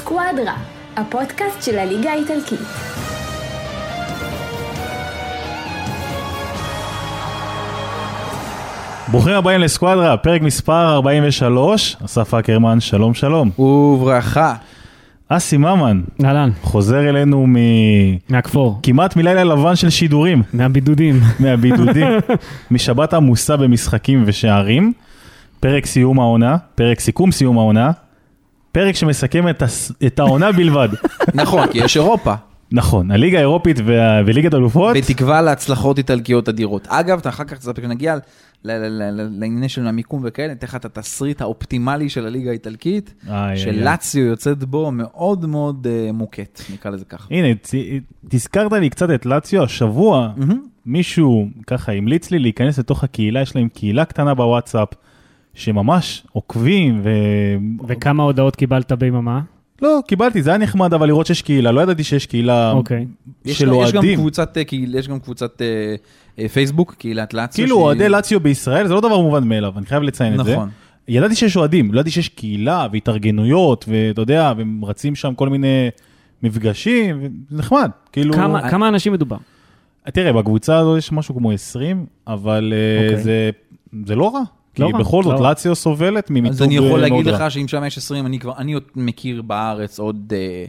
סקואדרה, 0.00 0.54
הפודקאסט 0.96 1.62
של 1.62 1.78
הליגה 1.78 2.10
האיטלקית. 2.10 2.60
ברוכים 9.10 9.32
הבאים 9.32 9.60
לסקואדרה, 9.60 10.16
פרק 10.16 10.42
מספר 10.42 10.94
43, 10.94 11.96
אסף 12.04 12.34
אקרמן, 12.34 12.80
שלום 12.80 13.14
שלום. 13.14 13.50
וברכה. 13.58 14.54
אסי 15.28 15.56
ממן, 15.56 16.00
אהלן, 16.24 16.50
חוזר 16.62 17.08
אלינו 17.08 17.46
מ... 17.46 17.56
מהכפור, 18.28 18.80
כמעט 18.82 19.16
מלילה 19.16 19.44
לבן 19.44 19.76
של 19.76 19.90
שידורים, 19.90 20.42
מהבידודים. 20.52 21.20
מהבידודים, 21.40 22.08
משבת 22.70 23.14
עמוסה 23.14 23.56
במשחקים 23.56 24.22
ושערים, 24.26 24.92
פרק 25.60 25.86
סיום 25.86 26.20
העונה, 26.20 26.56
פרק 26.74 27.00
סיכום 27.00 27.32
סיום 27.32 27.58
העונה, 27.58 27.90
פרק 28.72 28.94
שמסכם 28.94 29.48
את, 29.48 29.62
הס... 29.62 29.92
את 30.06 30.18
העונה 30.18 30.52
בלבד. 30.52 30.88
נכון, 31.34 31.66
כי 31.72 31.78
יש 31.78 31.96
אירופה. 31.96 32.34
נכון, 32.72 33.10
הליגה 33.10 33.38
האירופית 33.38 33.76
וה... 33.84 34.22
וליגת 34.26 34.54
אלופות, 34.54 34.96
בתקווה 34.96 35.42
להצלחות 35.42 35.98
איטלקיות 35.98 36.48
אדירות. 36.48 36.86
אגב, 36.88 37.18
אתה 37.18 37.28
אחר 37.28 37.44
כך 37.44 37.78
נגיע 37.82 38.16
לענייני 38.64 39.68
של 39.68 39.86
המיקום 39.86 40.20
וכאלה, 40.24 40.48
ניתן 40.48 40.66
לך 40.66 40.76
את 40.76 40.84
התסריט 40.84 41.40
האופטימלי 41.40 42.08
של 42.08 42.26
הליגה 42.26 42.50
האיטלקית, 42.50 43.14
שלאציו 43.56 44.22
יוצאת 44.22 44.64
בו 44.64 44.90
מאוד 44.90 45.46
מאוד 45.46 45.86
אה, 45.90 46.12
מוקט, 46.12 46.60
נקרא 46.72 46.90
לזה 46.90 47.04
ככה. 47.04 47.28
הנה, 47.30 47.48
צ... 47.62 47.74
תזכרת 48.28 48.72
לי 48.72 48.90
קצת 48.90 49.10
את 49.10 49.26
לאציו, 49.26 49.62
השבוע. 49.62 50.32
מישהו 50.86 51.48
ככה 51.66 51.92
המליץ 51.92 52.30
לי 52.30 52.38
להיכנס 52.38 52.78
לתוך 52.78 53.04
הקהילה, 53.04 53.40
יש 53.40 53.56
להם 53.56 53.68
קהילה 53.68 54.04
קטנה 54.04 54.34
בוואטסאפ, 54.34 54.88
שממש 55.54 56.26
עוקבים 56.32 57.00
ו... 57.04 57.10
וכמה 57.88 58.22
הודעות 58.22 58.56
קיבלת 58.56 58.92
ביממה? 58.92 59.40
לא, 59.82 60.00
קיבלתי, 60.06 60.42
זה 60.42 60.50
היה 60.50 60.58
נחמד, 60.58 60.94
אבל 60.94 61.06
לראות 61.06 61.26
שיש 61.26 61.42
קהילה, 61.42 61.72
לא 61.72 61.80
ידעתי 61.80 62.04
שיש 62.04 62.26
קהילה 62.26 62.72
אוקיי. 62.72 63.06
יש 63.44 63.58
של 63.58 63.64
יש 63.64 63.70
גם 63.70 63.74
אוהדים. 63.74 64.18
קבוצת, 64.18 64.56
אה, 64.56 64.62
יש 64.72 65.08
גם 65.08 65.18
קבוצת 65.20 65.62
אה, 65.62 65.94
אה, 66.38 66.48
פייסבוק, 66.48 66.94
קהילת 66.98 67.34
לאציו. 67.34 67.64
כאילו 67.64 67.76
שהיא- 67.76 67.84
אוהדי 67.84 68.08
לאציו 68.08 68.40
בישראל, 68.40 68.86
זה 68.86 68.94
לא 68.94 69.00
דבר 69.00 69.20
מובן 69.20 69.48
מאליו, 69.48 69.72
אני 69.78 69.86
חייב 69.86 70.02
לציין 70.02 70.40
את 70.40 70.44
זה. 70.44 70.52
נכון. 70.52 70.68
ידעתי 71.08 71.34
שיש 71.34 71.56
אוהדים, 71.56 71.92
לא 71.94 72.00
ידעתי 72.00 72.10
שיש 72.10 72.28
קהילה 72.28 72.86
והתארגנויות, 72.92 73.84
ואתה 73.88 74.22
יודע, 74.22 74.52
והם 74.56 74.84
רצים 74.84 75.14
שם 75.14 75.34
כל 75.34 75.48
מיני 75.48 75.88
מפגשים, 76.42 77.28
נחמד, 77.50 77.90
כאילו... 78.12 78.34
כמה 78.34 78.70
כמה 78.70 78.88
אנשים 78.88 79.12
מדובר? 79.12 79.36
תראה, 80.12 80.32
בקבוצה 80.32 80.78
הזו 80.78 80.98
יש 80.98 81.12
משהו 81.12 81.34
כמו 81.36 81.52
20, 81.52 82.06
אבל 82.26 82.72
אה, 82.76 83.04
אוקיי. 83.04 83.22
זה, 83.22 83.50
זה 84.06 84.16
לא 84.16 84.34
רע. 84.34 84.40
כי 84.86 84.92
לא 84.92 84.96
רע, 84.96 85.04
בכל 85.04 85.22
זאת, 85.22 85.32
לא 85.32 85.38
רע. 85.38 85.48
לאציו 85.48 85.74
סובלת 85.74 86.30
ממיתוג 86.30 86.50
אז 86.50 86.62
אני 86.62 86.76
יכול 86.76 86.90
אה, 86.90 86.96
להגיד 86.96 87.24
מאוד 87.24 87.34
לך 87.34 87.40
רע. 87.40 87.50
שאם 87.50 87.68
שם 87.68 87.84
יש 87.84 87.98
20, 87.98 88.26
אני 88.26 88.38
כבר, 88.38 88.56
אני 88.56 88.72
עוד 88.72 88.82
מכיר 88.96 89.42
בארץ 89.42 89.98
עוד 89.98 90.32
אה, 90.36 90.64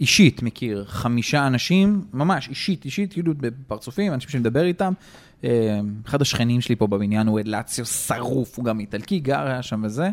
אישית 0.00 0.42
מכיר 0.42 0.84
חמישה 0.88 1.46
אנשים, 1.46 2.04
ממש 2.12 2.48
אישית, 2.48 2.84
אישית, 2.84 3.12
כאילו 3.12 3.32
בפרצופים, 3.36 4.12
אנשים 4.12 4.30
שאני 4.30 4.40
מדבר 4.40 4.64
איתם. 4.64 4.92
אה, 5.44 5.80
אחד 6.06 6.22
השכנים 6.22 6.60
שלי 6.60 6.76
פה 6.76 6.86
בבניין 6.86 7.26
הוא 7.26 7.34
אוהד 7.34 7.48
לאציו 7.48 7.86
שרוף, 7.86 8.56
הוא 8.56 8.64
גם 8.64 8.80
איטלקי, 8.80 9.20
גר 9.20 9.46
היה 9.46 9.62
שם 9.62 9.82
וזה. 9.84 10.10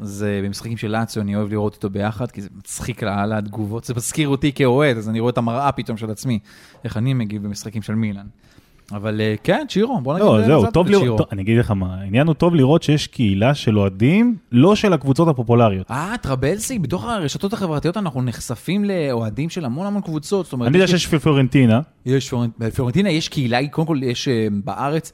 אז 0.00 0.26
אה, 0.28 0.42
במשחקים 0.44 0.76
של 0.76 0.88
לאציו 0.88 1.22
אני 1.22 1.36
אוהב 1.36 1.50
לראות 1.50 1.74
אותו 1.74 1.90
ביחד, 1.90 2.30
כי 2.30 2.42
זה 2.42 2.48
מצחיק 2.58 3.02
לאללה 3.02 3.38
התגובות, 3.38 3.84
זה 3.84 3.94
מזכיר 3.94 4.28
אותי 4.28 4.52
כאוהד, 4.52 4.96
אז 4.96 5.08
אני 5.08 5.20
רואה 5.20 5.30
את 5.30 5.38
המראה 5.38 5.72
פתאום 5.72 5.96
של 5.96 6.10
עצמי, 6.10 6.38
איך 6.84 6.96
אני 6.96 7.14
מגיב 7.14 7.42
במשחקים 7.42 7.82
של 7.82 7.94
מילאן. 7.94 8.26
אבל 8.92 9.20
אה, 9.20 9.34
כן, 9.42 9.64
צ'ירו, 9.68 10.00
בוא 10.00 10.14
נגיד 10.14 10.26
לא, 10.26 10.42
זהו, 10.46 10.70
טוב. 10.70 10.88
לראות, 10.88 11.32
אני 11.32 11.42
אגיד 11.42 11.58
לך 11.58 11.70
מה, 11.70 11.94
העניין 12.00 12.26
הוא 12.26 12.34
טוב 12.34 12.54
לראות 12.54 12.82
שיש 12.82 13.06
קהילה 13.06 13.54
של 13.54 13.78
אוהדים, 13.78 14.36
לא 14.52 14.74
של 14.76 14.92
הקבוצות 14.92 15.28
הפופולריות. 15.28 15.90
אה, 15.90 16.14
טרבלסי, 16.22 16.78
בתוך 16.78 17.04
הרשתות 17.04 17.52
החברתיות 17.52 17.96
אנחנו 17.96 18.22
נחשפים 18.22 18.84
לאוהדים 18.84 19.50
של 19.50 19.64
המון 19.64 19.86
המון 19.86 20.02
קבוצות. 20.02 20.44
זאת 20.44 20.52
אומרת, 20.52 20.68
אני 20.68 20.76
יודע 20.78 20.84
יש- 20.84 20.90
שיש 20.90 21.06
פלורנטינה, 21.14 21.80
יש 22.06 22.34
בפלורנטינה 22.58 23.10
יש 23.10 23.28
קהילה, 23.28 23.68
קודם 23.70 23.86
כל 23.86 23.98
יש 24.02 24.28
אה, 24.28 24.46
בארץ 24.64 25.12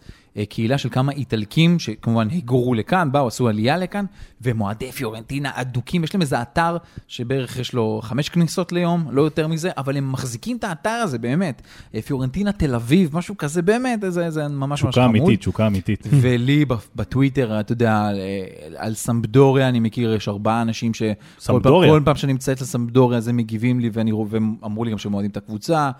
קהילה 0.49 0.79
של 0.79 0.89
כמה 0.89 1.13
איטלקים 1.13 1.79
שכמובן 1.79 2.29
היגרו 2.31 2.75
לכאן, 2.75 3.13
באו, 3.13 3.27
עשו 3.27 3.49
עלייה 3.49 3.77
לכאן, 3.77 4.05
והם 4.41 4.61
אוהדי 4.61 4.93
פיורנטינה 4.93 5.51
אדוקים, 5.55 6.05
יש 6.05 6.15
להם 6.15 6.23
איזה 6.23 6.43
אתר 6.43 6.77
שבערך 7.09 7.59
יש 7.59 7.73
לו 7.73 8.01
חמש 8.03 8.29
כניסות 8.29 8.73
ליום, 8.73 9.07
לא 9.11 9.23
יותר 9.23 9.49
מזה, 9.49 9.71
אבל 9.77 9.97
הם 9.97 10.13
מחזיקים 10.13 10.57
את 10.57 10.65
האתר 10.65 10.91
הזה, 10.91 11.19
באמת. 11.19 11.63
אה, 11.95 12.03
פיורנטינה, 12.03 12.53
תל 12.53 12.75
אביב, 12.75 13.17
משהו 13.17 13.37
כזה, 13.37 13.63
באמת, 13.63 14.01
זה, 14.09 14.31
זה 14.31 14.49
ממש 14.49 14.73
ממש 14.73 14.81
תשוקה 14.81 15.07
חמוד. 15.07 15.17
אמיתית, 15.17 15.41
תשוקה 15.41 15.67
אמיתית. 15.67 16.07
ולי 16.21 16.65
בטוויטר, 16.97 17.61
אתה 17.61 17.73
יודע, 17.73 18.01
על, 18.01 18.19
אה, 18.19 18.87
על 18.87 18.95
סמבדוריה, 18.95 19.69
אני 19.69 19.81
מכיר, 19.81 20.15
יש 20.15 20.29
ארבעה 20.29 20.63
אנשים 20.63 20.95
שכל 20.95 21.15
פעם, 21.15 21.41
סמבדוריה? 21.41 21.91
כל 21.91 22.03
פעם 22.05 22.17
שאני 22.17 22.33
מצייץ 22.33 22.63
לסמבדוריה, 22.63 23.19
אז 23.19 23.29
הם 23.29 23.37
מגיבים 23.37 23.81
לי, 23.81 23.91
ואני, 23.93 24.13
והם 24.13 24.55
אמרו 24.65 24.85
לי 24.85 24.91
גם 24.91 24.99
שהם 24.99 25.15
אוהדים 25.15 25.31
את 25.31 25.37
הקבוצה, 25.37 25.79
אה, 25.85 25.91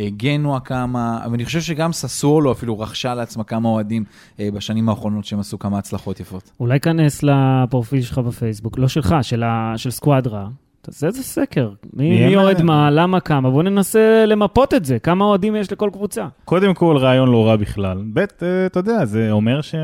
גנוע 0.00 0.60
כמה, 0.60 1.20
אבל 1.24 1.34
אני 1.34 1.44
חושב 1.44 1.60
שגם 1.60 1.92
ססוולו 1.92 2.52
אפילו 2.52 2.80
רכשה 2.80 3.14
לעצמה 3.14 3.44
כמה 3.44 3.68
אוהדים 3.68 4.04
אה, 4.40 4.48
בשנים 4.54 4.88
האחרונות 4.88 5.24
שהם 5.24 5.40
עשו 5.40 5.58
כמה 5.58 5.78
הצלחות 5.78 6.20
יפות. 6.20 6.50
אולי 6.60 6.80
כנס 6.80 7.22
לפרופיל 7.22 8.02
שלך 8.02 8.18
בפייסבוק, 8.18 8.78
לא 8.78 8.88
שלך, 8.88 9.16
של 9.22 9.42
ה- 9.42 9.72
של 9.76 9.90
סקואדרה. 9.90 10.46
תעשה 10.82 11.06
איזה 11.06 11.22
סקר. 11.22 11.70
מי 11.94 12.26
מי 12.26 12.36
אוהד 12.36 12.46
מעניין. 12.62 12.66
מה, 12.66 12.90
למה, 12.90 13.20
כמה. 13.20 13.50
בוא 13.50 13.62
ננסה 13.62 14.24
למפות 14.26 14.74
את 14.74 14.84
זה. 14.84 14.98
כמה 14.98 15.24
אוהדים 15.24 15.56
יש 15.56 15.72
לכל 15.72 15.90
קבוצה. 15.92 16.26
קודם 16.44 16.74
כל, 16.74 16.96
רעיון 17.00 17.28
לא 17.30 17.46
רע 17.46 17.56
בכלל. 17.56 17.98
ב', 18.12 18.18
אה, 18.18 18.26
אתה 18.66 18.78
יודע, 18.78 19.04
זה 19.04 19.30
אומר 19.30 19.60
ש... 19.60 19.74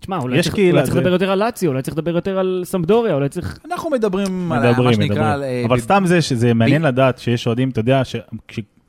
תשמע, 0.00 0.18
אולי 0.18 0.38
יש 0.38 0.44
צריך 0.44 0.54
קהילה, 0.54 0.70
אולי 0.72 0.82
צריך 0.82 0.94
זה- 0.94 1.00
לדבר 1.00 1.12
יותר 1.12 1.30
על 1.30 1.38
לאציו, 1.44 1.70
אולי 1.70 1.82
צריך 1.82 1.96
לדבר 1.96 2.14
יותר 2.14 2.38
על 2.38 2.62
סמדוריה, 2.64 3.14
אולי 3.14 3.28
צריך... 3.28 3.58
אנחנו 3.72 3.90
מדברים, 3.90 4.52
על 4.52 4.70
מדברים, 4.70 4.86
מה 4.86 4.94
שנקרא, 4.94 5.32
על, 5.32 5.38
מדברים. 5.40 5.42
אה, 5.42 5.64
אבל 5.68 5.76
ב- 5.76 5.80
סתם 5.80 6.02
זה 6.06 6.22
שזה 6.22 6.54
מעניין 6.54 6.82
לדעת 6.82 7.18
שיש 7.18 7.46
אוהדים, 7.46 7.68
אתה 7.70 7.80
יודע, 7.80 8.02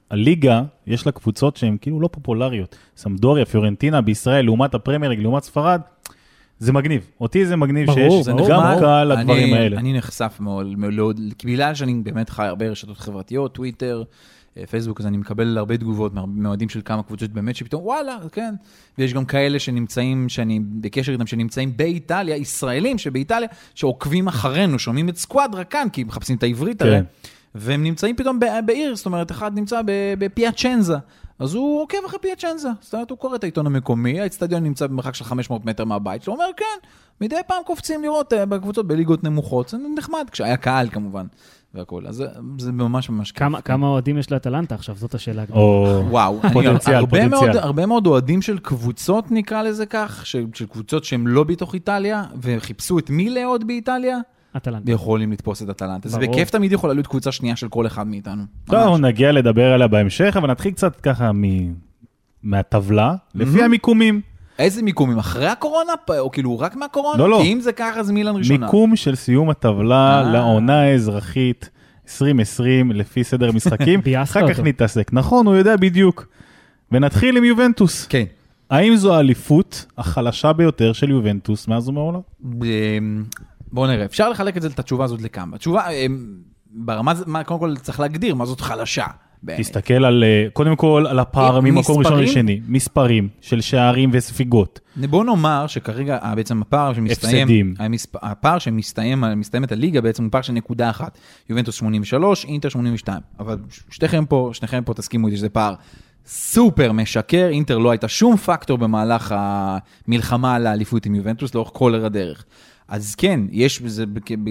שהליגה, 0.09 0.61
יש 0.87 1.05
לה 1.05 1.11
קבוצות 1.11 1.57
שהן 1.57 1.77
כאילו 1.81 2.01
לא 2.01 2.07
פופולריות. 2.11 2.75
סמדוריה, 2.97 3.45
פיורנטינה 3.45 4.01
בישראל, 4.01 4.45
לעומת 4.45 4.75
הפרמייר 4.75 5.09
ליג, 5.11 5.19
לעומת 5.19 5.43
ספרד, 5.43 5.81
זה 6.59 6.73
מגניב. 6.73 7.07
אותי 7.21 7.45
זה 7.45 7.55
מגניב 7.55 7.87
ברור, 7.87 7.97
שיש 7.97 8.25
זה 8.25 8.33
ברור, 8.33 8.49
גם 8.49 8.61
ברור. 8.63 8.79
קהל 8.79 9.07
לדברים 9.13 9.53
אני, 9.53 9.57
האלה. 9.57 9.77
אני 9.77 9.93
נחשף 9.93 10.37
מאוד, 10.39 10.67
מאוד, 10.77 11.19
בגלל 11.45 11.75
שאני 11.75 11.93
באמת 12.03 12.29
חי 12.29 12.45
הרבה 12.45 12.69
רשתות 12.69 12.97
חברתיות, 12.97 13.53
טוויטר, 13.55 14.03
אה, 14.57 14.63
פייסבוק, 14.65 14.99
אז 15.01 15.07
אני 15.07 15.17
מקבל 15.17 15.57
הרבה 15.57 15.77
תגובות 15.77 16.13
מה- 16.13 16.25
מאוהדים 16.25 16.69
של 16.69 16.81
כמה 16.85 17.03
קבוצות 17.03 17.31
באמת, 17.31 17.55
שפתאום 17.55 17.83
וואלה, 17.83 18.17
כן. 18.31 18.55
ויש 18.97 19.13
גם 19.13 19.25
כאלה 19.25 19.59
שנמצאים, 19.59 20.29
שאני 20.29 20.59
בקשר 20.81 21.11
איתם, 21.11 21.27
שנמצאים 21.27 21.77
באיטליה, 21.77 22.35
ישראלים 22.35 22.97
שבאיטליה, 22.97 23.47
שעוקבים 23.75 24.27
אחרינו, 24.27 24.79
שומעים 24.79 25.09
את 25.09 25.17
סקואדרה 25.17 25.63
כאן, 25.63 25.87
כי 25.93 26.03
מחפשים 26.03 26.35
את 26.37 26.43
העברית 26.43 26.81
כן. 26.81 26.87
הרי. 26.87 26.99
והם 27.55 27.83
נמצאים 27.83 28.15
פתאום 28.15 28.39
בעיר, 28.65 28.95
זאת 28.95 29.05
אומרת, 29.05 29.31
אחד 29.31 29.55
נמצא 29.55 29.81
בפיאצ'נזה, 30.19 30.95
אז 31.39 31.53
הוא 31.53 31.81
עוקב 31.81 31.97
אחרי 32.05 32.19
פיאצ'נזה. 32.21 32.69
זאת 32.81 32.93
אומרת, 32.93 33.09
הוא 33.09 33.17
קורא 33.17 33.35
את 33.35 33.43
העיתון 33.43 33.65
המקומי, 33.65 34.21
האצטדיון 34.21 34.63
נמצא 34.63 34.87
במרחק 34.87 35.15
של 35.15 35.23
500 35.23 35.65
מטר 35.65 35.85
מהבית 35.85 36.23
שלו, 36.23 36.33
הוא 36.33 36.41
אומר, 36.41 36.51
כן, 36.57 36.87
מדי 37.21 37.35
פעם 37.47 37.61
קופצים 37.65 38.01
לראות 38.03 38.33
אה, 38.33 38.45
בקבוצות 38.45 38.87
בליגות 38.87 39.23
נמוכות, 39.23 39.69
זה 39.69 39.77
נחמד, 39.97 40.25
כשהיה 40.31 40.57
קהל 40.57 40.89
כמובן, 40.89 41.25
והכול. 41.73 42.07
אז 42.07 42.15
זה, 42.15 42.25
זה 42.59 42.71
ממש 42.71 43.09
ממש 43.09 43.31
כיף. 43.31 43.39
כמה- 43.39 43.61
כמה 43.61 43.87
אוהדים 43.87 44.17
יש 44.17 44.31
לאטלנטה 44.31 44.75
עכשיו? 44.75 44.95
זאת 44.95 45.13
השאלה. 45.15 45.43
או... 45.51 46.01
וואו, 46.09 46.39
פוטנציאל, 46.53 46.95
הרבה, 46.95 47.09
פוטנציאל. 47.09 47.29
מאוד, 47.29 47.55
הרבה 47.55 47.85
מאוד 47.85 48.07
אוהדים 48.07 48.41
של 48.41 48.57
קבוצות, 48.59 49.31
נקרא 49.31 49.61
לזה 49.61 49.85
כך, 49.85 50.25
של, 50.25 50.45
של 50.53 50.65
קבוצות 50.65 51.03
שהן 51.03 51.27
לא 51.27 51.43
בתוך 51.43 51.73
איטליה, 51.73 52.23
וחיפשו 52.41 52.99
את 52.99 53.09
מי 53.09 53.29
לאהוד 53.29 53.67
באיטליה, 53.67 54.17
אטלנטה. 54.57 54.91
ויכולים 54.91 55.31
לתפוס 55.31 55.61
את 55.63 55.69
אטלנטה. 55.69 56.09
זה. 56.09 56.19
בכיף 56.19 56.49
תמיד 56.49 56.71
יכולה 56.71 56.93
להיות 56.93 57.07
קבוצה 57.07 57.31
שנייה 57.31 57.55
של 57.55 57.67
כל 57.69 57.87
אחד 57.87 58.07
מאיתנו. 58.07 58.43
טוב, 58.65 58.75
ממש. 58.75 58.83
אנחנו 58.83 58.97
נגיע 58.97 59.31
לדבר 59.31 59.73
עליה 59.73 59.87
בהמשך, 59.87 60.35
אבל 60.37 60.51
נתחיל 60.51 60.71
קצת 60.71 60.95
ככה 60.99 61.31
מ- 61.31 61.73
מהטבלה, 62.43 63.15
לפי 63.35 63.63
המיקומים. 63.63 64.21
איזה 64.59 64.81
מיקומים? 64.83 65.17
אחרי 65.17 65.47
הקורונה? 65.47 65.91
או 66.19 66.31
כאילו 66.31 66.59
רק 66.59 66.75
מהקורונה? 66.75 67.17
לא, 67.17 67.29
לא. 67.29 67.39
כי 67.43 67.53
אם 67.53 67.59
זה 67.59 67.71
ככה, 67.71 67.99
אז 67.99 68.11
מילן 68.11 68.35
ראשונה. 68.35 68.65
מיקום 68.65 68.95
של 68.95 69.15
סיום 69.15 69.49
הטבלה 69.49 70.17
אה. 70.25 70.31
לעונה 70.31 70.81
האזרחית 70.81 71.69
2020 72.07 72.91
לפי 72.91 73.23
סדר 73.23 73.51
משחקים. 73.51 73.99
אחר 74.23 74.47
כך 74.47 74.59
אותו. 74.59 74.63
נתעסק. 74.69 75.09
נכון, 75.13 75.47
הוא 75.47 75.55
יודע 75.55 75.75
בדיוק. 75.75 76.27
ונתחיל 76.91 77.37
עם 77.37 77.43
יובנטוס. 77.43 78.05
כן. 78.07 78.23
האם 78.69 78.95
זו 78.95 79.15
האליפות 79.15 79.85
החלשה 79.97 80.53
ביותר 80.53 80.93
של 80.93 81.09
יובנטוס 81.09 81.67
מאז 81.67 81.89
ומעולם? 81.89 82.19
בואו 83.75 83.87
נראה, 83.87 84.05
אפשר 84.05 84.29
לחלק 84.29 84.57
את 84.57 84.61
זה, 84.61 84.67
את 84.67 84.79
התשובה 84.79 85.05
הזאת 85.05 85.21
לכמה. 85.21 85.55
התשובה, 85.55 85.89
אמ, 85.89 86.27
ברמה, 86.71 87.13
מה, 87.25 87.43
קודם 87.43 87.59
כל 87.59 87.75
צריך 87.77 87.99
להגדיר 87.99 88.35
מה 88.35 88.45
זאת 88.45 88.61
חלשה. 88.61 89.05
באמת. 89.43 89.59
תסתכל 89.59 90.05
על, 90.05 90.23
אה, 90.23 90.47
קודם 90.53 90.75
כל, 90.75 91.05
על 91.09 91.19
הפער 91.19 91.55
אה, 91.55 91.61
ממקום 91.61 91.97
ראשון 91.97 91.99
מספרים? 92.01 92.23
לשני. 92.23 92.61
מספרים 92.67 93.29
של 93.41 93.61
שערים 93.61 94.09
וספיגות. 94.13 94.79
בוא 95.09 95.23
נאמר 95.23 95.67
שכרגע 95.67 96.17
אה, 96.23 96.35
בעצם 96.35 96.61
הפער 96.61 96.93
שמסתיים, 96.93 97.37
הפסדים. 97.37 97.73
המספ... 97.79 98.15
הפער 98.15 98.59
שמסתיים, 98.59 99.23
מסתיימת 99.35 99.71
הליגה 99.71 100.01
בעצם 100.01 100.23
הוא 100.23 100.31
פער 100.31 100.41
של 100.41 100.53
נקודה 100.53 100.89
אחת. 100.89 101.17
יובנטוס 101.49 101.75
83, 101.75 102.45
אינטר 102.45 102.69
82. 102.69 103.21
אבל 103.39 103.57
ש- 103.69 103.79
שניכם 103.89 104.25
פה, 104.25 104.49
שניכם 104.53 104.83
פה 104.85 104.93
תסכימו 104.93 105.27
איתי 105.27 105.37
שזה 105.37 105.49
פער 105.49 105.73
סופר 106.27 106.91
משקר, 106.91 107.47
אינטר 107.51 107.77
לא 107.77 107.91
הייתה 107.91 108.07
שום 108.07 108.37
פקטור 108.37 108.77
במהלך 108.77 109.35
המלחמה 109.37 110.55
על 110.55 110.67
האליפות 110.67 111.05
עם 111.05 111.15
יובנטוס 111.15 111.55
לאורך 111.55 111.69
כל 111.73 111.95
הדרך. 111.95 112.45
אז 112.87 113.15
כן, 113.15 113.39
יש 113.51 113.81
בזה, 113.81 114.03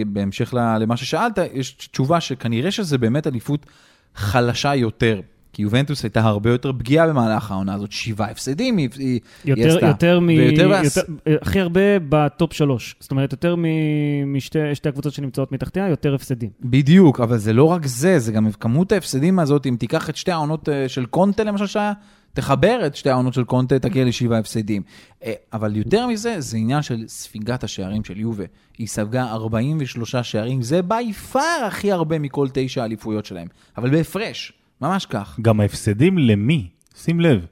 בהמשך 0.06 0.54
למה 0.54 0.96
ששאלת, 0.96 1.38
יש 1.52 1.72
תשובה 1.72 2.20
שכנראה 2.20 2.70
שזה 2.70 2.98
באמת 2.98 3.26
אליפות 3.26 3.66
חלשה 4.14 4.74
יותר. 4.74 5.20
כי 5.54 5.62
יובנטוס 5.62 6.02
הייתה 6.02 6.20
הרבה 6.20 6.50
יותר 6.50 6.72
פגיעה 6.72 7.08
במהלך 7.08 7.50
העונה 7.50 7.74
הזאת, 7.74 7.92
שבעה 7.92 8.30
הפסדים 8.30 8.76
היא, 8.76 8.88
היא, 8.98 9.20
היא 9.44 9.54
יותר, 9.56 9.74
עשתה. 9.74 9.86
יותר 9.86 10.20
מ... 10.20 10.26
ויותר 10.26 10.70
יותר, 10.84 11.00
הכי 11.42 11.60
הרבה 11.60 11.80
בטופ 12.08 12.52
שלוש. 12.52 12.96
זאת 13.00 13.10
אומרת, 13.10 13.32
יותר 13.32 13.56
מ- 13.56 14.36
משתי 14.36 14.58
שתי 14.74 14.88
הקבוצות 14.88 15.12
שנמצאות 15.12 15.52
מתחתיה, 15.52 15.88
יותר 15.88 16.14
הפסדים. 16.14 16.50
בדיוק, 16.60 17.20
אבל 17.20 17.38
זה 17.38 17.52
לא 17.52 17.64
רק 17.64 17.86
זה, 17.86 18.18
זה 18.18 18.32
גם 18.32 18.52
כמות 18.52 18.92
ההפסדים 18.92 19.38
הזאת, 19.38 19.66
אם 19.66 19.76
תיקח 19.78 20.10
את 20.10 20.16
שתי 20.16 20.32
העונות 20.32 20.68
אה, 20.68 20.88
של 20.88 21.06
קונטה 21.06 21.44
למשל 21.44 21.66
שהיה, 21.66 21.92
תחבר 22.34 22.82
את 22.86 22.96
שתי 22.96 23.10
העונות 23.10 23.34
של 23.34 23.44
קונטה, 23.44 23.78
תגיע 23.78 24.04
לשבעה 24.04 24.38
הפסדים. 24.38 24.82
אה, 25.24 25.32
אבל 25.52 25.76
יותר 25.76 26.06
מזה, 26.06 26.40
זה 26.40 26.56
עניין 26.56 26.82
של 26.82 27.04
ספיגת 27.08 27.64
השערים 27.64 28.04
של 28.04 28.20
יובה. 28.20 28.44
היא 28.78 28.86
ספגה 28.86 29.24
43 29.26 30.16
שערים, 30.16 30.62
זה 30.62 30.82
בי 30.82 31.12
פאר 31.12 31.64
הכי 31.66 31.92
הרבה 31.92 32.18
מכל 32.18 32.48
תשע 32.52 32.82
האליפויות 32.82 33.24
שלהם, 33.26 33.46
אבל 33.76 33.90
בהפרש, 33.90 34.52
ממש 34.80 35.06
כך. 35.06 35.38
גם 35.42 35.60
ההפסדים 35.60 36.18
למי? 36.18 36.66
שים 36.96 37.20
לב. 37.20 37.46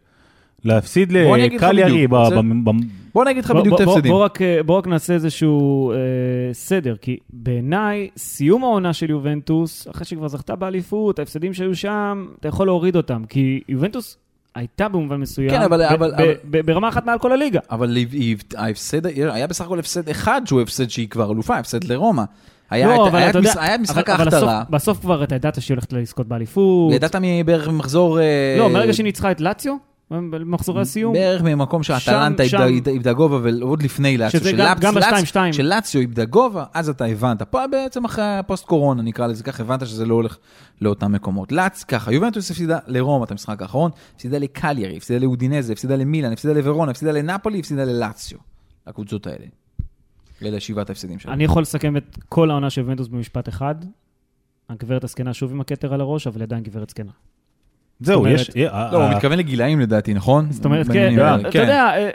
להפסיד 0.64 1.12
בוא 1.12 1.36
לקליארי 1.36 2.06
ב- 2.06 2.10
זה- 2.28 2.34
ב- 2.64 2.70
בוא 3.14 3.24
נגיד 3.24 3.44
לך 3.44 3.50
בוא- 3.50 3.60
בדיוק 3.60 3.80
את 3.80 3.84
בוא- 3.84 3.92
ההפסדים. 3.92 4.12
בוא 4.12 4.24
רק, 4.24 4.42
אה, 4.42 4.62
בוא 4.62 4.78
רק 4.78 4.86
נעשה 4.86 5.14
איזשהו 5.14 5.90
אה, 5.92 5.96
סדר, 6.52 6.96
כי 6.96 7.16
בעיניי, 7.30 8.08
סיום 8.16 8.64
העונה 8.64 8.92
של 8.92 9.10
יובנטוס, 9.10 9.88
אחרי 9.88 10.04
שכבר 10.04 10.28
זכתה 10.28 10.56
באליפות, 10.56 11.18
ההפסדים 11.18 11.54
שהיו 11.54 11.74
שם, 11.76 12.26
אתה 12.40 12.48
יכול 12.48 12.66
להוריד 12.66 12.96
אותם, 12.96 13.22
כי 13.28 13.60
יובנטוס 13.68 14.18
הייתה 14.54 14.88
במובן 14.88 15.16
מסוים, 15.16 15.50
כן, 15.50 15.62
אבל- 15.62 15.78
ב- 15.78 15.92
אבל- 15.92 16.10
ב- 16.10 16.14
אבל- 16.14 16.34
ב- 16.50 16.66
ברמה 16.66 16.88
אחת 16.88 17.06
מעל 17.06 17.18
כל 17.18 17.32
הליגה. 17.32 17.60
אבל 17.70 17.96
ההפסד, 18.56 19.06
היה 19.06 19.46
בסך 19.46 19.64
הכל 19.64 19.78
הפסד 19.78 20.08
אחד 20.08 20.42
שהוא 20.46 20.60
הפסד 20.60 20.90
שהיא 20.90 21.08
כבר 21.08 21.32
אלופה, 21.32 21.56
הפסד 21.58 21.84
לרומא. 21.84 22.22
היה 22.70 22.86
לא, 22.86 22.94
את- 23.06 23.10
אבל 23.10 23.18
היה 23.18 23.28
יודע- 23.28 23.40
מש- 23.50 23.56
היה 23.56 23.78
משחק 23.78 24.10
אבל- 24.10 24.22
אבל 24.22 24.34
ההכתרה. 24.34 24.60
בסוף- 24.60 24.70
בסוף 24.70 25.00
כבר 25.00 25.24
אתה 25.24 25.34
ידעת 25.34 25.62
שהיא 25.62 25.74
הולכת 25.74 25.92
לזכות 25.92 26.26
באליפות. 26.28 26.92
ידעת 26.94 27.16
מבערך 27.22 27.68
מחזור... 27.68 28.20
אה, 28.20 28.56
לא, 28.58 28.68
מרגע 28.70 28.92
שהיא 28.92 29.04
ניצחה 29.04 29.30
את 29.30 29.40
לאציו, 29.40 29.74
במחזורי 30.10 30.80
הסיום, 30.82 31.12
בערך 31.12 31.42
ממקום 31.42 31.82
שאטלנטה 31.82 32.42
איבדה- 32.90 33.12
גובה, 33.12 33.38
ועוד 33.42 33.82
לפני 33.82 34.18
לאציו. 34.18 34.40
שזה 34.40 34.50
של 34.50 34.56
גם- 34.56 34.66
לאפ- 34.66 34.80
גם 34.80 34.98
לאצ- 34.98 35.04
ב-2-2. 35.36 35.52
של 35.52 35.62
לאציו 35.62 36.00
איבדה 36.00 36.24
גובה, 36.24 36.64
אז 36.74 36.88
אתה 36.88 37.04
הבנת. 37.04 37.42
פה 37.42 37.66
בעצם 37.70 38.04
אחרי 38.04 38.24
הפוסט 38.24 38.64
קורונה, 38.64 39.02
נקרא 39.02 39.26
לזה 39.26 39.42
ככה, 39.44 39.62
הבנת 39.62 39.86
שזה 39.86 40.06
לא 40.06 40.14
הולך 40.14 40.36
לאותם 40.80 41.12
מקומות. 41.12 41.52
לאץ, 41.52 41.84
ככה, 41.84 42.12
יובנטוס 42.12 42.50
הפסידה 42.50 42.78
לרומא 42.86 43.24
את 43.24 43.30
המשחק 43.30 43.62
האחרון, 43.62 43.90
הפסידה 44.14 44.38
לקליירי, 44.38 44.96
הפסידה 44.96 45.18
לאודינזה, 45.18 45.72
הפסידה 45.72 45.96
למילאן, 45.96 46.32
הפסידה 46.32 46.54
לוורונה, 46.54 46.90
הפסידה 46.90 47.12
לנפולי, 47.12 47.58
הפסידה 47.58 47.84
ללאציו. 47.84 48.38
הקבוצות 48.86 49.26
האלה. 49.26 49.46
אלה 50.44 50.60
שבעת 50.60 50.88
ההפסדים 50.88 51.18
שלהם. 51.18 51.34
אני 51.34 51.44
יכול 51.44 51.62
לסכם 51.62 51.96
את 51.96 52.18
כל 52.28 52.50
העונה 52.50 52.70
של 52.70 52.80
יובנטוס 52.80 53.08
במשפט 53.08 53.48
אחד. 53.48 53.74
הגברת 54.70 55.04
הזקנה 55.04 55.34
שוב 55.34 55.52
עם 55.52 55.60
הכתר 55.60 55.94
על 55.94 56.00
הראש, 56.00 56.26
אבל 56.26 56.42
עדיין 56.42 56.62
גברת 56.62 56.90
זקנה. 56.90 57.12
זהו, 58.04 58.18
אומרת- 58.18 58.34
יש... 58.40 58.50
אה, 58.50 58.88
לא, 58.92 58.96
הוא 58.96 59.04
אה, 59.04 59.14
מתכוון 59.16 59.38
לגילאים 59.38 59.80
לדעתי, 59.80 60.14
נכון? 60.14 60.46
זאת 60.52 60.64
אומרת, 60.64 60.86
כן, 60.86 61.10
ובין- 61.16 61.46
אתה 61.46 61.58
יודע, 61.58 61.90
אה, 61.96 62.10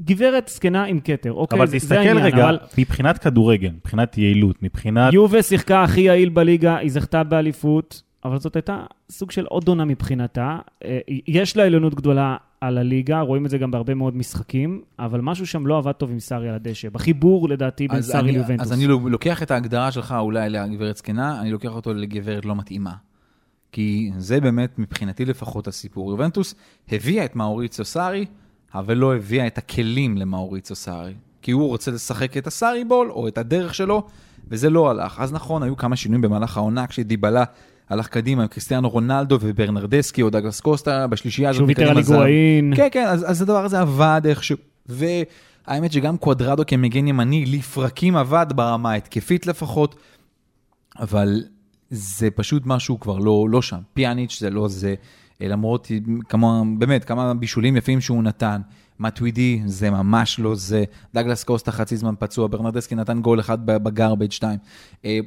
גברת 0.00 0.48
זקנה 0.48 0.84
עם 0.84 1.00
כתר, 1.04 1.32
אוקיי, 1.32 1.58
אבל 1.58 1.66
תסתכל 1.70 1.94
העניין, 1.94 2.16
רגע, 2.16 2.44
אבל 2.44 2.58
מבחינת 2.78 3.18
כדורגל, 3.18 3.70
מבחינת 3.76 4.18
יעילות, 4.18 4.62
מבחינת... 4.62 5.12
יובה 5.12 5.42
שיחקה 5.42 5.82
הכי 5.82 6.00
יעיל 6.00 6.28
בליגה, 6.28 6.76
היא 6.76 6.90
זכתה 6.90 7.24
באליפות, 7.24 8.02
אבל 8.24 8.38
זאת 8.38 8.56
הייתה 8.56 8.78
סוג 9.10 9.30
של 9.30 9.44
עוד 9.46 9.68
עונה 9.68 9.84
מבחינתה. 9.84 10.58
יש 11.28 11.56
לה 11.56 11.62
עליונות 11.64 11.94
גדולה 11.94 12.36
על 12.60 12.78
הליגה, 12.78 13.20
רואים 13.20 13.44
את 13.46 13.50
זה 13.50 13.58
גם 13.58 13.70
בהרבה 13.70 13.94
מאוד 13.94 14.16
משחקים, 14.16 14.82
אבל 14.98 15.20
משהו 15.20 15.46
שם 15.46 15.66
לא 15.66 15.78
עבד 15.78 15.92
טוב 15.92 16.10
עם 16.10 16.20
סארי 16.20 16.48
על 16.48 16.54
הדשא. 16.54 16.88
בחיבור, 16.88 17.48
לדעתי, 17.48 17.88
בין 17.88 18.02
סארי 18.02 18.32
ליובנטוס. 18.32 18.66
אז 18.66 18.72
אני 18.72 18.86
לא- 18.86 19.00
לוקח 19.10 19.42
את 19.42 19.50
ההגדרה 19.50 19.92
שלך 19.92 20.14
אולי 20.18 20.50
לגברת 20.50 20.96
זקנה, 20.96 21.40
אני 21.40 21.50
לוקח 21.50 21.74
אותו 21.74 21.94
לגברת 21.94 22.44
לא 22.44 22.56
מתאימה. 22.56 22.92
כי 23.72 24.10
זה 24.18 24.40
באמת, 24.40 24.78
מבחינתי 24.78 25.24
לפחות, 25.24 25.66
הסיפור. 25.66 26.10
יובנטוס 26.10 26.54
הביאה 26.92 27.24
את 27.24 27.36
מאוריציו 27.36 27.84
סארי, 27.84 28.26
אבל 28.74 28.96
לא 28.96 29.16
הביאה 29.16 29.46
את 29.46 29.58
הכלים 29.58 30.16
למאוריציו 30.16 30.76
סארי. 30.76 31.14
כי 31.42 31.50
הוא 31.50 31.68
רוצה 31.68 31.90
לשחק 31.90 32.36
את 32.36 32.46
הסארי 32.46 32.84
בול, 32.84 33.10
או 33.10 33.28
את 33.28 33.38
הדרך 33.38 33.74
שלו, 33.74 34.06
וזה 34.48 34.70
לא 34.70 34.90
הלך. 34.90 35.20
אז 35.20 35.32
נכון, 35.32 35.62
היו 35.62 35.76
כמה 35.76 35.96
שינויים 35.96 36.22
במהלך 36.22 36.56
העונה, 36.56 36.86
כשדיבלה 36.86 37.44
הלך 37.88 38.08
קדימה 38.08 38.42
עם 38.42 38.48
קריסטיאנו 38.48 38.88
רונלדו 38.88 39.38
וברנרדסקי 39.40 40.22
או 40.22 40.30
דגלס 40.30 40.60
קוסטה, 40.60 41.06
בשלישייה 41.06 41.50
הזאת 41.50 41.58
שהוא 41.58 41.68
ויתר 41.68 41.90
על. 41.90 41.96
היגואין. 41.96 42.72
כן, 42.76 42.88
כן, 42.92 43.06
אז, 43.06 43.30
אז 43.30 43.42
הדבר 43.42 43.64
הזה 43.64 43.80
עבד 43.80 44.22
איכשהו. 44.24 44.56
והאמת 44.86 45.92
שגם 45.92 46.16
קוודרדו 46.16 46.62
כמגן 46.66 47.08
ימני 47.08 47.46
לפרקים 47.46 48.16
עבד 48.16 48.46
ברמה 48.54 48.90
ההתקפית 48.90 49.46
לפחות, 49.46 49.94
אבל 50.98 51.42
זה 51.92 52.30
פשוט 52.30 52.62
משהו 52.66 53.00
כבר 53.00 53.18
לא, 53.18 53.46
לא 53.50 53.62
שם. 53.62 53.80
פיאניץ' 53.94 54.40
זה 54.40 54.50
לא 54.50 54.68
זה, 54.68 54.94
אה, 55.42 55.48
למרות 55.48 55.90
כמה, 56.28 56.62
באמת, 56.78 57.04
כמה 57.04 57.34
בישולים 57.34 57.76
יפים 57.76 58.00
שהוא 58.00 58.22
נתן. 58.22 58.60
מטווידי 59.00 59.62
זה 59.66 59.90
ממש 59.90 60.40
לא 60.40 60.54
זה, 60.54 60.84
דאגלס 61.14 61.44
קוסטה 61.44 61.72
חצי 61.72 61.96
זמן 61.96 62.14
פצוע, 62.18 62.46
ברנרדסקי 62.46 62.94
נתן 62.94 63.20
גול 63.20 63.40
אחד 63.40 63.66
ב 63.66 63.74
garbage 63.74 64.32
time. 64.32 64.58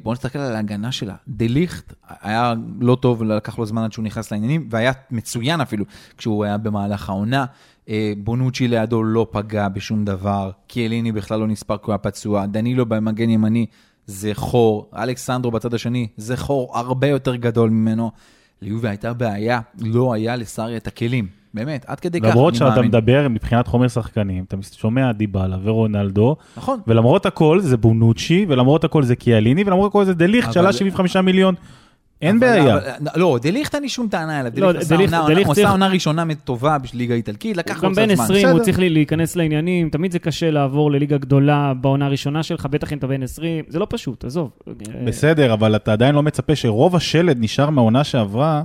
בואו 0.04 0.14
נסתכל 0.14 0.40
על 0.40 0.56
ההגנה 0.56 0.92
שלה. 0.92 1.16
דה 1.28 1.46
ליכט 1.48 1.94
היה 2.22 2.54
לא 2.80 2.98
טוב, 3.02 3.24
לקח 3.24 3.60
לו 3.60 3.66
זמן 3.66 3.84
עד 3.84 3.92
שהוא 3.92 4.06
נכנס 4.06 4.32
לעניינים, 4.32 4.68
והיה 4.72 4.92
מצוין 5.12 5.62
אפילו 5.62 5.86
כשהוא 6.18 6.44
היה 6.46 6.58
במהלך 6.58 7.10
העונה. 7.10 7.46
אה, 7.90 8.14
בונוצ'י 8.18 8.68
לידו 8.68 9.04
לא 9.04 9.28
פגע 9.32 9.68
בשום 9.68 10.06
דבר, 10.06 10.52
קיאליני 10.68 11.12
בכלל 11.12 11.40
לא 11.40 11.48
נספר 11.48 11.78
כי 11.78 11.84
הוא 11.86 11.92
היה 11.92 11.98
פצוע, 11.98 12.46
דנילו 12.46 12.86
במגן 12.86 13.30
ימני 13.30 13.66
זה 14.08 14.32
חור, 14.34 14.90
אלכסנדרו 14.96 15.52
בצד 15.52 15.74
השני 15.74 16.08
זה 16.18 16.38
חור 16.38 16.78
הרבה 16.78 17.08
יותר 17.08 17.36
גדול 17.36 17.70
ממנו. 17.70 18.12
ליובה 18.62 18.88
הייתה 18.90 19.14
בעיה, 19.14 19.60
לא 19.82 20.14
היה 20.14 20.36
לסארי 20.36 20.78
את 20.78 20.88
הכלים. 20.88 21.28
באמת, 21.54 21.86
עד 21.88 22.00
כדי 22.00 22.22
כך 22.22 22.30
למרות 22.30 22.54
אני 22.54 22.60
שאתה 22.60 22.70
מאמין. 22.70 22.88
מדבר 22.88 23.28
מבחינת 23.30 23.68
חומר 23.68 23.88
שחקנים, 23.88 24.44
אתה 24.44 24.58
שומע 24.78 25.12
דיבלה 25.12 25.58
ורונלדו, 25.64 26.36
נכון. 26.58 26.80
ולמרות 26.88 27.26
הכל 27.26 27.60
זה 27.60 27.78
בונוצ'י, 27.78 28.46
ולמרות 28.50 28.84
הכל 28.84 29.04
זה 29.04 29.16
קיאליני, 29.16 29.64
ולמרות 29.64 29.90
הכל 29.92 30.06
זה 30.06 30.14
דליכט 30.14 30.54
שעלה 30.54 30.74
75 30.74 31.16
מיליון. 31.16 31.56
אין 32.22 32.38
אבל- 32.38 32.48
בעיה. 32.48 32.74
אבל- 32.78 32.82
לא, 33.16 33.38
דליכט 33.42 33.76
אין 33.76 33.84
לי 33.84 33.90
שום 33.90 34.08
טענה 34.08 34.40
אליו. 34.40 34.52
לא, 34.58 34.72
דליכט 34.72 34.86
עשה 34.86 34.96
דליכט- 34.96 35.14
עונה- 35.14 35.38
הוא 35.46 35.54
צריך- 35.54 35.70
עונה 35.70 35.88
ראשונה 35.88 36.24
טובה 36.44 36.78
בשביל 36.78 37.02
ליגה 37.02 37.14
איטלקית, 37.16 37.58
לקח 37.58 37.76
הוא 37.76 37.84
לו 37.84 37.90
גם 37.90 37.94
קצת 37.94 38.02
בן 38.02 38.16
זמן. 38.16 38.24
20, 38.26 38.48
הוא. 38.50 38.60
צריך 38.60 38.80
לי- 38.80 38.90
להיכנס 38.90 39.36
לעניינים, 39.36 39.90
תמיד 39.90 40.12
זה 40.12 40.20
קשה 40.20 40.52
לעבור 40.52 40.92
לליגה 40.92 41.18
גדולה 41.18 41.74
בעונה 41.82 42.06
הראשונה 42.06 42.44
שלך, 42.44 42.66
בטח 42.66 42.94
אם 42.94 42.98
אתה 42.98 43.08
בן 43.08 43.24
20, 43.24 43.66
זה 43.68 43.80
לא 43.80 43.88
פשוט, 43.90 44.26
עזוב. 44.26 44.50
בסדר, 45.06 45.54
אבל 45.54 45.76
אתה 45.76 45.94
עדיין 45.94 46.16
לא 46.16 46.24
מצפה 46.24 46.56
שרוב 46.56 46.96
השלד 46.96 47.38
נשאר 47.40 47.70
מהעונה 47.70 48.04
שעברה, 48.04 48.64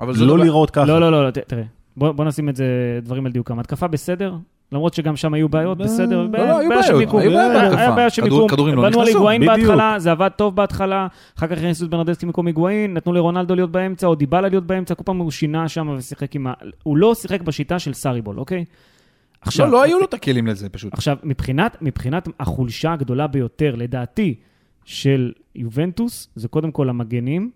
לא 0.00 0.08
לא- 0.26 0.38
לראות 0.38 0.70
ככה. 0.70 0.84
לא, 0.86 1.00
לא, 1.00 1.12
לא, 1.12 1.24
לא, 1.26 1.30
תראה, 1.30 1.62
בוא 1.96 2.12
בוא 2.12 2.24
נשים 2.24 2.48
את 2.48 2.56
זה, 2.56 2.64
דברים 3.02 3.26
על 3.26 3.32
דיוקם. 3.32 3.58
התקפה 3.58 3.86
בסדר, 3.86 4.34
למרות 4.72 4.94
שגם 4.94 5.16
שם 5.16 5.34
היו 5.34 5.48
בעיות, 5.48 5.78
בסדר. 5.78 6.22
לא, 6.22 6.38
לא, 6.38 6.58
היו 6.58 6.68
בעיות, 6.68 6.98
מיקום. 6.98 7.20
היו 7.20 7.30
בעיות 7.30 7.50
היה- 7.50 7.60
בהתקפה. 7.62 7.80
היה 7.80 7.90
בעיה 7.92 8.10
של 8.10 8.22
מיקום. 8.22 8.48
כדורים 8.48 8.74
לא 8.76 8.82
בנו 8.82 9.00
על 9.00 9.06
היגואין. 9.06 9.46
בהתחלה, 9.46 9.94
זה 9.98 10.10
עבד 10.10 10.28
טוב 10.36 10.56
בהתחלה, 10.56 11.06
אחר 11.38 11.46
כך 11.46 11.52
הכניסו 11.52 11.84
את 11.84 11.90
ברנדסקי 11.90 12.26
במקום 12.26 12.46
היגואין, 12.46 12.94
נתנו 12.94 13.12
לרונלדו 13.12 13.54
להיות 13.54 13.70
באמצע, 13.72 14.06
או 14.06 14.14
דיבלה 14.14 14.48
להיות 14.48 14.66
באמצע, 14.66 14.94
כל 14.94 15.02
פעם 15.04 15.16
הוא 15.18 15.30
שינה 15.30 15.68
שם 15.68 15.94
ושיחק 15.98 16.34
עם 16.36 16.46
ה... 16.46 16.52
הוא 16.82 16.96
לא 16.96 17.14
שיחק 17.14 17.40
בשיטה 17.42 17.78
של 17.78 17.92
סאריבול, 17.92 18.38
אוקיי? 18.38 18.64
עכשיו, 19.40 19.66
לא, 19.66 19.72
לא 19.72 19.82
היו 19.82 19.98
לו 19.98 20.04
את 20.04 20.14
הכלים 20.14 20.46
לזה 20.46 20.68
פשוט. 20.68 20.92
עכשיו, 20.94 21.16
מבחינת 21.80 22.28
החולשה 22.40 22.92
הגדולה 22.92 23.26
ביותר, 23.26 23.74
לדעתי, 23.74 24.34
של 24.84 25.32
יובנטוס, 25.54 26.28
זה 26.34 26.48
קודם 26.48 26.70
כל 26.70 26.88
המגנים, 26.88 27.50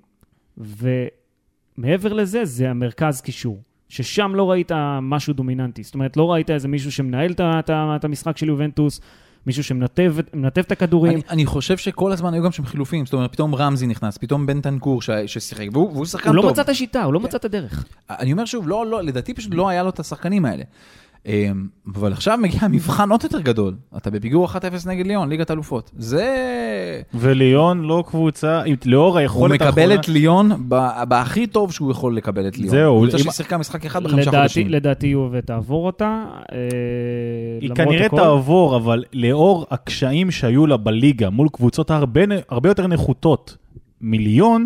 ומעבר 0.58 2.12
לזה, 2.12 2.44
זה 2.44 2.70
המרכז 2.70 3.20
קישור. 3.20 3.62
ששם 3.94 4.34
לא 4.34 4.50
ראית 4.50 4.72
משהו 5.02 5.34
דומיננטי. 5.34 5.82
זאת 5.82 5.94
אומרת, 5.94 6.16
לא 6.16 6.32
ראית 6.32 6.50
איזה 6.50 6.68
מישהו 6.68 6.92
שמנהל 6.92 7.34
את 7.40 8.04
המשחק 8.04 8.36
של 8.36 8.48
יובנטוס, 8.48 9.00
מישהו 9.46 9.64
שמנתב 9.64 10.14
מנתב 10.34 10.60
את 10.60 10.72
הכדורים. 10.72 11.12
אני, 11.12 11.22
אני 11.30 11.46
חושב 11.46 11.76
שכל 11.76 12.12
הזמן 12.12 12.34
היו 12.34 12.42
גם 12.42 12.52
שם 12.52 12.64
חילופים, 12.64 13.06
זאת 13.06 13.12
אומרת, 13.12 13.32
פתאום 13.32 13.54
רמזי 13.54 13.86
נכנס, 13.86 14.18
פתאום 14.18 14.46
בן 14.46 14.60
טנקור 14.60 15.02
ש- 15.02 15.10
ששיחק, 15.26 15.66
והוא, 15.72 15.92
והוא 15.92 16.06
שחקן 16.06 16.28
הוא 16.28 16.36
טוב. 16.36 16.44
לא 16.44 16.50
מצא 16.50 16.62
את 16.62 16.68
השיטה, 16.68 17.02
הוא 17.02 17.14
לא 17.14 17.20
מצא 17.20 17.36
את 17.36 17.44
הדרך. 17.44 17.84
אני 18.10 18.32
אומר 18.32 18.44
שוב, 18.44 18.68
לא, 18.68 18.86
לא, 18.86 19.02
לדעתי 19.02 19.34
פשוט 19.34 19.54
לא 19.54 19.68
היה 19.68 19.82
לו 19.82 19.88
את 19.88 20.00
השחקנים 20.00 20.44
האלה. 20.44 20.62
אמ, 21.26 21.66
אבל 21.96 22.12
עכשיו 22.12 22.38
מגיע 22.42 22.60
מבחן 22.70 23.10
עוד 23.10 23.20
יותר 23.24 23.40
גדול. 23.40 23.74
אתה 23.96 24.10
בפיגור 24.10 24.48
1-0 24.48 24.56
נגד 24.86 25.06
ליון, 25.06 25.28
ליגת 25.28 25.50
אלופות. 25.50 25.90
זה... 25.98 26.34
וליון 27.14 27.82
לא 27.82 28.04
קבוצה, 28.06 28.62
לאור 28.84 29.10
הוא 29.12 29.18
היכולת 29.18 29.62
מקבל 29.62 29.94
את 29.94 30.08
ליון 30.08 30.68
בהכי 31.08 31.46
טוב 31.46 31.72
שהוא 31.72 31.90
יכול 31.90 32.16
לקבל 32.16 32.48
את 32.48 32.58
ליון. 32.58 32.70
זהו, 32.70 33.00
קבוצה 33.00 33.16
אם- 33.16 33.32
ששיחקה 33.32 33.58
משחק 33.58 33.86
אחד 33.86 34.04
בחמישה 34.04 34.30
חודשים. 34.30 34.68
לדעתי 34.68 35.06
יובה 35.06 35.40
תעבור 35.40 35.86
אותה. 35.86 36.24
אה, 36.52 36.58
היא 37.60 37.70
כנראה. 37.74 38.08
תעבור, 38.08 38.76
אבל 38.76 39.04
לאור 39.12 39.66
הקשיים 39.70 40.30
שהיו 40.30 40.66
לה 40.66 40.76
בליגה 40.76 41.30
מול 41.30 41.48
קבוצות 41.52 41.90
הרבה, 41.90 42.20
הרבה 42.48 42.68
יותר 42.68 42.86
נחותות 42.86 43.56
מליון, 44.00 44.64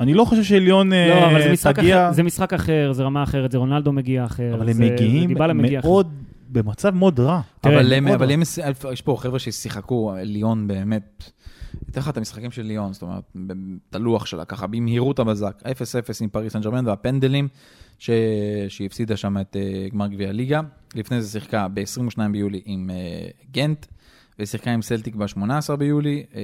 אני 0.00 0.14
לא 0.14 0.24
חושב 0.24 0.42
שליון 0.42 0.92
אה, 0.92 1.08
לא, 1.08 1.26
אבל 1.26 1.42
זה 1.42 1.52
משחק, 1.52 1.76
תגיע... 1.78 2.06
אחר, 2.06 2.12
זה 2.12 2.22
משחק 2.22 2.52
אחר, 2.52 2.92
זה 2.92 3.02
רמה 3.02 3.22
אחרת, 3.22 3.52
זה 3.52 3.58
רונלדו 3.58 3.92
מגיע 3.92 4.24
אחר. 4.24 4.54
אבל 4.54 4.68
הם 4.68 4.74
זה, 4.74 4.84
מגיעים 4.84 5.20
זה 5.22 5.26
דיבלה 5.26 5.52
מגיע. 5.52 5.80
מאוד 5.84 6.12
במצב 6.48 6.94
מאוד 6.94 7.20
רע. 7.20 7.40
תראה, 7.60 7.80
אבל 7.80 7.92
הם, 7.92 8.04
מאוד 8.04 8.14
אבל. 8.14 8.30
הם, 8.30 8.42
יש 8.92 9.02
פה 9.02 9.16
חבר'ה 9.18 9.38
ששיחקו, 9.38 10.14
ליון 10.22 10.68
באמת, 10.68 11.30
אתן 11.90 12.00
לך 12.00 12.08
את 12.08 12.16
המשחקים 12.16 12.50
של 12.50 12.62
ליון, 12.62 12.92
זאת 12.92 13.02
אומרת, 13.02 13.36
את 13.90 13.94
הלוח 13.94 14.26
שלה, 14.26 14.44
ככה 14.44 14.66
במהירות 14.66 15.18
הבזק, 15.18 15.62
0-0 15.62 15.66
עם 16.20 16.28
פריס 16.28 16.52
סן 16.52 16.60
ג'רמן 16.60 16.86
והפנדלים, 16.86 17.48
ש... 17.98 18.10
שהיא 18.68 18.86
הפסידה 18.86 19.16
שם 19.16 19.38
את 19.38 19.56
אה, 19.56 19.92
גמר 19.92 20.06
גביע 20.06 20.28
הליגה. 20.28 20.60
לפני 20.94 21.22
זה 21.22 21.28
שיחקה 21.28 21.68
ב-22 21.68 22.18
ביולי 22.32 22.60
עם 22.64 22.90
אה, 22.90 23.46
גנט, 23.52 23.86
ושיחקה 24.38 24.70
עם 24.70 24.82
סלטיק 24.82 25.14
ב-18 25.14 25.76
ביולי. 25.76 26.24
אה, 26.32 26.36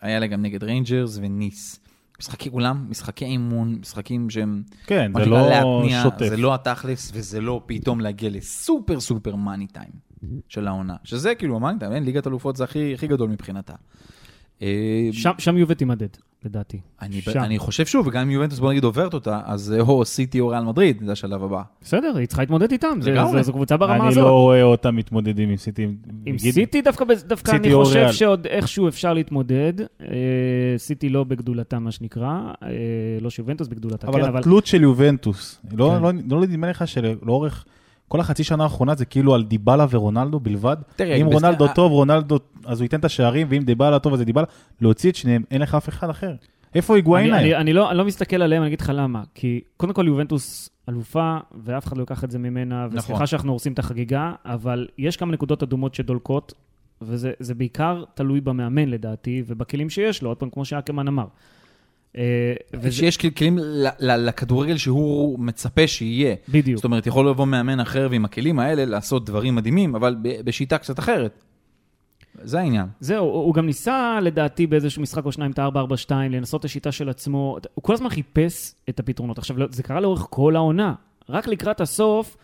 היה 0.00 0.18
לה 0.18 0.26
גם 0.26 0.42
נגד 0.42 0.64
ריינג'רס 0.64 1.18
וניס. 1.22 1.80
משחקי 2.20 2.48
אולם, 2.48 2.86
משחקי 2.88 3.24
אימון, 3.24 3.78
משחקים 3.80 4.30
שהם... 4.30 4.62
כן, 4.86 5.12
זה 5.18 5.24
לא 5.24 5.48
להתניע, 5.48 6.02
שוטף. 6.02 6.28
זה 6.28 6.36
לא 6.36 6.54
התכלס, 6.54 7.10
וזה 7.14 7.40
לא 7.40 7.62
פתאום 7.66 8.00
להגיע 8.00 8.30
לסופר 8.30 9.00
סופר 9.00 9.36
money 9.36 9.66
time 9.66 10.10
של 10.48 10.68
העונה. 10.68 10.96
שזה 11.04 11.34
כאילו 11.34 11.56
המאני 11.56 11.78
טיים, 11.78 11.92
ליגת 12.02 12.26
אלופות 12.26 12.56
זה 12.56 12.64
הכי, 12.64 12.94
הכי 12.94 13.06
גדול 13.06 13.30
מבחינתה. 13.30 13.74
אה, 14.62 14.68
שם, 15.12 15.30
שם 15.38 15.56
יובל 15.58 15.74
תימדד, 15.74 16.06
לדעתי. 16.44 16.80
אני, 17.02 17.20
שם. 17.20 17.40
אני 17.40 17.58
חושב 17.58 17.86
שוב, 17.86 18.06
וגם 18.06 18.22
אם 18.22 18.30
יובנטוס 18.30 18.58
בוא 18.58 18.70
נגיד 18.70 18.84
עוברת 18.84 19.14
אותה, 19.14 19.40
אז 19.44 19.72
אה, 19.72 19.80
או 19.80 20.04
סיטי 20.04 20.40
או 20.40 20.48
ריאל 20.48 20.62
מדריד, 20.64 21.02
זה 21.06 21.12
השלב 21.12 21.44
הבא. 21.44 21.62
בסדר, 21.82 22.16
היא 22.16 22.26
צריכה 22.26 22.42
להתמודד 22.42 22.72
איתם, 22.72 22.98
זה- 23.00 23.10
לגמרי. 23.10 23.32
זה- 23.32 23.42
זו 23.42 23.52
קבוצה 23.52 23.76
ברמה 23.76 23.96
אני 23.96 24.08
הזאת. 24.08 24.24
לא 24.24 24.30
רואה 24.30 24.62
אותם 24.62 24.96
מתמודדים 24.96 25.48
עם 25.50 25.56
סיטי. 25.56 25.82
עם 25.84 25.94
נגיד, 26.34 26.38
סיטי 26.54 26.82
דווקא, 26.82 27.04
דווקא 27.26 27.50
סיטי 27.52 27.68
אני 27.68 27.74
חושב 27.84 27.96
ריאל. 27.96 28.12
שעוד 28.12 28.46
איכשהו 28.46 28.88
אפשר 28.88 29.12
להתמודד. 29.14 29.72
אה, 29.80 30.06
סיטי 30.76 31.08
לא 31.08 31.24
בגדולתה, 31.24 31.78
מה 31.78 31.90
שנקרא, 31.90 32.26
אה, 32.62 32.68
לא 33.20 33.30
שיובנטוס 33.30 33.68
בגדולתה, 33.68 34.06
כן, 34.06 34.12
אבל 34.12 34.22
אבל... 34.24 34.38
התלות 34.40 34.66
של 34.66 34.82
יובנטוס, 34.82 35.60
לא 35.72 35.94
כן. 35.96 36.02
לא- 36.02 36.40
לא 36.40 36.46
נדמה 36.46 36.70
לך 36.70 36.88
שלאורך 36.88 37.64
כל 38.10 38.20
החצי 38.20 38.44
שנה 38.44 38.62
האחרונה 38.62 38.94
זה 38.94 39.04
כאילו 39.04 39.34
על 39.34 39.44
דיבלה 39.44 39.86
ורונלדו 39.90 40.40
בלבד? 40.40 40.76
תראה, 40.96 41.16
אם 41.16 41.26
בסדר, 41.26 41.34
רונלדו 41.34 41.66
אה, 41.66 41.74
טוב, 41.74 41.92
רונלדו, 41.92 42.38
אז 42.64 42.80
הוא 42.80 42.84
ייתן 42.84 42.98
את 42.98 43.04
השערים, 43.04 43.46
ואם 43.50 43.62
דיבלה 43.62 43.98
טוב, 43.98 44.12
אז 44.12 44.18
זה 44.18 44.24
דיבלה. 44.24 44.44
להוציא 44.80 45.10
את 45.10 45.16
שניהם, 45.16 45.42
אין 45.50 45.62
לך 45.62 45.74
אף 45.74 45.88
אחד 45.88 46.10
אחר. 46.10 46.34
איפה 46.74 46.96
היגואין 46.96 47.24
אני, 47.24 47.38
אני, 47.38 47.48
היה? 47.48 47.60
אני, 47.60 47.72
לא, 47.72 47.90
אני 47.90 47.98
לא 47.98 48.04
מסתכל 48.04 48.42
עליהם, 48.42 48.62
אני 48.62 48.68
אגיד 48.68 48.80
לך 48.80 48.92
למה. 48.94 49.22
כי 49.34 49.60
קודם 49.76 49.92
כל 49.92 50.06
יובנטוס 50.06 50.70
אלופה, 50.88 51.36
ואף 51.64 51.86
אחד 51.86 51.96
לא 51.96 52.02
ייקח 52.02 52.24
את 52.24 52.30
זה 52.30 52.38
ממנה, 52.38 52.86
נכון. 52.86 52.98
וסליחה 52.98 53.26
שאנחנו 53.26 53.52
הורסים 53.52 53.72
את 53.72 53.78
החגיגה, 53.78 54.32
אבל 54.44 54.86
יש 54.98 55.16
כמה 55.16 55.32
נקודות 55.32 55.62
אדומות 55.62 55.94
שדולקות, 55.94 56.54
וזה 57.02 57.32
זה 57.40 57.54
בעיקר 57.54 58.04
תלוי 58.14 58.40
במאמן 58.40 58.88
לדעתי, 58.88 59.42
ובכלים 59.46 59.90
שיש 59.90 60.22
לו, 60.22 60.30
עוד 60.30 60.36
פעם, 60.36 60.50
כמו 60.50 60.64
שאקרמן 60.64 61.08
אמר. 61.08 61.26
אה, 62.16 62.22
וזה, 62.74 62.92
שיש 62.96 63.16
כל- 63.16 63.30
כלים 63.30 63.58
לכדורגל 64.00 64.76
שהוא 64.76 65.38
מצפה 65.38 65.86
שיהיה. 65.86 66.34
בדיוק. 66.48 66.76
זאת 66.78 66.84
אומרת, 66.84 67.06
יכול 67.06 67.28
לבוא 67.28 67.46
מאמן 67.46 67.80
אחר 67.80 68.08
ועם 68.10 68.24
הכלים 68.24 68.58
האלה 68.58 68.84
לעשות 68.84 69.24
דברים 69.26 69.54
מדהימים, 69.54 69.94
אבל 69.94 70.16
בשיטה 70.44 70.78
קצת 70.78 70.98
אחרת. 70.98 71.44
זה 72.42 72.60
העניין. 72.60 72.86
זהו, 73.00 73.24
הוא 73.26 73.54
גם 73.54 73.66
ניסה 73.66 74.18
לדעתי 74.22 74.66
באיזשהו 74.66 75.02
משחק 75.02 75.24
או 75.24 75.32
שניים 75.32 75.50
את 75.50 75.58
ה-4-4-2, 75.58 76.10
לנסות 76.14 76.60
את 76.60 76.64
השיטה 76.64 76.92
של 76.92 77.08
עצמו, 77.08 77.56
הוא 77.74 77.82
כל 77.84 77.92
הזמן 77.94 78.08
חיפש 78.08 78.74
את 78.88 79.00
הפתרונות. 79.00 79.38
עכשיו, 79.38 79.58
לא- 79.58 79.66
זה 79.70 79.82
קרה 79.82 80.00
לאורך 80.00 80.26
כל 80.30 80.56
העונה. 80.56 80.94
רק 81.28 81.48
לקראת 81.48 81.80
הסוף, 81.80 82.36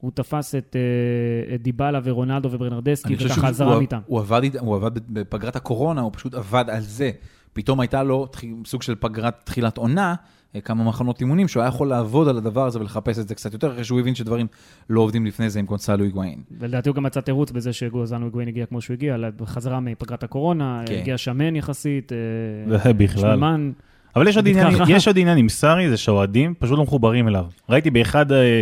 הוא 0.00 0.10
תפס 0.14 0.54
את, 0.54 0.76
אה, 0.76 1.54
את 1.54 1.62
דיבלה 1.62 2.00
ורונלדו 2.04 2.48
וברנרדסקי, 2.52 3.14
וככה 3.18 3.52
זרם 3.52 3.72
הוא- 3.72 3.80
איתם. 3.80 3.98
הוא 4.06 4.18
עבד, 4.20 4.56
הוא 4.60 4.76
עבד 4.76 4.90
בפגרת 5.08 5.56
הקורונה, 5.56 6.00
הוא 6.00 6.10
פשוט 6.14 6.34
עבד 6.34 6.64
על 6.68 6.80
זה. 6.82 7.10
פתאום 7.52 7.80
הייתה 7.80 8.02
לו 8.02 8.28
סוג 8.66 8.82
של 8.82 8.94
פגרת 9.00 9.34
תחילת 9.44 9.76
עונה, 9.78 10.14
אה, 10.56 10.60
כמה 10.60 10.84
מחנות 10.84 11.20
אימונים, 11.20 11.48
שהוא 11.48 11.60
היה 11.62 11.68
יכול 11.68 11.88
לעבוד 11.88 12.28
על 12.28 12.36
הדבר 12.36 12.66
הזה 12.66 12.80
ולחפש 12.80 13.18
את 13.18 13.28
זה 13.28 13.34
קצת 13.34 13.52
יותר, 13.52 13.72
אחרי 13.72 13.84
שהוא 13.84 14.00
הבין 14.00 14.14
שדברים 14.14 14.46
לא 14.90 15.00
עובדים 15.00 15.26
לפני 15.26 15.50
זה 15.50 15.58
עם 15.58 15.66
קונסלו 15.66 16.04
היגואין. 16.04 16.38
ולדעתי 16.58 16.88
הוא 16.88 16.96
גם 16.96 17.02
מצא 17.02 17.20
תירוץ 17.20 17.50
בזה 17.50 17.72
שגוזנו 17.72 18.24
היגואין 18.24 18.48
הגיע 18.48 18.66
כמו 18.66 18.80
שהוא 18.80 18.94
הגיע, 18.94 19.16
בחזרה 19.36 19.80
מפגרת 19.80 20.22
הקורונה, 20.22 20.82
כן. 20.86 20.94
הגיע 21.00 21.18
שמן 21.18 21.56
יחסית, 21.56 22.12
אה, 22.12 22.92
בכלל. 22.98 23.20
שממן. 23.20 23.70
אבל 24.16 24.28
יש 24.28 24.36
עוד 24.36 24.48
עניין. 24.48 24.66
יש 24.88 25.06
עוד 25.08 25.18
עניין 25.18 25.38
עם 25.38 25.48
סארי, 25.48 25.88
זה 25.90 25.96
שהאוהדים 25.96 26.54
פשוט 26.58 26.78
לא 26.78 26.82
מחוברים 26.84 27.28
אליו. 27.28 27.44
ראיתי 27.68 27.90
באחד 27.90 28.32
אה, 28.32 28.60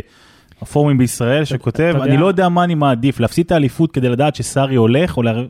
הפורומים 0.63 0.99
בישראל 0.99 1.45
שכותב, 1.45 1.95
אני 2.01 2.11
יודע- 2.11 2.21
לא 2.21 2.27
יודע 2.27 2.49
מה 2.49 2.65
אני 2.65 2.75
מעדיף, 2.75 3.21
להפסיד 3.21 3.47
את 3.47 3.53
האליפות 3.53 3.93
כדי 3.93 4.09
לדעת 4.09 4.35
שסארי 4.37 4.75
הולך, 4.77 5.17
או 5.17 5.23
לה- 5.23 5.43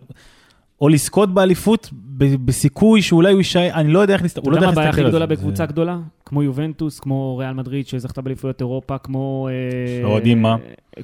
או 0.80 0.88
לזכות 0.88 1.35
באליפות 1.35 1.90
ב- 1.92 2.47
בסיכוי 2.47 3.02
שאולי 3.02 3.33
הוא 3.33 3.38
יישאר, 3.38 3.71
אני 3.75 3.92
לא 3.92 3.99
יודע 3.99 4.14
איך 4.14 4.23
להסתכל, 4.23 4.40
אתה 4.40 4.50
הוא 4.50 4.52
לא 4.52 4.56
יודע 4.56 4.66
יודע 4.66 4.75
מה 4.75 4.80
הבעיה 4.80 4.90
הכי 4.90 5.00
על 5.00 5.09
גדולה 5.09 5.26
זה. 5.26 5.35
בקבוצה 5.37 5.62
זה- 5.62 5.66
גדולה? 5.66 5.99
כמו 6.26 6.42
יובנטוס, 6.42 7.00
כמו 7.00 7.37
ריאל 7.37 7.52
מדריד, 7.52 7.87
שזכתה 7.87 8.23
באליפויות 8.23 8.61
אירופה, 8.61 8.99
כמו... 8.99 9.49
אה, 9.50 9.52
שהאוהדים 10.02 10.42
מה? 10.42 10.56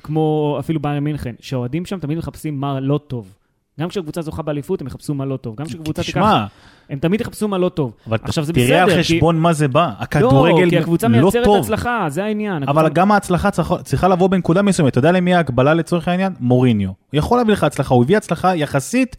כמו 0.02 0.56
אפילו 0.60 0.80
ביירן 0.80 1.04
מינכן, 1.04 1.34
שהאוהדים 1.40 1.86
שם 1.86 1.98
תמיד 1.98 2.18
מחפשים 2.18 2.60
מה 2.60 2.80
לא 2.80 3.00
טוב. 3.06 3.34
גם 3.80 3.88
כשקבוצה 3.88 4.22
זוכה 4.22 4.42
באליפות, 4.42 4.80
הם 4.80 4.86
יחפשו 4.86 5.14
מה 5.14 5.24
לא 5.24 5.36
טוב. 5.36 5.56
גם 5.56 5.66
כשקבוצה 5.66 6.02
תיקח, 6.02 6.18
תשמע, 6.20 6.46
הם 6.90 6.98
תמיד 6.98 7.20
יחפשו 7.20 7.48
מה 7.48 7.58
לא 7.58 7.68
טוב. 7.68 7.94
אבל 8.08 8.18
עכשיו, 8.22 8.44
זה 8.44 8.52
תראה 8.52 8.82
על 8.82 8.88
בסדר, 8.88 9.02
כי- 9.02 9.14
חשבון 9.16 9.38
מה 9.38 9.52
זה 9.52 9.68
בא, 9.68 9.86
לא, 9.86 9.92
הכדורגל 9.98 10.70
כי 10.70 10.78
הקבוצה 10.78 11.08
לא 11.08 11.20
מייצרת 11.22 11.44
טוב. 11.44 11.56
הצלחה, 11.64 12.06
זה 12.08 12.24
העניין. 12.24 12.62
אבל 12.62 12.86
הקבוצה- 12.86 12.94
גם 13.00 13.12
ההצלחה 13.12 13.50
צריכה- 13.50 13.82
צריכה 13.82 14.08
לבוא 14.08 14.28
בנקודה 14.28 14.62
מסוימת. 14.62 14.90
אתה 14.92 14.98
יודע 14.98 15.12
למי 15.12 15.34
ההגבלה 15.34 15.74
לצורך 15.74 16.08
העניין? 16.08 16.32
מוריניו. 16.40 16.88
הוא 16.88 16.94
יכול 17.18 17.38
להביא 17.38 17.52
לך 17.52 17.64
הצלחה, 17.64 17.94
הוא 17.94 18.02
הביא 18.04 18.16
הצלחה 18.16 18.56
יחסית 18.56 19.16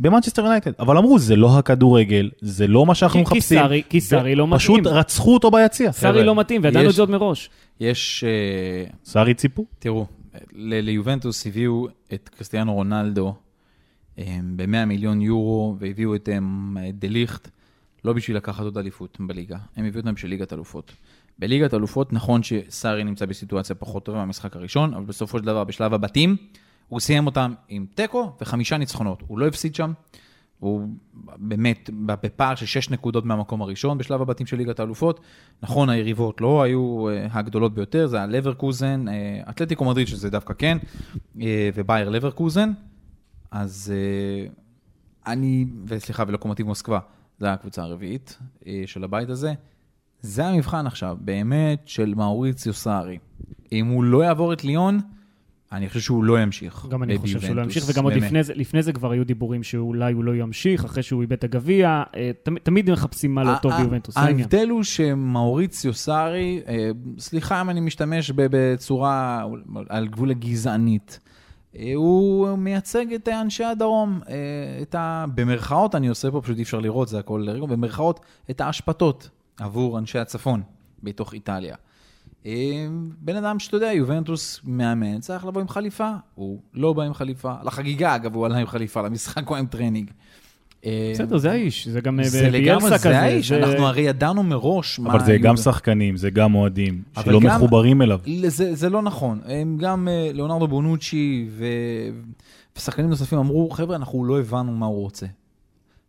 במנצ'סטר 0.00 0.42
יונייטד. 0.42 0.72
אבל 0.78 0.98
אמרו, 0.98 1.18
זה 1.18 1.36
לא 1.36 1.58
הכדורגל, 1.58 2.30
זה 2.40 2.66
לא 2.66 2.86
מה 2.86 2.94
שאנחנו 2.94 3.24
כי- 3.24 3.30
כי 3.30 3.38
מחפשים. 3.38 3.58
סארי- 3.58 3.82
כי 3.88 4.00
סארי 4.00 4.34
לא 4.34 4.46
פשוט 4.54 4.80
מתאים. 4.80 4.94
רצחו 4.94 5.34
אותו 5.34 5.50
ביציע. 5.50 5.92
סארי 5.92 6.12
חבר'ה, 6.12 6.24
לא 6.24 6.34
מתאים, 6.34 6.60
וידענו 6.64 6.84
את 6.84 6.90
יש- 6.90 6.96
זה 6.96 7.02
עוד 7.02 7.10
מראש. 7.10 7.50
יש, 7.80 8.24
אה, 8.24 8.90
סארי 9.04 9.34
ציפו. 9.34 9.66
תראו, 9.78 10.06
ל- 10.52 10.80
ליובנטוס 10.80 11.46
הביאו 11.46 11.86
את 12.14 12.28
קריסטיאנו 12.36 12.74
רונלדו 12.74 13.34
ב-100 14.56 14.84
מיליון 14.86 15.20
יורו, 15.20 15.76
והביאו 15.78 16.14
את 16.14 16.28
אה, 16.28 16.38
דליכט, 16.92 17.48
לא 18.04 18.12
בשביל 18.12 18.36
לקחת 18.36 18.62
עוד 18.64 18.78
אליפות 18.78 19.16
בליגה, 19.20 19.56
הם 19.76 19.84
הביאו 19.84 20.00
אותם 20.00 20.14
בשביל 20.14 20.30
ליגת 20.30 20.52
אלופות. 20.52 20.92
בליגת 21.38 21.74
אלופות 21.74 22.12
נכון 22.12 22.40
שסארי 22.42 23.04
נמצא 23.04 23.26
בסיטואציה 23.26 23.76
פחות 23.76 24.04
טובה 24.04 24.18
מהמשחק 24.18 24.56
הראשון, 24.56 24.94
אבל 24.94 25.04
בסופו 25.04 25.38
של 25.38 25.44
דבר 25.44 25.64
בשלב 25.64 25.94
הבתים, 25.94 26.36
הוא 26.92 27.00
סיים 27.00 27.26
אותם 27.26 27.54
עם 27.68 27.86
תיקו 27.94 28.32
וחמישה 28.40 28.78
ניצחונות. 28.78 29.22
הוא 29.26 29.38
לא 29.38 29.46
הפסיד 29.46 29.74
שם, 29.74 29.92
הוא 30.58 30.88
באמת 31.36 31.90
בפער 31.94 32.54
של 32.54 32.66
שש 32.66 32.90
נקודות 32.90 33.24
מהמקום 33.24 33.62
הראשון 33.62 33.98
בשלב 33.98 34.22
הבתים 34.22 34.46
של 34.46 34.56
ליגת 34.56 34.80
האלופות. 34.80 35.20
נכון, 35.62 35.88
היריבות 35.88 36.40
לא 36.40 36.62
היו 36.62 37.08
אה, 37.08 37.26
הגדולות 37.30 37.74
ביותר, 37.74 38.06
זה 38.06 38.16
היה 38.16 38.26
לברקוזן, 38.26 39.08
אה, 39.08 39.42
אתלטיקו 39.50 39.84
מדריד 39.84 40.06
שזה 40.06 40.30
דווקא 40.30 40.54
כן, 40.54 40.78
אה, 41.40 41.70
ובייר 41.74 42.08
לברקוזן. 42.08 42.72
אז 43.50 43.92
אני, 45.26 45.66
וסליחה, 45.84 46.24
ולוקומטיב 46.26 46.66
מוסקבה, 46.66 46.98
זו 47.40 47.46
הקבוצה 47.46 47.82
הרביעית 47.82 48.38
של 48.86 49.04
הבית 49.04 49.28
הזה. 49.28 49.54
זה 50.20 50.46
המבחן 50.46 50.86
עכשיו, 50.86 51.16
באמת, 51.20 51.82
של 51.86 52.14
מאוריציו 52.14 52.72
סארי. 52.74 53.18
אם 53.72 53.86
הוא 53.86 54.04
לא 54.04 54.24
יעבור 54.24 54.52
את 54.52 54.64
ליון, 54.64 55.00
אני 55.72 55.88
חושב 55.88 56.00
שהוא 56.00 56.24
לא 56.24 56.40
ימשיך. 56.40 56.86
גם 56.90 57.02
אני 57.02 57.18
חושב 57.18 57.40
שהוא 57.40 57.56
לא 57.56 57.62
ימשיך, 57.62 57.84
וגם 57.88 58.04
עוד 58.04 58.12
באמת. 58.12 58.24
לפני 58.26 58.42
זה, 58.42 58.52
לפני 58.56 58.82
זה 58.82 58.92
כבר 58.92 59.10
היו 59.10 59.24
דיבורים 59.24 59.62
שאולי 59.62 60.12
הוא 60.12 60.24
לא 60.24 60.34
ימשיך, 60.34 60.84
אחרי 60.84 61.02
שהוא 61.02 61.22
איבד 61.22 61.32
את 61.32 61.44
הגביע. 61.44 62.02
אה, 62.16 62.30
תמ- 62.42 62.58
תמיד 62.62 62.90
מחפשים 62.90 63.34
מה 63.34 63.44
לא 63.44 63.52
טוב 63.62 63.72
ביובנטוס. 63.78 64.16
ההבדל 64.16 64.68
הוא 64.70 64.82
שמאוריציו 64.82 65.94
סארי, 65.94 66.60
אה, 66.68 66.90
סליחה 67.18 67.60
אם 67.60 67.70
אני 67.70 67.80
משתמש 67.80 68.30
בצורה 68.34 69.44
על 69.88 70.08
גבול 70.08 70.30
הגזענית, 70.30 71.20
אה, 71.76 71.92
הוא 71.94 72.56
מייצג 72.58 73.12
את 73.12 73.28
אנשי 73.28 73.64
הדרום, 73.64 74.20
את 74.82 74.94
ה... 74.94 75.24
במרכאות 75.34 75.94
אני 75.94 76.08
עושה 76.08 76.30
פה, 76.30 76.40
פשוט 76.40 76.56
אי 76.56 76.62
אפשר 76.62 76.80
לראות, 76.80 77.08
זה 77.08 77.18
הכל 77.18 77.48
רגע, 77.48 77.66
במרכאות, 77.66 78.20
את 78.50 78.60
האשפתות 78.60 79.28
עבור 79.60 79.98
אנשי 79.98 80.18
הצפון 80.18 80.62
בתוך 81.02 81.34
איטליה. 81.34 81.76
אה, 82.46 82.86
בן 83.20 83.36
אדם 83.36 83.58
שאתה 83.58 83.76
יודע, 83.76 83.92
יובנטוס 83.92 84.60
מאמן, 84.64 85.20
צריך 85.20 85.44
לבוא 85.46 85.60
עם 85.60 85.68
חליפה, 85.68 86.10
הוא 86.34 86.58
לא 86.74 86.92
בא 86.92 87.02
עם 87.02 87.14
חליפה, 87.14 87.52
לחגיגה 87.64 88.14
אגב 88.14 88.34
הוא 88.34 88.46
עלה 88.46 88.58
עם 88.58 88.66
חליפה, 88.66 89.02
למשחק 89.02 89.48
הוא 89.48 89.56
עם 89.56 89.66
טרנינג. 89.66 90.10
אה, 90.86 91.10
בסדר, 91.14 91.38
זה 91.38 91.50
האיש, 91.50 91.88
זה 91.88 92.00
גם 92.00 92.18
זה 92.22 92.42
לגמרי, 92.50 92.60
ביאלסה 92.64 92.88
כזה. 92.98 93.08
זה 93.08 93.18
האיש, 93.20 93.48
זה- 93.48 93.64
אנחנו 93.64 93.86
הרי 93.86 94.02
ידענו 94.02 94.42
מראש 94.42 94.98
מה... 94.98 95.10
אבל 95.14 95.24
זה 95.24 95.36
גם. 95.38 95.56
שחקנים, 95.56 96.16
זה 96.16 96.30
גם 96.30 96.54
אוהדים, 96.54 97.02
אבל 97.16 97.24
שלא 97.24 97.40
גם- 97.40 97.56
מחוברים 97.56 98.02
אליו. 98.02 98.20
זה, 98.46 98.74
זה 98.74 98.90
לא 98.90 99.02
נכון. 99.02 99.40
הם 99.46 99.76
גם 99.80 100.08
אה, 100.08 100.30
ליאונרדו 100.34 100.68
בונוצ'י. 100.68 101.48
ושחקנים 102.76 103.10
נוספים 103.10 103.38
אמרו, 103.38 103.70
חבר'ה, 103.70 103.96
אנחנו 103.96 104.24
לא 104.24 104.40
הבנו 104.40 104.72
מה 104.72 104.86
הוא 104.86 105.00
רוצה. 105.02 105.26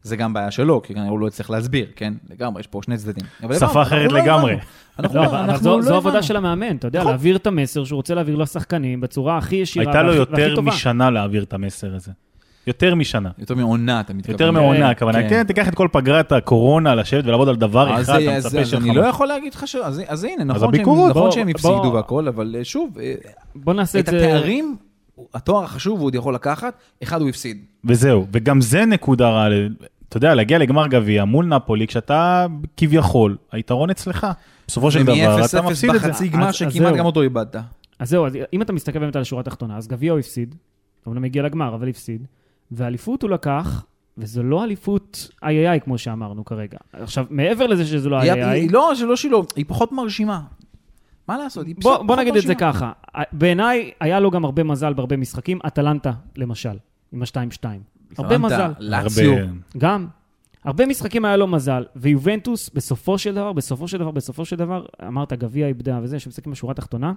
זה 0.03 0.15
גם 0.15 0.33
בעיה 0.33 0.51
שלו, 0.51 0.81
כי 0.81 0.93
כנראה 0.93 1.09
הוא 1.09 1.19
לא 1.19 1.27
הצליח 1.27 1.49
להסביר, 1.49 1.85
כן? 1.95 2.13
לגמרי, 2.29 2.59
יש 2.59 2.67
פה 2.67 2.79
שני 2.85 2.97
צדדים. 2.97 3.25
שפה 3.59 3.81
אחרת 3.81 4.11
לא 4.11 4.19
לגמרי. 4.19 4.55
לא, 4.99 5.11
לא- 5.47 5.81
זו- 5.81 5.95
עבודה. 5.95 6.21
של 6.23 6.35
המאמן, 6.35 6.75
אתה 6.75 6.87
יודע, 6.87 6.99
נכון. 6.99 7.11
להעביר 7.11 7.35
את 7.35 7.47
המסר 7.47 7.83
שהוא 7.83 7.97
רוצה 7.97 8.15
להעביר 8.15 8.35
לשחקנים 8.35 9.01
בצורה 9.01 9.37
הכי 9.37 9.55
ישירה 9.55 9.85
הייתה 9.85 10.03
לו 10.03 10.09
והכי- 10.09 10.19
והכי 10.31 10.41
יותר 10.41 10.55
טובה. 10.55 10.71
משנה 10.71 11.09
להעביר 11.09 11.43
את 11.43 11.53
המסר 11.53 11.95
הזה. 11.95 12.11
יותר 12.67 12.95
משנה. 12.95 13.29
יותר 13.39 13.55
מעונה, 13.55 13.99
אתה 13.99 14.13
מתכוון. 14.13 14.33
יותר 14.33 14.51
מעונה, 14.51 14.89
הכוונה, 14.89 15.21
כן. 15.21 15.29
כן, 15.29 15.43
תיקח 15.43 15.67
את 15.67 15.75
כל 15.75 15.87
פגרת 15.91 16.31
הקורונה, 16.31 16.95
לשבת 16.95 17.25
ולעבוד 17.25 17.49
על 17.49 17.55
דבר 17.55 17.93
אז 17.95 18.09
אחד, 18.09 18.19
זה- 18.19 18.25
אתה 18.25 18.35
אז- 18.37 18.45
מצפה 18.45 18.59
אז 18.59 18.67
שלך... 18.69 18.81
אני 18.83 18.95
לא 18.95 19.01
יכול 19.01 19.27
להגיד 19.27 19.53
לך 19.53 19.67
ש... 19.67 19.75
אז 19.75 20.01
אז 20.07 20.23
הנה, 20.23 20.43
נכון 20.43 20.73
שהם-. 20.75 20.81
נכון 20.81 21.11
בוא- 21.13 21.31
שהם 21.31 21.43
בוא- 21.43 21.51
הפסידו 21.51 21.91
והכל, 21.93 22.27
אבל 22.27 22.55
אה, 22.59 22.63
שוב, 22.63 22.97
אה, 22.99 23.13
בוא 23.55 23.73
נעשה 23.73 23.99
את 23.99 24.09
את 24.09 24.13
זה... 24.13 24.17
התארים, 24.17 24.75
התואר 25.33 25.63
החשוב 25.63 25.99
הוא 25.99 26.05
עוד 26.07 26.15
יכול 26.15 26.35
לקחת, 26.35 26.73
אחד 27.03 27.21
הוא 27.21 27.29
הפסיד. 27.29 27.57
וזהו, 27.85 28.25
וגם 28.33 28.61
זה 28.61 28.85
נקודה 28.85 29.29
רעה, 29.29 29.47
אתה 30.13 30.25
יודע, 30.25 30.35
להגיע 30.35 30.57
לגמר 30.57 30.87
גביע 30.87 31.25
מול 31.25 31.45
נפולי, 31.45 31.87
כשאתה 31.87 32.45
כביכול, 32.77 33.37
היתרון 33.51 33.89
אצלך. 33.89 34.27
בסופו 34.67 34.91
של 34.91 35.03
דבר, 35.03 35.45
אתה 35.45 35.61
מפסיד 35.61 35.89
את 35.89 36.01
זה. 36.01 36.07
בחצי 36.09 36.27
גמר 36.27 36.51
שכמעט. 36.51 36.93
גם 36.95 37.05
אותו 37.05 37.21
איבדת. 37.21 37.55
אז 37.99 38.09
זהו, 38.09 38.25
אז 38.25 38.37
אם 38.53 38.61
אתה 38.61 38.73
מסתכל 38.73 38.99
באמת 38.99 39.15
על 39.15 39.21
השורה 39.21 39.39
התחתונה, 39.41 39.77
אז 39.77 39.87
גביע 39.87 40.11
הוא 40.11 40.19
הפסיד, 40.19 40.55
אמנם 41.07 41.23
הגיע 41.23 41.43
לגמר, 41.43 41.75
אבל 41.75 41.89
הפסיד, 41.89 42.25
ואליפות 42.71 43.21
הוא 43.21 43.29
לקח, 43.29 43.83
וזו 44.17 44.43
לא 44.43 44.63
אליפות 44.63 45.29
איי 45.43 45.69
איי 45.69 45.81
כמו 45.81 45.97
שאמרנו 45.97 46.45
כרגע. 46.45 46.77
עכשיו, 46.93 47.25
מעבר 47.29 47.67
לזה 47.67 47.85
שזו 47.85 48.09
לא 48.09 48.21
איי 48.21 48.31
איי, 48.31 48.43
היא- 48.43 48.71
לא, 48.71 48.91
שלא 49.15 49.43
היא 49.55 49.65
פחות 49.67 49.91
מרשימה. 49.91 50.41
מה 51.27 51.37
לעשות? 51.37 51.67
היא 51.67 51.75
בוא, 51.81 51.93
פחות 51.95 52.07
בוא 52.07 52.15
נגיד 52.15 52.35
את 52.35 52.41
זה 52.41 52.53
מרשימה. 52.53 52.73
ככה, 52.73 52.91
בעיניי 53.31 53.91
היה 53.99 54.19
לו 54.19 54.31
גם 54.31 54.45
הרבה 54.45 54.63
מזל 54.63 54.93
בהרבה 54.93 55.17
משחקים, 55.17 55.59
אטלנטה 55.67 56.11
למשל, 56.35 56.77
עם 57.13 57.21
ה-2-2. 57.21 57.65
הרבה 58.17 58.37
מזל, 58.37 58.71
לאציו. 58.79 59.33
גם. 59.77 60.07
הרבה 60.63 60.85
משחקים 60.85 61.25
היה 61.25 61.37
לו 61.37 61.47
מזל, 61.47 61.83
ויובנטוס 61.95 62.69
בסופו 62.73 63.17
של 63.17 63.35
דבר, 63.35 63.53
בסופו 63.53 63.87
של 63.87 63.97
דבר, 63.97 64.11
בסופו 64.11 64.45
של 64.45 64.55
דבר, 64.55 64.85
אמרת 65.07 65.33
גביע 65.33 65.67
איבדה 65.67 65.99
וזה, 66.03 66.19
שמשחקים 66.19 66.51
בשורה 66.51 66.71
התחתונה, 66.71 67.13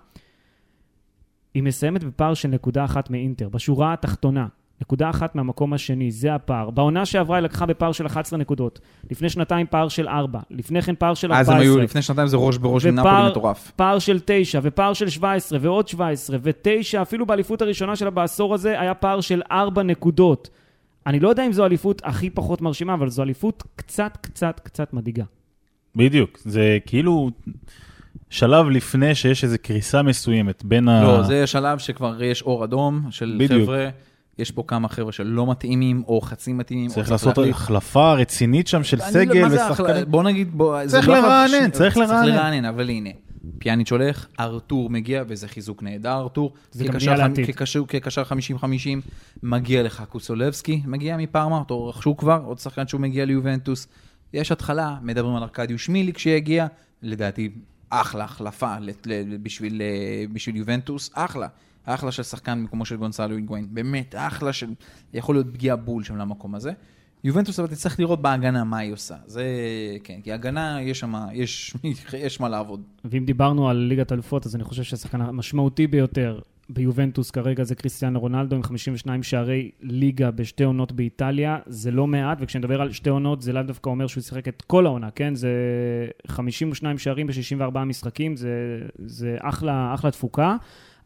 היא 1.55 1.62
מסיימת 1.62 2.05
בפער 2.05 2.35
של 2.35 2.49
נקודה 2.49 2.85
אחת 2.85 3.11
מאינטר, 3.11 3.49
בשורה 3.49 3.93
התחתונה. 3.93 4.47
נקודה 4.81 5.11
אחת 5.11 5.35
מהמקום 5.35 5.73
השני, 5.73 6.11
זה 6.11 6.35
הפער. 6.35 6.71
בעונה 6.71 7.07
שעברה 7.07 7.37
היא 7.37 7.45
לקחה 7.45 7.67
בפער 7.67 7.93
של 7.93 8.07
11 8.07 8.38
נקודות. 8.38 8.81
לפני 9.11 9.29
שנתיים 9.29 9.67
פער 9.71 9.88
של 9.88 10.09
4, 10.09 10.41
לפני 10.50 10.83
כן 10.83 10.95
פער 10.99 11.15
של 11.15 11.33
14. 11.33 11.55
אז 11.55 11.61
הם 11.61 11.69
היו, 11.69 11.79
לפני 11.79 12.03
שנתיים 12.03 12.29
זה 12.29 12.37
ראש 12.37 12.59
בראש 12.59 12.87
עם 12.87 12.99
ופער- 12.99 13.12
נפולי 13.17 13.31
מטורף. 13.31 13.71
פער 13.76 13.99
של 13.99 14.19
9, 14.25 14.61
ופער 14.62 14.93
של 14.93 15.09
17, 15.09 15.59
ועוד 15.62 15.88
17, 15.88 16.37
ו-9, 16.43 16.69
אפילו 17.03 17.26
באליפות 17.26 17.62
הראשונה 17.62 17.97
שלה 17.97 18.11
בעשור 18.11 18.55
הזה, 18.55 18.81
היה 18.81 18.95
פער 18.95 19.21
של 19.21 19.43
4 19.50 19.83
נקודות. 19.83 20.49
אני 21.07 21.21
לא 21.21 21.29
יודע 21.29 21.47
אם 21.47 21.53
זו 21.53 21.63
האליפות 21.63 22.03
הכי 22.05 22.31
פחות 22.31 22.61
מרשימה, 22.61 22.95
אבל 22.95 23.09
זו 23.11 23.23
אליפות 23.23 23.63
קצת, 23.77 24.19
קצת, 24.21 24.61
קצת 24.65 24.93
מדאיגה. 24.93 25.25
בדיוק, 25.97 26.39
זה 26.45 26.79
כאילו 26.87 27.31
שלב 28.31 28.69
לפני 28.69 29.15
שיש 29.15 29.45
איזו 29.45 29.57
קריסה 29.63 30.03
מסוימת 30.03 30.65
בין 30.65 30.89
ה... 30.89 31.03
לא, 31.03 31.23
זה 31.23 31.47
שלב 31.47 31.79
שכבר 31.79 32.23
יש 32.23 32.43
אור 32.43 32.65
אדום 32.65 33.07
של 33.11 33.37
בדיוק. 33.41 33.63
חבר'ה, 33.63 33.89
יש 34.39 34.51
פה 34.51 34.65
כמה 34.67 34.89
חבר'ה 34.89 35.13
שלא 35.13 35.51
מתאימים, 35.51 36.03
או 36.09 36.21
חצי 36.21 36.53
מתאימים. 36.53 36.89
צריך 36.89 37.11
לעשות. 37.11 37.39
החלפה 37.51 38.13
רצינית 38.15 38.69
שם 38.69 38.85
של 38.85 38.97
לא- 38.99 39.05
סגל 39.05 39.47
ושחקנים. 39.51 40.05
בוא 40.09 40.23
נגיד, 40.23 40.51
בוא... 40.53 40.87
זה 40.87 40.97
צריך 40.97 41.09
לא 41.09 41.19
לרענן, 41.19 41.71
צריך 41.71 41.97
לרענן. 41.97 42.23
צריך 42.23 42.35
לרענן, 42.35 42.65
אבל 42.65 42.91
הנה, 42.91 43.11
פיאניץ' 43.59 43.93
הולך, 43.93 44.26
ארתור 44.41 44.91
מגיע, 44.91 45.25
וזה 45.29 45.49
חיזוק 45.49 45.83
נהדר, 45.83 46.12
ארתור. 46.19 46.55
זה 46.73 46.85
גם 46.85 46.97
נהיה 46.97 47.17
לעתיד. 47.17 47.47
כקשר- 47.47 47.87
כקשר 47.88 48.23
50-50, 48.25 49.00
מגיע 49.43 49.83
לך 49.83 50.05
קוסולבסקי, 50.09 50.83
מגיע 50.87 51.17
מפארמה, 51.17 51.59
אותו 51.59 51.87
רכשו 51.88 52.17
כבר, 52.17 52.43
עוד 52.45 52.59
שחקן 52.59 52.87
שהוא 52.88 53.00
מגיע 53.00 53.25
ליובנטוס. 53.25 53.88
יש 54.33 54.53
התחלה, 54.53 54.97
מדברים 55.03 55.37
על 55.37 55.43
ארקדיוש 55.43 55.88
מיליק 55.88 56.19
שיגיע, 56.19 56.67
לדעתי, 57.03 57.50
אחלה 57.91 58.25
החלפה 58.25 58.75
בשביל 59.43 59.83
אה, 59.83 60.25
בשביל 60.33 60.57
יובנטוס, 60.57 61.11
אחלה. 61.15 61.47
אחלה 61.85 62.12
של 62.12 62.23
שחקן 62.23 62.59
במקומו 62.62 62.85
של 62.85 62.97
גונסלו 62.97 63.35
היגואין, 63.37 63.69
באמת, 63.71 64.15
אחלה 64.19 64.53
של, 64.53 64.71
יכול 65.15 65.35
להיות 65.35 65.47
פגיעה 65.53 65.76
בול 65.76 66.05
שם 66.05 66.17
למקום 66.17 66.55
הזה. 66.55 66.73
יובנטוס 67.26 67.61
אבל 67.61 67.68
תצטרך 67.68 68.00
לראות 68.00 68.23
בהגנה 68.23 68.64
מה 68.64 68.78
היא 68.78 68.92
עושה, 68.92 69.14
זה 69.26 69.45
כן, 70.04 70.21
כי 70.25 70.33
הגנה 70.33 70.83
יש 70.83 71.00
שם, 71.00 71.14
יש, 71.33 71.75
יש 72.26 72.40
מה 72.40 72.49
לעבוד. 72.49 72.83
ואם 73.04 73.25
דיברנו 73.25 73.68
על 73.68 73.76
ליגת 73.76 74.12
אלופות, 74.12 74.47
אז 74.47 74.56
אני 74.56 74.64
חושב 74.64 74.83
שהשחקן 74.83 75.21
המשמעותי 75.21 75.87
ביותר 75.87 76.40
ביובנטוס 76.68 77.30
כרגע 77.30 77.64
זה 77.64 77.75
קריסטיאנו 77.75 78.21
רונלדו 78.21 78.56
עם 78.56 78.62
52 78.62 79.23
שערי 79.23 79.71
ליגה 79.80 80.30
בשתי 80.30 80.64
עונות 80.64 80.92
באיטליה. 80.92 81.59
זה 81.66 81.90
לא 81.90 82.06
מעט, 82.06 82.38
וכשנדבר 82.40 82.80
על 82.80 82.92
שתי 82.92 83.11
עונות, 83.11 83.42
זה 83.42 83.52
לאו 83.52 83.62
דווקא 83.62 83.90
אומר 83.90 84.06
שהוא 84.06 84.21
ישחק 84.21 84.49
את 84.49 84.62
כל 84.62 84.87
העונה, 84.87 85.11
כן? 85.11 85.35
זה 85.35 85.50
52 86.26 86.99
שערים 86.99 87.26
ב-64 87.26 87.78
משחקים, 87.78 88.36
זה, 88.36 88.80
זה 88.99 89.36
אחלה, 89.41 89.95
אחלה 89.95 90.10
תפוקה. 90.10 90.56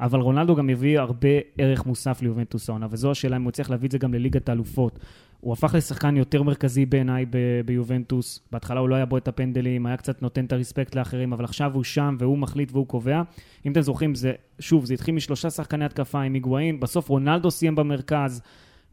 אבל 0.00 0.20
רונלדו 0.20 0.56
גם 0.56 0.70
הביא 0.70 1.00
הרבה 1.00 1.28
ערך 1.58 1.86
מוסף 1.86 2.22
ליובנטוס 2.22 2.68
העונה, 2.68 2.86
וזו 2.90 3.10
השאלה 3.10 3.36
אם 3.36 3.42
הוא 3.42 3.50
יצליח 3.50 3.70
להביא 3.70 3.86
את 3.86 3.92
זה 3.92 3.98
גם 3.98 4.14
לליגת 4.14 4.48
האלופות. 4.48 4.98
הוא 5.40 5.52
הפך 5.52 5.74
לשחקן 5.74 6.16
יותר 6.16 6.42
מרכזי 6.42 6.86
בעיניי 6.86 7.26
ב- 7.30 7.60
ביובנטוס. 7.64 8.40
בהתחלה 8.52 8.80
הוא 8.80 8.88
לא 8.88 8.94
היה 8.94 9.04
בו 9.06 9.16
את 9.16 9.28
הפנדלים, 9.28 9.86
היה 9.86 9.96
קצת 9.96 10.22
נותן 10.22 10.44
את 10.44 10.52
הרספקט 10.52 10.94
לאחרים, 10.94 11.32
אבל 11.32 11.44
עכשיו 11.44 11.74
הוא 11.74 11.84
שם 11.84 12.16
והוא 12.18 12.38
מחליט 12.38 12.72
והוא 12.72 12.86
קובע. 12.86 13.22
אם 13.66 13.72
אתם 13.72 13.80
זוכרים, 13.80 14.14
זה, 14.14 14.32
שוב, 14.58 14.84
זה 14.84 14.94
התחיל 14.94 15.14
משלושה 15.14 15.50
שחקני 15.50 15.84
התקפה 15.84 16.20
עם 16.20 16.34
היגואין, 16.34 16.80
בסוף 16.80 17.08
רונלדו 17.08 17.50
סיים 17.50 17.74
במרכז. 17.74 18.42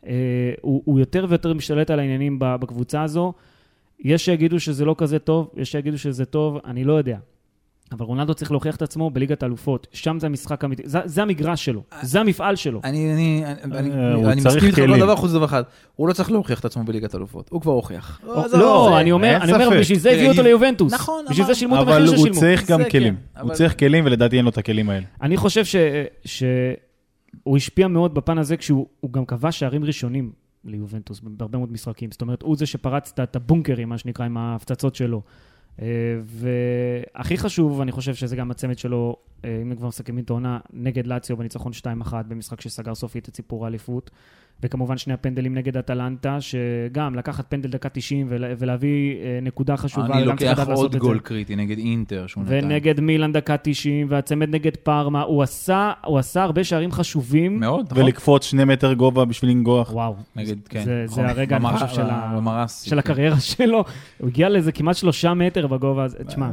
אה, 0.06 0.14
הוא, 0.62 0.82
הוא 0.86 1.00
יותר 1.00 1.26
ויותר 1.30 1.54
משתלט 1.54 1.90
על 1.90 2.00
העניינים 2.00 2.36
בקבוצה 2.40 3.04
הזו. 3.04 3.34
יש 4.00 4.26
שיגידו 4.26 4.60
שזה 4.60 4.86
לא 4.86 4.96
כזה 4.98 5.20
טוב, 5.20 5.52
יש 5.56 5.72
שיגידו 5.72 5.98
שזה 5.98 6.26
טוב, 6.26 6.58
אני 6.66 6.84
לא 6.84 6.94
יודע. 6.94 7.18
אבל 7.92 8.06
רונלדו 8.06 8.34
צריך 8.34 8.52
להוכיח 8.52 8.76
את 8.76 8.82
עצמו 8.82 9.10
בליגת 9.10 9.44
האלופות. 9.44 9.88
שם 9.92 10.20
זה 10.20 10.28
המשחק 10.28 10.64
האמיתי, 10.64 10.84
זה, 10.86 11.00
זה 11.06 11.22
המגרש 11.22 11.66
שלו, 11.66 11.84
זה 12.02 12.20
המפעל 12.20 12.56
שלו. 12.56 12.82
אני, 12.84 13.14
אני, 13.14 13.44
אני, 13.74 13.92
אה, 13.92 14.14
הוא 14.14 14.32
אני 14.32 14.42
צריך 14.42 14.56
מסכים 14.64 14.70
איתך 14.70 14.94
כל. 14.94 15.00
דבר 15.00 15.16
חוץ 15.16 15.32
מדבר 15.32 15.46
אחד, 15.46 15.64
הוא 15.96 16.08
לא 16.08 16.14
צריך 16.14 16.32
להוכיח 16.32 16.60
את 16.60 16.66
עצמו 16.66 16.84
בליגת 16.84 17.16
אלופות, 17.16 17.50
הוא 17.50 17.62
כבר 17.62 17.72
הוכיח. 17.72 18.22
לא, 18.54 19.00
אני 19.00 19.12
אומר, 19.12 19.28
אין 19.34 19.42
אני 19.42 19.66
אומר. 19.66 19.80
בשביל 19.80 20.00
זה 20.00 20.12
הביאו 20.12 20.32
אותו 20.32 20.42
ליובנטוס. 20.44 20.94
נכון, 20.94 21.26
בשביל 21.30 21.46
זה 21.46 21.56
שילמו 21.56 21.76
את 21.76 21.80
אבל 21.82 21.92
המחיר 21.94 22.10
הוא 22.10 22.18
ששילמו. 22.18 22.40
צריך 22.40 22.70
גם 22.72 22.84
כן, 22.84 22.90
כלים. 22.90 23.16
אבל- 23.36 23.44
הוא 23.44 23.54
צריך 23.54 23.80
כלים, 23.80 24.06
ולדעתי 24.06 24.38
אין 24.38 24.46
לו 24.46 24.50
את 24.52 24.58
הכלים 24.58 24.90
האלה. 24.90 25.06
אני 25.22 25.38
חושב 25.38 25.66
ש, 25.66 25.76
שהוא 26.26 27.58
השפיע 27.58 27.88
מאוד 27.88 28.14
בפן 28.14 28.38
הזה 28.38 28.58
כשהוא 28.58 28.88
הוא 29.00 29.14
גם 29.14 29.26
כבש 29.26 29.60
שערים 29.60 29.84
ראשונים 29.84 30.32
ליובנטוס 30.66 31.20
בהרבה 31.24 31.58
מאוד 31.58 31.72
משחקים. 31.72 32.12
זאת 32.12 32.22
אומרת, 32.22 32.42
הוא 32.42 32.56
זה 32.58 32.66
שפרץ 32.66 33.14
את 33.24 33.36
הבונקרים, 33.36 33.90
מה 33.90 33.98
שנקרא, 33.98 34.26
עם 34.26 34.38
ההפצצות 34.38 34.96
שלו. 34.96 35.22
אה, 35.82 35.88
והכי 36.26 37.38
חשוב, 37.38 37.82
אני 37.82 37.92
חושב 37.92 38.16
שזה 38.16 38.36
גם 38.36 38.52
הצמד 38.52 38.78
שלו, 38.78 39.16
אם 39.44 39.76
כבר 39.78 39.88
מסכמים 39.88 40.24
את 40.24 40.30
העונה, 40.30 40.60
נגד 40.74 41.08
לאציו 41.08 41.38
בניצחון 41.38 41.72
2-1, 42.06 42.14
במשחק 42.28 42.62
שסגר 42.62 42.96
סופית 42.96 43.30
את 43.30 43.36
סיפור 43.36 43.66
האליפות. 43.66 44.12
וכמובן 44.64 44.98
שני 44.98 45.14
הפנדלים 45.14 45.56
נגד 45.56 45.78
אטלנטה, 45.78 46.38
שגם 46.42 47.16
לקחת 47.16 47.46
פנדל 47.50 47.70
דקה 47.70 47.90
90 47.90 48.28
ולה- 48.30 48.54
ולהביא 48.58 49.16
אה, 49.16 49.40
נקודה 49.42 49.78
חשובה, 49.78 50.18
אני 50.18 50.26
לוקח 50.26 50.68
עוד 50.76 50.96
גול. 50.96 51.20
קריטי 51.20 51.56
נגד 51.56 51.78
אינטר 51.78 52.28
שהוא 52.28 52.44
נתן. 52.44 52.54
ונגד 52.64 53.00
מילאן 53.00 53.32
דקה 53.34 53.56
90, 53.62 54.08
והצמד 54.10 54.50
נגד 54.50 54.76
פארמה, 54.76 55.22
הוא 55.22 55.44
עשה, 55.44 55.92
הוא 56.06 56.20
עשה 56.20 56.44
הרבה 56.44 56.64
שערים 56.64 56.92
חשובים. 56.92 57.60
מאוד, 57.60 57.86
נכון? 57.92 58.04
ולקפוץ 58.04 58.44
שני 58.46 58.64
מטר 58.64 58.94
גובה 58.94 59.26
בשביל 59.26 59.52
לנגוח. 59.52 59.94
וואו, 59.94 60.16
נגד, 60.36 60.56
כן. 60.70 60.84
זה, 60.84 61.04
נכון. 61.06 61.24
זה 61.24 61.30
הרגע, 61.30 61.56
אני 61.58 61.66
במר- 61.66 61.74
חושב, 61.78 61.88
של, 61.96 62.02
ה... 62.02 62.66
של 62.68 62.90
כן. 62.92 62.98
הקריירה 63.00 63.40
שלו. 63.40 63.84
הוא 64.20 64.28
הגיע 64.30 64.50
לאיזה 64.50 64.72
כמעט 64.72 64.96
שלושה 64.96 65.34
מטר 65.34 65.68
בגובה 65.68 66.04
הזה. 66.04 66.18
תשמע, 66.28 66.50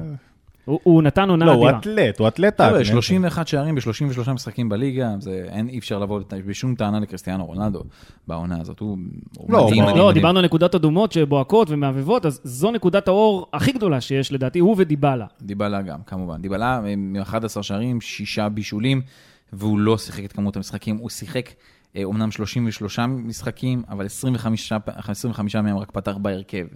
הוא, 0.65 0.81
הוא 0.83 1.03
נתן 1.03 1.31
עונה 1.31 1.45
לא, 1.45 1.53
הוא 1.53 1.65
אדירה. 1.67 1.79
אתלט, 1.79 2.19
הוא 2.19 2.29
אתלט. 2.29 2.61
חבר'ה, 2.61 2.71
אתלט. 2.77 2.87
31 2.87 3.49
שערים 3.49 3.75
ב-33 3.75 4.33
משחקים 4.33 4.69
בליגה, 4.69 5.11
זה 5.19 5.47
אין, 5.49 5.69
אי 5.69 5.79
אפשר 5.79 5.99
לבוא 5.99 6.21
בשום 6.47 6.75
טענה 6.75 7.01
לקריסטיאנו 7.01 7.47
רונלדו 7.47 7.83
בעונה 8.29 8.61
הזאת, 8.61 8.81
הוא 8.81 8.99
הוא 9.39 9.53
לא, 9.53 9.65
מדהים, 9.67 9.75
הוא- 9.83 9.83
מדהים, 9.83 9.99
לא, 9.99 10.05
מדהים. 10.09 10.15
דיברנו 10.15 10.39
על 10.39 10.45
נקודות 10.45 10.75
אדומות 10.75 11.13
שבוהקות 11.13 11.71
ומהבהבות, 11.71 12.27
אז 12.27 12.41
זו 12.45 12.71
נקודת 12.71 13.09
האור 13.09 13.47
הכי 13.53 13.73
גדולה 13.73 14.01
שיש 14.01 14.33
לדעתי, 14.33 14.59
הוא 14.59 14.75
ודיבלה. 14.79 15.27
דיבלה 15.43 15.83
גם, 15.83 15.99
כמובן. 16.07 16.43
דיבלה 16.43 16.81
עם 16.93 17.17
11 17.23 17.63
שערים, 17.63 18.01
שישה 18.01 18.49
בישולים, 18.49 19.03
והוא 19.53 19.79
לא 19.79 19.99
שיחק 19.99 20.25
את 20.25 20.33
כמות 20.33 20.57
המשחקים, 20.57 20.97
הוא 20.97 21.11
שיחק 21.11 21.51
אה, 21.97 22.05
אומנם 22.05 22.31
33 22.31 22.99
משחקים, 22.99 23.83
אבל 23.89 24.07
25, 24.07 24.73
25 24.97 25.57
מהם 25.57 25.77
רק 25.79 25.91
פתח 25.91 26.17
בהרכב. 26.23 26.67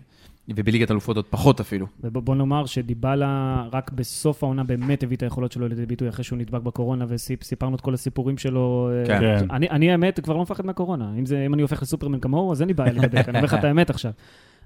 ובליגת 0.57 0.91
אלופות 0.91 1.17
עוד 1.17 1.25
פחות 1.31 1.61
אפילו. 1.61 1.87
ובוא 2.05 2.35
נאמר 2.35 2.67
שדיבלה 2.67 3.65
רק 3.73 3.91
בסוף 3.93 4.45
העונה 4.45 4.65
באמת 4.65 5.03
הביא 5.03 5.17
את 5.17 5.23
היכולות 5.23 5.53
שלו 5.53 5.69
לידי 5.69 5.87
ביטוי 5.87 6.09
אחרי 6.09 6.25
שהוא 6.25 6.39
נדבק 6.39 6.63
בקורונה, 6.63 7.05
וסיפרנו 7.09 7.77
את 7.77 7.81
כל 7.81 7.95
הסיפורים 7.95 8.39
שלו. 8.39 8.91
אה, 8.93 9.07
כן. 9.07 9.21
כן. 9.21 9.51
אני, 9.51 9.71
אני 9.71 9.91
האמת 9.91 10.21
כבר 10.21 10.37
לא 10.37 10.43
מפחד 10.43 10.67
מהקורונה. 10.67 11.13
אם, 11.19 11.27
זה, 11.27 11.47
אם 11.47 11.55
אני 11.55 11.63
הופך 11.63 11.83
לסופרמן 11.83 12.21
כמוהו, 12.21 12.53
אז 12.53 12.61
אין 12.61 12.69
לי 12.69 12.75
בעיה 12.75 12.93
להידבק, 12.93 13.15
אני 13.29 13.39
אומר 13.39 13.45
לך 13.45 13.55
את 13.55 13.65
האמת 13.65 13.91
עכשיו. 13.91 14.13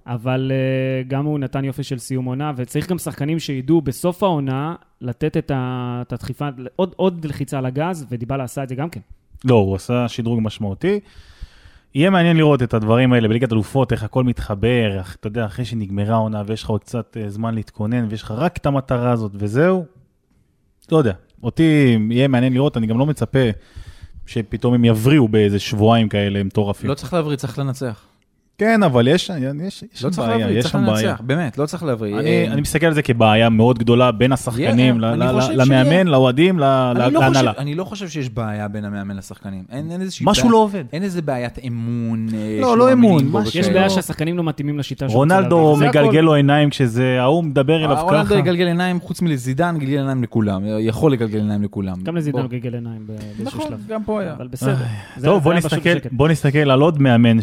אבל 0.06 0.52
uh, 0.52 1.08
גם 1.08 1.24
הוא 1.24 1.38
נתן 1.38 1.64
יופי 1.64 1.82
של 1.82 1.98
סיום 1.98 2.24
עונה, 2.24 2.52
וצריך 2.56 2.90
גם 2.90 2.98
שחקנים 2.98 3.38
שידעו 3.38 3.80
בסוף 3.80 4.22
העונה 4.22 4.74
לתת 5.00 5.36
את, 5.36 5.50
ה, 5.50 6.02
את 6.06 6.12
הדחיפה, 6.12 6.48
עוד, 6.76 6.92
עוד 6.96 7.24
לחיצה 7.24 7.58
על 7.58 7.66
הגז, 7.66 8.06
ודיבלה 8.10 8.44
עשה 8.44 8.62
את 8.62 8.68
זה 8.68 8.74
גם 8.74 8.90
כן. 8.90 9.00
לא, 9.44 9.54
הוא 9.54 9.74
עשה 9.74 10.08
שדרוג 10.08 10.40
משמעותי. 10.42 11.00
יהיה 11.94 12.10
מעניין 12.10 12.36
לראות 12.36 12.62
את 12.62 12.74
הדברים 12.74 13.12
האלה 13.12 13.28
בליגת 13.28 13.52
אלופות, 13.52 13.92
איך 13.92 14.02
הכל 14.02 14.24
מתחבר, 14.24 14.98
איך, 14.98 15.16
אתה 15.20 15.26
יודע, 15.26 15.46
אחרי 15.46 15.64
שנגמרה 15.64 16.14
העונה 16.14 16.42
ויש 16.46 16.62
לך 16.62 16.68
עוד 16.70 16.80
קצת 16.80 17.16
אה, 17.20 17.30
זמן 17.30 17.54
להתכונן, 17.54 18.06
ויש 18.08 18.22
לך 18.22 18.30
רק 18.30 18.56
את 18.56 18.66
המטרה 18.66 19.10
הזאת 19.10 19.32
וזהו. 19.34 19.84
לא 20.92 20.96
יודע, 20.96 21.12
אותי 21.42 21.98
יהיה 22.10 22.28
מעניין 22.28 22.52
לראות, 22.52 22.76
אני 22.76 22.86
גם 22.86 22.98
לא 22.98 23.06
מצפה, 23.06 23.38
שפתאום 24.26 24.74
הם 24.74 24.84
יבריאו 24.84 25.28
באיזה 25.28 25.58
שבועיים 25.58 26.08
כאלה 26.08 26.44
מטורפים. 26.44 26.90
לא 26.90 26.94
צריך 26.94 27.12
להבריא, 27.12 27.36
צריך 27.36 27.58
לנצח. 27.58 28.11
כן, 28.62 28.82
אבל 28.82 29.08
יש, 29.08 29.30
יש, 29.66 29.84
יש 29.94 30.04
לא 30.04 30.10
שם 30.10 30.16
צריך 30.16 30.18
בעיה, 30.28 30.38
להבריא, 30.38 30.58
יש 30.58 30.62
צריך 30.62 30.72
שם 30.72 30.86
בעיה. 30.86 31.10
לנצח, 31.10 31.20
באמת, 31.26 31.58
לא 31.58 31.66
צריך 31.66 31.82
להבריא. 31.82 32.18
אני, 32.18 32.24
אה, 32.28 32.52
אני 32.52 32.60
מסתכל 32.60 32.86
על 32.86 32.94
זה 32.94 33.02
כבעיה 33.02 33.48
מאוד 33.48 33.78
גדולה 33.78 34.12
בין 34.12 34.32
השחקנים, 34.32 35.00
ל- 35.00 35.14
ל- 35.14 35.40
חושב 35.40 35.52
למאמן, 35.52 35.90
שיהיה. 35.90 36.04
לאוהדים, 36.04 36.58
ל- 36.58 36.64
אני 36.64 37.14
לא 37.14 37.20
להנהלה. 37.20 37.52
אני 37.58 37.74
לא 37.74 37.84
חושב 37.84 38.08
שיש 38.08 38.30
בעיה 38.30 38.68
בין 38.68 38.84
המאמן 38.84 39.16
לשחקנים. 39.16 39.64
אין 39.72 39.90
אין 39.90 40.00
איזושהי 40.00 40.26
משהו 40.28 40.42
בעיה- 40.42 40.52
לא 40.52 40.56
עובד. 40.56 40.84
אין 40.92 41.02
איזה 41.02 41.22
בעיית 41.22 41.58
אמון. 41.66 42.26
אה, 42.34 42.58
לא, 42.60 42.78
לא 42.78 42.92
אמון, 42.92 43.24
יש. 43.54 43.68
בעיה 43.68 43.90
שהשחקנים 43.90 44.36
לא 44.36 44.44
מתאימים 44.44 44.78
לשיטה 44.78 45.08
שהוא 45.08 45.22
רוצה 45.22 45.34
רונלדו. 45.36 45.76
מגלגל 45.80 46.20
לו 46.20 46.34
עיניים 46.34 46.70
כשזה, 46.70 47.16
ההוא 47.20 47.44
מדבר 47.44 47.84
אליו 47.84 47.96
רונלדו 48.02 48.24
ככה. 48.26 48.38
יגלגל 48.38 48.66
עיניים, 48.66 49.00
חוץ 49.00 49.22
מלזידן, 49.22 49.76
גלגל 49.78 49.98
עיניים 49.98 50.22
לכולם. 50.22 50.62
יכול 50.80 51.12
לגלגל 51.12 51.38
עיניים 51.38 51.62
לכולם. 51.62 51.96
גם 52.02 52.16
לזידן 52.16 52.46
גלגל 52.46 52.74
עיניים 52.74 53.06
באיזשהו 53.06 53.44
נכון, 53.44 53.68
שלב. 53.68 53.86
גם 53.88 54.04
פה 54.04 54.20
היה. 54.20 54.32
אבל 54.32 54.46
בסדר. 54.48 54.76
זה- 55.16 55.26
טוב. 55.26 55.44
בוא 56.12 56.28
נסתכל 56.28 56.70
על 56.70 56.80
עוד 56.80 57.02
מאמן 57.02 57.36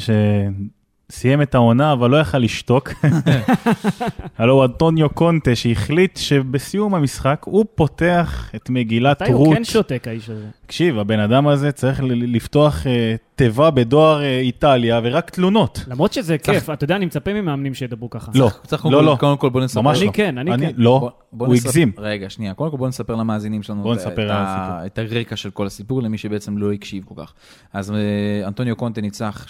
שסיים 1.11 1.41
את 1.41 1.55
העונה, 1.55 1.93
אבל 1.93 2.09
לא 2.09 2.17
יכל 2.17 2.37
לשתוק. 2.37 2.89
הלו 4.37 4.65
אנטוניו 4.65 5.09
קונטה, 5.09 5.55
שהחליט 5.55 6.17
שבסיום 6.17 6.95
המשחק 6.95 7.41
הוא 7.45 7.65
פותח 7.75 8.49
את 8.55 8.69
מגילת 8.69 9.21
מתי 9.21 9.31
הוא 9.31 9.45
רות. 9.45 9.57
כן 9.57 9.63
שותק, 9.63 10.03
האיש 10.07 10.29
הזה? 10.29 10.45
תקשיב, 10.65 10.99
הבן 10.99 11.19
אדם 11.19 11.47
הזה 11.47 11.71
צריך 11.71 12.01
לפתוח 12.05 12.87
אה, 12.87 13.15
תיבה 13.35 13.71
בדואר 13.71 14.21
אה, 14.21 14.39
איטליה 14.39 14.99
ורק 15.03 15.29
תלונות. 15.29 15.85
למרות 15.87 16.13
שזה 16.13 16.37
כיף, 16.37 16.69
אתה 16.69 16.83
יודע, 16.83 16.95
אני 16.95 17.05
מצפה 17.05 17.33
ממאמנים 17.33 17.73
שידברו 17.73 18.09
ככה. 18.09 18.31
לא, 18.35 18.49
צריך 18.67 18.85
לא, 18.85 19.03
לא. 19.03 19.17
קודם 19.19 19.37
כל 19.37 19.49
בוא 19.49 19.61
נספר. 19.61 19.81
ממש 19.81 19.97
אני 19.97 20.07
לא. 20.07 20.11
כן, 20.11 20.37
אני 20.37 20.51
כן. 20.57 20.71
לא, 20.77 20.99
בוא- 20.99 21.09
בוא 21.31 21.47
הוא 21.47 21.55
הגזים. 21.55 21.91
רגע, 21.97 22.29
שנייה. 22.29 22.53
קודם 22.53 22.71
כל 22.71 22.77
בוא 22.77 22.87
נספר 22.87 23.15
למאזינים 23.15 23.63
שלנו 23.63 23.83
את- 24.85 24.99
הרקע 24.99 25.35
של 25.35 25.49
כל 25.49 25.67
הסיפור, 25.67 26.01
למי 26.01 26.17
שבעצם 26.17 26.57
לא 26.57 26.71
הקשיב 26.73 27.03
כל 27.07 27.15
כך. 27.17 27.33
אז 27.73 27.91
אה, 27.91 27.97
אנטוניו 28.47 28.75
קונטה 28.75 29.01
ניצח 29.01 29.45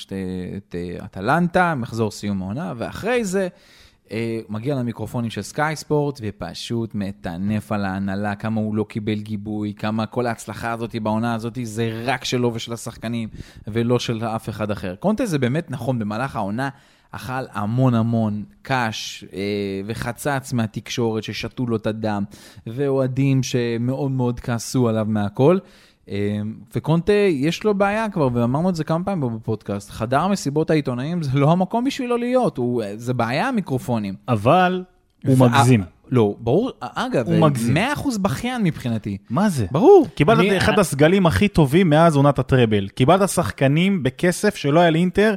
את 0.58 0.76
אה, 0.76 1.06
אטלנטה, 1.50 1.76
מחזור 1.76 2.12
סיום 2.12 2.42
העונה, 2.42 2.74
ואחרי 2.78 3.26
זה 3.26 3.48
אה, 4.12 4.40
מגיע 4.50 4.76
למיקרופונים 4.76 5.30
של 5.30 5.42
סקאי 5.42 5.76
ספורט, 5.76 6.20
ופשוט 6.24 6.96
מטנף 6.96 7.72
על 7.72 7.86
ההנהלה, 7.86 8.36
כמה 8.36 8.62
הוא 8.62 8.76
לא 8.76 8.86
קיבל 8.90 9.20
גיבוי, 9.20 9.74
כמה 9.74 10.06
כל 10.06 10.26
ההצלחה 10.26 10.72
הזאת 10.72 10.96
בעונה 10.96 11.34
הזאת 11.34 11.58
זה 11.64 12.04
רק 12.06 12.26
שלו 12.26 12.54
ושל 12.54 12.74
השחקנים, 12.74 13.30
ולא 13.68 14.00
של 14.00 14.26
אף 14.26 14.50
אחד 14.50 14.72
אחר. 14.72 14.96
קונטה 14.96 15.26
זה 15.26 15.40
באמת 15.40 15.72
נכון, 15.72 16.00
במהלך 16.00 16.36
העונה 16.36 16.70
אכל 17.12 17.32
המון 17.52 17.94
המון 17.94 18.44
קש 18.62 19.26
אה, 19.34 19.40
וחצץ 19.86 20.54
מהתקשורת 20.54 21.24
ששתו 21.24 21.66
לו 21.68 21.76
את 21.76 21.88
הדם, 21.88 22.24
ואוהדים 22.68 23.44
שמאוד 23.44 24.12
מאוד 24.12 24.40
כעסו 24.40 24.90
עליו 24.90 25.06
מהכל. 25.10 25.58
אה, 26.12 26.39
וקונטה, 26.76 27.13
יש 27.13 27.63
לו 27.63 27.74
בעיה 27.74 28.10
כבר, 28.10 28.30
ואמרנו 28.34 28.69
את 28.69 28.76
זה 28.76 28.84
כמה 28.84 29.04
פעמים 29.04 29.36
בפודקאסט, 29.36 29.89
חדר 29.89 30.28
מסיבות 30.28 30.69
העיתונאים 30.69 31.24
זה 31.24 31.39
לא 31.39 31.52
המקום 31.52 31.84
בשבילו 31.84 32.17
להיות, 32.17 32.58
הוא, 32.58 32.84
זה 32.95 33.13
בעיה 33.13 33.48
המיקרופונים. 33.48 34.13
אבל 34.28 34.84
הוא 35.26 35.38
מגזים. 35.38 35.84
לא, 36.12 36.36
ברור, 36.39 36.72
אגב, 36.82 37.28
הוא 37.28 37.39
מגזים. 37.39 37.78
100% 37.78 38.17
בכיין 38.22 38.63
מבחינתי. 38.63 39.17
מה 39.30 39.50
זה? 39.50 39.65
ברור. 39.72 40.08
קיבלת 40.15 40.39
אני- 40.39 40.58
את 40.58 40.62
אחד 40.62 40.80
הסגלים 40.80 41.26
הכי 41.26 41.48
טובים 41.48 41.89
מאז 41.89 42.15
עונת 42.15 42.39
הטראבל. 42.39 42.88
קיבלת 42.88 43.30
שחקנים 43.30 44.04
בכסף 44.04 44.56
שלא 44.56 44.80
היה 44.80 44.89
לאינטר, 44.89 45.34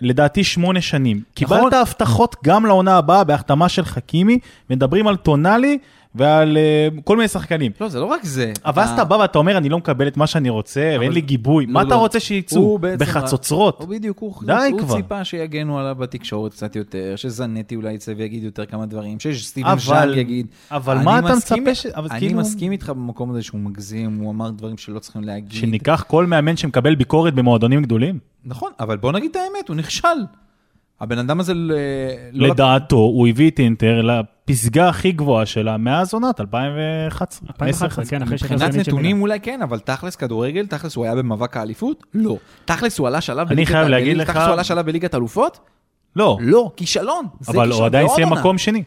לדעתי 0.00 0.44
שמונה 0.44 0.80
שנים. 0.80 1.16
נכון. 1.16 1.32
קיבלת 1.34 1.72
הבטחות 1.72 2.36
גם 2.44 2.66
לעונה 2.66 2.96
הבאה 2.96 3.24
בהחתמה 3.24 3.68
של 3.68 3.84
חכימי, 3.84 4.38
מדברים 4.70 5.06
על 5.06 5.16
טונאלי 5.16 5.78
ועל 6.14 6.56
uh, 6.56 7.00
כל 7.02 7.16
מיני 7.16 7.28
שחקנים. 7.28 7.72
לא, 7.80 7.88
זה 7.88 8.00
לא 8.00 8.04
רק 8.04 8.24
זה. 8.24 8.52
אבל 8.64 8.82
אז 8.82 8.90
אתה 8.90 9.04
בא 9.04 9.14
ואתה 9.14 9.38
אומר, 9.38 9.56
אני 9.56 9.68
לא 9.68 9.78
מקבל 9.78 10.08
את 10.08 10.16
מה 10.16 10.26
שאני 10.26 10.50
רוצה, 10.50 10.96
ואין 11.00 11.12
לי 11.12 11.20
גיבוי. 11.20 11.66
לא, 11.66 11.72
מה 11.72 11.82
לא. 11.82 11.86
אתה 11.86 11.94
רוצה 11.94 12.20
שיצאו? 12.20 12.78
בחצוצרות? 12.78 13.78
הוא 13.80 13.88
בדיוק, 13.88 14.18
הוא. 14.18 14.32
ציפה 14.96 15.24
שיגנו 15.24 15.78
עליו 15.78 15.94
בתקשורת 15.98 16.52
קצת 16.52 16.76
יותר, 16.76 17.12
שזנטי 17.16 17.76
אולי 17.76 17.92
יצא 17.92 18.12
ויגיד 18.16 18.44
יותר 18.44 18.66
כמה 18.66 18.86
דברים, 18.86 19.20
שסטיבן 19.20 19.68
אבל- 19.68 19.80
ז'אנג 19.80 20.16
יגיד. 20.16 20.46
אבל 20.70 20.98
מה 20.98 21.18
אתה 21.18 21.34
מצפה 21.34 21.74
ש... 21.74 21.86
אבל 21.86 22.08
אני 22.10 22.20
כאילו- 22.20 22.40
מסכים 22.40 22.72
איתך 22.72 22.88
במקום 22.90 23.30
הזה 23.30 23.42
שהוא 23.42 23.60
מגזים, 23.60 24.18
הוא 24.20 24.30
אמר 24.30 24.50
דברים 24.50 24.78
שלא 24.78 24.98
צריכים 24.98 25.24
להגיד. 25.24 25.52
שניקח 25.52 26.04
כל 26.08 26.26
מאמן 26.26 26.56
שמקבל 26.56 26.94
ביקורת 26.94 27.34
במועדונים 27.34 27.82
גדולים? 27.82 28.18
נכון, 28.44 28.72
אבל 28.80 28.96
בוא 28.96 29.12
נגיד 29.12 29.30
את 29.30 29.36
האמת, 29.36 29.68
הוא 29.68 29.76
נכשל. 29.76 30.06
הבן 31.02 31.18
אדם 31.18 31.40
הזה 31.40 31.54
ל- 31.54 31.72
לא... 32.32 32.48
לדעתו, 32.48 32.96
הוא 32.96 33.28
הביא 33.28 33.50
את 33.50 33.58
אינטר 33.58 34.00
לפסגה 34.02 34.88
הכי 34.88 35.12
גבוהה 35.12 35.46
שלה 35.46 35.76
מאז 35.76 36.14
עונת 36.14 36.40
2011. 36.40 37.48
2011, 37.48 38.04
כן, 38.04 38.22
אחרי 38.22 38.34
מבחינת 38.34 38.38
שהחזרנית 38.60 38.84
של 38.84 38.90
נתונים. 38.92 39.20
אולי 39.20 39.40
כן, 39.40 39.60
אבל 39.62 39.78
תכלס 39.78 40.16
כדורגל, 40.16 40.66
תכלס 40.66 40.96
הוא 40.96 41.04
היה 41.04 41.14
במאבק 41.14 41.56
האליפות? 41.56 42.04
לא. 42.14 42.36
תכלס 42.64 42.98
הוא 42.98 43.06
עלה 43.06 43.20
שלב 43.20 43.46
אני 43.46 43.54
בליגת 43.56 43.68
חייב 43.70 43.86
ה- 43.86 43.88
להגיד 43.88 44.24
תכלס 44.24 44.36
הוא 44.44 44.52
עלה 44.52 44.64
שלב 44.64 44.86
בליגת 44.86 45.14
אלופות? 45.14 45.58
לא, 46.16 46.38
לא, 46.40 46.70
כישלון. 46.76 47.26
אבל 47.48 47.72
הוא. 47.72 47.84
עדיין 47.84 48.08
סיים. 48.08 48.28
מקום 48.30 48.58
שני. 48.58 48.82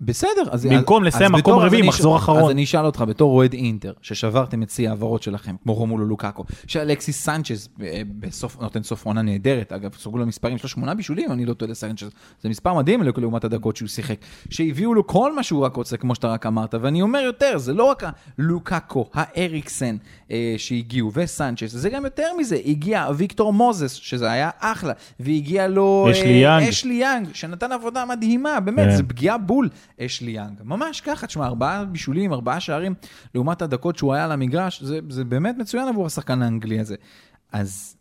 בסדר, 0.00 0.42
אז... 0.50 0.66
במקום 0.66 1.04
לסיים 1.04 1.32
מקום 1.32 1.58
רביעי, 1.58 1.82
מחזור 1.82 2.16
אחרון. 2.16 2.44
אז 2.44 2.50
אני 2.50 2.64
אשאל 2.64 2.86
אותך, 2.86 3.04
בתור 3.08 3.36
אוהד 3.36 3.52
אינטר, 3.52 3.92
ששברתם 4.02 4.62
את 4.62 4.70
שיא 4.70 4.88
ההעברות 4.88 5.22
שלכם, 5.22 5.54
כמו 5.62 5.74
רומולו 5.74 6.06
לוקאקו, 6.06 6.44
שאלכסיס 6.66 7.24
סנצ'ז 7.24 7.68
אה, 7.82 8.02
בסוף, 8.18 8.60
נותן 8.60 8.82
סוף 8.82 9.06
עונה 9.06 9.22
נהדרת, 9.22 9.72
אגב, 9.72 9.94
סוגרו 9.98 10.18
לו 10.18 10.26
מספרים, 10.26 10.56
יש 10.56 10.62
לו 10.62 10.68
שמונה 10.68 10.94
בישולים, 10.94 11.32
אני 11.32 11.44
לא 11.44 11.54
טועה 11.54 11.70
לסנצ'ז, 11.70 12.10
זה 12.42 12.48
מספר 12.48 12.74
מדהים 12.74 13.02
לעומת 13.16 13.44
הדקות 13.44 13.76
שהוא 13.76 13.88
שיחק, 13.88 14.16
שהביאו 14.50 14.94
לו 14.94 15.06
כל 15.06 15.34
מה 15.34 15.42
שהוא 15.42 15.64
רק 15.64 15.76
רוצה, 15.76 15.96
כמו 15.96 16.14
שאתה 16.14 16.28
רק 16.28 16.46
אמרת, 16.46 16.74
ואני 16.80 17.02
אומר 17.02 17.18
יותר, 17.20 17.58
זה 17.58 17.72
לא 17.72 17.84
רק 17.84 18.02
הלוקאקו, 18.38 19.10
האריקסן 19.14 19.96
אה, 20.30 20.54
שהגיעו, 20.56 21.10
וסנצ'ז, 21.14 21.72
זה 21.72 21.90
גם 21.90 22.04
יותר 22.04 22.28
מזה, 22.38 22.58
הגיע 22.66 23.08
ויקטור 23.16 23.52
מוזס, 23.52 23.92
שזה 23.92 24.30
היה 24.30 24.50
אחלה, 24.58 24.92
והגיע 25.20 25.68
לו... 25.68 26.08
אשלי 26.10 26.46
אה, 26.46 26.50
יאנג. 26.50 26.68
אשלי 26.68 26.94
יאנג, 26.94 27.28
שנתן 27.34 27.72
עבודה 27.72 28.04
מדהימה, 28.04 28.60
באמת, 28.60 28.88
כן. 28.88 28.96
זה 28.96 29.02
פגיעה 29.02 29.38
בול 29.38 29.68
אשלי 30.00 30.30
יאנג. 30.30 30.60
ממש 30.64 31.00
ככה, 31.00 31.26
תשמע, 31.26 31.46
ארבעה 31.46 31.84
בישולים, 31.84 32.32
ארבעה 32.32 32.60
שערים, 32.60 32.94
לעומת 33.34 33.62
הדקות 33.62 33.96
שהוא 33.96 34.14
היה 34.14 34.24
על 34.24 34.32
המגרש, 34.32 34.82
זה, 34.82 34.98
זה 35.08 35.24
באמת 35.24 35.56
מצוין 35.58 35.88
עבור 35.88 36.06
השחקן 36.06 36.42
האנגלי 36.42 36.80
הזה. 36.80 36.96
אז, 37.52 37.96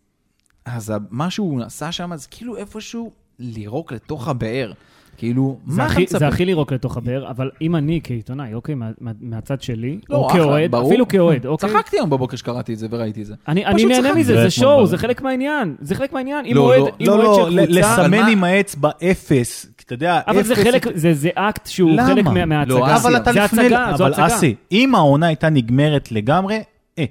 אז 0.66 0.94
מה 1.10 1.30
שהוא 1.30 1.64
עשה 1.64 1.92
שם, 1.92 2.16
זה 2.16 2.28
כאילו 2.32 2.58
איפשהו 2.58 3.12
לירוק 3.40 3.92
לתוך 3.92 4.28
הבאר. 4.28 4.74
כאילו, 5.18 5.58
זה 5.68 5.78
מה 5.78 5.88
אתה 5.92 6.00
מצפה? 6.00 6.20
זה 6.20 6.28
הכי 6.28 6.46
לירוק 6.46 6.74
לתוך 6.74 6.98
הבאר, 6.98 7.30
אבל 7.30 7.50
אם 7.62 7.76
אני 7.76 8.00
כעיתונאי, 8.04 8.54
אוקיי, 8.54 8.76
מה- 8.76 8.90
מה- 9.02 9.12
מהצד 9.22 9.62
שלי, 9.62 10.00
לא, 10.10 10.16
או 10.18 10.28
אחלה, 10.28 10.42
כאוהד, 10.44 10.72
ברור. 10.72 10.88
אפילו 10.90 11.08
כאוהד, 11.08 11.46
אוקיי? 11.48 11.70
צחקתי 11.70 11.98
היום 11.98 12.10
בבוקר 12.10 12.38
שקראתי 12.38 12.74
את 12.74 12.78
זה 12.80 12.88
וראיתי 12.92 13.22
את 13.22 13.26
זה. 13.26 13.34
אני 13.48 13.64
נהנה. 13.86 14.14
מזה, 14.14 14.42
זה 14.42 14.50
שואו. 14.50 14.88
זה 14.88 14.98
חלק 14.98 15.22
מהעניין, 15.22 15.76
זה 15.82 15.96
חלק 15.96 16.14
מהעניין. 16.14 16.46
אם 16.46 16.56
לא, 16.56 16.62
אוהד 16.62 16.80
לא, 16.82 16.90
אם 17.02 17.06
לא, 17.08 17.14
אוהד 17.14 17.24
לא, 17.54 17.62
של 17.62 17.66
קבוצה... 17.66 17.94
אבל 17.96 18.04
לסמן 18.04 18.22
מה- 18.22 18.28
עם 18.28 18.44
האצבע 18.44 18.90
אפס, 19.12 19.68
אתה 19.86 19.94
יודע, 19.94 20.20
אבל 20.28 20.44
זה 20.44 20.54
אפס- 20.54 20.64
חלק, 20.64 20.86
זה 20.98 21.14
זה 21.14 21.30
אקט 21.36 21.68
שהוא 21.68 21.92
למה? 21.92 22.06
חלק 22.08 22.26
מה- 22.26 22.46
מההצגה. 22.46 22.76
לא, 22.76 22.96
אבל 22.96 23.18
אתה 23.18 23.32
לפני, 23.32 23.68
אבל. 23.94 24.14
אסי, 24.18 24.56
אם 24.72 24.96
העונה 24.96 25.28
הייתה 25.28 25.50
נגמרת 25.50 26.12
לגמרי, 26.12 26.60
אה, 27.00 27.06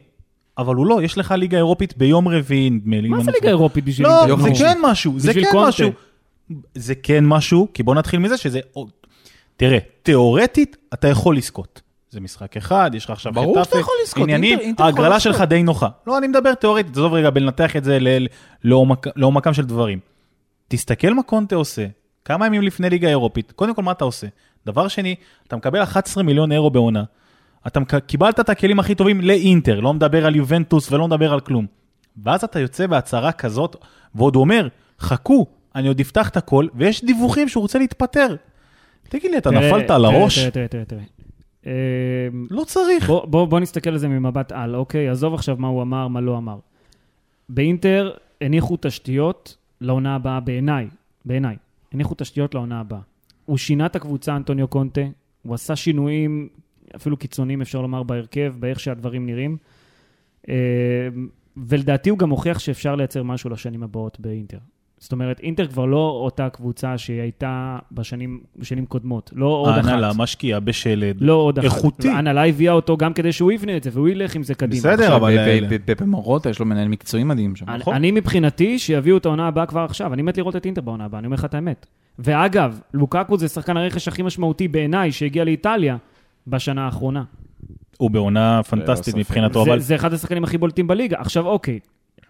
אבל 0.58 0.74
הוא 0.74 0.86
לא, 0.86 1.02
יש 1.02 1.18
לך 1.18 1.30
ליגה 1.30 1.56
אירופית 1.56 1.96
ביום 1.96 2.28
רביעי, 2.28 2.70
נדמה 2.70 3.00
לי. 3.00 3.08
מה 3.08 3.20
זה 3.20 3.30
לא 3.30 3.32
ליגה 3.34 3.48
אירופית 3.48 3.84
בשביל... 3.84 4.06
לא? 4.06 4.36
זה. 4.36 4.50
כן 4.58 4.78
משהו, 4.82 5.14
זה 5.18 5.34
כן. 5.34 5.40
משהו. 5.54 5.90
זה 6.74 6.94
כן 6.94 7.24
משהו, 7.26 7.68
כי 7.74 7.83
בוא 7.83 7.94
נתחיל 7.94 8.20
מזה 8.20 8.37
שזה... 8.37 8.61
תראה, 9.57 9.78
תיאורטית 10.02 10.76
אתה 10.94 11.09
יכול 11.09 11.37
לזכות. 11.37 11.80
זה 12.11 12.20
משחק 12.20 12.57
אחד, 12.57 12.90
יש 12.94 13.04
לך 13.04 13.11
עכשיו 13.11 13.33
ברור 13.33 13.54
חטאפה, 13.54 13.64
שאתה 13.64 13.78
יכול 13.78 13.94
לזכות, 14.02 14.22
עניינים, 14.22 14.59
ההגרלה. 14.78 15.20
שלך 15.20 15.40
די 15.40 15.62
נוחה. 15.62 15.88
לא, 16.07 16.18
אני 16.18 16.28
מדבר 16.28 16.54
תיאורטית, 16.54 16.92
עזוב 16.92 17.14
רגע 17.14 17.30
בלנתח 17.30 17.76
את 17.76 17.85
זה 17.85 17.98
לעומקם 19.16 19.54
של 19.54 19.64
דברים. 19.64 19.98
תסתכל 20.68 21.14
מה 21.14 21.22
קונטה 21.22 21.57
עושה, 21.57 21.87
כמה 22.24 22.46
ימים 22.46 22.62
לפני 22.62 22.90
ליגה 22.90 23.09
אירופית, 23.09 23.52
קודם 23.52 23.74
כל 23.74 23.83
מה 23.83 23.92
אתה 23.92 24.04
עושה? 24.04 24.26
דבר 24.66 24.88
שני, 24.88 25.14
אתה 25.46 25.57
מקבל 25.57 25.83
11 25.83 26.22
מיליון 26.22 26.52
אירו 26.52 26.70
בעונה, 26.70 27.04
אתה 27.66 27.80
קיבלת 28.07 28.40
את 28.40 28.48
הכלים 28.48 28.80
הכי 28.80 28.94
טובים 28.94 29.20
לאינטר, 29.20 29.80
לא 29.80 29.94
מדבר 29.94 30.26
על 30.26 30.37
יובנטוס 30.37 30.92
ולא 30.92 31.09
מדבר 31.09 31.33
על 31.33 31.40
כלום. 31.40 31.66
ואז 32.24 32.44
אתה 32.44 32.61
יוצא 32.61 32.87
בהצהרה 32.87 33.33
כזאת, 33.33 33.76
ועוד 34.14 34.35
הוא 34.35 34.40
אומר, 34.40 34.68
חכו, 35.00 35.46
אני 35.74 35.88
עוד 35.88 36.00
אפתח 36.00 36.28
את 36.28 36.37
הכל, 36.37 36.66
ויש 36.74 37.04
דיווחים 37.04 37.48
שהוא 37.48 37.62
רוצה 37.62 37.78
להתפטר. 37.78 38.37
תגיד 39.08 39.30
לי, 39.30 39.38
אתה 39.38 39.50
נפלת 39.50 39.90
על 39.90 40.04
הראש? 40.04 40.38
תראה, 40.38 40.50
תראה, 40.50 40.68
תראה, 40.68 40.84
תראה. 40.84 41.02
אמ, 41.66 42.46
לא 42.50 42.64
צריך. 42.64 43.06
בוא, 43.06 43.26
בוא, 43.26 43.44
בוא 43.44 43.60
נסתכל 43.60 43.90
על 43.90 43.98
זה 43.98 44.08
ממבט 44.08 44.52
על, 44.52 44.76
אוקיי? 44.76 45.08
עזוב 45.08 45.34
עכשיו 45.34 45.56
מה 45.58 45.68
הוא 45.68 45.82
אמר, 45.82 46.08
מה 46.08 46.20
לא 46.20 46.38
אמר. 46.38 46.58
באינטר 47.48 48.12
הניחו 48.40 48.76
תשתיות 48.80 49.56
לעונה 49.80 50.14
הבאה 50.14 50.40
בעיניי, 50.40 50.88
בעיניי. 51.24 51.56
הניחו 51.92 52.14
תשתיות 52.18 52.54
לעונה 52.54 52.80
הבאה. 52.80 53.00
הוא 53.44 53.56
שינה 53.58 53.87
את 53.87 53.96
הקבוצה, 53.96 54.37
אנטוניו 54.37 54.68
קונטה, 54.68 55.00
הוא 55.42 55.54
עשה 55.54 55.76
שינויים, 55.76 56.48
אפילו 56.96 57.16
קיצוניים 57.16 57.60
אפשר 57.60 57.82
לומר, 57.82 58.02
בהרכב, 58.02 58.54
באיך 58.58 58.80
שהדברים 58.80 59.26
נראים. 59.26 59.56
אמ, 60.48 60.54
ולדעתי 61.56 62.10
הוא 62.10 62.18
גם 62.18 62.30
הוכיח 62.30 62.58
שאפשר 62.58 62.94
לייצר 62.96 63.22
משהו 63.22 63.50
לשנים 63.50 63.82
הבאות 63.82 64.20
באינטר. 64.20 64.58
זאת 64.98 65.12
אומרת, 65.12 65.40
אינטר 65.40 65.66
כבר 65.66 65.87
לא 65.87 66.20
אותה 66.24 66.48
קבוצה 66.48 66.98
שהיא 66.98 67.20
הייתה 67.20 67.78
בשנים, 67.92 68.40
בשנים 68.57 68.87
קודמות. 68.87 69.30
לא 69.35 69.46
עוד 69.46 69.68
אחת. 69.78 69.85
ההנהלה 69.88 70.11
משקיעה 70.16 70.61
בשלד. 70.61 71.16
לא 71.20 71.33
עוד 71.33 71.59
אחת. 71.59 71.64
איכותי. 71.64 72.09
ההנהלה 72.09 72.46
הביאה 72.46 72.72
אותו 72.72 72.96
גם 72.96 73.12
כדי 73.12 73.33
שהוא 73.33 73.52
יבנה 73.52 73.76
את 73.76 73.83
זה, 73.83 73.90
והוא 73.92 74.09
ילך 74.09 74.35
עם 74.35 74.42
זה 74.42 74.54
קדימה. 74.54 74.80
בסדר, 74.80 75.16
אבל 75.16 75.37
ב- 75.37 75.38
האלה- 75.38 75.68
ב- 75.70 75.90
ב- 75.90 76.02
במורוטה 76.02 76.50
יש 76.50 76.59
לו 76.59 76.66
מנהל 76.66 76.88
מקצועי 76.88 77.24
מדהים 77.24 77.57
שם. 77.57 77.70
נכון. 77.70 77.94
אני 77.94 78.11
מבחינתי, 78.11 78.78
שיביאו 78.78 79.16
את 79.16 79.26
העונה 79.26 79.48
הבאה 79.48 79.66
כבר 79.66 79.80
עכשיו. 79.80 80.14
אני 80.14 80.22
מת 80.22 80.38
לראות 80.38 80.57
את 80.57 80.66
אינטר 80.66 80.80
בעונה 80.80 81.04
הבאה, 81.04 81.18
אני 81.18 81.26
אומר 81.26 81.35
לך 81.35 81.44
את 81.44 81.54
האמת. 81.54 81.87
ואגב, 82.18 82.80
לוקקו 82.94 83.38
זה 83.38 83.48
שחקן 83.48 83.76
הרכש 83.76 84.09
הכי 84.09 84.22
משמעותי 84.22 84.68
בעיניי 84.68 85.12
שהגיע 85.12 85.44
לאיטליה 85.44 85.96
בשנה 86.46 86.85
האחרונה. 86.85 87.22
הוא 87.98 88.11
בעונה 88.11 88.62
פנטסטית 88.62 89.04
ספק. 89.14 89.18
מבחינתו, 89.18 89.64
זה, 89.64 89.70
אבל 89.70 89.80
זה 89.80 89.94
אחד 89.94 90.12
השחקנים 90.12 90.44
הכי 90.44 90.59
בולטים 90.59 90.87
בליגה. 90.87 91.16
עכשיו, 91.20 91.46
אוקיי, 91.46 91.78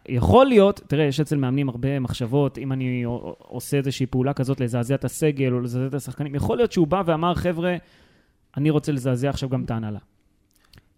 יכול 0.08 0.46
להיות, 0.46 0.80
תראה, 0.86 1.04
יש 1.04 1.20
אצל 1.20 1.36
מאמנים 1.36 1.68
הרבה 1.68 2.00
מחשבות, 2.00 2.58
אם 2.58 2.72
אני 2.72 3.02
עושה 3.38 3.76
איזושהי 3.76 4.06
פעולה 4.06 4.32
כזאת 4.32 4.60
לזעזע 4.60 4.94
את 4.94 5.04
הסגל 5.04 5.52
או 5.52 5.60
לזעזע 5.60 5.86
את 5.86 5.94
השחקנים, 5.94 6.34
יכול 6.34 6.56
להיות 6.56 6.72
שהוא 6.72 6.86
בא 6.86 7.02
ואמר, 7.06 7.34
חבר'ה, 7.34 7.76
אני 8.56 8.70
רוצה 8.70 8.92
לזעזע 8.92 9.30
עכשיו 9.30 9.48
גם 9.48 9.64
את 9.64 9.70
ההנהלה. 9.70 9.98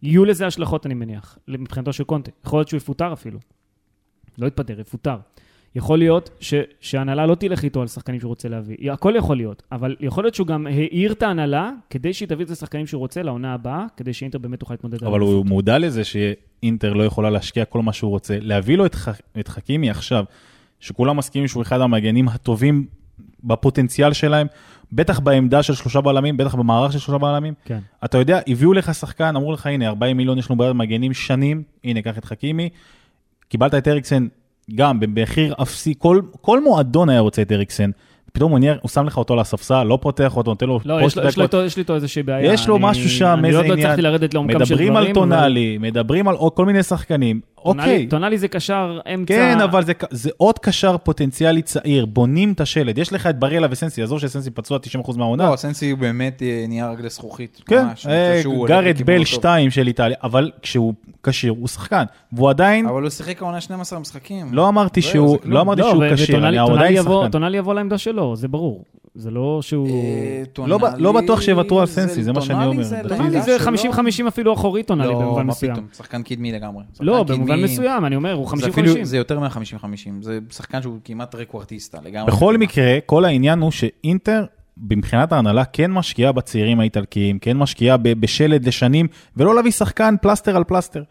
יהיו 0.02 0.24
לזה 0.24 0.46
השלכות, 0.46 0.86
אני 0.86 0.94
מניח, 0.94 1.38
מבחינתו 1.48 1.92
של 1.92 2.04
קונטה. 2.04 2.30
יכול 2.46 2.58
להיות 2.58 2.68
שהוא 2.68 2.78
יפוטר 2.78 3.12
אפילו. 3.12 3.38
לא 4.38 4.46
יתפטר, 4.46 4.80
יפוטר. 4.80 5.16
יכול 5.74 5.98
להיות 5.98 6.31
ש, 6.40 6.55
שההנהלה 6.81 7.26
לא 7.26 7.35
תלך 7.35 7.64
איתו 7.64 7.83
על 7.83 7.88
שחקנים 7.88 8.20
שהוא 8.20 8.29
רוצה 8.29 8.48
להביא. 8.48 8.92
הכל 8.92 9.14
יכול 9.16 9.37
להיות, 9.37 9.62
אבל 9.72 9.96
יכול 10.00 10.24
להיות 10.24 10.35
שהוא 10.35 10.46
גם 10.46 10.66
העיר 10.66 11.12
את 11.12 11.22
ההנהלה 11.22 11.70
כדי 11.90 12.12
שהיא 12.12 12.29
תביא 12.29 12.44
את 12.44 12.50
השחקנים 12.50 12.87
שהוא 12.87 12.98
רוצה 12.98 13.22
לעונה 13.22 13.55
הבאה, 13.55 13.85
כדי 13.96 14.12
שאינטר 14.12 14.38
באמת 14.38 14.61
תוכל 14.61 14.74
להתמודד 14.74 15.05
אבל. 15.05 15.20
הוא 15.20 15.46
מודע 15.46 15.79
לזה 15.79 16.05
שאינטר 16.05 16.92
לא 16.92 17.02
יכולה 17.02 17.31
להשקיע 17.31 17.64
כל 17.64 17.83
מה 17.83 17.92
שהוא 17.92 18.11
רוצה. 18.11 18.38
להביא 18.40 18.76
לו 18.76 18.87
את, 18.87 18.94
ח... 18.94 19.09
את 19.40 19.48
חכימי 19.48 19.90
עכשיו, 19.90 20.24
שכולם 20.81 21.16
מסכימים 21.16 21.48
שהוא 21.48 21.62
אחד 21.62 21.81
המגנים 21.81 22.29
הטובים 22.29 22.87
בפוטנציאל 23.44 24.12
שלהם, 24.12 24.46
בטח 24.92 25.20
בעמדה 25.20 25.62
של 25.62 25.74
שלושה 25.74 26.00
בלמים, 26.00 26.37
בטח 26.37 26.55
במערך 26.55 26.92
של 26.92 26.98
שלושה 26.98 27.18
בלמים. 27.18 27.55
כן. 27.64 27.79
אתה 28.05 28.18
יודע, 28.18 28.40
הביאו 28.46 28.72
לך 28.72 28.94
שחקן, 28.94 29.37
אמרו 29.37 29.52
לך, 29.52 29.66
הנה, 29.66 29.88
40 29.88 30.16
מיליון 30.16 30.38
יש 30.38 30.50
לנו 30.50 30.59
בעיית 30.59 30.74
מגנים 30.74 31.14
שנים, 31.14 31.62
הנה, 31.85 32.02
קח 32.02 32.18
את 32.18 32.24
חכימי. 32.24 32.68
קיבלת 33.48 33.74
את 33.74 33.88
אריקסן 33.88 34.26
גם 34.74 35.00
במחיר 35.00 35.55
אפסי, 35.62 35.94
כל, 35.98 36.20
כל 36.40 36.62
מועדון 36.62 37.09
היה 37.09 37.20
רוצה 37.20 37.42
את 37.42 37.52
אריקסן. 37.52 37.90
פתאום 38.33 38.50
הוא, 38.52 38.59
נהיה, 38.59 38.74
הוא 38.83 38.88
שם 38.88 39.07
לך 39.07 39.18
אותו 39.18 39.35
על 39.35 39.40
הספסל, 39.40 39.83
לא 39.83 39.98
פותח 40.02 40.37
אותו, 40.37 40.50
נותן 40.50 40.66
לו 40.66 40.81
לא, 40.85 40.94
יש 41.02 41.16
לו, 41.16 41.24
יש, 41.29 41.38
לו 41.38 41.62
יש 41.64 41.76
לי 41.76 41.81
איתו 41.81 41.94
איזושהי 41.94 42.22
בעיה. 42.22 42.52
יש 42.52 42.68
לו 42.68 42.76
אני- 42.76 42.85
משהו 42.87 43.09
שם, 43.11 43.37
אני 43.38 43.48
איזה 43.48 43.59
עוד 43.59 43.66
לא 43.66 43.72
עניין. 43.72 43.87
הצלחתי 43.87 44.02
לרדת 44.02 44.35
לעומקם 44.35 44.52
של 44.52 44.74
דברים. 44.74 44.74
מדברים 44.92 44.96
על 44.96 45.05
אבל- 45.05 45.14
טונאלי, 45.14 45.79
מדברים 45.81 46.29
על 46.29 46.37
כל 46.55 46.66
מיני 46.66 46.83
שחקנים. 46.83 47.40
אוקיי, 47.66 48.07
טונאלי 48.07 48.38
זה 48.38 48.48
קשר 48.48 49.00
אמצע... 49.14 49.35
כן, 49.35 49.61
אבל 49.61 49.85
זה, 49.85 49.92
זה 50.11 50.31
עוד 50.37 50.59
קשר 50.59 50.96
פוטנציאלי 50.98 51.62
צעיר, 51.62 52.07
בונים 52.07 52.52
את 52.52 52.61
השלד. 52.61 52.98
יש 52.98 53.12
לך 53.12 53.26
את 53.26 53.38
בריאלה 53.38 53.66
וסנסי, 53.70 54.02
עזוב 54.02 54.18
שסנסי 54.18 54.50
פצוע 54.50 54.79
90% 55.05 55.16
מהעונה. 55.16 55.50
לא, 55.50 55.57
סנסי 55.57 55.90
הוא 55.90 55.98
באמת 55.98 56.42
אה, 56.42 56.64
נהיה 56.68 56.90
רגלי 56.90 57.09
זכוכית. 57.09 57.62
כן, 57.66 57.85
ממש, 57.85 58.07
אני 58.07 58.14
אה, 58.14 58.42
גארד 58.66 59.02
בל 59.02 59.12
לא 59.12 59.18
טוב. 59.18 59.26
2 59.26 59.70
של 59.70 59.87
איטליה, 59.87 60.16
אבל 60.22 60.50
כשהוא 60.62 60.94
כשיר 61.22 61.52
הוא 61.52 61.68
שחקן. 61.68 62.05
והוא 62.33 62.50
עדיין, 62.50 62.87
אבל 62.87 63.02
הוא 63.02 63.11
שיחק 63.11 63.42
העונה 63.42 63.61
12 63.61 63.98
משחקים. 63.98 64.55
לא 64.55 64.68
אמרתי 64.68 65.02
שהוא. 65.02 65.38
לא 65.44 65.61
אמרתי 65.61 65.81
לא, 65.81 66.02
כשיר, 66.14 66.48
אני 66.48 66.59
עדיין 66.59 66.96
שחקן. 66.96 67.31
טונאלי 67.31 67.59
יבוא 67.59 67.74
לעמדה 67.74 67.98
שלו, 67.98 68.37
זה 68.37 68.48
ברור. 68.48 68.85
זה 69.16 69.31
לא 69.31 69.59
שהוא... 69.62 69.88
אה, 69.88 70.66
לא 70.66 70.79
לא 70.98 71.12
בטוח 71.12 71.40
שיוותרו 71.40 71.81
על 71.81 71.87
סנסי, 71.87 72.22
זה 72.22 72.33
מה 72.33 72.40
שאני 72.40 72.66
אומר. 72.66 72.85
טונאלי 73.09 73.42
זה 73.42 73.59
שלו. 73.59 73.92
50-50 74.24 74.29
אפילו 74.29 74.55
אחורי 74.55 74.83
טונאלי 74.83 75.12
לא, 75.12 75.20
במובן 75.20 75.46
מה 75.46 75.52
מסוים. 75.52 75.72
פתאום, 75.72 75.87
שחקן 75.96 76.22
קדמי 76.22 76.52
לגמרי. 76.52 76.85
לא, 77.00 77.22
במובן 77.22 77.62
מסוים, 77.62 78.05
אני 78.05 78.16
אומר, 78.16 78.33
הוא 78.33 78.48
זה 78.57 78.68
אפילו, 78.68 78.92
50-50. 78.92 78.98
זה 79.05 79.16
יותר 79.16 79.40
מה-50-50, 79.40 80.11
זה 80.20 80.38
שחקן 80.50 80.83
שהוא 80.83 80.98
כמעט 81.05 81.35
רקוורטיסטה 81.35 81.98
לגמרי. 82.05 82.33
בכל 82.33 82.57
מקרה, 82.59 82.98
כל 83.07 83.24
העניין 83.24 83.59
הוא 83.59 83.70
שאינטר, 83.70 84.44
מבחינת 84.90 85.33
ההנהלה, 85.33 85.64
כן 85.64 85.90
משקיעה 85.90 86.33
בצעירים 86.33 86.81
האיטלקיים, 86.81 87.38
כן 87.38 87.57
משקיעה 87.57 87.96
ב- 87.96 88.09
בשלד 88.12 88.66
לשנים, 88.66 89.07
ולא 89.37 89.55
להביא 89.55 89.70
שחקן 89.70 90.14
פלסטר 90.22 90.57
על 90.57 90.64
פלסטר. 90.64 91.02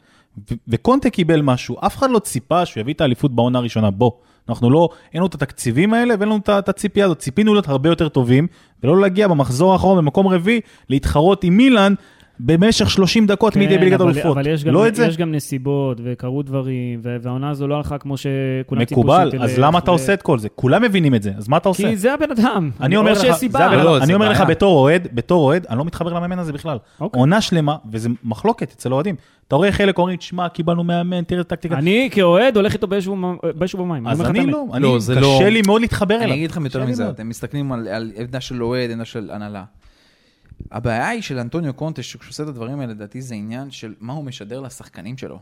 וקונטה 0.68 1.10
קיבל 1.10 1.41
משהו, 1.41 1.76
אף 1.80 1.98
אחד 1.98 2.10
לא 2.10 2.20
ציפה 2.20 2.65
שהוא 2.65 2.82
יביא 2.82 2.94
את 2.94 3.02
האליפות 3.02 3.36
בעונה 3.36 3.60
הראשונה, 3.60 3.91
בוא. 3.91 4.12
אנחנו 4.49 4.69
לא, 4.69 4.89
אין 5.13 5.19
לנו 5.19 5.27
את 5.27 5.36
התקציבים 5.36 5.93
האלה 5.93 6.15
ואין 6.19 6.29
לנו 6.29 6.38
את 6.38 6.49
את 6.49 6.69
הציפייה 6.69 7.05
הזאת. 7.05 7.19
ציפינו 7.19 7.53
להיות 7.53 7.67
הרבה 7.67 7.89
יותר 7.89 8.10
טובים, 8.10 8.47
ולא 8.84 9.01
להגיע 9.01 9.27
במחזור 9.27 9.73
האחרון 9.73 9.97
במקום 9.97 10.27
רביעי, 10.27 10.62
להתחרות 10.89 11.43
עם 11.43 11.58
מילאן 11.58 11.93
במשך 12.39 12.89
30 12.89 13.28
דקות 13.28 13.56
מידי 13.56 13.78
בליגת 13.78 14.02
כן, 14.02 14.08
אלופות. 14.08 14.38
אבל 14.38 14.48
יש 14.48 14.63
גם, 14.63 14.74
לא 14.74 14.88
את 14.88 14.95
זה. 14.95 15.06
יש 15.06 15.17
גם 15.17 15.32
נסיבות, 15.32 16.02
וקרו 16.04 16.43
דברים, 16.43 17.00
והעונה 17.04 17.50
הזו 17.50 17.67
לא 17.67 17.76
הלכה 17.76 17.98
כמו 17.98 18.15
שכולם 18.17 18.86
ציפו 18.86 19.02
מקובל, 19.02 19.32
אז 19.41 19.60
למה 19.60 19.80
אתה 19.80 19.91
עושה 19.91 20.13
את 20.13 20.21
כל 20.21 20.39
זה? 20.39 20.50
כולם 20.50 20.82
מבינים 20.82 21.15
את 21.15 21.24
זה, 21.24 21.32
אז 21.38 21.48
מה 21.48 21.58
אתה 21.58 21.69
עושה? 21.69 21.89
כי 21.89 21.98
זה 21.98 22.13
הבן 22.13 22.32
אדם. 22.32 22.71
אני 22.82 22.98
אומר 22.98 23.10
או 23.10 23.15
לך, 23.15 23.21
שיש 23.21 23.32
זה 23.32 23.38
סיבה. 23.38 23.76
לא, 23.84 23.98
זה 24.00 24.04
אני 24.04 24.13
אומר 24.13 24.30
לך. 24.30 24.43
בתור 24.48 24.80
אוהד, 24.80 25.08
בתור 25.13 25.45
אוהד, 25.45 25.65
אני 25.69 25.78
לא 25.78 25.86
מתחבר 25.86 26.13
למאמן 26.13 26.39
הזה 26.39 26.54
בכלל. 26.54 26.78
אוקיי. 27.02 27.19
עונה 27.19 27.41
שלמה, 27.41 27.76
וזה 27.91 28.10
מחלוקת 28.24 28.71
אצל 28.71 28.93
אוהדים. 28.93 29.15
אתה 29.48 29.56
רואה 29.56 29.71
חלק 29.71 29.98
אומרים, 29.98 30.17
שמע, 30.21 30.50
קיבלנו 30.50 30.84
מאמן, 30.84 31.24
תראה 31.24 31.41
את 31.41 31.52
הטקטיקה. 31.52 31.76
אני 31.76 32.10
כאוהד 32.12 32.56
הולך 32.56 32.74
איתו 32.74 32.88
באש 32.88 33.76
ובמים. 33.76 34.08
אז 34.08 34.21
לך 34.21 34.30
אני. 34.30 34.45
לא, 34.45 34.65
אני, 34.74 34.84
לא, 34.84 35.00
זה 35.00 35.15
קשה 35.15 35.21
לא- 35.21 35.50
לי 35.50 35.62
מאוד 35.65 35.82
להתחבר 35.82 36.15
אליו. 36.15 36.28
אני 36.28 36.34
אגיד 36.36 36.52
לכם 36.52 36.65
יותר 36.65 36.86
מזה. 36.86 37.10
אתם 37.10 37.30
מסתכלים 37.30 37.71
על, 37.71 37.88
על 37.88 38.12
עמדה 38.17 38.41
של 38.41 38.63
אוהד, 38.63 38.91
עמדה 38.91 39.06
של 39.06 39.30
הנהלה. 39.34 39.63
הבעיה 40.72 41.08
היא 41.08 41.22
של 41.22 41.39
אנטוניו 41.39 41.74
קונטה, 41.74 42.04
שכשהוא 42.04 42.30
עושה 42.30 42.44
את 42.44 42.48
הדברים 42.48 42.80
האלה, 42.80 42.94
לדעתי 42.94 43.22
זה 43.22 43.36
עניין 43.36 43.72
של 43.72 43.94
מה 44.00 44.13
הוא 44.13 44.24
משדר 44.24 44.60
לשחקנים 44.60 45.18
שלו, 45.18 45.39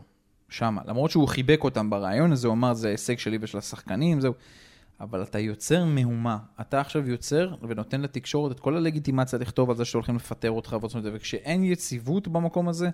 שמה. 0.48 0.82
למרות 0.86 1.10
שהוא 1.10 1.28
חיבק 1.28 1.64
אותם 1.64 1.90
ברעיון 1.90 2.32
הזה, 2.32 2.48
הוא 2.48 2.54
אמר, 2.54 2.74
זה 2.74 2.88
הישג 2.88 3.18
שלי 3.18 3.38
ושל 3.40 3.58
השחקנים, 3.58 4.20
זהו. 4.20 4.34
אבל 5.00 5.22
אתה 5.22 5.38
יוצר 5.38 5.84
מהומה. 5.84 6.38
אתה 6.60 6.80
עכשיו 6.80 7.08
יוצר 7.08 7.54
ונותן 7.62 8.00
לתקשורת 8.00 8.52
את 8.52 8.60
כל 8.60 8.76
הלגיטימציה 8.76 9.38
לכתוב 9.38 9.70
על 9.70 9.76
זה 9.76 9.84
שהולכים 9.84 10.16
לפטר 10.16 10.50
אותך 10.50 10.76
ועושים 10.80 10.98
את 10.98 11.04
זה, 11.04 11.10
וכשאין 11.14 11.64
יציבות 11.64 12.28
במקום 12.28 12.68
הזה, 12.68 12.90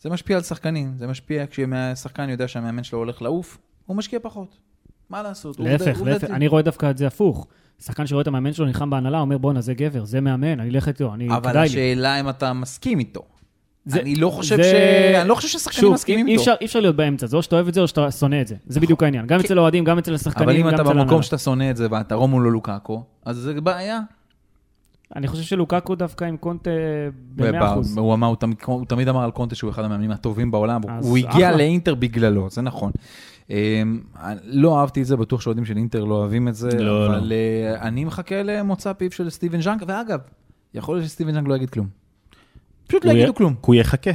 זה 0.00 0.10
משפיע 0.10 0.36
על 0.36 0.42
שחקנים. 0.42 0.94
זה 0.98 1.06
משפיע 1.06 1.44
כשהשחקן 1.46 2.28
יודע 2.28 2.48
שהמאמן 2.48 2.84
שלו 2.84 2.98
הולך 2.98 3.22
לעוף, 3.22 3.58
הוא 3.86 3.96
משקיע 3.96 4.18
פחות. 4.22 4.71
מה 5.12 5.22
לעשות? 5.22 5.60
להפך, 5.60 6.00
להפך. 6.04 6.30
אני 6.30 6.48
רואה 6.48 6.62
דווקא 6.62 6.90
את 6.90 6.98
זה 6.98 7.06
הפוך. 7.06 7.46
שחקן 7.84 8.06
שרואה 8.06 8.22
את 8.22 8.26
המאמן 8.26 8.52
שלו 8.52 8.66
נלחם 8.66 8.90
בהנהלה, 8.90 9.20
אומר 9.20 9.38
בואנה, 9.38 9.60
זה 9.60 9.74
גבר, 9.74 10.04
זה 10.04 10.20
מאמן, 10.20 10.60
אני 10.60 10.70
אלך 10.70 10.88
איתו, 10.88 11.14
אני, 11.14 11.28
אבל 11.28 11.50
כדאי 11.50 11.62
לי. 11.62 11.66
השאלה 11.68 12.20
אם 12.20 12.28
אתה 12.28 12.52
מסכים 12.52 12.98
איתו. 12.98 13.20
זה- 13.86 14.00
אני 14.00 14.14
לא 14.14 14.30
חושב 14.30 14.56
זה- 14.56 14.62
ש... 14.62 14.74
אני 15.20 15.28
לא 15.28 15.34
חושב 15.34 15.48
ששחקנים 15.48 15.80
שוב, 15.80 15.94
מסכימים 15.94 16.26
אי 16.26 16.32
איתו. 16.32 16.42
אפשר, 16.42 16.54
אי 16.60 16.66
אפשר 16.66 16.80
להיות 16.80 16.96
באמצע, 16.96 17.26
זה 17.26 17.36
או 17.36 17.42
שאתה 17.42 17.56
אוהב 17.56 17.68
את 17.68 17.74
זה 17.74 17.80
או 17.80 17.88
שאתה 17.88 18.10
שונא 18.10 18.40
את 18.40 18.46
זה. 18.46 18.54
זה 18.66 18.80
בדיוק 18.80 19.02
העניין. 19.02 19.26
גם 19.26 19.40
אצל 19.40 19.58
האוהדים, 19.58 19.84
גם 19.84 19.98
אצל 19.98 20.14
השחקנים, 20.14 20.48
אבל 20.48 20.58
גם 20.58 20.60
אם 20.60 20.74
אצל 20.74 20.74
אתה 20.82 20.88
ההנהלה. 20.88 21.04
במקום 21.04 21.22
שאתה 21.22 21.38
שונא 21.38 21.70
את 21.70 21.76
זה 21.76 21.86
ואתה 21.90 22.14
רומולו 22.14 22.50
לוקאקו, 22.50 23.02
אז 23.24 23.36
זה 23.36 23.60
בעיה. 23.60 24.00
אני 25.16 25.26
חושב 25.28 25.42
שלוקקו 25.42 25.94
דווקא 25.94 26.24
עם 26.24 26.36
קונטה 26.36 26.70
ב-100%. 27.36 27.64
וב- 27.78 27.98
הוא 27.98 28.14
אמר, 28.14 28.26
הוא 28.26 28.36
תמיד- 28.36 28.56
הוא 28.66 28.84
תמיד 28.86 29.08
אמר 29.08 29.24
על 29.24 29.30
קונטה 29.30 29.54
שהוא 29.54 29.70
אחד 29.70 29.84
המאמנים 29.84 30.10
הטובים 30.10 30.50
בעולם, 30.50 30.80
הוא 31.02 31.18
הגיע. 31.18 31.56
לאינטר 31.56 31.94
בגללו, 31.94 32.50
זה 32.50 32.62
נכון. 32.62 32.92
אמ, 33.50 34.00
לא 34.44 34.80
אהבתי 34.80 35.00
את 35.02 35.06
זה, 35.06 35.16
בטוח 35.16 35.40
שאוהדים 35.40 35.64
של 35.64 35.76
אינטר 35.76 36.04
לא 36.04 36.14
אוהבים 36.14 36.48
את 36.48 36.54
זה, 36.54 36.78
לא, 36.82 37.06
אבל 37.06 37.32
אה, 37.32 37.82
אני 37.88 38.04
מחכה 38.04 38.42
למוצא 38.42 38.92
פיו 38.92 39.10
של 39.10 39.30
סטיבן 39.30 39.60
ז'אנק, 39.60 39.82
ואגב, 39.86 40.18
יכול 40.74 40.96
להיות 40.96 41.08
שסטיבן 41.08 41.32
ז'אנק 41.32 41.48
לא 41.48 41.54
יגיד 41.54 41.70
כלום. 41.70 41.86
פשוט 42.86 43.04
לא 43.04 43.10
הוא 43.10 43.18
יגידו 43.18 43.34
כלום. 43.34 43.54
הוא 43.60 43.74
יחכה. 43.74 44.10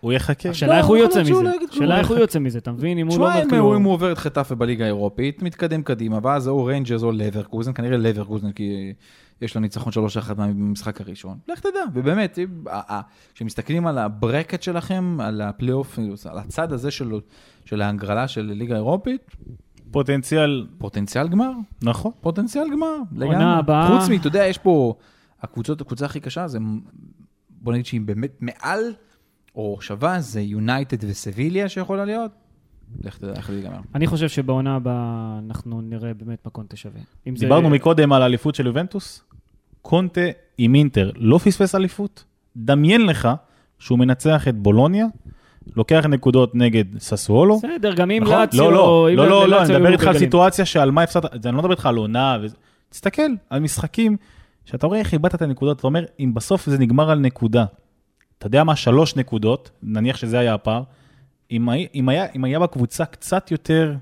הוא 0.00 0.12
יחכה. 0.12 0.48
השאלה 0.48 0.72
לא, 0.72 0.78
איך 0.78 0.86
הוא 0.86 0.96
יכול 0.96 1.08
יוצא 1.08 1.20
מזה. 1.22 1.42
לא 1.42 1.50
כלום. 1.58 1.68
השאלה 1.70 1.98
איך 1.98 2.08
הוא 2.08 2.18
יוצא 2.18 2.38
מזה, 2.38 2.58
אתה 2.58 2.72
מבין? 2.72 2.98
אם 2.98 3.06
הוא 3.06 3.18
לא 3.18 3.24
אומר 3.24 3.34
הוא- 3.36 3.44
אם 3.44 3.50
כלום. 3.50 3.84
הוא 3.84 3.92
עובר 3.92 4.12
את 4.12 4.18
חטאפה 4.18 4.54
בליגה 4.54 4.84
האירופית, 4.84 5.42
מתקדם 5.42 5.82
קדימה, 5.82 6.18
ואז 6.22 6.48
או 6.48 6.64
ריינג'רס 6.64 7.02
או 7.02 7.12
לברקוזן, 7.12 7.72
כנראה 7.72 7.96
לברקוזן, 7.96 8.52
כי 8.52 8.92
יש 9.42 9.54
לו 9.54 9.60
ניצחון 9.60 9.92
3-1 9.92 9.96
במשחק 10.36 11.00
הראשון. 11.00 11.38
לך 11.48 11.60
תדע, 11.60 11.80
ובאמת, 11.94 12.38
כשמסתכלים 13.34 13.86
על 13.86 13.98
ה 13.98 14.06
bracket 14.06 14.62
שלכם, 14.62 15.16
על 15.20 15.40
הפלייאוף, 15.40 15.98
על 16.30 16.38
הצד 16.38 16.72
הזה 16.72 16.90
של- 16.90 17.20
של 17.68 17.82
ההגרלה 17.82 18.28
של 18.28 18.42
ליגה 18.42 18.74
האירופית, 18.74 19.36
פוטנציאל, 19.90 20.66
פוטנציאל 20.78 21.28
גמר, 21.28 21.50
נכון. 21.82 22.12
פוטנציאל 22.20 22.64
גמר, 22.72 22.94
לגמרי. 23.12 23.36
הבאה- 23.44 23.98
חוץ 24.00 24.08
מ, 24.08 24.12
אתה 24.14 24.26
יודע, 24.26 24.46
יש 24.46 24.58
פה, 24.58 24.94
הקבוצות, 25.42 25.80
הקבוצה 25.80 26.06
הכי 26.06 26.20
קשה 26.20 26.48
זה, 26.48 26.58
בוא 27.50 27.72
נגיד 27.72 27.86
שהיא 27.86 28.00
באמת 28.00 28.32
מעל, 28.40 28.80
או 29.54 29.78
שווה, 29.80 30.20
זה 30.20 30.40
יונייטד 30.40 30.96
וסביליה 31.10 31.68
שיכולה 31.68 32.04
להיות. 32.04 32.30
לך 33.04 33.18
תדע 33.18 33.32
איך 33.32 33.50
זה 33.50 33.56
ייגמר. 33.56 33.78
אני 33.94 34.06
חושב 34.06 34.28
שבעונה 34.28 34.76
הבאה 34.76 35.38
אנחנו 35.46 35.80
נראה 35.80 36.14
באמת 36.14 36.38
מה 36.44 36.50
קונטה 36.50 36.76
שווה. 36.76 37.00
דיברנו 37.38 37.70
מקודם 37.70 38.12
על 38.12 38.22
האליפות 38.22 38.54
של 38.54 38.66
יובנטוס. 38.66 39.24
קונטה 39.82 40.20
עם 40.58 40.74
אינטר 40.74 41.10
לא 41.16 41.38
פספס 41.38 41.74
אליפות. 41.74 42.24
דמיין 42.56 43.06
לך 43.06 43.28
שהוא 43.78 43.98
מנצח 43.98 44.48
את 44.48 44.56
בולוניה, 44.56 45.06
לוקח 45.76 46.04
נקודות 46.08 46.54
נגד 46.54 46.84
ססוולו. 46.98 47.58
בסדר, 47.58 47.94
גם 47.94 48.10
אם 48.10 48.22
נכון? 48.24 48.40
לאציו... 48.40 48.70
לא, 48.70 48.72
לא, 48.72 49.16
לא, 49.16 49.28
לא, 49.28 49.48
לא, 49.48 49.62
אני 49.62 49.74
מדבר 49.74 49.92
איתך 49.92 50.06
על. 50.06 50.18
סיטואציה 50.18 50.64
שעל 50.64 50.90
מה 50.90 51.02
הפסדת, 51.02 51.46
אני 51.46 51.54
לא 51.56 51.62
מדבר 51.62 51.70
איתך 51.72 51.86
על 51.86 51.96
עונה, 51.96 52.38
וזה- 52.42 52.56
תסתכל 52.90 53.22
על 53.50 53.60
משחקים, 53.60 54.16
שאתה 54.64 54.86
רואה 54.86 54.98
איך 54.98 55.12
איבדת 55.12 55.34
את 55.34 55.42
הנקודות, 55.42 55.78
אתה 55.78 55.86
אומר, 55.86 56.04
אם 56.20 56.34
בסוף 56.34 56.66
זה 56.66 56.78
נגמר 56.78 57.10
על 57.10 57.18
נקודה, 57.18 57.64
אתה 58.38 58.46
יודע 58.46 58.64
מה, 58.64 58.76
שלוש 58.76 59.16
נקודות, 59.16 59.70
נניח 59.82 60.16
שזה 60.16 60.38
היה 60.38 60.54
הפער, 60.54 60.82
אם, 61.50 61.68
אם, 61.94 62.08
היה, 62.08 62.26
אם 62.36 62.44
היה 62.44 62.58
בקבוצה 62.58 63.04
קצת 63.04 63.50
יותר 63.50 63.94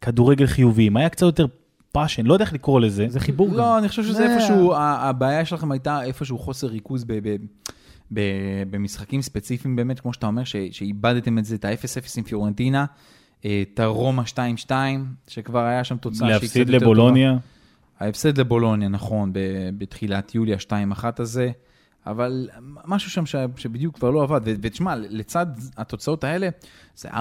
כדורגל 0.00 0.46
חיובי, 0.46 0.88
אם 0.88 0.96
היה 0.96 1.08
קצת 1.08 1.22
יותר 1.26 1.46
passion, 1.92 2.26
לא 2.26 2.32
יודע 2.32 2.44
איך 2.44 2.52
לקרוא 2.52 2.80
לזה. 2.80 3.06
זה 3.08 3.20
חיבור 3.20 3.48
גם. 3.48 3.54
לא, 3.54 3.78
אני 3.78 3.88
חושב 3.88 4.02
שזה 4.02 4.12
זה- 4.12 4.34
איפשהו, 4.34 4.74
הבעיה 4.76 5.44
שלכם 5.44 5.72
הייתה 5.72 6.02
איפשהו 6.02 6.38
חוסר 6.38 6.66
ריכוז 6.66 7.04
ב- 7.04 7.12
ב- 7.12 7.28
ב- 7.28 7.36
במשחקים 8.70 9.22
ספציפיים 9.22 9.76
באמת, 9.76 10.00
כמו 10.00 10.12
שאתה 10.12 10.26
אומר, 10.26 10.44
ש- 10.44 10.56
שאיבדתם 10.70 11.38
את 11.38 11.44
זה, 11.44 11.54
את 11.54 11.64
ה-0-0 11.64 11.74
עם 12.18 12.24
פיורנטינה, 12.24 12.84
אה, 13.44 13.62
את 13.74 13.80
הרומא 13.80 14.22
2-2, 14.66 14.70
שכבר 15.28 15.60
היה 15.64 15.84
שם 15.84 15.96
תוצאה 15.96 16.18
שהיא 16.28 16.36
קצת 16.38 16.42
להפסיד 16.42 16.68
יותר 16.70 16.84
לבולוניה. 16.86 17.36
ההפסד 18.00 18.38
לבולוניה, 18.38 18.88
נכון, 18.88 19.32
בתחילת 19.78 20.34
יולי, 20.34 20.54
ה-2-1 20.54 21.04
הזה, 21.18 21.50
אבל 22.06 22.48
משהו 22.86 23.10
שם 23.10 23.26
ש- 23.26 23.34
שבדיוק 23.56 23.94
כבר 23.94 24.10
לא 24.10 24.22
עבד. 24.22 24.40
ותשמע, 24.62 24.94
לצד 24.96 25.46
התוצאות 25.76 26.24
האלה, 26.24 26.48
זה 26.96 27.08
4-0 27.10 27.12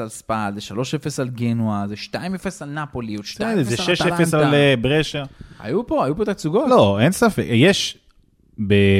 על 0.00 0.08
ספא, 0.08 0.50
זה 0.54 0.60
3-0 0.60 0.72
על 1.20 1.28
גנואה, 1.28 1.84
זה 1.88 1.94
2-0 1.96 2.16
על 2.62 2.70
נפולי, 2.70 3.14
עוד 3.14 3.24
2-0 3.24 3.28
בסדר, 3.34 3.46
על 3.48 3.62
זה 3.62 3.74
אטלנטה. 3.74 4.22
6-0 4.24 4.36
על 4.36 4.54
אה, 4.54 4.74
ברשה. 4.80 5.22
היו 5.60 5.86
פה, 5.86 6.04
היו 6.04 6.16
פה 6.16 6.24
תצוגות. 6.24 6.68
לא, 6.70 7.00
אין 7.00 7.12
ספק. 7.12 7.44
יש, 7.46 7.98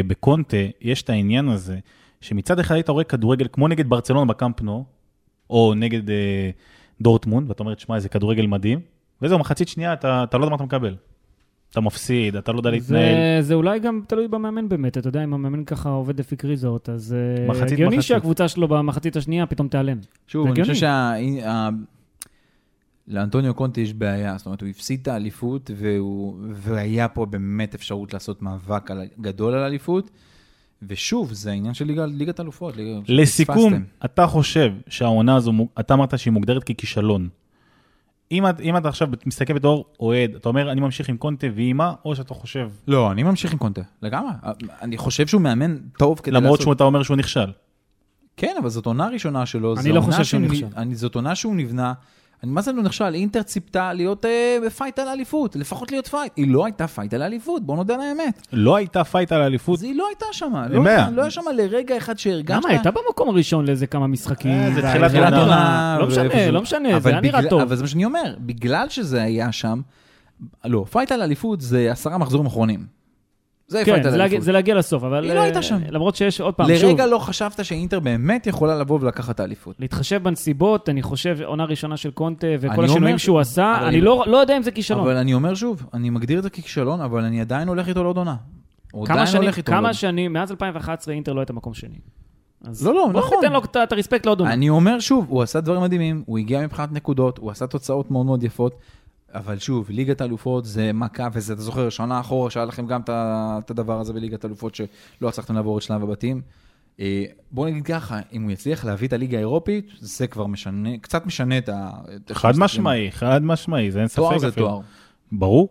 בקונטה, 0.07 0.57
יש 0.81 1.03
את 1.03 1.11
העניין 1.11 1.49
הזה, 1.49 1.79
שמצד 2.21 2.59
אחד 2.59 2.75
היית 2.75 2.89
רואה 2.89 3.05
כדורגל 3.05 3.47
כמו 3.53 3.69
נגד 3.69 3.89
ברצלונה 3.89 4.25
בקמפנו, 4.25 4.85
או 5.51 5.75
נגד 5.77 6.11
אה, 6.11 6.51
דורטמונד, 7.01 7.49
ואתה 7.49 7.63
אומר, 7.63 7.75
תשמע, 7.75 7.97
איזה 7.97 8.09
כדורגל 8.09 8.47
מדהים, 8.47 8.81
וזהו, 9.23 9.39
מחצית 9.39 9.69
שנייה, 9.69 9.93
אתה, 9.93 10.23
אתה 10.23 10.39
לא 10.39 10.43
יודע 10.43 10.51
מה 10.51 10.57
אתה 10.57 10.65
מקבל. 10.65 10.97
אתה 11.71 11.81
מפסיד, 11.81 12.37
אתה 12.37 12.53
לא 12.53 12.59
יודע 12.59 12.71
להתנהל. 12.71 13.15
זה, 13.15 13.49
זה 13.49 13.55
אולי 13.55 13.79
גם 13.79 14.01
תלוי 14.07 14.29
במאמן 14.29 14.69
באמת, 14.69 14.99
אתה 14.99 15.09
יודע, 15.09 15.25
אם 15.25 15.35
המאמן 15.35 15.65
ככה 15.65 15.89
עובד 15.89 16.21
לפי 16.21 16.37
קריזות, 16.37 16.89
אז 16.89 17.17
אה, 17.19 17.47
מחצית, 17.49 17.73
הגיוני 17.73 17.97
מחצית. 17.97 18.09
שהקבוצה 18.09 18.49
שלו 18.49 18.69
במחצית 18.69 19.17
השנייה 19.17 19.47
פתאום 19.47 19.69
תיעלם. 19.69 19.99
שוב, 20.27 20.47
אני 20.47 20.61
חושב. 20.63 20.75
שה... 20.75 21.13
לאנטוניו 23.09 23.55
קונטה 23.55 23.81
יש 23.81 23.93
בעיה, 23.95 24.39
זאת 24.39 24.47
אומרת, 24.47 24.61
הוא 24.61 24.69
הפסיד 24.69 25.01
את 25.03 25.09
האליפות, 25.09 25.71
והוא... 25.77 26.37
והיה 26.53 27.09
פה 27.09 27.27
באמת 27.27 27.75
אפשרות 27.75 28.13
לעשות 28.13 28.43
מאבק 28.43 28.91
על... 28.91 29.03
גדול 29.21 29.55
על 29.55 29.63
האליפות, 29.63 30.11
ושוב, 30.83 31.33
זה 31.33 31.51
העניין 31.51 31.75
של 31.75 31.85
ליגה, 31.85 32.07
ליגת 32.07 32.41
אלופות. 32.41 32.77
ליגה... 32.77 32.99
לסיכום, 33.09 33.57
שפספסתם. 33.73 33.83
אתה 34.05 34.27
חושב 34.27 34.73
שהעונה 34.89 35.37
הזו, 35.37 35.53
אתה 35.81 35.95
אמרת 35.95 36.19
שהיא 36.19 36.33
מוגדרת 36.33 36.65
ככישלון. 36.65 37.29
אם, 38.33 38.47
את- 38.47 38.61
אם 38.61 38.77
אתה 38.77 38.89
עכשיו 38.89 39.09
מסתכל 39.27 39.53
בתור 39.53 39.85
אוהד, 40.01 40.35
אתה 40.35 40.49
אומר, 40.49 40.73
אני 40.73 40.81
ממשיך 40.81 41.09
עם 41.09 41.17
קונטה 41.17 41.47
והיא 41.55 41.73
מה, 41.73 41.95
או 42.05 42.17
שאתה 42.17 42.35
חושב, 42.35 42.71
לא, 42.89 43.13
אני 43.13 43.23
ממשיך 43.23 43.53
עם 43.53 43.59
קונטה, 43.59 43.83
לגמרי. 44.03 44.31
אני 44.83 44.97
חושב 44.97 45.27
שהוא 45.27 45.43
מאמן 45.43 45.77
טוב 45.99 46.21
כדי 46.23 46.31
למרות 46.35 46.59
לעשות... 46.61 46.73
שאתה 46.75 46.85
אומר 46.85 47.03
שהוא 47.03 47.17
נכשל. 47.17 47.53
כן, 48.37 48.57
אבל 48.61 48.69
זאת 48.69 48.87
עונה 48.87 49.09
ראשונה 49.09 49.47
שלו. 49.47 49.75
אני 49.79 49.93
לא 49.93 50.01
חושב 50.01 50.25
שהוא 50.25 50.41
נכשל. 50.41 50.67
אני, 50.77 50.95
זאת 50.95 51.15
עונה 51.15 51.35
שהוא 51.35 51.57
נבנה. 51.57 51.93
אני, 52.43 52.53
מה 52.53 52.63
זה 52.63 52.73
לא 52.73 52.83
נכשל? 52.83 53.15
אינטר 53.15 53.43
ציפתה 53.43 53.93
להיות 53.93 54.25
אה, 54.25 54.59
ב 54.67 54.72
fight 54.72 54.99
על 54.99 55.09
האליפות, 55.09 55.57
לפחות 55.57 55.91
להיות 55.91 56.07
fight. 56.07 56.33
היא 56.37 56.53
לא 56.53 56.65
הייתה 56.65 56.87
fight 56.87 57.15
על 57.15 57.23
האליפות, 57.23 57.63
בוא 57.67 57.77
נודה 57.77 57.95
על 57.95 58.01
האמת. 58.01 58.47
לא 58.53 58.77
הייתה 58.77 59.05
fight 59.05 59.33
על 59.33 59.43
האליפות, 59.43 59.79
אז 59.79 59.83
היא 59.85 59.97
לא 59.97 60.07
הייתה 60.09 60.27
שם, 60.33 60.53
אין 60.65 60.73
לא, 60.73 60.83
בעיה. 60.83 61.11
לא 61.11 61.23
היה 61.23 61.31
שם 61.31 61.43
לרגע 61.55 61.97
אחד 61.97 62.19
שהרגשת... 62.19 62.59
למה? 62.65 62.69
הייתה 62.69 62.91
במקום 62.91 63.29
הראשון 63.29 63.67
לאיזה 63.67 63.87
כמה 63.87 64.07
משחקים. 64.07 64.51
אה, 64.51 64.71
זה 64.75 64.83
וה- 64.83 64.91
תחילת 64.91 65.11
תחילת 65.11 65.25
עונה. 65.33 65.41
עונה. 65.41 65.97
לא 66.01 66.07
משנה, 66.07 66.23
ואיפשהו- 66.29 66.53
לא 66.53 66.63
משנה, 66.63 66.93
אבל 66.93 67.01
זה 67.01 67.09
היה 67.09 67.21
נראה 67.21 67.39
בגלל- 67.39 67.51
טוב. 67.51 67.61
אבל 67.61 67.77
זה 67.77 67.83
מה 67.83 67.89
שאני 67.89 68.05
אומר, 68.05 68.35
בגלל 68.39 68.89
שזה 68.89 69.23
היה 69.23 69.53
שם, 69.53 69.81
לא, 70.65 70.85
fight 70.91 71.13
על 71.13 71.21
האליפות 71.21 71.61
זה 71.61 71.89
עשרה 71.93 72.19
מחזורים 72.19 72.47
אחרונים. 72.47 72.98
זה 73.69 73.83
כן, 73.85 74.03
זה 74.11 74.17
להגיע-. 74.17 74.41
זה 74.41 74.53
להגיע 74.53 74.75
לסוף, 74.75 75.05
אבל... 75.05 75.25
היא 75.25 75.33
לא 75.33 75.41
הייתה 75.41 75.59
אה, 75.59 75.63
שם. 75.63 75.79
למרות 75.91 76.17
שיש, 76.17 76.41
עוד 76.41 76.55
פעם, 76.55 76.67
שוב, 76.77 76.89
לרגע 76.91 77.07
לא 77.07 77.19
חשבת 77.19 77.65
שאינטר 77.65 78.01
באמת 78.01 78.47
יכולה 78.47 78.79
לבוא 78.79 78.99
ולקחת 79.03 79.35
את 79.35 79.41
האליפות. 79.41 79.77
להתחשב 79.81 80.23
בנסיבות, 80.23 80.89
אני 80.89 81.03
חושב, 81.03 81.39
עונה 81.45 81.65
ראשונה 81.65 81.97
של 81.97 82.11
קונטה 82.11 82.47
וכל 82.61 82.85
השינויים 82.85 83.05
אומר- 83.05 83.17
שהוא 83.17 83.41
עשה, 83.41 83.75
אני 83.81 83.89
אני- 83.89 84.01
לא 84.01 84.25
לא 84.27 84.37
יודע 84.37 84.57
אם 84.57 84.63
זה 84.63 84.71
כישלון. 84.71 85.01
אבל 85.01 85.17
אני 85.17 85.35
אומר 85.35 85.55
שוב, 85.55 85.87
אני 85.95 86.11
מגדיר 86.11 86.39
את 86.39 86.43
זה 86.43 86.51
ככישלון, 86.51 87.01
אבל 87.01 87.25
אני 87.25 87.41
עדיין 87.41 87.69
הולך 87.69 87.89
איתו 87.89 88.03
לעוד 88.03 88.17
עונה. 88.17 88.37
כמה 89.05 89.27
שנים, 89.27 89.51
כמה 89.53 89.95
שנים, 89.95 90.33
מאז 90.33 90.51
2011 90.51 91.15
אינטר 91.15 91.33
לא 91.33 91.41
הייתה 91.41 91.53
מקום 91.53 91.75
שני. 91.75 91.99
אז 92.65 92.87
לא, 92.87 92.95
לא, 92.95 93.09
בוא 93.13 93.21
נכון. 93.21 93.39
ניתן 93.43 93.53
לו 93.53 93.61
את 93.85 93.93
הרספקט 93.93 94.27
לעוד 94.27 94.41
עונה. 94.41 94.53
אני 94.53 94.69
אומר 94.69 95.01
שוב, 95.01 95.27
הוא 95.29 95.43
עשה 95.43 95.61
דברים 95.61 95.83
מדהימים, 95.83 96.23
הוא 96.27 96.39
הגיע 96.39 96.61
מבחינת 96.61 96.93
נקודות, 96.93 97.39
הוא 97.39 97.51
עשה 97.51 97.67
תוצאות 97.67 98.11
מאוד 98.11 98.27
מאוד 98.27 98.43
יפות, 98.43 98.75
אבל 99.35 99.59
שוב, 99.59 99.87
ליגת 99.91 100.21
האלופות 100.21 100.65
זה 100.65 100.93
מכה, 100.93 101.29
וזה, 101.33 101.53
אתה 101.53 101.63
זוכר, 101.63 101.89
שנה 101.89 102.21
אחורה 102.21 102.51
שהיה 102.51 102.67
לכם 102.67 102.87
גם 102.87 103.01
את 103.07 103.71
הדבר 103.71 104.01
הזה 104.01 104.13
בליגת 104.13 104.45
האלופות, 104.45 104.75
שלא 104.75 104.89
הצלחתם 105.29 105.55
לעבור 105.55 105.79
את 105.79 105.83
שלב 105.83 106.03
הבתים. 106.03 106.41
אה, 107.01 107.25
בוא 107.51 107.69
נגיד 107.69 107.85
ככה, 107.85 108.19
אם 108.33 108.43
הוא 108.43 108.51
יצליח 108.51 108.85
להביא 108.85 109.09
את 109.09 109.13
הליגה 109.13 109.37
האירופית, 109.37 109.89
זה 110.01 110.27
כבר 110.27 110.47
משנה, 110.47 110.99
קצת 110.99 111.27
משנה 111.27 111.59
את 111.59 111.69
ה... 111.69 111.91
חד. 112.33 112.53
משמעי, 112.59 113.13
חד 113.13 113.43
משמעי, 113.43 113.91
זה 113.91 113.99
אין 113.99 114.09
ספק 114.09 114.17
תואר 114.17 114.39
זה 114.39 114.49
אפילו. 114.49 114.67
תואר. 114.67 114.81
ברור. 115.33 115.69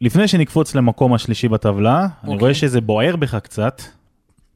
לפני 0.00 0.28
שנקפוץ 0.28 0.74
למקום 0.74 1.14
השלישי 1.14 1.48
בטבלה, 1.48 1.98
אני 2.00 2.08
אוקיי. 2.22 2.40
רואה 2.40 2.54
שזה 2.54 2.80
בוער 2.80 3.16
בך 3.16 3.34
קצת. 3.34 3.82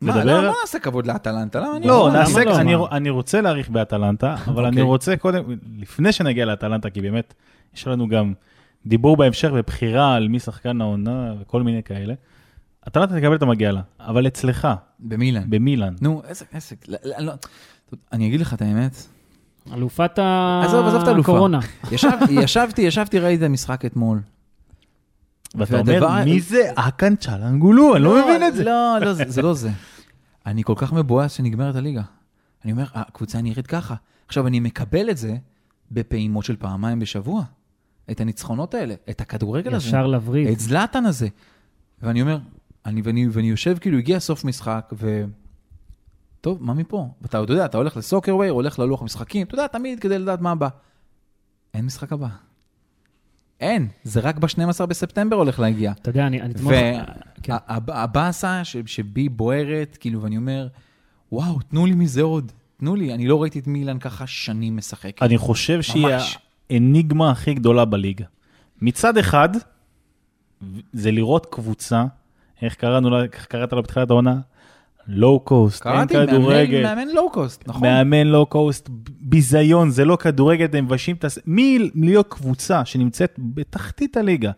מה, 0.00 0.16
לדבר- 0.16 0.24
לא, 0.40 0.42
לא 0.42 0.54
נעשה 0.60 0.78
כבוד 0.78 1.06
לאטלנטה, 1.06 1.60
למה 1.60 1.76
אני... 1.76 1.86
לא, 1.86 2.08
למה 2.08 2.18
נעשה, 2.18 2.44
לא? 2.44 2.56
אני? 2.60 2.74
אני 2.92 3.10
רוצה 3.10 3.40
להאריך 3.40 3.68
באטלנטה, 3.68 4.34
אבל 4.46 4.64
אני 4.64 4.68
אוקיי. 4.70 4.82
רוצה 4.82 5.16
קודם, 5.16 5.42
לפני 5.78 6.12
שנגיע 6.12 6.44
לאטלנטה, 6.44 6.90
כי 6.90 7.00
באמת, 7.00 7.34
יש 7.74 7.86
לנו 7.86 8.08
גם 8.08 8.32
דיבור 8.86 9.16
בהמשך 9.16 9.50
ובחירה 9.54 10.14
על 10.14 10.28
מי 10.28 10.38
שחקן 10.38 10.80
העונה 10.80 11.34
וכל 11.40 11.62
מיני 11.62 11.82
כאלה. 11.82 12.14
אטלנטה 12.88 13.16
תקבל 13.20 13.34
את 13.36 13.42
המגיע 13.42 13.72
לה, 13.72 13.80
אבל 14.00 14.26
אצלך, 14.26 14.68
במילאן. 15.00 15.42
במילאן, 15.50 15.94
נו, 16.00 16.22
איזה 16.24 16.44
עסק. 16.52 16.88
לא, 16.88 16.98
לא, 17.04 17.18
לא. 17.18 17.32
אני 18.12 18.28
אגיד 18.28 18.40
לך 18.40 18.54
את 18.54 18.62
האמת, 18.62 18.96
אלופת 19.74 20.18
ה- 20.18 20.62
עזוב, 20.64 20.86
עזוב 20.86 21.02
את 21.02 21.08
האלופה. 21.08 21.32
הקורונה. 21.32 21.58
ישב- 21.92 22.08
ישבתי, 22.42 22.82
ישבתי, 22.82 23.18
ראיתי 23.18 23.44
את 23.44 23.48
המשחק 23.48 23.84
אתמול. 23.84 24.20
ואתה 25.54 25.74
והדבר- 25.76 26.06
אומר, 26.06 26.24
מי 26.24 26.40
זה 26.40 26.70
אקן 26.74 27.16
צ'לנגולו? 27.16 27.96
אני 27.96 28.04
לא 28.04 28.22
מבין 28.24 28.42
את 28.48 28.54
זה. 28.54 28.64
לא, 28.64 28.98
לא, 29.00 29.12
זה 29.12 29.24
זה 29.28 29.42
לא 29.42 29.54
זה. 29.54 29.70
אני 30.46 30.62
כל 30.64 30.74
כך 30.76 30.92
מבואס 30.92 31.32
שנגמרת 31.32 31.76
הליגה. 31.76 32.02
אני 32.64 32.72
אומר, 32.72 32.84
הקבוצה 32.94 33.42
נראית 33.42 33.66
ככה. 33.66 33.94
עכשיו, 34.26 34.46
אני 34.46 34.60
מקבל 34.60 35.10
את 35.10 35.16
זה 35.16 35.36
בפעימות 35.90 36.44
של 36.44 36.56
פעמיים 36.56 36.98
בשבוע. 36.98 37.42
את 38.10 38.20
הניצחונות 38.20 38.74
האלה, 38.74 38.94
את 39.10 39.20
הכדורגל 39.20 39.74
הזה. 39.74 39.88
ישר 39.88 40.06
לווריד. 40.06 40.48
את 40.48 40.60
זלאטן 40.60 41.04
הזה. 41.04 41.28
ואני 42.02 42.22
אומר, 42.22 42.38
אני, 42.86 43.02
ואני, 43.02 43.28
ואני 43.28 43.50
יושב, 43.50 43.78
כאילו, 43.78 43.98
הגיע 43.98 44.20
סוף 44.20 44.44
משחק, 44.44 44.92
ו... 44.98 45.24
טוב, 46.40 46.58
מה 46.62 46.74
מפה? 46.74 47.08
ואתה 47.22 47.38
עוד 47.38 47.50
יודע, 47.50 47.64
אתה 47.64 47.78
הולך 47.78 47.96
לסוקרווי, 47.96 48.48
הולך 48.48 48.78
ללוח 48.78 49.02
המשחקים, 49.02 49.46
אתה 49.46 49.54
יודע, 49.54 49.66
תמיד 49.66 50.00
כדי 50.00 50.18
לדעת 50.18 50.40
מה 50.40 50.50
הבא. 50.50 50.68
אין 51.74 51.84
משחק 51.84 52.12
הבא. 52.12 52.28
אין, 53.60 53.88
זה 54.04 54.20
רק 54.20 54.38
ב-12 54.38 54.86
בספטמבר 54.86 55.36
הולך 55.36 55.60
להגיע. 55.60 55.92
אתה 55.92 56.10
יודע, 56.10 56.26
אני 56.26 56.40
אני 56.40 56.54
אתמול... 56.54 56.74
כן. 57.42 57.54
והבאסה 57.86 58.64
שבי 58.64 59.28
בוערת, 59.28 59.96
כאילו, 60.00 60.22
ואני 60.22 60.36
אומר, 60.36 60.68
וואו, 61.32 61.60
תנו 61.60 61.86
לי 61.86 61.94
מזה 61.94 62.22
עוד. 62.22 62.52
תנו 62.76 62.94
לי, 62.96 63.14
אני 63.14 63.26
לא 63.26 63.42
ראיתי 63.42 63.58
את 63.58 63.66
מילאן 63.66 63.98
ככה 63.98 64.26
שנים 64.26 64.76
משחק. 64.76 65.22
אני 65.22 65.38
חושב 65.38 65.82
שהיא 65.82 66.06
ממש. 66.06 66.38
האניגמה 66.70 67.30
הכי 67.30 67.54
גדולה 67.54 67.84
בליגה. 67.84 68.24
מצד 68.82 69.18
אחד, 69.18 69.48
זה 70.92 71.10
לראות 71.10 71.46
קבוצה, 71.46 72.04
איך 72.62 72.74
קראנו 72.74 73.10
לה, 73.10 73.22
איך 73.22 73.46
קראת 73.46 73.72
לה 73.72 73.82
בתחילת 73.82 74.10
העונה? 74.10 74.40
low 75.08 75.40
cost, 75.40 75.86
אין 75.86 76.06
כדורגל. 76.06 76.82
מאמן, 76.82 76.98
מאמן 76.98 77.14
לואו-קוסט, 77.14 77.68
נכון? 77.68 77.82
מאמן 77.82 78.26
low 78.26 78.46
cost, 78.46 78.88
ביזיון, 79.20 79.90
זה 79.90 80.04
לא 80.04 80.16
כדורגל, 80.16 80.66
הם 80.72 80.84
מביישים 80.84 81.16
את 81.16 81.24
הס... 81.24 81.38
מי 81.46 81.90
להיות 81.94 82.26
קבוצה 82.28 82.84
שנמצאת 82.84 83.34
בתחתית 83.38 84.16
הליגה, 84.16 84.50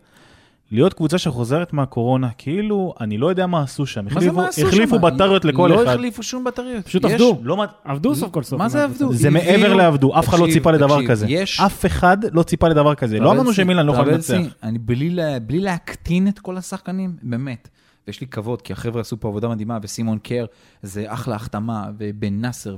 להיות 0.73 0.93
קבוצה 0.93 1.17
שחוזרת 1.17 1.73
מהקורונה, 1.73 2.29
כאילו, 2.37 2.93
אני 3.01 3.17
לא 3.17 3.27
יודע 3.29 3.47
מה 3.47 3.61
עשו 3.63 3.85
שם. 3.85 4.05
מה 4.05 4.09
זה 4.11 4.17
החליפו, 4.17 4.35
מה 4.35 4.47
עשו 4.47 4.67
החליפו 4.67 4.95
שם? 4.95 5.01
בטריות 5.01 5.45
לכל 5.45 5.67
לא 5.67 5.83
אחד. 5.83 5.87
החליפו 5.93 6.23
שום 6.23 6.43
בטריות. 6.43 6.85
פשוט 6.85 7.03
יש- 7.05 7.11
עבדו. 7.11 7.39
לא, 7.43 7.63
עבדו 7.83 8.15
סוף 8.15 8.31
כל 8.31 8.43
סוף. 8.43 8.59
מה 8.59 8.69
זה. 8.69 8.83
עבדו? 8.83 9.13
זה 9.13 9.27
הביאו- 9.27 9.33
מעבר 9.43 9.73
לעבדו, 9.73 10.19
אף 10.19 10.29
אחד 10.29 10.37
לא 10.39 10.43
תקשיב, 10.43 10.59
ציפה 10.59 10.71
לדבר 10.71 10.95
תקשיב, 10.95 11.11
כזה. 11.11 11.25
יש- 11.29 11.59
אף 11.59 11.85
אחד 11.85 12.17
לא 12.31 12.43
ציפה 12.43 12.67
לדבר 12.67 12.95
כזה. 12.95 13.19
לא 13.19 13.31
אמרנו 13.31 13.53
שמילן 13.53 13.85
לא 13.85 13.93
טרבלסי, 13.93 14.33
לנצח. 14.33 14.53
אני 14.63 14.79
בלי, 14.79 15.09
לה- 15.09 15.39
בלי 15.39 15.59
להקטין 15.59 16.27
את 16.27 16.39
כל 16.39 16.57
השחקנים, 16.57 17.15
באמת. 17.23 17.69
ויש 18.07 18.21
לי 18.21 18.27
כבוד, 18.27 18.61
כי 18.61 18.73
החבר'ה 18.73 19.01
עשו 19.01 19.19
פה 19.19 19.27
עבודה 19.27 19.47
מדהימה, 19.49 19.77
וסימון 19.81 20.17
קר 20.17 20.45
זה 20.81 21.03
אחלה 21.07 21.35
החתמה, 21.35 21.85
ובן 21.97 22.41
נאסר 22.41 22.75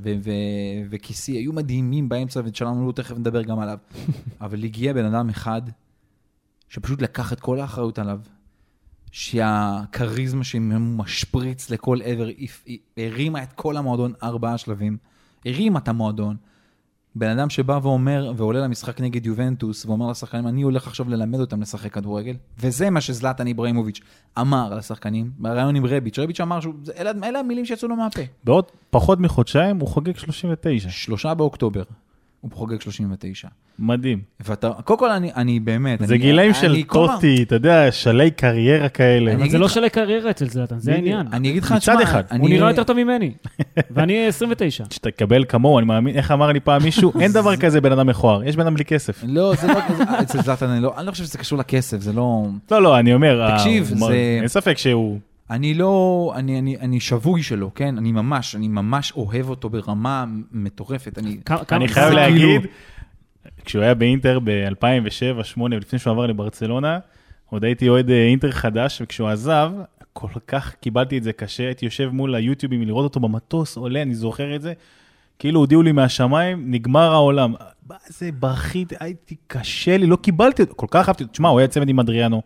וכיסי 0.90 1.32
היו 1.32 1.54
מדהימים 1.54 2.10
באמצע, 2.10 2.42
ושלנו 2.46 2.88
לא 2.88 2.92
תכף 2.92 3.18
נדבר 3.18 3.42
גם 3.42 3.60
עליו. 3.60 3.78
אבל 4.42 4.64
הגיע 4.64 4.94
בן 4.94 5.06
אדם 5.06 5.30
אחד, 5.30 5.62
שפשוט 6.70 7.02
לקח 7.02 7.34
את 7.34 7.40
כל 7.40 7.60
האחריות 7.60 8.00
עליו, 8.00 8.20
שהכריזמה 9.12 10.44
שמשפריץ 10.44 11.70
לכל 11.70 12.00
עבר, 12.04 12.28
הרימה 12.98 13.44
את 13.44 13.54
כל 13.54 13.78
המועדון 13.78 14.14
ארבעה 14.24 14.58
שלבים, 14.58 14.98
הרימה 15.46 15.80
את 15.80 15.88
המועדון. 15.88 16.36
בן 17.16 17.30
אדם 17.30 17.50
שבא 17.50 17.80
ואומר, 17.84 18.34
ועולה 18.38 18.60
למשחק 18.60 19.02
נגד 19.02 19.26
יובנטוס, 19.26 19.86
ואומר 19.86 20.10
לשחקנים, 20.10 20.48
אני 20.48 20.62
הולך 20.62 20.88
עכשיו 20.88 21.10
ללמד 21.10 21.40
אותם 21.40 21.62
לשחק 21.62 21.94
כדורגל, 21.94 22.36
וזה 22.60 22.90
מה 22.90 23.02
שזלאטן 23.02 23.48
איברהימוביץ' 23.48 24.00
אמר 24.40 24.76
לשחקנים, 24.76 25.32
בריאיון 25.38 25.76
עם 25.76 25.86
רביץ', 25.86 26.20
רביץ' 26.20 26.42
אמר, 26.42 26.60
שהוא, 26.60 26.74
אלה, 26.98 27.12
אלה 27.24 27.40
המילים 27.40 27.66
שיצאו 27.66 27.88
לו 27.88 27.96
מהפה. 27.96 28.22
בעוד 28.44 28.66
פחות 28.90 29.20
מחודשיים 29.20 29.80
הוא 29.80 29.88
חוגג 29.88 30.18
39. 30.18 30.90
שלושה 30.90 31.34
באוקטובר. 31.34 31.84
הוא 32.46 32.58
חוגג 32.58 32.82
39. 32.82 33.48
מדהים. 33.80 34.20
ואתה, 34.46 34.70
קודם 34.84 35.00
כל 35.00 35.12
אני, 35.12 35.32
אני 35.36 35.60
באמת, 35.60 36.00
זה 36.00 36.14
אני, 36.14 36.18
גילאים 36.18 36.52
אני, 36.52 36.60
של 36.60 36.84
כל 36.88 37.06
פעם- 37.08 37.16
טוטי, 37.16 37.44
אתה 37.44 37.56
יודע, 37.56 37.92
שלי 37.92 38.32
קריירה 38.32 38.90
כאלה. 38.90 39.32
אני 39.32 39.42
אבל 39.42 39.50
זה 39.50 39.58
לא 39.58 39.68
שלי 39.68 39.90
קריירה 39.90 40.30
אצל 40.30 40.48
זלאטן, 40.50 40.80
זה. 40.80 40.94
העניין. 40.94 41.28
אני 41.34 41.50
אגיד 41.50 41.64
לך, 41.64 41.72
מצד 41.72 41.80
תשמע, 41.94 42.04
אחד, 42.04 42.24
אני, 42.32 42.40
הוא 42.40 42.50
נראה 42.50 42.70
יותר 42.70 42.84
טוב 42.84 42.98
ממני, 43.04 43.32
ואני 43.96 44.28
29. 44.28 44.84
שתקבל 44.94 45.46
כמוהו, 45.50 45.80
אני 45.80 45.86
מאמין, 45.88 46.16
איך 46.16 46.32
אמר 46.32 46.48
לי 46.52 46.60
פעם 46.60 46.84
מישהו, 46.84 47.12
אין 47.20 47.32
דבר 47.40 47.56
כזה 47.56 47.82
בן 47.82 47.92
אדם 47.92 48.08
מכוער, 48.08 48.44
יש 48.44 48.56
בן 48.56 48.62
אדם 48.62 48.74
בלי 48.74 48.86
כסף. 48.86 49.24
לא, 49.28 49.54
זה 49.56 49.68
לא, 49.68 49.74
זה- 49.98 50.04
אצל 50.22 50.42
זלאטן, 50.42 50.70
אני 50.70 50.82
לא, 50.84 50.94
אני 50.98 51.06
לא 51.06 51.12
חושב 51.12 51.24
שזה 51.24 51.38
קשור 51.38 51.60
לכסף, 51.60 51.98
זה 52.02 52.14
לא... 52.14 52.46
לא, 52.72 52.82
לא, 52.84 53.00
אני 53.00 53.14
אומר, 53.14 53.52
תקשיב, 53.58 53.92
ה- 53.94 53.96
זה- 53.96 54.38
אין 54.40 54.48
ספק 54.48 54.78
שהוא... 54.78 55.20
אני 55.50 55.74
לא, 55.74 56.34
אני, 56.36 56.60
אני, 56.60 56.78
אני 56.78 57.00
שבוי 57.00 57.44
שלו, 57.44 57.72
כן? 57.76 57.98
אני 57.98 58.12
ממש, 58.12 58.56
אני 58.56 58.68
ממש 58.68 59.12
אוהב 59.12 59.50
אותו 59.50 59.70
ברמה 59.70 60.26
מטורפת. 60.52 61.18
אני, 61.18 61.38
אני 61.72 61.88
חייב 61.88 62.14
להגיד, 62.14 62.62
כאילו- 62.62 62.74
כשהוא 63.66 63.82
היה 63.84 63.94
באינטר 63.94 64.40
ב-2007-2008, 64.44 65.62
לפני 65.70 66.00
שהוא 66.00 66.12
עבר 66.12 66.26
לברצלונה, 66.26 67.00
עוד 67.50 67.64
הייתי 67.64 67.90
אוהד 67.90 68.10
אה, 68.10 68.28
אינטר 68.28 68.52
חדש, 68.52 69.02
וכשהוא 69.02 69.30
עזב, 69.30 69.72
כל 70.14 70.28
כך 70.48 70.76
קיבלתי 70.76 71.18
את 71.18 71.24
זה 71.24 71.34
קשה, 71.34 71.64
הייתי 71.64 71.86
יושב 71.86 72.10
מול 72.14 72.36
היוטיובים 72.36 72.82
לראות 72.82 73.04
אותו 73.04 73.20
במטוס, 73.20 73.78
עולה, 73.78 74.02
אני 74.02 74.16
זוכר 74.16 74.56
את 74.56 74.62
זה, 74.62 74.74
כאילו 75.40 75.60
הודיעו 75.60 75.82
לי 75.82 75.92
מהשמיים, 75.92 76.72
נגמר 76.72 77.12
העולם. 77.12 77.54
מה 77.90 77.96
זה, 78.08 78.30
בכיתי, 78.40 78.96
הייתי 79.00 79.36
קשה 79.48 79.98
לי, 79.98 80.08
לא 80.08 80.16
קיבלתי 80.16 80.62
אותו, 80.62 80.74
כל 80.76 80.88
כך 80.90 81.08
אהבתי 81.10 81.24
אותו. 81.24 81.34
תשמע, 81.34 81.50
הוא 81.50 81.60
היה 81.60 81.68
צמד 81.68 81.90
עם 81.90 82.00
אדריאנו, 82.00 82.42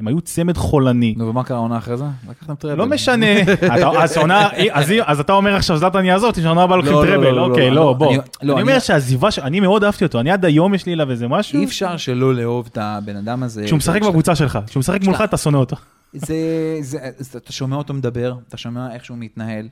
הם 0.00 0.08
היו 0.08 0.20
צמד 0.20 0.56
חולני. 0.56 1.14
נו, 1.16 1.28
ומה 1.28 1.44
קרה 1.44 1.56
העונה 1.56 1.78
אחרי 1.78 1.96
זה? 1.96 2.04
לקחתם 2.30 2.54
טראבל. 2.54 2.78
לא 2.78 2.86
משנה, 2.86 3.26
אז 3.70 4.16
עונה- 4.16 4.48
אז 4.72 4.92
אז 5.04 5.20
אתה 5.20 5.32
אומר 5.32 5.54
עכשיו 5.54 5.76
זלאטן 5.76 6.04
יעזוב, 6.04 6.34
שעונה 6.42 6.62
הבאה 6.62 6.76
לוקחים 6.76 6.94
לא, 6.94 7.04
לא, 7.06 7.10
טראבל, 7.10 7.30
לא, 7.30 7.46
אוקיי, 7.46 7.70
לא, 7.70 7.92
בוא. 7.92 8.14
אני- 8.42 8.50
אומר 8.50 8.78
שהעזיבה, 8.78 9.28
אני 9.42 9.60
מאוד 9.60 9.84
אהבתי 9.84 10.04
אותו, 10.04 10.20
אני 10.20 10.30
עד 10.30 10.44
היום 10.44 10.74
יש 10.74 10.86
לי 10.86 10.92
אליו 10.94 11.10
איזה 11.10 11.28
משהו, 11.28 11.58
אי 11.60 11.64
אפשר 11.64 11.96
שלא 11.96 12.34
לאהוב 12.34 12.68
את 12.72 12.78
הבן 12.80 13.16
אדם 13.16 13.42
הזה. 13.42 13.64
כשהוא 13.64 13.76
משחק 13.76 14.02
בקבוצה 14.02 14.34
שלך, 14.36 14.58
כשהוא 14.66 14.80
משחק 14.80 15.00
מולך 15.04 15.20
אתה 15.20 15.36
שונא 15.36 15.56
אותו. 15.56 15.76
אתה 17.36 17.52
שומע 17.52 17.76
אותו 17.76 17.94
מדבר, 17.94 18.34
אתה 18.48 18.56
שומע 18.56 18.94
איך 18.94 19.04
שהוא 19.04 19.18
מתנהל. 19.18 19.68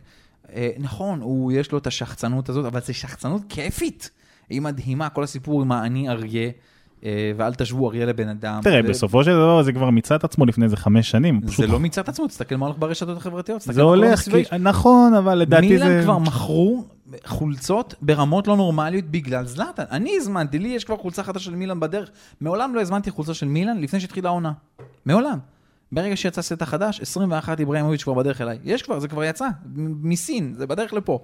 אה, 0.55 0.71
נכון, 0.79 1.21
יש 1.53 1.73
לו 1.73 1.79
את 1.79 1.87
השחצנות 1.87 2.49
הזאת, 2.49 2.65
אבל 2.65 2.81
זו 2.81 2.95
שחצנות 2.95 3.43
כיפית. 3.49 4.11
היא 4.51 4.61
מדהימה, 4.63 5.09
כל 5.09 5.23
הסיפור 5.25 5.63
עם 5.63 5.73
האני 5.73 6.09
אריה, 6.09 6.51
ואל 7.37 7.55
תשוו 7.55 7.89
אריה 7.89 8.07
לבן 8.07 8.29
אדם. 8.29 8.61
תראה, 8.63 8.81
ו- 8.85 8.89
בסופו 8.89 9.25
של 9.25 9.31
דבר 9.31 9.63
זה 9.63 9.73
כבר 9.73 9.91
מיצה 9.91 10.17
את 10.17 10.25
עצמו 10.25 10.47
לפני 10.47 10.65
איזה 10.65 10.77
חמש 10.77 11.11
שנים. 11.11 11.41
זה 11.45 11.49
פשוט- 11.53 11.69
לא 11.71 11.81
מצד 11.81 12.09
עצמו, 12.09 12.27
תסתכל 12.27 12.57
מה 12.57 12.67
הולך 12.67 12.79
ברשתות 12.79 13.17
החברתיות. 13.17 13.61
זה 13.61 13.83
הולך. 13.83 14.21
כי- 14.21 14.43
נכון, 14.61 15.15
אבל 15.15 15.35
לדעתי 15.35 15.69
מילאן 15.69 15.89
זה... 15.89 16.01
כבר 16.05 16.19
מכרו 16.19 16.85
חולצות 17.25 17.95
ברמות 18.03 18.47
לא 18.49 18.57
נורמליות 18.57 19.05
בגלל 19.05 19.47
זלאטן. 19.47 19.83
אני 19.91 20.11
הזמנתי, 20.17 20.59
לי 20.59 20.69
יש 20.69 20.85
כבר 20.85 20.97
חולצה 20.97 21.23
חדשה 21.23 21.45
של 21.45 21.55
מילאן 21.55 21.81
בדרך. 21.81 22.11
מעולם 22.41 22.75
לא 22.75 22.81
הזמנתי 22.81 23.11
חולצה 23.11 23.35
של 23.35 23.47
מילאן 23.49 23.79
לפני 23.81 24.01
שהתחילה 24.01 24.29
העונה. 24.29 24.53
מעולם. 25.07 25.39
ברגע 25.93 26.17
שיצא 26.17 26.43
סט 26.43 26.63
החדש, 26.63 27.01
21 27.01 27.61
איבראימוביץ' 27.61 28.03
כבר 28.03 28.15
בדרך 28.15 28.41
אליי. 28.41 28.59
יש 28.65 28.83
כבר, 28.83 28.99
זה 29.01 29.09
כבר 29.09 29.25
יצא, 29.25 29.49
מסין, 30.03 30.55
זה 30.57 30.67
בדרך 30.67 30.93
לפה. 30.93 31.19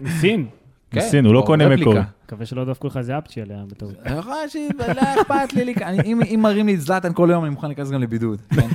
מסין. 0.00 0.46
כן, 0.92 0.98
מסין, 1.06 1.24
הוא 1.24 1.34
לא 1.34 1.42
קונה. 1.46 1.68
מקורי. 1.68 2.00
מקווה 2.26 2.46
שלא 2.46 2.64
דפקו 2.64 2.86
לך 2.86 2.96
איזה 2.96 3.18
אפצ'י 3.18 3.40
עליה 3.42 3.64
בטעות. 3.68 3.94
יכול 4.18 4.32
להיות 4.32 4.50
שלא 4.50 5.00
אכפת 5.02 5.52
לי, 5.52 5.74
אם- 6.04 6.22
אם 6.22 6.40
מראים 6.42 6.66
לי 6.66 6.74
את 6.74 6.80
זלאטן 6.80 7.12
כל 7.12 7.28
יום, 7.32 7.44
אני 7.44 7.50
מוכן 7.50 7.66
להיכנס 7.66 7.90
גם 7.90 8.00
לבידוד. 8.02 8.40
כן. 8.54 8.68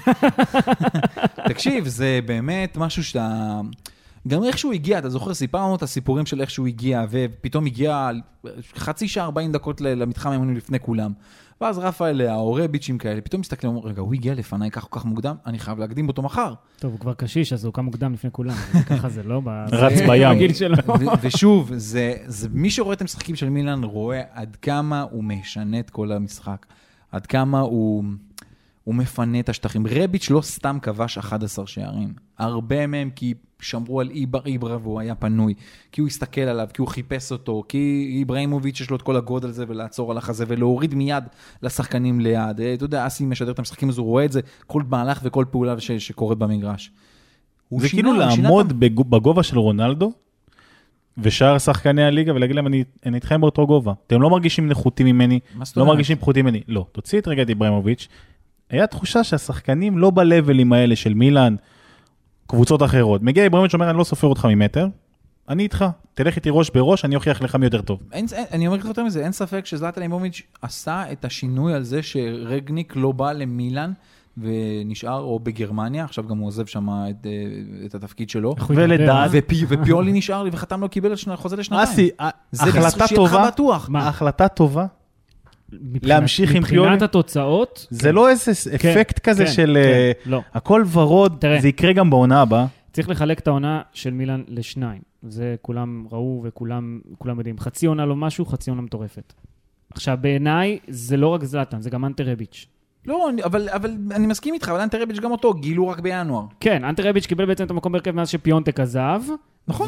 תקשיב, 1.49 1.87
זה 1.87 2.19
באמת 2.25 2.77
משהו 2.77 3.03
שאתה... 3.03 3.59
גם 4.27 4.43
איך 4.43 4.57
שהוא 4.57 4.73
הגיע, 4.73 4.99
אתה 4.99 5.09
זוכר, 5.09 5.33
סיפרנו 5.33 5.75
את 5.75 5.81
הסיפורים 5.83 6.25
של 6.25 6.41
איך 6.41 6.49
שהוא 6.49 6.67
הגיע, 6.67 7.05
ופתאום 7.09 7.65
הגיע 7.65 8.09
חצי 8.75 9.07
שעה, 9.07 9.25
40 9.25 9.51
דקות 9.51 9.81
ל- 9.81 9.87
למתחם 9.93 10.29
האימונים 10.29 10.55
לפני 10.55 10.79
כולם. 10.79 11.11
ואז 11.61 11.77
רפאל, 11.77 12.21
ההורה 12.21 12.67
ביצ'ים 12.67 12.97
כאלה, 12.97 13.21
פתאום 13.21 13.41
מסתכלים, 13.41 13.73
אומרים, 13.73 13.91
רגע, 13.91 14.01
הוא 14.01 14.13
הגיע 14.13 14.33
לפניי 14.33 14.71
כך 14.71 14.83
או 14.83 14.89
כך 14.91 15.05
מוקדם, 15.05 15.35
אני 15.45 15.59
חייב 15.59 15.79
להקדים 15.79 16.07
אותו 16.07 16.21
מחר. 16.21 16.53
טוב, 16.79 16.91
הוא 16.91 16.99
כבר 16.99 17.13
קשיש, 17.13 17.53
אז 17.53 17.65
הוא 17.65 17.73
קם 17.73 17.85
מוקדם 17.85 18.13
לפני 18.13 18.31
כולם. 18.31 18.55
ככה 18.89 19.09
זה 19.09 19.23
לא. 19.23 19.41
רץ 19.71 19.99
בים. 20.07 20.37
ושוב, 21.21 21.71
זה, 21.75 22.13
זה, 22.25 22.47
מי 22.51 22.69
שרואה 22.69 22.93
את 22.93 23.01
המשחקים 23.01 23.35
של 23.35 23.49
מילאן 23.49 23.83
רואה 23.83 24.21
עד 24.31 24.57
כמה 24.61 25.01
הוא 25.01 25.23
משנה 25.23 25.79
את 25.79 25.89
כל 25.89 26.11
המשחק. 26.11 26.65
עד 27.11 27.25
כמה 27.25 27.59
הוא, 27.59 28.03
הוא 28.87 28.95
מפנה 28.95 29.39
את 29.39 29.49
השטחים. 29.49 29.85
רביץ' 29.87 30.29
לא 30.29 30.41
סתם 30.41 30.77
כבש 30.81 31.17
11 31.17 31.67
שערים. 31.67 32.13
הרבה 32.37 32.87
מהם 32.87 33.09
כי 33.15 33.33
שמרו 33.59 34.01
על 34.01 34.09
איבר 34.09 34.45
איברה 34.45 34.77
והוא 34.81 34.99
היה 34.99 35.15
פנוי. 35.15 35.53
כי 35.91 36.01
הוא 36.01 36.07
הסתכל 36.07 36.41
עליו, 36.41 36.67
כי 36.73 36.81
הוא 36.81 36.87
חיפש 36.87 37.31
אותו, 37.31 37.63
כי 37.69 38.11
איברהימוביץ' 38.17 38.81
יש 38.81 38.89
לו 38.89 38.95
את 38.95 39.01
כל 39.01 39.15
הגודל 39.15 39.47
הזה 39.49 39.65
ולעצור 39.67 40.11
על 40.11 40.17
החזה 40.17 40.45
ולהוריד 40.47 40.95
מיד 40.95 41.23
לשחקנים 41.63 42.19
ליד. 42.19 42.59
אה, 42.61 42.73
אתה 42.73 42.85
יודע, 42.85 43.07
אסי 43.07 43.25
משדר 43.25 43.51
את 43.51 43.59
המשחקים 43.59 43.89
אז 43.89 43.97
הוא 43.97 44.05
רואה 44.07 44.25
את 44.25 44.31
זה, 44.31 44.39
כל 44.67 44.83
מהלך 44.89 45.19
וכל 45.23 45.45
פעולה 45.51 45.79
ש, 45.79 45.91
שקורית 45.91 46.39
במגרש. 46.39 46.91
זה 47.81 47.89
שינה, 47.89 48.01
כאילו 48.01 48.31
שינה 48.31 48.43
לעמוד 48.43 48.79
בגו- 48.79 49.03
בגובה 49.03 49.43
של 49.43 49.57
רונלדו, 49.59 50.11
ושאר 51.17 51.57
שחקני 51.57 52.03
הליגה, 52.03 52.33
ולהגיד 52.35 52.55
להם, 52.55 52.67
אני 52.67 52.83
אני 53.05 53.15
איתכם 53.15 53.41
באותו 53.41 53.67
גובה. 53.67 53.93
אתם 54.07 54.21
לא 54.21 54.29
מרגישים 54.29 54.67
נחותים 54.67 55.05
ממני, 55.05 55.39
לא? 55.79 55.85
מרגישים 55.85 56.17
פחותים 56.17 56.45
ממני. 56.45 56.61
לא, 56.67 56.85
תוציא 56.91 57.19
את 57.19 57.27
רגע 57.27 57.41
את 57.41 57.49
איברהימוביץ'. 57.49 58.07
היה 58.69 58.87
תחושה 58.87 59.23
שהשחקנים 59.23 59.97
לא 59.97 60.09
בלבלים 60.09 60.73
האלה 60.73 60.95
של 60.95 61.13
מילאן, 61.13 61.55
קבוצות 62.47 62.83
אחרות. 62.83 63.21
מגיע 63.21 63.43
איברהימוביץ' 63.43 63.73
אומר, 63.73 63.89
אני 63.89 63.97
לא 63.97 64.03
סופר 64.03 64.27
אותך 64.27 64.45
ממטר, 64.45 64.87
אני 65.49 65.63
איתך, 65.63 65.85
תלך 66.13 66.35
איתי 66.35 66.49
ראש 66.51 66.69
בראש, 66.69 67.05
אני 67.05 67.15
אוכיח 67.15 67.41
לך 67.41 67.55
מי 67.55 67.65
יותר 67.65 67.81
טוב. 67.81 67.99
אין, 68.11 68.25
אין, 68.33 68.45
אני 68.51 68.67
אומר 68.67 68.77
לך 68.77 68.85
יותר 68.85 69.03
מזה, 69.03 69.23
אין 69.23 69.31
ספק 69.31 69.65
שזלאטן 69.65 70.01
אימוביץ' 70.01 70.41
עשה 70.61 71.11
את 71.11 71.25
השינוי 71.25 71.73
על 71.73 71.83
זה 71.83 72.03
שרגניק 72.03 72.93
לא 72.95 73.11
בא 73.11 73.31
למילאן 73.31 73.91
ונשאר 74.37 75.19
או 75.19 75.39
בגרמניה, 75.39 76.03
עכשיו 76.03 76.27
גם 76.27 76.37
הוא 76.37 76.47
עוזב 76.47 76.65
שם 76.65 76.89
את, 76.89 77.25
אה, 77.25 77.31
את 77.85 77.95
התפקיד 77.95 78.29
שלו. 78.29 78.55
ולדעת- 78.69 79.29
ופי, 79.33 79.65
ופיולי 79.69 80.11
נשאר 80.11 80.43
לי 80.43 80.49
וחתם 80.53 80.81
לו, 80.81 80.89
קיבל 80.89 81.13
חוזה 81.35 81.55
לשנתיים. 81.55 81.83
אסי, 81.83 82.09
זה 82.51 82.63
החלטה 82.69 82.89
שיהיה 83.07 83.21
לך 83.21 83.31
טובה, 83.31 83.47
בטוח. 83.47 83.89
מה? 83.89 84.07
החלטה 84.07 84.47
טובה, 84.47 84.85
מבחינת- 85.71 86.03
להמשיך 86.03 86.55
עם 86.55 86.63
פיולי? 86.63 86.81
מבחינת 86.89 87.01
התוצאות, 87.01 87.87
זה 87.89 88.11
לא 88.11 88.29
איזה 88.29 88.51
אפקט 88.75 89.19
כזה 89.19 89.45
כן, 89.45 89.51
של 89.51 89.77
כן, 89.83 89.89
אה, 89.93 90.11
לא. 90.25 90.41
הכל 90.53 90.83
ורוד, 90.91 91.37
תראה. 91.39 91.61
זה 91.61 91.67
יקרה 91.67 91.93
גם 91.93 92.09
בעונה 92.09 92.41
הבאה. 92.41 92.65
צריך 92.93 93.09
לחלק 93.09 93.39
את 93.39 93.47
העונה 93.47 93.81
של 93.93 94.13
מילאן 94.13 94.43
לשניים. 94.47 95.01
זה 95.23 95.55
כולם 95.61 96.05
ראו 96.11 96.41
וכולם 96.45 96.99
כולם 97.17 97.37
יודעים. 97.37 97.59
חצי 97.59 97.85
עונה 97.85 98.05
לא 98.05 98.15
משהו, 98.15 98.45
חצי 98.45 98.69
עונה 98.69 98.81
מטורפת. 98.81 99.33
עכשיו, 99.93 100.17
בעיניי, 100.21 100.79
זה 100.87 101.17
לא 101.17 101.27
רק 101.27 101.43
זלאטן, 101.43 101.81
זה 101.81 101.89
גם 101.89 102.05
אנטה 102.05 102.23
רביץ'. 102.23 102.67
לא, 103.07 103.29
אני- 103.29 103.43
אבל, 103.43 103.69
אבל 103.69 103.91
אני 104.11 104.27
מסכים 104.27 104.53
איתך, 104.53 104.69
אבל 104.69 104.79
אנטר 104.79 105.01
רביץ' 105.01 105.19
גם 105.19 105.31
אותו 105.31 105.53
גילו 105.53 105.87
רק 105.87 105.99
בינואר. 105.99 106.43
כן, 106.59 106.83
אנטה 106.83 107.03
רביץ' 107.09 107.25
קיבל 107.25 107.45
בעצם 107.45 107.63
את 107.65 107.71
המקום 107.71 107.91
בהרכב 107.91 108.11
מאז 108.11 108.29
שפיונטק 108.29 108.79
עזב. 108.79 109.21
נכון. 109.67 109.87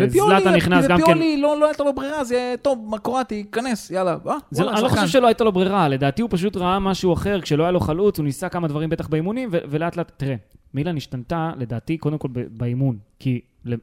וזלאטן 0.00 0.54
נכנס 0.54 0.86
גם 0.86 0.96
כן. 0.98 1.02
ופיולי, 1.02 1.36
לא, 1.40 1.60
לא 1.60 1.66
הייתה 1.66 1.84
לו 1.84 1.92
ברירה, 1.94 2.20
אז 2.20 2.32
יהיה, 2.32 2.56
טוב, 2.56 2.94
קרואטי, 3.02 3.44
כנס, 3.52 3.90
יאללה. 3.90 4.16
אה, 4.26 4.34
זה, 4.50 4.62
וואלה, 4.62 4.76
אני 4.76 4.84
לא. 4.84 4.88
חושב 4.88 5.06
שלא 5.06 5.26
הייתה 5.26 5.44
לו 5.44 5.52
ברירה, 5.52 5.88
לדעתי 5.88 6.22
הוא 6.22 6.30
פשוט 6.32 6.56
ראה 6.56 6.78
משהו 6.78 7.12
אחר, 7.12 7.40
כשלא 7.40 7.62
היה 7.62 7.72
לו 7.72 7.80
חלוץ, 7.80 8.18
הוא 8.18 8.24
ניסה 8.24 8.48
כמה 8.48 8.68
דברים 8.68 8.90
בטח 8.90 9.08
באימונים, 9.08 9.48
ולאט 9.52 9.96
לאט, 9.96 10.12
תראה, 10.16 10.34
מילאן 10.74 10.96
השתנתה, 10.96 11.50
לדעתי, 11.58 11.96
קודם 11.98 12.18
כל 12.18 12.28
באימון, 12.50 12.96
כי 13.18 13.40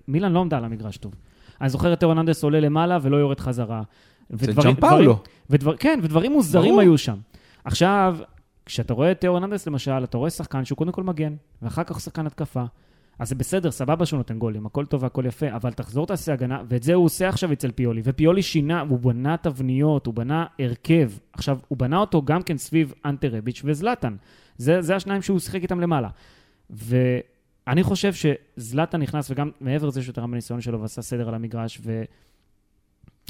מילאן 0.07 0.31
לא 0.31 0.39
עמדה 0.39 0.57
על 0.57 0.65
המגרש 0.65 0.97
טוב. 0.97 1.13
אני 1.61 1.69
זוכר 1.69 1.93
את 1.93 1.99
תאו 1.99 2.07
הרננדס 2.09 2.43
עולה 2.43 2.59
למעלה 2.59 2.97
ולא 3.01 3.17
יורד 3.17 3.39
חזרה. 3.39 3.81
ודברים- 4.31 4.75
ג'אמפאולו. 4.75 5.19
כן, 5.79 5.99
ודברים 6.03 6.31
מוזרים 6.31 6.69
ברור. 6.69 6.81
היו 6.81 6.97
שם. 6.97 7.15
עכשיו, 7.65 8.17
כשאתה 8.65 8.93
רואה 8.93 9.11
את 9.11 9.21
תאו 9.21 9.33
הרננדס 9.33 9.67
למשל, 9.67 10.03
אתה 10.03 10.17
רואה 10.17 10.29
שחקן 10.29 10.65
שהוא 10.65 10.77
קודם 10.77 10.91
כל 10.91 11.03
מגן, 11.03 11.35
ואחר 11.61 11.83
כך 11.83 11.99
שחקן 11.99 12.27
התקפה. 12.27 12.63
אז 13.19 13.29
זה 13.29 13.35
בסדר, 13.35 13.71
סבבה 13.71 14.05
שהוא 14.05 14.17
נותן 14.17 14.39
גולים, 14.39 14.65
הכל 14.65 14.85
טוב 14.85 15.03
והכל 15.03 15.25
יפה, 15.25 15.55
אבל 15.55 15.73
תחזור 15.73 16.07
תעשה 16.07 16.33
הגנה, 16.33 16.61
ואת 16.67 16.83
זה 16.83 16.93
הוא 16.93 17.05
עושה 17.05 17.29
עכשיו 17.29 17.53
אצל 17.53 17.71
פיולי. 17.71 18.01
ופיולי 18.03 18.41
שינה, 18.41 18.81
הוא 18.81 18.99
בנה 18.99 19.37
תבניות, 19.37 20.05
הוא 20.05 20.13
בנה 20.13 20.45
הרכב. 20.59 21.11
עכשיו, 21.33 21.59
הוא 21.67 21.77
בנה 21.77 21.97
אותו 21.97 22.21
גם 22.21 22.43
כן 22.43 22.57
סביב 22.57 22.93
אנטה 23.05 23.27
רביץ' 23.27 23.61
וזלאטן. 23.65 24.15
זה, 24.57 24.81
זה 24.81 24.95
השניים 24.95 25.21
שהוא 25.21 25.39
שיחק 25.39 25.61
איתם 25.61 25.79
למעלה. 25.79 26.09
ואני 26.69 27.83
חושב 27.83 28.11
שזלאטן 28.13 29.01
נכנס, 29.01 29.31
וגם 29.31 29.51
מעבר 29.61 29.87
לזה 29.87 30.03
שהוא 30.03 30.13
תרם 30.13 30.31
בניסיון 30.31 30.61
שלו 30.61 30.81
ועשה 30.81 31.01
סדר 31.01 31.27
על 31.27 31.35
המגרש, 31.35 31.79
ו... 31.83 32.03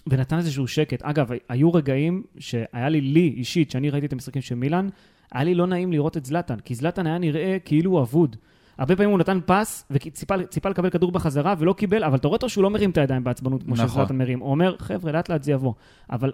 ונתן 0.07 0.37
איזשהו 0.37 0.67
שקט. 0.67 1.01
אגב, 1.03 1.29
היו 1.49 1.73
רגעים 1.73 2.23
שהיה 2.39 2.89
לי, 2.89 3.01
לי 3.01 3.33
אישית, 3.37 3.71
שאני 3.71 3.89
ראיתי 3.89 4.05
את 4.05 4.13
המשחקים 4.13 4.41
של 4.41 4.55
מילאן, 4.55 4.89
היה 5.33 5.43
לי 5.43 5.55
לא 5.55 5.67
נעים 5.67 5.91
לראות 5.91 6.17
את 6.17 6.25
זלאטן, 6.25 6.59
כי 6.59 6.75
זלאטן 6.75 7.07
היה 7.07 7.17
נראה 7.17 7.57
כאילו 7.65 7.91
הוא 7.91 8.01
אבוד. 8.01 8.35
הרבה 8.77 8.95
פעמים 8.95 9.09
הוא 9.11 9.19
נתן 9.19 9.39
פס 9.45 9.85
וציפה 9.91 10.35
ציפה 10.49 10.69
לקבל 10.69 10.89
כדור 10.89 11.11
בחזרה 11.11 11.55
ולא 11.57 11.73
קיבל, 11.73 12.03
אבל 12.03 12.15
אתה 12.15 12.27
רואה 12.27 12.35
אותו 12.35 12.49
שהוא 12.49 12.63
לא 12.63 12.69
מרים 12.69 12.89
את 12.89 12.97
הידיים 12.97 13.23
בעצבנות 13.23 13.63
כמו 13.63 13.73
נכון. 13.75 13.87
שזלאטן 13.87 14.17
מרים. 14.17 14.39
הוא 14.39 14.51
אומר, 14.51 14.75
חבר'ה, 14.79 15.11
לאט 15.11 15.29
לאט 15.29 15.43
זה 15.43 15.51
יבוא. 15.51 15.73
אבל 16.11 16.31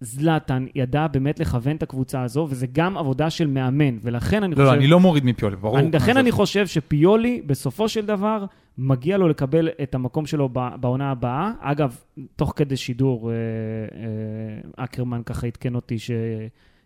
זלאטן 0.00 0.66
ידע 0.74 1.06
באמת 1.06 1.40
לכוון 1.40 1.76
את 1.76 1.82
הקבוצה 1.82 2.22
הזו, 2.22 2.46
וזה 2.50 2.66
גם 2.72 2.98
עבודה 2.98 3.30
של 3.30 3.46
מאמן, 3.46 3.98
ולכן 4.02 4.42
אני 4.42 4.54
לא, 4.54 4.64
לא, 4.64 4.68
חושב... 4.68 4.78
אני 4.80 4.88
לא 4.88 5.00
מוריד 5.00 5.24
מפיולי, 5.24 5.56
ברור. 5.56 5.78
אני, 5.78 5.90
לכן 5.90 6.16
אני 6.16 6.30
זה- 6.30 6.36
חושב 6.36 6.66
שפיולי, 6.66 7.42
בסופו 7.46 7.88
של 7.88 8.06
דבר, 8.06 8.44
מגיע 8.78 9.18
לו 9.18 9.28
לקבל 9.28 9.68
את 9.82 9.94
המקום 9.94 10.26
שלו 10.26 10.48
בעונה 10.80 11.10
הבאה. 11.10 11.52
אגב, 11.60 11.96
תוך 12.36 12.52
כדי 12.56 12.76
שידור, 12.76 13.30
אה, 13.30 13.34
אה, 14.76 14.84
אקרמן 14.84 15.22
ככה 15.26 15.46
עדכן 15.46 15.74
אותי 15.74 15.96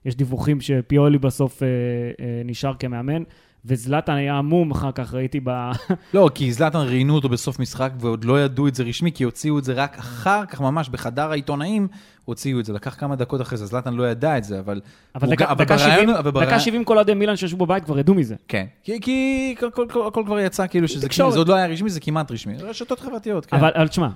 שיש 0.06 0.16
דיווחים 0.16 0.60
שפיולי 0.60 1.18
בסוף 1.18 1.62
אה, 1.62 1.68
אה, 1.68 2.42
נשאר 2.44 2.74
כמאמן, 2.78 3.22
וזלאטן 3.64 4.12
היה 4.12 4.34
עמום 4.38 4.70
אחר 4.70 4.92
כך, 4.92 5.14
ראיתי 5.14 5.40
ב... 5.44 5.50
לא, 6.14 6.30
כי 6.34 6.52
זלאטן 6.52 6.78
ראיינו 6.78 7.14
אותו 7.14 7.28
בסוף 7.28 7.58
משחק 7.60 7.92
ועוד 8.00 8.24
לא 8.24 8.44
ידעו 8.44 8.68
את 8.68 8.74
זה 8.74 8.82
רשמי, 8.82 9.12
כי 9.12 9.24
הוציאו 9.24 9.58
את 9.58 9.64
זה 9.64 9.72
רק 9.72 9.98
אחר 9.98 10.46
כך, 10.46 10.60
ממש 10.60 10.88
בחדר 10.88 11.30
העיתונאים, 11.30 11.88
הוציאו 12.24 12.60
את 12.60 12.64
זה. 12.64 12.72
לקח 12.72 12.94
כמה 12.98 13.16
דקות 13.16 13.40
אחרי 13.40 13.58
זה, 13.58 13.66
זלאטן 13.66 13.94
לא 13.94 14.10
ידע 14.10 14.38
את 14.38 14.44
זה, 14.44 14.58
אבל... 14.58 14.80
אבל 15.14 15.30
דקה, 15.30 15.44
גם- 15.44 15.56
דקה, 15.56 15.76
בראיון- 15.76 15.90
70, 15.96 16.10
אבל 16.10 16.18
דקה 16.30 16.30
בראיון- 16.30 16.60
70 16.60 16.84
כל 16.84 16.96
אוהדי 16.96 17.14
מילאן 17.14 17.36
שישבו 17.36 17.66
בבית 17.66 17.84
כבר 17.84 17.98
ידעו 17.98 18.14
מזה. 18.14 18.34
כן. 18.48 18.66
כי, 18.82 19.00
כי 19.00 19.54
הכל, 19.58 19.66
הכל, 19.66 19.84
הכל, 19.90 20.06
הכל 20.08 20.22
כבר 20.26 20.40
יצא 20.40 20.66
כאילו 20.66 20.88
שזה, 20.88 21.06
תקשורת. 21.08 21.32
זה 21.32 21.38
עוד 21.38 21.48
לא 21.48 21.54
היה 21.54 21.66
רשמי, 21.66 21.90
זה 21.90 22.00
כמעט 22.00 22.32
רשמי. 22.32 22.56
רשתות 22.56 23.00
חברתיות, 23.00 23.46
כן. 23.46 23.56
אבל, 23.56 23.70
אבל 23.76 23.88
תשמע, 23.88 24.08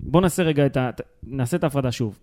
בוא 0.00 0.20
נעשה 0.20 0.42
רגע 0.42 0.66
את 0.66 0.76
ה... 0.76 0.90
נעשה 1.22 1.56
את 1.56 1.64
ההפרדה 1.64 1.92
שוב. 1.92 2.18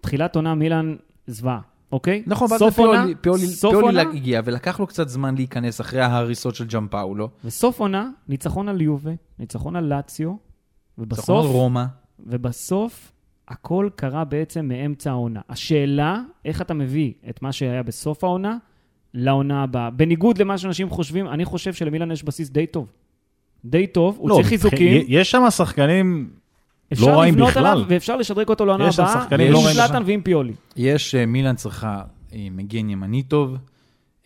תחילת 0.00 0.36
עונה 0.36 0.54
מילאן 0.54 0.96
זוועה, 1.26 1.60
אוקיי? 1.92 2.22
נכון, 2.26 2.48
ואז 2.52 2.62
פיולי, 2.74 3.14
פיולי, 3.20 3.46
פיולי 3.60 4.00
הגיע, 4.00 4.40
ולקח 4.44 4.80
לו 4.80 4.86
קצת 4.86 5.08
זמן 5.08 5.34
להיכנס 5.34 5.80
אחרי 5.80 6.00
ההריסות 6.00 6.54
של 6.54 6.66
ג'אם 6.66 6.88
פאולו. 6.88 7.28
וסוף 7.44 7.80
עונה, 7.80 8.10
ניצחון 8.28 8.68
על 8.68 8.80
יובה, 8.80 9.12
ניצחון 9.38 9.76
על 9.76 9.84
לאציו, 9.84 10.28
ניצחון 10.28 10.38
ובסוף, 10.98 11.44
על 11.44 11.50
רומא. 11.52 11.84
ובסוף, 12.26 13.12
הכל 13.48 13.88
קרה 13.96 14.24
בעצם 14.24 14.68
מאמצע 14.68 15.10
העונה. 15.10 15.40
השאלה, 15.48 16.20
איך 16.44 16.62
אתה 16.62 16.74
מביא 16.74 17.12
את 17.28 17.42
מה 17.42 17.52
שהיה 17.52 17.82
בסוף 17.82 18.24
העונה 18.24 18.56
לעונה 19.14 19.62
הבאה. 19.62 19.90
בניגוד 19.90 20.38
למה 20.38 20.58
שאנשים 20.58 20.90
חושבים, 20.90 21.28
אני 21.28 21.44
חושב 21.44 21.72
שלמילן 21.72 22.10
יש 22.10 22.22
בסיס 22.22 22.50
די 22.50 22.66
טוב. 22.66 22.92
די 23.64 23.86
טוב, 23.86 24.16
הוא 24.18 24.28
לא, 24.28 24.34
צריך 24.34 24.48
חיזוקים. 24.48 25.04
יש 25.08 25.30
שם 25.30 25.50
שחקנים, 25.50 26.30
לא 27.00 27.06
רעים 27.06 27.34
לבנות 27.34 27.50
בכלל. 27.50 27.66
עליו 27.66 27.84
ואפשר 27.88 28.16
לשדרג 28.16 28.48
אותו 28.48 28.66
לעונה 28.66 28.84
הבאה, 28.84 29.22
שחקנים 29.22 29.46
עם 29.46 29.52
לא 29.52 29.64
רעים 29.64 29.74
זלאטן. 29.74 30.02
ועם 30.06 30.22
פיולי. 30.22 30.52
יש, 30.76 31.14
אה, 31.14 31.26
מילאן 31.26 31.56
צריכה 31.56 32.02
אה, 32.32 32.46
מגן 32.50 32.90
ימני 32.90 33.22
טוב, 33.22 33.56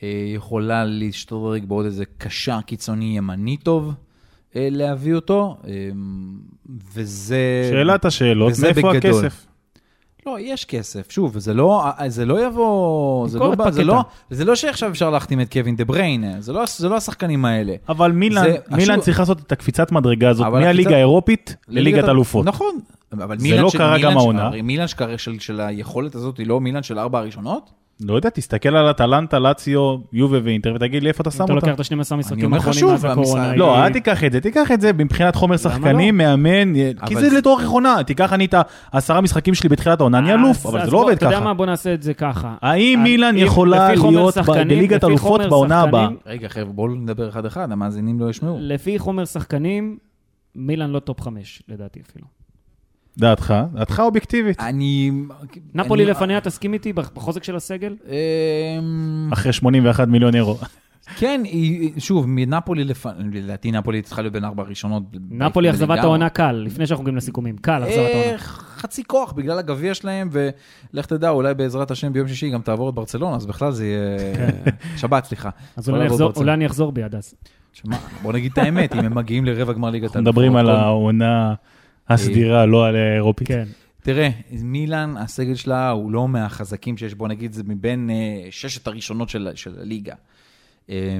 אה, 0.03 0.09
יכולה 0.35 0.85
להשתדרג 0.85 1.65
בעוד 1.65 1.85
איזה 1.85 2.05
קשר 2.19 2.61
קיצוני 2.61 3.17
ימני 3.17 3.57
טוב, 3.57 3.93
להביא 4.55 5.15
אותו, 5.15 5.57
וזה... 6.95 7.69
שאלת 7.71 8.05
השאלות, 8.05 8.53
מאיפה. 8.63 8.97
הכסף? 8.97 9.47
לא, 10.31 10.41
יש 10.41 10.65
כסף. 10.65 11.11
שוב, 11.11 11.39
זה 11.39 11.55
לא, 11.55 11.85
זה 12.07 12.27
לא 12.27 12.47
יבוא, 12.47 13.29
זה 13.29 13.39
לא, 13.39 13.55
בא- 13.55 13.71
זה. 13.71 13.85
לא, 13.85 14.01
זה 14.31 14.45
לא 14.45 14.55
שעכשיו 14.55 14.91
אפשר 14.91 15.11
להחתים 15.11 15.41
את 15.41 15.53
קווין 15.53 15.77
דה 15.77 15.85
בריין, 15.85 16.41
זה 16.41 16.53
לא, 16.53 16.63
זה 16.77 16.89
לא 16.89 16.97
השחקנים 16.97 17.45
האלה. 17.45 17.75
אבל 17.89 18.13
מילאן, 18.13 18.43
זה- 18.45 18.57
מילאן 18.71 18.91
השוב- 18.95 19.05
צריך 19.05 19.19
לעשות 19.21 19.39
את 19.41 19.53
הקפיצת 19.53 19.93
מדרגה 19.93 20.29
הזאת 20.31 20.47
מהליגה 20.47 20.71
הקפיצה- 20.91 20.95
האירופית 20.95 21.57
לליגת 21.69 22.05
אלופות. 22.09 22.47
נכון. 22.47 22.79
אבל 23.13 23.39
זה 23.39 23.45
מילאן 23.45 23.63
לא 23.63 23.71
של- 23.71 23.79
קרה 23.79 23.97
מילאן 23.97 24.11
גם 24.11 24.19
העונה. 24.19 24.51
מילאן 24.63 24.87
של, 24.89 25.17
של, 25.17 25.39
של 25.39 25.61
היכולת 25.61 26.15
הזאת 26.15 26.39
היא 26.39 26.47
לא 26.47 26.61
מילאן 26.61 26.83
של 26.83 26.99
ארבע 26.99 27.19
הראשונות? 27.19 27.71
לא 28.05 28.15
יודע, 28.15 28.31
תסתכל 28.31 28.77
על 28.77 28.91
אטלנטה, 28.91 29.39
לאציו, 29.39 29.97
יובה 30.13 30.39
ואינטר 30.45 30.73
ותגיד 30.77 31.03
לי 31.03 31.09
איפה 31.09 31.23
אתה 31.23 31.31
שם 31.31 31.45
אתה 31.45 31.53
אותה. 31.53 31.67
לוקח 31.71 31.87
את 31.87 31.93
ה-12 31.93 32.17
משחקים 32.17 32.45
אומר 32.45 32.59
לך 32.59 32.67
האחרונים 32.67 32.81
שוב, 32.81 33.07
מאז 33.07 33.19
הקורונה. 33.19 33.57
לא, 33.57 33.85
אל 33.85 33.93
תיקח 33.93 34.25
את 34.25 34.33
זה, 34.33 34.41
תיקח 34.41 34.73
את 34.73 34.81
זה 34.81 34.93
מבחינת 34.93 35.35
חומר 35.35 35.53
לא? 35.53 35.59
שחקנים, 35.59 36.17
מאמן, 36.17 36.75
כי 37.07 37.15
אבל 37.15 37.21
זה 37.31 37.37
לדור 37.39 37.61
עונה. 37.67 37.97
תיקח 38.07 38.33
אני 38.33 38.45
את 38.45 38.55
העשרה 38.93 39.21
משחקים 39.21 39.55
שלי 39.55 39.69
בתחילת 39.69 40.01
העונה, 40.01 40.19
אני 40.19 40.33
אז- 40.35 40.39
אלוף, 40.41 40.67
אבל 40.67 40.85
זה 40.85 40.91
לא 40.91 40.99
עובד 41.03 41.13
אתה 41.13 41.27
יודע 41.27 41.37
ככה. 41.37 41.45
מה, 41.45 41.55
בוא 41.55 41.67
נעשה 41.67 41.95
את 41.95 42.03
זה 42.03 42.15
ככה. 42.15 42.55
האם 42.63 43.05
אם- 43.07 43.37
יכולה 43.37 43.93
להיות 43.95 44.39
בליגת 44.39 45.05
אלופות 45.05 45.41
בעונה 45.49 45.81
הבאה? 45.81 46.09
רגע, 46.27 46.49
חבר'ה, 46.49 46.73
בואו 46.73 46.89
נדבר 46.95 47.29
אחד-אחד, 47.29 47.73
המאזינים 47.73 48.21
לא 48.21 48.31
ישמעו. 48.31 48.57
לפי 48.61 48.99
חומר 48.99 49.25
שחקנים, 49.25 49.99
מילאן 50.55 50.91
לא 50.91 50.99
top 50.99 51.21
5, 51.21 51.63
לדעתי 51.69 52.01
אפילו. 52.11 52.27
דעתך, 53.19 53.55
דעתך 53.75 54.01
אובייקטיבית. 54.01 54.61
אני... 54.61 55.11
נפולי 55.75 56.03
אני- 56.05 56.11
לפניה, 56.11 56.41
תסכים 56.41 56.73
איתי, 56.75 56.93
בחוזק 56.93 57.45
של 57.45 57.57
הסגל? 57.57 57.97
אמ, 58.79 59.31
אחרי 59.33 59.53
81 59.53 60.09
מיליון 60.09 60.35
אירו. 60.35 60.57
כן, 61.17 61.41
היא- 61.45 62.01
שוב, 62.01 62.25
מנפולי 62.29 62.85
לפני, 62.85 63.13
לדעתי 63.33 63.71
נפולי 63.73 64.03
צריכה 64.03 64.23
להיות 64.23 64.33
בין 64.33 64.45
ארבע 64.45 64.63
הראשונות. 64.63 65.03
נפולי 65.31 65.71
אכזבת. 65.71 65.99
העונה 65.99 66.29
קל, 66.29 66.53
לפני 66.53 66.87
שאנחנו 66.87 67.03
מגיעים 67.05 67.17
לסיכומים. 67.17 67.57
קל, 67.57 67.83
אכזבת 67.85 67.99
אה, 67.99 68.23
העונה. 68.23 68.39
חצי 68.77 69.05
כוח 69.05 69.33
בגלל 69.33 69.59
הגביע 69.59 69.95
שלהם, 69.95 70.29
ולך 70.33 71.07
תדע, 71.07 71.31
אולי 71.31 71.55
בעזרת 71.55 71.91
השם 71.91 72.13
ביום 72.13 72.29
שישי 72.29 72.51
גם 72.51 72.61
תעבור 72.61 72.89
את 72.91 72.95
ברצלונה, 72.95 73.37
אז 73.37 73.47
בכלל 73.47 73.73
זה 73.73 73.87
יהיה... 73.87 74.17
שבת, 75.01 75.25
סליחה. 75.25 75.51
אז 75.77 75.89
אולי 75.89 76.01
אני 76.01 76.07
אחזור- 76.09 76.29
ברצלונה. 76.29 76.45
אולי 76.45 76.55
אני 76.55 76.67
אחזור 76.67 76.93
בי 76.93 77.03
עד 77.03 77.15
אז. 77.15 77.35
שמע, 77.73 77.97
בוא 78.23 78.33
נגיד 78.33 78.53
את 78.53 78.59
האמת, 78.59 78.95
אם 78.95 79.05
הם 79.05 79.15
מגיעים 79.15 79.45
לרבע 79.45 79.73
גמר 79.73 79.91
ליגת 79.91 80.05
אנחנו 80.07 80.21
מדברים 80.21 80.57
על 80.57 80.71
העונה 80.71 81.55
הסדירה, 82.11 82.67
לא 82.67 82.87
על 82.87 82.97
האירופית. 82.97 83.49
כן. 83.49 83.65
תראה, 84.03 84.29
מילאן, 84.51 85.17
הסגל 85.17 85.55
שלה 85.55 85.91
הוא 85.91 86.13
לא 86.13 86.29
מהחזקים 86.29 86.97
שיש, 86.97 87.15
בוא 87.15 87.29
נגיד, 87.29 87.53
זה 87.53 87.63
מבין 87.67 88.11
אה, 88.11 88.49
ששת 88.51 88.87
הראשונות 88.87 89.29
של, 89.29 89.49
של 89.55 89.81
הליגה. 89.81 90.15
אה, 90.91 91.19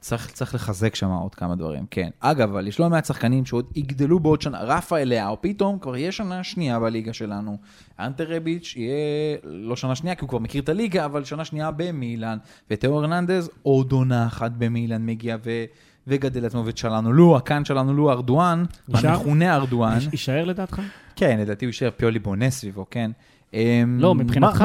צריך, 0.00 0.30
צריך 0.30 0.54
לחזק 0.54 0.94
שם 0.94 1.10
עוד 1.10 1.34
כמה 1.34 1.56
דברים, 1.56 1.86
כן. 1.90 2.08
אגב, 2.20 2.48
אבל 2.48 2.66
יש 2.66 2.80
לא 2.80 2.90
מעט 2.90 3.04
שחקנים 3.04 3.44
שעוד 3.44 3.66
יגדלו 3.74 4.20
בעוד 4.20 4.42
שנה. 4.42 4.58
רפאל 4.62 5.08
לאהו, 5.08 5.36
פתאום 5.40 5.78
כבר 5.78 5.96
יהיה 5.96 6.12
שנה 6.12 6.44
שנייה 6.44 6.80
בליגה 6.80 7.12
שלנו. 7.12 7.58
אנטר 7.98 8.36
רביץ' 8.36 8.74
יהיה 8.76 9.36
לא 9.44 9.76
שנה 9.76 9.94
שנייה, 9.94 10.14
כי 10.14 10.20
הוא 10.20 10.28
כבר 10.28 10.38
מכיר 10.38 10.62
את 10.62 10.68
הליגה, 10.68 11.04
אבל 11.04 11.24
שנה 11.24 11.44
שנייה 11.44 11.70
במילאן. 11.70 12.38
ותאו 12.70 12.98
הרננדז, 12.98 13.50
עוד 13.62 13.92
עונה 13.92 14.26
אחת 14.26 14.52
במילאן 14.58 15.06
מגיע 15.06 15.36
ו... 15.44 15.64
וגדל 16.06 16.46
עצמו 16.46 16.62
וצ'לנו 16.66 17.12
לו, 17.12 17.36
הקאן 17.36 17.64
שלנו 17.64 17.94
לו 17.94 18.10
ארדואן? 18.10 18.64
המכונה 18.94 19.54
ארדואן. 19.54 19.98
יישאר 20.12 20.44
לדעתך? 20.44 20.80
כן, 21.16 21.38
לדעתי 21.40 21.64
הוא 21.64 21.68
יישאר 21.68 21.90
פיולי 21.96 22.18
בונה 22.18 22.50
סביבו, 22.50 22.86
כן. 22.90 23.10
אמ, 23.54 23.98
לא, 24.00 24.14
מבחינתך. 24.14 24.64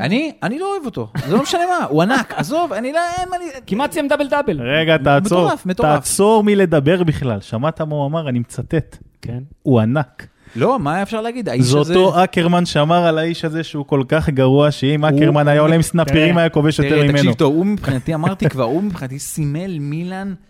אני, 0.00 0.32
אני 0.42 0.58
לא 0.58 0.72
אוהב 0.72 0.86
אותו, 0.86 1.10
זה 1.26 1.32
לא 1.36 1.42
משנה 1.42 1.60
מה, 1.66 1.84
הוא 1.84 2.02
ענק, 2.02 2.34
עזוב, 2.36 2.72
אני 2.72 2.92
לא, 2.92 2.98
אין 3.18 3.28
מה 3.30 3.38
לי... 3.38 3.44
כמעט 3.66 3.92
סיים 3.92 4.08
דאבל 4.08 4.28
דאבל. 4.28 4.60
רגע, 4.60 4.96
תעצור, 4.96 5.44
מטורף, 5.44 5.66
מטורף. 5.66 5.94
תעצור 5.94 6.44
מלדבר 6.44 7.04
בכלל. 7.04 7.40
שמעת 7.40 7.80
מה 7.80 7.94
הוא 7.94 8.06
אמר? 8.06 8.28
אני 8.28 8.38
מצטט. 8.38 8.96
כן. 9.22 9.38
הוא 9.62 9.80
ענק. 9.80 10.26
לא, 10.56 10.78
מה 10.78 11.02
אפשר 11.02 11.20
להגיד? 11.20 11.48
האיש 11.48 11.66
זה 11.66 11.78
הזה... 11.78 11.94
אותו 11.94 12.24
אקרמן 12.24 12.66
שאמר 12.66 13.06
על 13.06 13.18
האיש 13.18 13.44
הזה 13.44 13.64
שהוא 13.64 13.86
כל 13.86 14.02
כך 14.08 14.28
גרוע, 14.28 14.70
שאם 14.70 15.04
אקרמן 15.04 15.48
היה 15.48 15.60
עולה 15.60 15.74
עם 15.74 15.82
סנפירים 15.82 16.38
היה 16.38 16.48
כובש 16.48 16.78
יותר 16.78 16.90
תראה, 16.90 17.02
ממנו. 17.02 17.16
תקשיב 17.16 17.32
טוב, 17.32 17.54
הוא 17.54 17.66
מבחינתי, 17.66 18.14
אמרתי 18.14 18.48
כבר, 18.48 18.64
הוא 18.64 18.82
מבחינתי 18.82 19.18
סימל 19.18 19.78
מילאן 19.78 20.28
אה, 20.28 20.49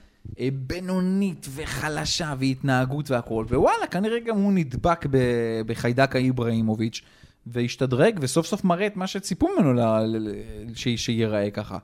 בינונית 0.52 1.46
וחלשה 1.50 2.34
והתנהגות 2.38 3.10
והכול, 3.10 3.46
ווואלה, 3.46 3.86
כנראה 3.90 4.20
גם 4.20 4.36
הוא 4.36 4.52
נדבק 4.52 5.06
בחיידק 5.66 6.16
האיבראימוביץ'. 6.16 7.02
והשתדרג, 7.46 8.18
וסוף 8.22 8.46
סוף 8.46 8.64
מראה 8.64 8.86
את 8.86 8.96
מה 8.96 9.06
שציפו 9.06 9.48
ממנו 9.58 9.80
שייראה 10.74 11.50
ככה. 11.50 11.78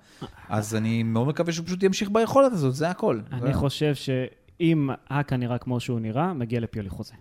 אז 0.48 0.74
אני 0.74 1.02
מאוד 1.02 1.28
מקווה 1.28 1.52
שהוא 1.52 1.66
פשוט 1.66 1.82
ימשיך 1.82 2.10
ביכולת 2.10 2.52
הזאת, 2.52 2.74
זה 2.74 2.90
הכל. 2.90 3.20
אני 3.32 3.54
חושב 3.54 3.94
שאם 3.94 4.90
האקה 5.10 5.36
נראה 5.36 5.58
כמו 5.58 5.80
שהוא 5.80 6.00
נראה, 6.00 6.34
מגיע 6.34 6.60
לפיולי 6.60 6.88
חוזה. 6.88 7.14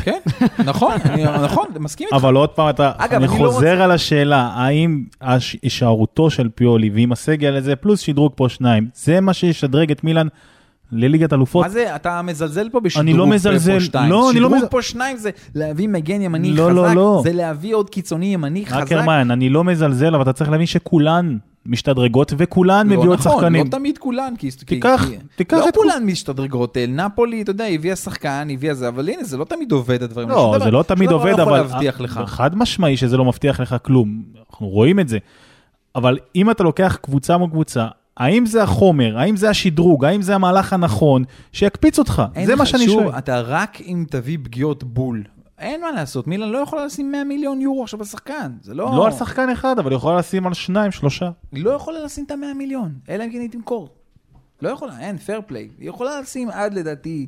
כן, 0.00 0.18
נכון, 0.64 0.92
נכון, 1.44 1.66
מסכים 1.80 2.06
איתך. 2.06 2.16
אבל 2.24 2.34
עוד 2.34 2.48
פעם, 2.48 2.68
אני 3.10 3.22
לא 3.26 3.28
חוזר 3.28 3.82
על 3.82 3.90
השאלה, 3.90 4.50
האם 4.54 5.04
הישארותו 5.20 6.30
של 6.30 6.48
פיולי 6.54 6.90
ועם 6.90 7.12
הסגל 7.12 7.56
הזה, 7.56 7.76
פלוס 7.76 8.00
שדרוג 8.00 8.32
פה 8.36 8.48
שניים, 8.48 8.88
זה 8.94 9.20
מה 9.20 9.32
שישדרג 9.34 9.90
את 9.90 10.04
מילאן 10.04 10.26
לליגת 10.92 11.32
אלופות? 11.32 11.62
מה 11.64 11.68
זה, 11.68 11.96
אתה 11.96 12.22
מזלזל 12.22 12.68
פה 12.72 12.80
בשדרוג 12.80 13.08
אני 13.08 13.16
לא 13.18 13.26
מזלזל. 13.26 13.74
פה 13.74 13.80
שתיים. 13.80 14.10
לא, 14.10 14.30
אני 14.30 14.40
לא 14.40 14.48
שדרוג 14.48 14.64
מז- 14.64 14.70
פה 14.70 14.82
שניים 14.82 15.16
זה 15.16 15.30
להביא 15.54 15.88
מגן 15.88 16.22
ימני 16.22 16.52
לא, 16.52 16.62
חזק, 16.64 16.72
לא, 16.74 16.92
לא. 16.94 17.20
זה 17.24 17.32
להביא 17.32 17.74
עוד 17.74 17.90
קיצוני 17.90 18.26
ימני 18.26 18.66
חזק. 18.66 18.82
אקרמן, 18.82 19.30
אני 19.30 19.48
לא 19.48 19.64
מזלזל, 19.64 20.14
אבל 20.14 20.22
אתה 20.22 20.32
צריך 20.32 20.50
להבין 20.50 20.66
שכולן 20.66 21.36
משתדרגות 21.66 22.32
וכולן 22.38 22.88
לא 22.88 22.96
מביאות 22.98 23.18
נכון, 23.18 23.32
שחקנים. 23.32 23.64
לא 23.66 23.70
תמיד 23.70 23.98
כולן, 23.98 24.34
כי... 24.38 24.48
תיקח- 24.66 25.04
כי- 25.08 25.16
תיקח 25.36 25.56
לא 25.56 25.68
את- 25.68 25.74
כולן 25.76 26.02
משתדרגות, 26.06 26.76
אל 26.76 26.90
נפולי, 26.90 27.42
אתה 27.42 27.50
יודע, 27.50 27.64
הביאה 27.66 27.96
שחקן, 27.96 28.48
הביאה 28.52 28.74
זה, 28.74 28.88
אבל 28.88 29.08
הנה, 29.08 29.24
זה 29.24 29.36
לא 29.36 29.44
תמיד 29.44 29.72
עובד 29.72 30.02
הדברים. 30.02 30.28
האלה. 30.30 30.40
לא, 30.40 30.52
זה 30.52 30.58
דבר- 30.58 30.70
לא 30.78 30.82
תמיד 30.82 31.10
עובד, 31.10 31.26
לא 31.26 31.42
יכול 31.42 31.42
אבל... 31.42 31.58
להבטיח 31.58 32.00
לך. 32.00 32.20
חד 32.26 32.56
משמעי 32.56 32.96
שזה 32.96 33.16
לא 33.16 33.24
מבטיח 33.24 33.60
לך 33.60 33.76
כלום. 33.82 34.22
אנחנו 34.50 34.68
רואים 34.68 35.00
את 35.00 35.08
זה. 35.08 35.18
אבל 35.96 36.18
אם 36.36 36.50
אתה 36.50 36.62
לוקח 36.64 36.98
קבוצה 37.02 37.36
מול 37.38 37.50
קבוצה, 37.50 37.86
האם 38.16 38.46
זה 38.46 38.62
החומר, 38.62 39.18
האם 39.18 39.36
זה 39.36 39.50
השדרוג, 39.50 40.04
האם 40.04 40.22
זה 40.22 40.34
המהלך 40.34 40.72
הנכון, 40.72 41.24
שיקפיץ 41.52 41.98
אותך? 41.98 42.22
זה 42.46 42.56
מה 42.56 42.66
שאני 42.66 42.84
שוב, 42.86 43.02
שואל. 43.02 43.18
אתה 43.18 43.40
רק 43.40 43.78
אם 43.86 44.04
תביא 44.10 44.38
פגיעות 44.42 44.84
בול. 44.84 45.22
אין 45.58 45.80
מה 45.80 45.90
לעשות, 45.92 46.26
מילן 46.26 46.48
לא 46.48 46.58
יכולה 46.58 46.86
לשים 46.86 47.12
100 47.12 47.24
מיליון 47.24 47.60
יורו 47.60 47.82
עכשיו 47.82 48.00
על 48.00 48.06
שחקן. 48.06 48.52
זה 48.62 48.74
לא... 48.74 48.84
לא 48.96 49.06
על 49.06 49.12
שחקן 49.12 49.48
אחד, 49.50 49.78
אבל 49.78 49.92
יכולה 49.92 50.16
לשים 50.18 50.46
על 50.46 50.54
שניים, 50.54 50.90
שלושה. 50.92 51.30
היא 51.52 51.64
לא 51.64 51.70
יכולה 51.70 52.04
לשים 52.04 52.24
את 52.24 52.30
ה-100 52.30 52.54
מיליון, 52.56 52.92
אלא 53.08 53.24
אם 53.24 53.30
כן 53.32 53.40
היא 53.40 53.50
תמכור. 53.50 53.88
לא 54.62 54.68
יכולה, 54.68 55.00
אין, 55.00 55.16
פייר 55.18 55.40
פליי. 55.46 55.68
היא 55.78 55.88
יכולה 55.88 56.20
לשים 56.20 56.48
עד 56.50 56.74
לדעתי, 56.74 57.26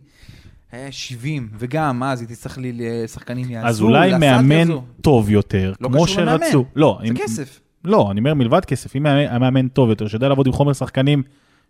היה 0.72 0.93
70, 0.93 1.49
וגם 1.59 2.03
אז 2.03 2.20
היא 2.20 2.29
תצטרך 2.29 2.59
לי 2.59 2.72
לשחקנים 2.75 3.51
יעזרו. 3.51 3.68
אז 3.68 3.83
אולי 3.83 4.18
מאמן 4.18 4.53
יעזור. 4.53 4.85
טוב 5.01 5.31
יותר, 5.31 5.72
לא 5.81 5.89
כמו. 5.89 6.07
שרצו. 6.07 6.64
לא, 6.77 6.99
זה 7.03 7.09
אם- 7.09 7.16
כסף. 7.16 7.61
לא, 7.85 8.09
אני 8.11 8.20
אומר 8.20 8.35
מלבד 8.35 8.64
כסף, 8.64 8.97
אם 8.97 9.07
המאמן 9.07 9.68
טוב 9.68 9.89
יותר, 9.89 10.09
שיודע 10.09 10.29
לעבוד 10.29 10.47
עם 10.47 10.53
חומר 10.53 10.72
שחקנים 10.72 11.22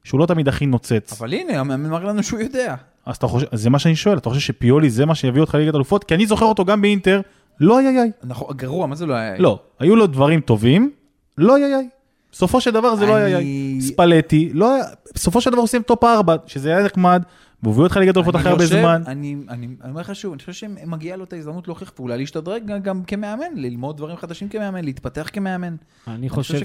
שהוא 0.05 0.21
לא 0.21 0.27
תמיד 0.27 0.49
הכי 0.49 0.67
נוצץ, 0.67 1.13
אבל 1.21 1.33
הנה, 1.35 1.61
המאמן 1.61 1.91
מראה 1.91 2.09
לנו 2.09 2.23
שהוא 2.23 2.41
יודע. 2.41 2.75
אז 3.07 3.17
אתה 3.17 3.27
חושב, 3.27 3.47
זה 3.53 3.71
מה 3.71 3.79
שאני 3.79 3.97
שואל, 3.97 4.19
אתה 4.19 4.29
חושב 4.29 4.41
שפיולי 4.41 4.91
זה 4.91 5.07
מה 5.07 5.15
שיביא 5.15 5.41
אותך 5.41 5.55
לליגת 5.55 5.75
אלופות? 5.75 6.05
כי 6.05 6.15
אני 6.15 6.27
זוכר 6.27 6.47
אותו 6.47 6.65
גם 6.65 6.83
באינטר, 6.83 7.21
לא 7.61 7.79
איי 7.79 7.87
איי. 7.99 8.11
נכון, 8.25 8.57
גרוע, 8.57 8.87
מה 8.87 8.95
זה 8.95 9.07
לא 9.07 9.15
היה? 9.15 9.39
לא, 9.39 9.59
היו 9.79 9.97
לו 9.97 10.07
דברים 10.07 10.41
טובים, 10.41 10.91
לא 11.39 11.57
איי 11.57 11.75
איי. 11.75 11.89
בסופו 12.33 12.61
של 12.61 12.71
דבר 12.71 12.95
זה 12.97 13.07
לא 13.07 13.17
איי 13.17 13.25
איי. 13.25 13.35
אני- 13.35 13.79
ספלטי, 13.81 14.51
לא 14.55 14.75
היה, 14.75 14.85
בסופו 15.15 15.41
של 15.41 15.51
דבר 15.51 15.61
עושים 15.61 15.83
top 15.83 16.05
4, 16.05 16.37
שזה 16.47 16.69
היה 16.77 16.85
נחמד, 16.85 17.23
והוא 17.65 17.75
הביא 17.75 17.85
אותך 17.85 17.97
לליגת 17.97 18.17
אלופות 18.17 18.35
אני 18.35 18.41
אחרי 18.43 18.53
הרבה 18.53 18.67
זמן. 18.67 19.03
אני 19.07 19.37
אני- 19.49 19.67
אני 19.81 19.91
אומר 19.91 20.01
לך 20.01 20.15
שוב, 20.15 20.33
אני 20.33 20.39
חושב 20.39 20.53
שמגיע 20.53 21.17
לו 21.17 21.25
את 21.25 21.33
ההזדמנות 21.33 21.69
להוכיח 21.69 21.93
ואולי 21.99 22.19
להשתדרג 22.19 22.67
גם- 22.67 22.81
גם 22.81 23.03
כמאמן, 23.05 23.45
ללמוד 23.57 23.97
דברים 23.97 24.17
חדשים 24.17 24.49
כמאמן, 24.49 24.85
להתפתח 24.85 25.31
כמאמן. 25.33 25.77
אני 26.09 26.29
חושב. 26.29 26.59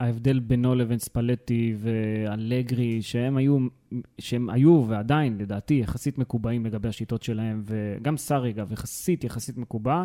שההבדל 0.00 0.38
בינו 0.38 0.74
לבין 0.74 0.98
ספלטי 0.98 1.74
ואלגרי, 1.78 3.02
שהם 3.02 3.36
היו, 3.36 3.58
שהם 4.18 4.50
היו 4.50 4.84
ועדיין, 4.88 5.38
לדעתי, 5.38 5.74
יחסית 5.74 6.18
מקובעים 6.18 6.66
לגבי 6.66 6.88
השיטות 6.88 7.22
שלהם, 7.22 7.62
וגם 7.64 8.16
סארי, 8.16 8.50
אגב, 8.50 8.72
יחסית, 8.72 9.24
יחסית 9.24 9.58
מקובע, 9.58 10.04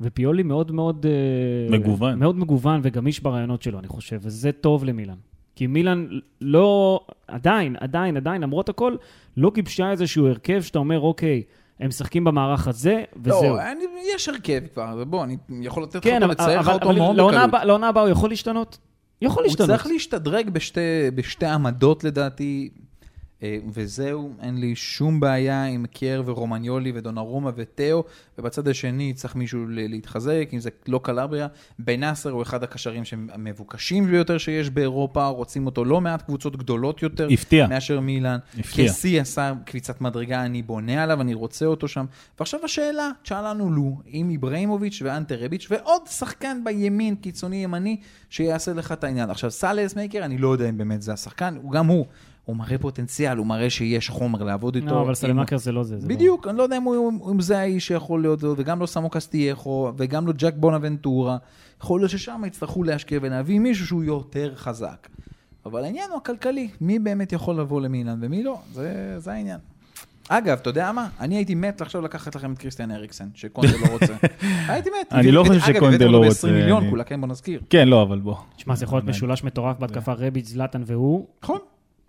ופיולי 0.00 0.42
מאוד 0.42 0.72
מאוד... 0.72 1.06
אה, 1.06 1.78
מגוון. 1.78 2.18
מאוד 2.18 2.38
מגוון 2.38 2.80
וגמיש 2.84 3.20
ברעיונות 3.20 3.62
שלו, 3.62 3.78
אני 3.78 3.88
חושב, 3.88 4.18
וזה 4.22 4.52
טוב 4.52 4.84
למילן. 4.84 5.14
כי 5.56 5.66
מילן 5.66 6.06
לא, 6.40 7.00
עדיין, 7.28 7.76
עדיין, 7.80 8.16
עדיין, 8.16 8.42
למרות 8.42 8.68
הכל, 8.68 8.96
לא 9.36 9.50
גיבשה 9.54 9.90
איזשהו 9.90 10.26
הרכב 10.26 10.62
שאתה 10.62 10.78
אומר, 10.78 11.00
אוקיי, 11.00 11.42
הם 11.80 11.88
משחקים 11.88 12.24
במערך 12.24 12.68
הזה, 12.68 13.02
וזהו. 13.22 13.42
לא, 13.42 13.62
אני- 13.62 13.84
יש 14.14 14.28
הרכב 14.28 14.60
כבר, 14.74 15.04
בוא, 15.04 15.24
אני 15.24 15.36
יכול 15.60 15.82
לתת 15.82 15.94
לך 15.96 16.04
כן, 16.04 16.22
אבל, 16.22 16.32
לצייר 16.32 16.60
לך 16.60 16.66
אבל, 16.66 16.74
אותו 16.74 16.90
אבל 16.90 16.98
מאוד 16.98 17.14
בקלות. 17.16 17.34
הבאה- 17.34 17.64
לעונה 17.64 17.88
הבאה 17.88 18.02
הוא 18.02 18.10
יכול 18.10 18.30
להשתנות? 18.30 18.78
יכול 19.22 19.42
הוא 19.42 19.46
להשתנות. 19.48 19.68
צריך 19.70 19.86
להשתדרג 19.86 20.50
בשתי, 20.50 20.80
בשתי 21.14 21.46
עמדות 21.46 22.04
לדעתי, 22.04 22.70
וזהו, 23.72 24.32
אין 24.40 24.60
לי 24.60 24.76
שום 24.76 25.20
בעיה 25.20 25.64
עם 25.64 25.86
קייר 25.86 26.22
ורומניולי 26.26 26.92
ודונרומה 26.94 27.50
ותאו, 27.56 28.04
ובצד 28.38 28.68
השני 28.68 29.12
צריך 29.12 29.36
מישהו 29.36 29.66
להתחזק, 29.68 30.48
אם 30.52 30.58
זה 30.60 30.70
לא 30.88 31.00
קלבריה. 31.02 31.46
בנאסר 31.78 32.30
הוא 32.30 32.42
אחד 32.42 32.62
הקשרים 32.62 33.02
המבוקשים 33.32 34.06
ביותר 34.06 34.38
שיש 34.38 34.70
באירופה, 34.70 35.26
רוצים 35.26 35.66
אותו 35.66 35.84
לא 35.84 36.00
מעט 36.00 36.22
קבוצות 36.22 36.56
גדולות 36.56 37.02
יותר. 37.02 37.28
הפתיע. 37.30 37.66
מאשר 37.66 38.00
מילאן. 38.00 38.38
הפתיע. 38.58 38.88
קסי 38.88 39.20
עשה 39.20 39.52
קפיצת 39.64 40.00
מדרגה, 40.00 40.44
אני 40.44 40.62
בונה 40.62 41.02
עליו, 41.02 41.20
אני 41.20 41.34
רוצה 41.34 41.66
אותו 41.66 41.88
שם. 41.88 42.06
ועכשיו 42.38 42.60
השאלה, 42.64 43.10
תשאלנו 43.22 43.70
לו, 43.70 43.98
עם 44.06 44.30
איברהימוביץ' 44.30 45.02
ואנטה 45.04 45.34
רביץ', 45.38 45.66
ועוד 45.70 46.02
שחקן 46.06 46.64
בימין, 46.64 47.14
קיצוני 47.16 47.64
ימני, 47.64 47.96
שיעשה 48.30 48.72
לך 48.72 48.92
את 48.92 49.04
העניין. 49.04 49.30
עכשיו, 49.30 49.50
סאלס 49.50 49.96
מייקר, 49.96 50.24
אני 50.24 50.38
לא 50.38 50.48
יודע 50.48 50.68
אם 50.68 50.78
באמת 50.78 51.02
זה 51.02 51.12
השחקן, 51.12 51.56
הוא 51.62 51.72
גם 51.72 51.86
הוא. 51.86 52.06
הוא 52.50 52.56
מראה 52.56 52.78
פוטנציאל, 52.78 53.36
הוא 53.36 53.46
מראה 53.46 53.70
שיש 53.70 54.10
חומר 54.10 54.42
לעבוד 54.42 54.74
איתו. 54.74 54.86
לא, 54.86 55.02
אבל 55.02 55.14
סלמקר 55.14 55.58
זה 55.58 55.72
לא 55.72 55.82
זה. 55.82 55.96
בדיוק, 56.06 56.48
אני 56.48 56.58
לא 56.58 56.62
יודע 56.62 56.76
אם, 57.30 57.40
זה 57.40 57.58
האיש 57.58 57.86
שיכול 57.86 58.20
להיות, 58.20 58.44
וגם 58.56 58.80
לא 58.80 58.86
סמו 58.86 59.10
קסטייחו, 59.10 59.92
וגם 59.96 60.26
לא 60.26 60.32
ג'ק 60.36 60.54
בונאבנטורה. 60.56 61.36
יכול 61.82 62.00
להיות 62.00 62.10
ששם 62.10 62.42
יצטרכו 62.46 62.82
להשקיע 62.82 63.18
ולהביא 63.22 63.58
מישהו 63.58 63.86
שהוא 63.86 64.04
יותר 64.04 64.52
חזק. 64.56 65.08
אבל 65.66 65.84
העניין 65.84 66.10
הוא 66.10 66.16
הכלכלי, 66.18 66.68
מי 66.80 66.98
באמת 66.98 67.32
יכול 67.32 67.60
לבוא 67.60 67.80
למילאן 67.80 68.18
ומי 68.22 68.42
לא, 68.42 68.58
זה, 68.72 69.14
זה 69.18 69.32
העניין. 69.32 69.58
אגב, 70.28 70.58
אתה 70.62 70.70
יודע 70.70 70.92
מה? 70.92 71.08
אני 71.20 71.36
הייתי 71.36 71.54
מת 71.54 71.80
עכשיו 71.80 72.02
לקחת 72.02 72.34
לכם 72.34 72.52
את 72.52 72.58
קריסטיאן 72.58 72.90
אריקסן, 72.90 73.28
שקונטה 73.34 73.72
לא 73.80 73.86
רוצה. 73.86 74.14
הייתי 74.68 74.90
מת. 74.90 75.12
אני 75.12 75.32
לא 75.32 75.44
חושב 75.44 75.60
אגב, 75.64 75.76
שקונטה 75.76 75.86
הבאתי 75.86 76.04
לא 76.04 76.16
אותו 76.16 76.28
רוצה, 76.28 76.48
ב-20 76.48 76.54
מיליון, 76.54 76.90
כולה, 76.90 77.04
כן, 77.04 77.20
בוא 77.20 77.28
נזכיר. 77.28 77.60
כן, 77.70 77.88
לא, 77.88 78.02
אבל 78.02 78.18
בוא. 78.18 78.36
שמע, 78.56 78.74
זה 78.74 78.84
יכול 78.84 78.98
להיות 78.98 79.08
משולש 79.08 79.44
מטורף 79.44 79.78
בהתקפה 79.78 80.12
רביץ', 80.12 80.46
זלאטן 80.46 80.82
והוא, 80.86 81.26
נכון. 81.42 81.58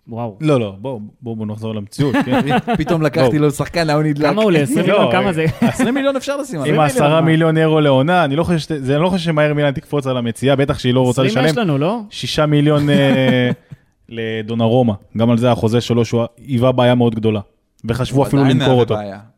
וואו. 0.08 0.38
לא, 0.40 0.60
לא, 0.60 0.74
בוא, 0.78 1.00
בוא, 1.20 1.36
בוא 1.36 1.46
נחזור 1.46 1.74
למציאות. 1.74 2.14
כן. 2.24 2.58
פתאום 2.78 3.02
לקחתי 3.02 3.38
לו 3.38 3.50
שחקן, 3.50 3.90
ההוא 3.90 4.02
נדלק. 4.02 4.26
כמה 4.30 4.42
עולה? 4.42 4.58
20 4.60 4.78
לא, 4.78 4.84
מיליון? 4.92 5.12
כמה 5.12 5.32
זה? 5.32 5.44
20 5.60 5.94
מיליון 5.94 6.16
אפשר 6.16 6.36
לשים 6.36 6.60
עליו. 6.60 6.74
עם 6.74 6.80
מיליון, 6.80 6.96
עשרה 6.96 7.20
מה? 7.20 7.26
מיליון 7.26 7.58
אירו 7.58 7.80
לעונה, 7.80 8.24
אני 8.24 8.36
לא 8.36 8.44
חושב 8.44 8.74
לא 8.98 9.08
חושב 9.08 9.24
שמהר 9.24 9.54
מילן 9.54 9.72
תקפוץ 9.72 10.06
על 10.06 10.16
המציאה, 10.16 10.56
בטח 10.56 10.78
שהיא 10.78 10.94
לא 10.94 11.00
רוצה 11.00 11.22
20 11.22 11.44
יש 11.44 11.50
לשלם 11.52 11.62
לנו, 11.64 11.78
לא? 11.78 11.98
שישה 12.10 12.46
מיליון 12.46 12.90
אה, 12.90 13.50
לדונרומה. 14.08 14.94
גם 15.16 15.30
על 15.30 15.38
זה 15.38 15.50
החוזה 15.52 15.80
שלו, 15.80 16.04
שהוא 16.04 16.24
היווה 16.38 16.72
בעיה 16.72 16.94
מאוד 16.94 17.14
גדולה. 17.14 17.40
וחשבו 17.84 18.22
אפילו 18.26 18.44
למכור 18.44 18.80
אותו. 18.80 18.94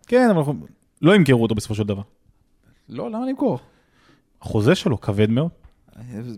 כן, 0.06 0.26
אבל 0.30 0.38
אנחנו- 0.38 0.54
לא 1.02 1.14
ימכרו 1.14 1.42
אותו 1.42 1.54
בסופו 1.54 1.74
של 1.74 1.82
דבר. 1.84 2.02
לא, 2.88 3.10
למה 3.10 3.26
למכור? 3.26 3.58
החוזה 4.42 4.74
שלו 4.74 5.00
כבד 5.00 5.30
מאוד. 5.30 5.48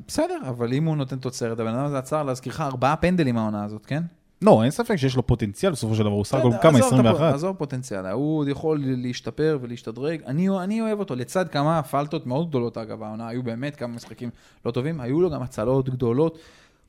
בסדר, 0.08 0.38
אבל 0.48 0.72
אם 0.72 0.84
הוא 0.84 0.96
נותן 0.96 1.16
תוצרת, 1.18 1.60
הבן 1.60 1.74
אדם 1.74 1.84
הזה 1.84 1.98
עצר 1.98 2.22
להזכירך 2.22 2.60
ארבעה 2.60 2.96
פנדלים 2.96 3.38
העונה 3.38 3.64
הזאת, 3.64 3.86
כן? 3.86 4.02
לא, 4.42 4.62
אין 4.62 4.70
ספק 4.70 4.96
שיש 4.96 5.16
לו 5.16 5.26
פוטנציאל 5.26 5.72
בסופו 5.72 5.94
של 5.94 6.02
דבר, 6.02 6.12
הוא 6.12 6.24
סך 6.24 6.34
הכל 6.38 6.50
כמה, 6.62 6.78
עזוב 6.78 6.94
את 6.94 7.06
הפו- 7.06 7.08
21. 7.08 7.34
עזוב 7.34 7.56
פוטנציאל, 7.56 8.06
הוא 8.06 8.38
עוד 8.38 8.48
יכול 8.48 8.80
להשתפר 8.84 9.58
ולהשתדרג. 9.62 10.20
אני, 10.26 10.48
אני 10.48 10.80
אוהב 10.80 10.98
אותו, 10.98 11.14
לצד 11.16 11.48
כמה 11.48 11.82
פלטות 11.82 12.26
מאוד 12.26 12.48
גדולות 12.48 12.78
אגב, 12.78 13.02
העונה, 13.02 13.28
היו 13.28 13.42
באמת 13.42 13.76
כמה 13.76 13.94
משחקים 13.94 14.30
לא 14.66 14.70
טובים, 14.70 15.00
היו 15.00 15.20
לו 15.20 15.30
גם 15.30 15.42
הצלות 15.42 15.88
גדולות. 15.88 16.38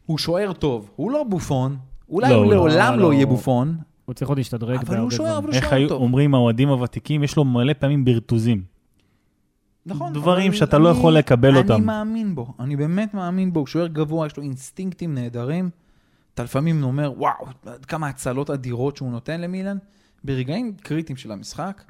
הוא 0.05 0.17
שוער 0.17 0.53
טוב, 0.53 0.89
הוא 0.95 1.11
לא 1.11 1.23
בופון, 1.23 1.77
אולי 2.09 2.29
לא, 2.29 2.35
הוא 2.35 2.45
לא, 2.45 2.51
לעולם 2.51 2.93
לא. 2.99 3.01
לא 3.07 3.13
יהיה 3.13 3.25
בופון, 3.25 3.77
הוא 4.05 4.13
צריך 4.13 4.29
עוד 4.29 4.37
להשתדרג 4.37 4.79
אבל 4.87 4.97
הוא 4.97 5.11
שוער, 5.11 5.37
אבל. 5.37 5.47
הוא 5.47 5.53
איך 5.55 5.63
שוער 5.63 5.75
היו 5.75 5.89
טוב. 5.89 6.01
אומרים 6.01 6.35
האוהדים 6.35 6.69
הוותיקים, 6.69 7.23
יש 7.23 7.37
לו 7.37 7.43
מלא 7.45 7.73
פעמים 7.73 8.05
ברטוזים. 8.05 8.76
נכון. 9.87 10.13
דברים 10.13 10.53
שאתה 10.53 10.77
לא 10.77 10.89
אני- 10.91 10.97
יכול 10.97 11.13
לקבל 11.13 11.49
אני 11.49 11.57
אותם. 11.57 11.85
מאמין 11.85 12.35
בו, 12.35 12.53
אני 12.59 12.75
באמת 12.75 13.13
מאמין 13.13 13.53
בו, 13.53 13.59
הוא 13.59 13.67
שוער 13.67 13.87
גבוה, 13.87 14.27
יש 14.27 14.37
לו 14.37 14.43
אינסטינקטים 14.43 15.13
נהדרים. 15.13 15.69
אתה 16.33 16.43
לפעמים 16.43 16.83
אומר, 16.83 17.13
וואו, 17.17 17.45
כמה 17.87 18.07
הצלות 18.07 18.49
אדירות 18.49 18.97
שהוא 18.97 19.11
נותן 19.11 19.41
למילן, 19.41 19.77
ברגעים 20.23 20.73
קריטיים 20.81 21.17
של 21.17 21.31
המשחק. 21.31 21.83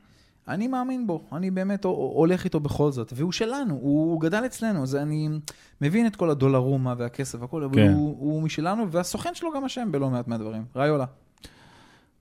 אני 0.48 0.68
מאמין 0.68 1.08
בו, 1.08 1.22
אני 1.34 1.52
באמת 1.52 1.84
הולך 1.86 2.44
איתו 2.46 2.60
בכל 2.60 2.92
זאת, 2.92 3.14
והוא 3.16 3.32
שלנו, 3.32 3.74
הוא, 3.74 4.12
הוא 4.12 4.22
גדל 4.22 4.44
אצלנו, 4.46 4.84
אז 4.84 4.96
אני 4.96 5.30
מבין 5.82 6.08
את 6.08 6.16
כל 6.16 6.30
הדולרומה 6.30 6.94
והכסף 6.98 7.42
והכל, 7.42 7.64
אבל 7.64 7.76
כן. 7.76 7.92
הוא, 7.94 8.16
הוא 8.20 8.42
משלנו, 8.42 8.92
והסוכן 8.92 9.36
שלו 9.36 9.50
גם 9.56 9.66
אשם 9.66 9.88
בלא 9.92 10.10
מעט 10.10 10.28
מהדברים. 10.28 10.64
ראיולה. 10.76 11.06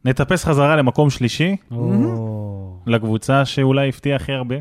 נטפס 0.05 0.45
חזרה 0.45 0.77
למקום 0.77 1.11
שלישי, 1.11 1.57
או, 1.71 2.79
לקבוצה 2.87 3.45
שאולי 3.45 3.89
הפתיעה 3.89 4.17
הכי 4.17 4.33
הרבה. 4.33 4.57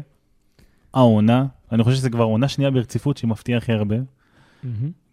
העונה, 0.95 1.45
אני 1.71 1.83
חושב 1.83 1.97
שזה 1.97 2.09
כבר 2.09 2.23
עונה 2.23 2.47
שנייה 2.47 2.71
ברציפות 2.71 3.17
שהיא 3.17 3.29
מפתיעה 3.29 3.57
הכי 3.57 3.73
הרבה. 3.73 3.95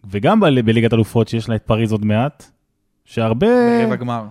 וגם 0.09 0.39
ב- 0.39 0.59
בליגת 0.59 0.93
אלופות 0.93 1.27
שיש 1.27 1.49
לה 1.49 1.55
את 1.55 1.61
פריז 1.61 1.91
עוד 1.91 2.05
מעט, 2.05 2.51
שהרבה... 3.05 3.47
ברבע 3.81 3.95
גמר. 3.95 4.25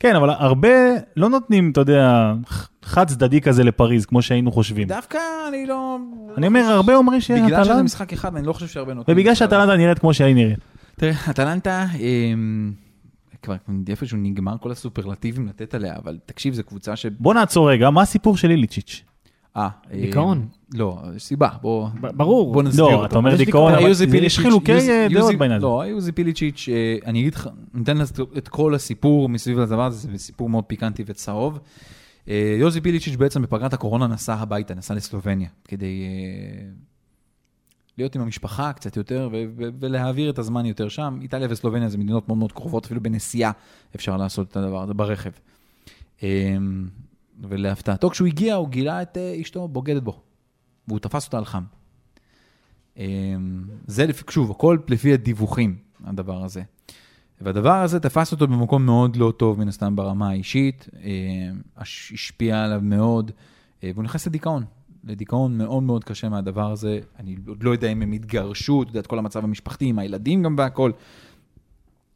כן, 0.00 0.16
אבל 0.16 0.30
הרבה 0.30 0.68
לא 1.16 1.28
נותנים, 1.28 1.70
אתה 1.70 1.80
יודע, 1.80 2.32
חד 2.82 3.06
צדדי 3.06 3.40
כזה 3.40 3.64
לפריז, 3.64 4.06
כמו 4.06 4.22
שהיינו 4.22 4.52
חושבים. 4.52 4.88
דווקא 4.88 5.18
אני 5.48 5.66
לא... 5.66 5.98
אני 6.36 6.46
אומר, 6.46 6.60
הרבה 6.60 6.96
אומרים 6.96 7.20
בגלל 7.46 7.64
שזה 7.64 7.82
משחק 7.82 8.12
אחד, 8.12 8.36
אני 8.36 8.46
לא 8.46 8.52
חושב 8.52 8.66
שהרבה 8.66 8.94
נותנים. 8.94 9.16
ובגלל. 9.16 9.34
שאטלנטה 9.34 9.76
נראית 9.76 9.98
כמו 9.98 10.14
שהיא 10.14 10.34
נראית. 10.34 10.58
תראה, 10.96 11.12
אטלנטה, 11.30 11.86
אמ, 11.94 12.72
כבר 13.42 13.56
איפשהו 13.88 14.18
נגמר 14.18 14.56
כל 14.60 14.70
הסופרלטיבים 14.72 15.46
לתת 15.46 15.74
עליה, 15.74 15.96
אבל 15.96 16.18
תקשיב, 16.26 16.54
זו 16.54 16.62
קבוצה 16.64 16.96
ש... 16.96 17.06
בוא 17.06 17.34
נעצור 17.34 17.70
רגע, 17.70 17.90
מה 17.90 18.02
הסיפור 18.02 18.36
של 18.36 18.50
איליצ'יץ'? 18.50 19.02
אה, 19.56 19.68
אמ, 19.92 20.00
דיכאון. 20.00 20.46
לא, 20.74 21.02
יש 21.16 21.24
סיבה, 21.24 21.48
בוא... 21.62 21.88
ברור. 22.00 22.52
בוא 22.52 22.62
נסביר 22.62 22.84
לא, 22.84 22.92
אותו. 22.94 23.04
אתה 23.06 23.16
אומר 23.16 23.36
דיכאון. 23.36 23.72
אבל 23.74 23.82
יוזי 23.82 24.06
יש 24.16 24.38
חילוקי 24.38 24.72
יוזי- 24.72 24.86
דעות 25.08 25.12
יוזי- 25.12 25.36
בעניין 25.36 25.56
הזה. 25.56 25.66
לא, 25.66 25.82
יוזי 25.86 26.12
פיליצ'יץ', 26.12 26.68
אה, 26.72 26.96
אני 27.06 27.20
אגיד 27.20 27.34
לך, 27.34 27.48
ניתן 27.74 27.98
את 28.38 28.48
כל 28.48 28.74
הסיפור 28.74 29.28
מסביב 29.28 29.58
לדבר 29.58 29.84
הזה, 29.84 30.08
זה 30.12 30.18
סיפור 30.18 30.48
מאוד 30.48 30.64
פיקנטי 30.64 31.02
וצהוב. 31.06 31.58
אה, 32.28 32.56
יוזי 32.60 32.80
פיליצ'יץ' 32.80 33.16
בעצם 33.16 33.42
בפגרת 33.42 33.72
הקורונה 33.72 34.06
נסע 34.06 34.34
הביתה, 34.34 34.74
נסע 34.74 34.94
לסלובניה, 34.94 35.48
כדי 35.68 36.02
אה, 36.02 36.68
להיות 37.98 38.16
עם 38.16 38.22
המשפחה 38.22 38.72
קצת 38.72 38.96
יותר 38.96 39.28
ו- 39.32 39.44
ו- 39.56 39.68
ולהעביר 39.80 40.30
את 40.30 40.38
הזמן 40.38 40.66
יותר 40.66 40.88
שם. 40.88 41.18
איטליה 41.22 41.48
וסלובניה 41.50 41.88
זה 41.88 41.98
מדינות 41.98 42.28
מאוד 42.28 42.38
מאוד 42.38 42.52
קרובות, 42.52 42.84
אפילו 42.84 43.00
בנסיעה 43.02 43.50
אפשר 43.96 44.16
לעשות 44.16 44.48
את 44.50 44.56
הדבר 44.56 44.82
הזה 44.82 44.94
ברכב. 44.94 45.30
ולהפתעתו, 47.42 48.10
כשהוא 48.10 48.28
הגיע, 48.28 48.54
הוא 48.54 48.68
גילה 48.68 49.02
את 49.02 49.18
אשתו 49.42 49.68
בוגדת 49.68 50.02
בו, 50.02 50.20
והוא 50.88 50.98
תפס 50.98 51.26
אותה 51.26 51.38
על 51.38 51.44
חם. 51.44 51.62
אמ, 52.96 53.64
זה, 53.86 54.06
שוב, 54.30 54.50
הכל 54.50 54.78
לפי 54.88 55.12
הדיווחים, 55.12 55.76
הדבר 56.04 56.44
הזה. 56.44 56.62
והדבר 57.40 57.74
הזה 57.74 58.00
תפס 58.00 58.32
אותו 58.32 58.46
במקום 58.46 58.86
מאוד 58.86 59.16
לא 59.16 59.32
טוב, 59.36 59.58
מן 59.58 59.68
הסתם, 59.68 59.96
ברמה 59.96 60.28
האישית, 60.30 60.88
אמ, 61.02 61.60
הש- 61.76 62.12
השפיע 62.12 62.64
עליו 62.64 62.80
מאוד, 62.82 63.30
אה, 63.84 63.90
והוא 63.94 64.04
נכנס 64.04 64.26
לדיכאון. 64.26 64.64
לדיכאון 65.04 65.58
מאוד 65.58 65.82
מאוד 65.82 66.04
קשה 66.04 66.28
מהדבר 66.28 66.72
הזה. 66.72 67.00
אני 67.18 67.36
עוד 67.46 67.62
לא 67.62 67.70
יודע 67.70 67.88
אם 67.88 68.02
הם 68.02 68.12
התגרשו, 68.12 68.82
אתה 68.82 68.90
יודע, 68.90 69.00
את 69.00 69.06
כל 69.06 69.18
המצב 69.18 69.44
המשפחתי, 69.44 69.84
עם 69.84 69.98
הילדים 69.98 70.42
גם 70.42 70.54
והכל. 70.58 70.92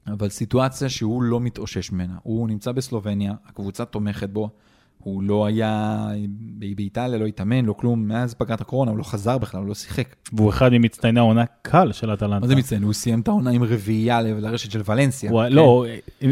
אבל 0.07 0.29
סיטואציה 0.29 0.89
שהוא 0.89 1.23
לא 1.23 1.41
מתאושש 1.41 1.93
ממנה. 1.93 2.19
הוא 2.23 2.49
נמצא 2.49 2.73
בסלובניה, 2.73 3.35
הקבוצה 3.47 3.85
תומכת 3.85 4.31
בו, 4.31 4.51
הוא 5.03 5.23
לא 5.23 5.47
היה 5.47 6.07
ב- 6.59 6.77
באיטליה, 6.77 7.19
לא 7.19 7.27
התאמן, 7.27 7.65
לא 7.65 7.73
כלום, 7.73 8.09
מאז 8.09 8.35
פגרת 8.35 8.61
הקורונה, 8.61 8.91
הוא 8.91 8.99
לא 8.99 9.03
חזר 9.05 9.39
בכלל, 9.39 9.61
הוא 9.61 9.69
לא 9.69 9.75
שיחק. 9.75 10.15
והוא 10.33 10.51
אחד 10.51 10.73
ממצטייני 10.73 11.21
העונה 11.21 11.45
קל 11.63 11.93
של 11.93 12.15
אטלנטה. 12.15 12.41
מה 12.41 12.47
זה 12.47 12.57
מצטיין? 12.57 12.83
הוא 12.83 12.93
סיים 12.93 13.21
את 13.21 13.29
העונה 13.29 13.51
עם 13.51 13.63
רביעייה 13.65 14.21
לרשת 14.23 14.71
של 14.71 14.83
ולנסיה. 14.87 15.31
הוא- 15.31 15.43
כן. 15.45 15.53
לא, 15.53 15.85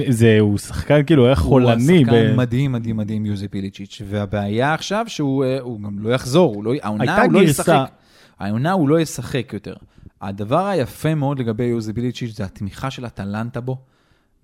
זה, 0.08 0.36
הוא 0.40 0.58
שחקן 0.58 1.00
כאילו, 1.06 1.26
היה 1.26 1.34
חולני. 1.34 1.96
הוא 1.98 2.06
ב- 2.06 2.10
שחקן 2.10 2.36
מדהים, 2.36 2.72
מדהים, 2.72 2.96
מדהים, 2.96 3.26
יוזי 3.26 3.48
פיליצ'יץ', 3.48 4.02
והבעיה 4.08 4.74
עכשיו 4.74 5.04
שהוא 5.08 5.44
אה, 5.44 5.58
גם 5.84 5.98
לא 5.98 6.10
יחזור, 6.14 6.54
הוא 6.54 6.64
לא, 6.64 6.72
העונה 6.82 7.22
הוא 7.22 7.32
לא 7.32 7.40
גרסה- 7.40 7.50
ישחק. 7.50 7.90
העונה 8.38 8.72
הוא 8.72 8.88
לא 8.88 9.00
ישחק 9.00 9.50
יותר. 9.52 9.74
הדבר 10.22 10.66
היפה 10.66 11.14
מאוד 11.14 11.38
לגבי 11.38 11.64
יוזי 11.64 11.92
פיליצ'יץ' 11.92 12.36
זה 12.36 12.44
התמיכה 12.44 12.90
של 12.90 13.06
אטלנטה 13.06 13.60
בו, 13.60 13.76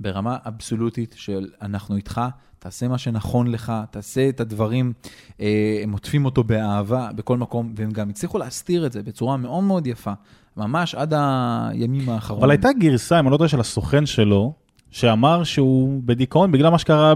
ברמה 0.01 0.37
אבסולוטית 0.47 1.15
של 1.19 1.49
אנחנו 1.63 1.97
איתך, 1.97 2.21
תעשה 2.59 2.89
מה 2.89 2.99
שנכון 2.99 3.47
לך, 3.47 3.73
תעשה 3.91 4.29
את 4.29 4.41
הדברים, 4.41 4.93
אה, 5.41 5.81
הם 5.83 5.93
עוטפים 5.93 6.25
אותו 6.25 6.45
באהבה 6.45 7.11
בכל 7.15 7.37
מקום, 7.37 7.73
והם 7.77 7.91
גם 7.91 8.09
הצליחו 8.09 8.39
להסתיר 8.39 8.87
את 8.87 8.93
זה 8.93 9.03
בצורה 9.03 9.37
מאוד 9.37 9.65
מאוד 9.65 9.87
יפה, 9.87 10.13
ממש 10.57 10.95
עד 10.95 11.15
הימים 11.17 12.09
האחרונים. 12.09 12.43
אבל 12.43 12.51
הייתה 12.51 12.69
גרסה, 12.79 13.21
אם 13.21 13.27
אני 13.27 13.33
לא 13.33 13.37
טועה, 13.37 13.49
של 13.49 13.61
הסוכן 13.61 14.07
שלו, 14.07 14.53
שאמר 14.91 15.45
שהוא 15.45 16.03
בדיכאון 16.05 16.53
בגלל 16.53 16.71
מה 16.71 16.79
שקרה 16.79 17.15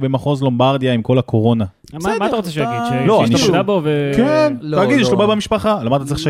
במחוז 0.00 0.42
לומברדיה 0.42 0.92
עם 0.94 1.02
כל 1.02 1.18
הקורונה. 1.18 1.64
מה- 1.92 2.26
אתה 2.26 2.36
רוצה 2.36 2.50
שיגיד? 2.50 2.68
לא, 3.06 3.24
אני 3.24 3.30
שהשתמדה 3.36 3.58
שוב- 3.58 3.66
בו 3.66 3.80
ו... 3.84 4.12
כן, 4.16 4.56
לא, 4.60 4.84
תגיד, 4.84 4.98
יש 5.00 5.06
לו 5.06 5.12
לא. 5.12 5.18
בעיה 5.18 5.30
במשפחה, 5.30 5.82
למה 5.84 5.96
אתה 5.96 6.04
צריך 6.04 6.20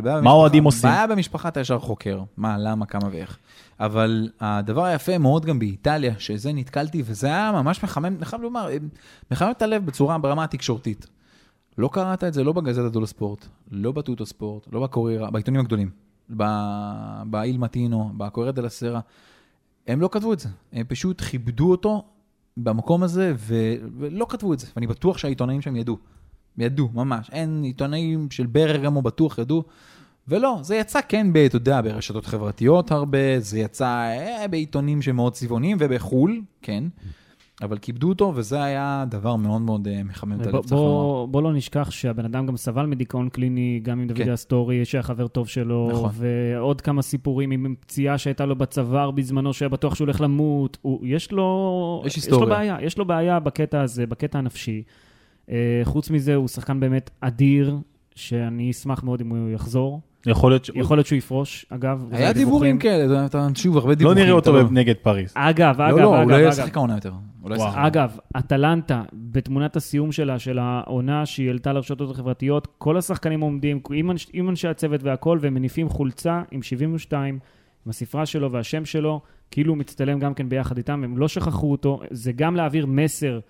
בעיה 0.00 0.20
מה 0.20 0.30
האוהדים 0.30 0.64
עושים? 0.64 0.90
בעיה 0.90 1.06
במשפחה 1.06 1.48
אתה 1.48 1.60
ישר 1.60 1.78
חוקר, 1.78 2.20
מה, 2.36 2.58
למה, 2.58 2.86
כמה 2.86 3.08
ואיך. 3.12 3.38
אבל 3.80 4.28
הדבר 4.40 4.84
היפה 4.84 5.18
מאוד 5.18 5.44
גם 5.46 5.58
באיטליה, 5.58 6.14
שזה 6.18 6.52
נתקלתי, 6.52 7.02
וזה 7.06 7.26
היה 7.26 7.50
ממש 7.52 7.84
מחמם, 7.84 8.04
אני 8.04 8.24
חייב 8.24 8.42
לומר, 8.42 8.68
מחמם 9.30 9.50
את 9.50 9.62
הלב 9.62 9.86
בצורה, 9.86 10.18
ברמה 10.18 10.44
התקשורתית. 10.44 11.06
לא 11.78 11.88
קראת 11.92 12.24
את 12.24 12.34
זה 12.34 12.44
לא 12.44 12.52
בגזטה 12.52 12.88
דולו 12.88 13.06
ספורט, 13.06 13.46
לא 13.70 13.92
בטוטו 13.92 14.26
ספורט, 14.26 14.66
לא 14.72 14.80
בקוריירה, 14.80 15.30
בעיתונים 15.30 15.60
הגדולים, 15.60 15.90
באיל 17.24 17.58
מטינו, 17.58 18.10
בקוריירה 18.16 18.52
דלה 18.52 18.68
סרה. 18.68 19.00
הם 19.88 20.00
לא 20.00 20.08
כתבו 20.12 20.32
את 20.32 20.38
זה, 20.38 20.48
הם 20.72 20.86
פשוט 20.88 21.20
כיבדו 21.20 21.70
אותו 21.70 22.04
במקום 22.56 23.02
הזה, 23.02 23.32
ו- 23.36 23.74
ולא 23.98 24.26
כתבו 24.28 24.52
את 24.52 24.58
זה, 24.58 24.66
ואני 24.76 24.86
בטוח 24.86 25.18
שהעיתונאים 25.18 25.62
שם 25.62 25.76
ידעו. 25.76 25.98
ידעו, 26.58 26.88
ממש. 26.94 27.30
אין 27.30 27.62
עיתונאים 27.62 28.30
של 28.30 28.46
ברגמו 28.46 29.02
בטוח 29.02 29.38
ידעו. 29.38 29.64
ולא, 30.28 30.58
זה 30.62 30.76
יצא 30.76 31.00
כן, 31.08 31.26
אתה 31.46 31.56
יודע, 31.56 31.80
ברשתות 31.80 32.26
חברתיות 32.26 32.90
הרבה, 32.90 33.40
זה 33.40 33.58
יצא 33.58 33.86
אה, 33.86 34.48
בעיתונים 34.48 35.02
שמאוד 35.02 35.32
צבעוניים 35.32 35.76
ובחו"ל, 35.80 36.42
כן. 36.62 36.84
אבל 37.62 37.78
כיבדו 37.78 38.08
אותו, 38.08 38.32
וזה 38.34 38.62
היה 38.62 39.04
דבר 39.08 39.36
מאוד 39.36 39.60
מאוד 39.60 39.88
אה, 39.88 40.02
מחמם 40.04 40.40
את 40.40 40.46
הלב, 40.46 40.60
צריך 40.62 40.72
לומר. 40.72 41.26
בוא, 41.26 41.42
לא 41.42 41.52
נשכח 41.52 41.90
שהבן 41.90 42.24
אדם 42.24 42.46
גם 42.46 42.56
סבל 42.56 42.86
מדיכאון 42.86 43.28
קליני, 43.28 43.80
גם 43.82 44.00
עם 44.00 44.08
דוד 44.08 44.18
כן. 44.18 44.32
אסטורי, 44.32 44.84
שהיה 44.84 45.02
חבר 45.02 45.28
טוב 45.28 45.48
שלו, 45.48 45.88
נכון. 45.92 46.10
ועוד 46.14 46.80
כמה 46.80 47.02
סיפורים 47.02 47.50
עם 47.50 47.74
פציעה 47.80 48.18
שהייתה 48.18 48.46
לו 48.46 48.56
בצוואר 48.56 49.10
בזמנו, 49.10 49.52
שהיה 49.52 49.68
בטוח 49.68 49.94
שהוא 49.94 50.04
הולך 50.04 50.20
למות. 50.20 50.78
הוא, 50.82 51.06
יש 51.06 51.32
לו... 51.32 52.02
יש 52.06 52.16
יש 52.16 52.16
היסטוריה. 52.16 52.46
לו 52.46 52.50
בעיה, 52.50 52.76
יש 52.82 52.98
לו 52.98 53.04
בעיה 53.04 53.40
בקטע 53.40 53.80
הזה, 53.80 54.06
בקטע 54.06 54.38
הנפשי. 54.38 54.82
אה, 55.50 55.80
חוץ 55.84 56.10
מזה, 56.10 56.34
הוא 56.34 56.48
שחקן 56.48 56.80
באמת 56.80 57.10
אדיר, 57.20 57.76
שאני 58.14 58.70
אשמח 58.70 59.02
מאוד 59.02 59.20
אם 59.20 59.28
הוא 59.28 59.50
יחזור. 59.50 60.00
יכול 60.28 60.50
להיות 60.52 60.64
ש... 60.64 60.70
יכול 60.74 60.96
להיות 60.96 61.06
שהוא 61.06 61.16
יפרוש, 61.16 61.66
אגב. 61.70 62.08
היה. 62.10 62.32
דיבורים 62.32 62.78
כאלה, 62.78 63.26
אתה- 63.26 63.48
שוב, 63.54 63.76
הרבה 63.76 63.88
לא 63.88 63.94
דיווחים. 63.94 64.18
נראה 64.18 64.32
אותו 64.32 64.52
לא- 64.52 64.62
נגד 64.70 64.94
פריז. 65.02 65.32
אגב, 65.34 65.80
אגב, 65.80 65.96
לא, 65.96 66.02
לא, 66.02 66.14
אגב, 66.16 66.22
הוא 66.22 66.30
לא 66.30 66.36
אגב. 66.38 66.48
ישחק 66.48 66.76
העונה 66.76 66.94
יותר. 66.94 67.12
לא. 67.44 67.56
אגב, 67.74 68.16
אטלנטה, 68.38 69.02
בתמונת 69.12 69.76
הסיום 69.76 70.12
שלה, 70.12 70.38
של 70.38 70.58
העונה 70.58 71.26
שהיא 71.26 71.46
העלתה 71.48 71.72
לרשתות 71.72 72.10
החברתיות, 72.10 72.68
כל 72.78 72.96
השחקנים 72.96 73.40
עומדים 73.40 73.80
עם, 73.92 74.10
אנש, 74.10 74.26
עם 74.32 74.48
אנשי 74.48 74.68
הצוות 74.68 75.02
והכל, 75.02 75.38
והם 75.40 75.54
מניפים 75.54 75.88
חולצה 75.88 76.42
עם 76.50 76.62
72, 76.62 77.34
עם 77.86 77.90
הספרה 77.90 78.26
שלו 78.26 78.52
והשם 78.52 78.84
שלו, 78.84 79.20
כאילו 79.50 79.72
הוא 79.72 79.78
מצטלם 79.78 80.18
גם 80.18 80.34
כן 80.34 80.48
ביחד 80.48 80.76
איתם, 80.76 81.04
הם 81.04 81.18
לא 81.18 81.28
שכחו 81.28 81.70
אותו. 81.72 82.00
זה 82.10 82.32
גם 82.32 82.56
להעביר 82.56 82.86
מסר 82.86 83.40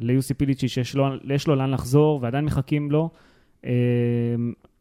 ליוסי 0.00 0.34
פיליצ'י 0.34 0.68
שיש 0.68 0.94
לו, 0.96 1.06
יש 1.34 1.46
לו 1.46 1.54
לאן 1.54 1.70
לחזור, 1.70 2.18
ועדיין 2.22 2.44
מחכים 2.44 2.90
לו. 2.90 3.10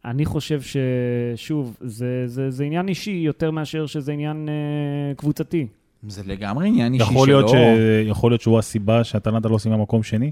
אני 0.05 0.25
חושב 0.25 0.61
ששוב, 0.61 1.77
זה, 1.81 2.23
זה, 2.25 2.51
זה 2.51 2.63
עניין 2.63 2.87
אישי 2.87 3.11
יותר 3.11 3.51
מאשר 3.51 3.85
שזה 3.85 4.11
עניין 4.11 4.49
אה, 4.49 5.15
קבוצתי. 5.15 5.67
זה 6.07 6.21
לגמרי 6.25 6.67
עניין 6.67 6.93
אישי 6.93 7.05
שלו. 7.05 7.13
יכול 7.13 7.27
להיות, 7.27 7.49
ש... 7.49 7.53
יכול 8.05 8.31
להיות 8.31 8.41
שהוא 8.41 8.59
הסיבה 8.59 9.03
שאטלנטה 9.03 9.49
לא 9.49 9.55
עושה 9.55 9.69
מקום 9.69 10.03
שני? 10.03 10.31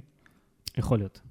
יכול 0.77 0.97
להיות. 0.97 1.21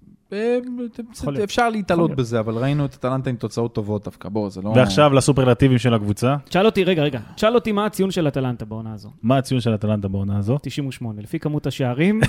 אפשר 1.45 1.69
להתעלות. 1.69 2.15
בזה, 2.15 2.41
אבל 2.41 2.55
ראינו 2.55 2.85
את 2.85 2.95
אטלנטה 2.95 3.31
עם 3.31 3.37
תוצאות 3.37 3.75
טובות 3.75 4.05
דווקא, 4.05 4.29
בוא, 4.29 4.51
זה 4.51 4.63
לא... 4.63 4.73
ועכשיו 4.77 5.13
לסופרלטיבים 5.13 5.79
של 5.79 5.95
הקבוצה. 5.95 6.37
תשאל 6.45 6.67
אותי, 6.67 6.85
רגע, 6.85 7.03
רגע, 7.03 7.21
תשאל 7.35 7.55
אותי 7.55 7.73
מה 7.73 7.87
הציון 7.87 8.11
של 8.11 8.29
אטלנטה 8.29 8.65
בעונה 8.65 8.95
הזו. 8.95 9.11
מה 9.23 9.39
הציון 9.39 9.61
של 9.61 9.75
אטלנטה 9.75 10.09
בעונה 10.09 10.39
הזו? 10.39 10.59
98, 10.63 11.23
לפי 11.23 11.39
כמות 11.39 11.67
השערים, 11.67 12.21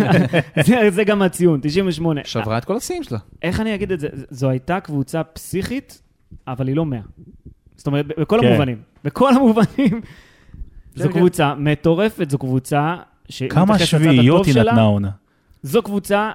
זה, 0.66 0.90
זה 0.90 1.04
גם 1.04 1.22
הציון, 1.22 1.60
98. 1.62 2.20
שברה 2.24 2.58
את 2.58 2.64
כל 2.64 2.76
השיאים 2.76 3.02
שלה. 3.02 3.18
איך 3.42 3.60
אני 3.60 3.74
אגיד 3.74 3.92
את 3.92 4.00
זה? 4.00 4.08
זו 4.30 4.48
הייתה 4.48 4.80
קבוצה 4.80 5.24
פסיכית, 5.24 6.02
אבל 6.48 6.68
היא 6.68 6.76
לא 6.76 6.86
100. 6.86 7.00
זאת 7.76 7.86
אומרת, 7.86 8.06
בכל 8.06 8.38
כן. 8.40 8.46
המובנים. 8.46 8.78
בכל 9.04 9.34
המובנים. 9.34 10.00
זו 10.94 11.08
כן. 11.08 11.12
קבוצה 11.12 11.54
מטורפת, 11.54 12.30
זו 12.30 12.38
קבוצה... 12.38 12.96
כמה 13.50 13.78
שביעיות 13.78 14.46
היא 14.46 14.54
נתנה 14.54 14.80
העונה. 14.80 15.10
זו 15.62 15.82
קבוצה 15.82 16.30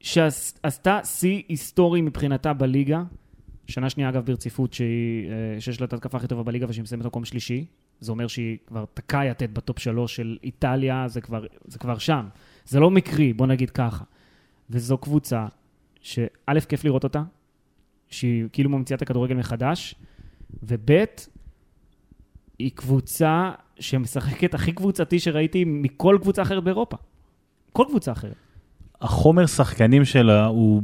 שעשתה 0.00 1.00
שיא 1.04 1.42
היסטורי 1.48 2.00
מבחינתה 2.00 2.52
בליגה. 2.52 3.02
שנה 3.66 3.90
שנייה, 3.90 4.08
אגב, 4.08 4.26
ברציפות, 4.26 4.72
שהיא, 4.72 5.30
אה, 5.30 5.60
שיש 5.60 5.80
לה 5.80 5.86
את 5.86 5.92
ההתקפה 5.92 6.18
הכי 6.18 6.28
טובה 6.28 6.42
בליגה 6.42 6.66
ושהיא 6.68 6.82
מסיימת 6.82 7.04
במקום 7.04 7.24
שלישי. 7.24 7.64
זה 8.00 8.12
אומר 8.12 8.26
שהיא 8.26 8.58
כבר 8.66 8.84
תקעה 8.94 9.26
יתד 9.26 9.54
בטופ 9.54 9.78
שלוש 9.78 10.16
של 10.16 10.38
איטליה, 10.42 11.08
זה 11.08 11.20
כבר, 11.20 11.46
זה 11.64 11.78
כבר 11.78 11.98
שם. 11.98 12.28
זה 12.64 12.80
לא 12.80 12.90
מקרי, 12.90 13.32
בוא 13.32 13.46
נגיד 13.46 13.70
ככה. 13.70 14.04
וזו 14.70 14.98
קבוצה 14.98 15.46
שא', 16.00 16.60
כיף 16.68 16.84
לראות 16.84 17.04
אותה, 17.04 17.22
שהיא 18.08 18.44
כאילו 18.52 18.70
ממציאה 18.70 18.96
את 18.96 19.02
הכדורגל 19.02 19.34
מחדש, 19.34 19.94
וב', 20.62 21.04
היא 22.58 22.70
קבוצה 22.74 23.50
שמשחקת 23.80 24.54
הכי 24.54 24.72
קבוצתי 24.72 25.18
שראיתי 25.18 25.64
מכל 25.66 26.18
קבוצה 26.22 26.42
אחרת 26.42 26.64
באירופה. 26.64 26.96
כל 27.72 27.84
קבוצה 27.88 28.12
אחרת. 28.12 28.36
החומר 29.02 29.46
שחקנים 29.46 30.04
שלה 30.04 30.46
הוא... 30.46 30.82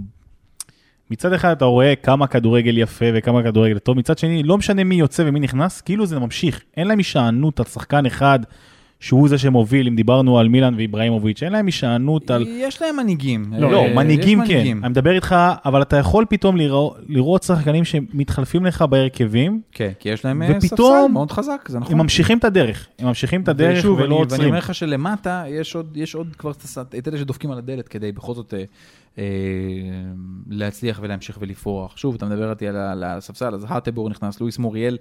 מצד 1.10 1.32
אחד 1.32 1.50
אתה 1.50 1.64
רואה 1.64 1.96
כמה 1.96 2.26
כדורגל 2.26 2.78
יפה 2.78 3.04
וכמה 3.14 3.42
כדורגל 3.42 3.78
טוב, 3.78 3.98
מצד 3.98 4.18
שני, 4.18 4.42
לא 4.42 4.58
משנה 4.58 4.84
מי 4.84 4.94
יוצא 4.94 5.22
ומי 5.26 5.40
נכנס, 5.40 5.80
כאילו 5.80 6.06
זה 6.06 6.18
ממשיך. 6.18 6.60
אין 6.76 6.88
להם 6.88 6.98
הישענות 6.98 7.60
על 7.60 7.66
שחקן 7.66 8.06
אחד 8.06 8.38
שהוא 9.00 9.28
זה 9.28 9.38
שמוביל, 9.38 9.86
אם 9.86 9.96
דיברנו 9.96 10.38
על 10.38 10.48
מילאן 10.48 10.74
ואיבראימוביץ', 10.74 11.42
אין 11.42 11.52
להם 11.52 11.66
הישענות 11.66 12.30
על... 12.30 12.44
יש 12.48 12.82
להם 12.82 12.96
מנהיגים. 12.96 13.44
לא, 13.58 13.70
לא, 13.72 13.84
אה, 13.84 13.94
מנהיגים 13.94 14.42
יש 14.42 14.48
כן. 14.48 14.58
אני 14.60 14.88
מדבר 14.88 15.10
איתך, 15.14 15.36
אבל 15.64 15.82
אתה 15.82 15.96
יכול 15.96 16.24
פתאום 16.28 16.56
לראות, 16.56 16.96
לראות 17.08 17.42
שחקנים 17.42 17.84
שמתחלפים 17.84 18.64
לך 18.66 18.82
בהרכבים, 18.82 19.60
כן, 19.72 19.90
כי 19.98 20.08
יש 20.08 20.24
להם 20.24 20.42
אה, 20.42 20.48
ופתאום 20.50 20.92
ספסל 20.98 21.12
מאוד 21.12 21.30
חזק, 21.30 21.68
זה 21.68 21.78
נכון. 21.78 21.92
הם 21.92 21.98
ממשיכים 21.98 22.38
את 22.38 22.44
הדרך. 22.44 22.86
הם 22.98 23.06
ממשיכים 23.08 23.42
את 23.42 23.48
הדרך 23.48 23.78
ושוב, 23.78 23.92
ולא 23.98 24.04
אני, 24.04 24.12
ואני 24.14 24.20
עוצרים. 24.22 24.46
אומר 24.48 24.58
לך 24.58 24.74
שלמטה 24.74 25.44
יש 25.48 25.74
עוד, 25.74 25.96
יש 25.96 26.14
עוד 26.14 26.28
כבר 26.38 26.50
את- 26.50 27.08
אלה 27.08 27.18
שדופקים 27.18 27.50
על 27.50 27.58
הדלת 27.58 27.88
כדי 27.88 28.12
בכל 28.12 28.34
זאת 28.34 28.54
אה, 28.54 28.64
אה, 29.18 29.24
להצליח 30.50 30.98
ולהמשיך 31.02 31.38
ולפרוח. 31.40 31.96
שוב, 31.96 32.14
אתה 32.14 32.26
מדבר 32.26 32.50
איתי 32.50 32.68
על 32.68 33.04
הספסל, 33.04 33.54
אז 33.54 33.66
האטבור 33.68 34.10
נכנס, 34.10 34.40
לואיס 34.40 34.58
מוריאל. 34.58 34.96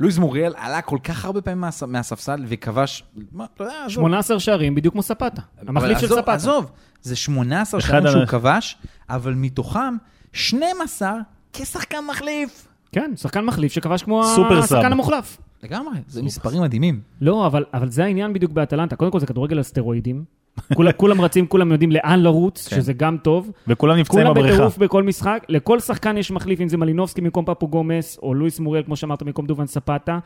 לואיס 0.00 0.18
מוריאל 0.18 0.52
עלה 0.56 0.82
כל 0.82 0.98
כך 1.04 1.24
הרבה 1.24 1.40
פעמים 1.40 1.60
מהס- 1.60 1.82
מהספסל 1.82 2.44
וכבש, 2.48 3.04
מה, 3.32 3.46
אתה 3.54 3.64
יודע, 3.64 3.74
עזוב. 3.84 3.94
18 3.94 4.40
שערים, 4.40 4.74
בדיוק 4.74 4.92
כמו 4.92 5.02
ספטה. 5.02 5.42
המחליף 5.66 5.98
של 5.98 6.08
ספטה. 6.08 6.32
עזוב, 6.32 6.70
זה 7.02 7.16
18 7.16 7.80
אחד 7.80 7.88
שערים 7.88 8.06
שהוא 8.12 8.26
כבש, 8.26 8.76
אבל 9.08 9.34
מתוכם 9.34 9.96
12 10.32 11.12
כשחקן 11.52 12.04
מחליף. 12.10 12.68
כן, 12.92 13.12
שחקן 13.16 13.44
מחליף 13.44 13.72
שכבש 13.72 14.02
כמו 14.02 14.24
סופר 14.34 14.58
השחקן. 14.58 14.92
המוחלף. 14.92 15.38
לגמרי, 15.62 15.98
זה 16.08 16.22
מספרים 16.22 16.62
מדהימים. 16.62 17.00
לא, 17.20 17.46
אבל, 17.46 17.64
אבל 17.74 17.90
זה 17.90 18.04
העניין 18.04 18.32
בדיוק 18.32 18.52
באטלנטה. 18.52 18.96
קודם 18.96 19.10
כל 19.10 19.20
זה 19.20 19.26
כדורגל 19.26 19.56
על 19.56 19.62
סטרואידים. 19.62 20.24
כולם, 20.74 20.92
כולם 20.96 21.20
רצים, 21.20 21.46
כולם 21.46 21.72
יודעים 21.72 21.92
לאן 21.92 22.20
לרוץ, 22.20 22.68
כן. 22.68 22.76
שזה 22.76 22.92
גם 22.92 23.16
טוב. 23.22 23.52
וכולם 23.68 23.96
נפצעים 23.96 24.22
כולם 24.22 24.34
בבריכה. 24.34 24.54
בטירוף 24.54 24.78
בכל 24.78 25.02
משחק. 25.02 25.44
לכל 25.48 25.80
שחקן 25.80 26.16
יש 26.16 26.30
מחליף, 26.30 26.60
אם 26.60 26.68
זה 26.68 26.76
מלינובסקי 26.76 27.20
במקום 27.20 27.44
פפו 27.44 27.68
גומס, 27.68 28.18
או 28.22 28.34
לואיס 28.34 28.60
מוריאל, 28.60 28.84
כמו 28.84 28.96
שאמרת, 28.96 29.22
במקום 29.22 29.46
דובן 29.46 29.66
ספטה, 29.66 30.18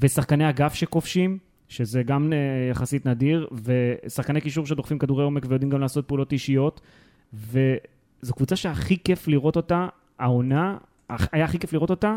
ושחקני 0.00 0.48
אגף 0.48 0.74
שכובשים, 0.74 1.38
שזה 1.68 2.02
גם 2.02 2.32
אה, 2.32 2.38
יחסית 2.70 3.06
נדיר, 3.06 3.48
ושחקני 3.64 4.40
קישור 4.40 4.66
שדוחפים 4.66 4.98
כדורי 4.98 5.24
עומק 5.24 5.46
ויודעים 5.48 5.70
גם 5.70 5.80
לעשות 5.80 6.08
פעולות 6.08 6.32
אישיות. 6.32 6.80
וזו 7.34 8.34
קבוצה 8.36 8.56
שהכי 8.56 8.96
כיף 9.04 9.28
לראות 9.28 9.56
אותה, 9.56 9.86
העונה, 10.18 10.76
היה 11.32 11.44
הכי 11.44 11.58
כיף 11.58 11.72
לראות 11.72 11.90
אותה, 11.90 12.16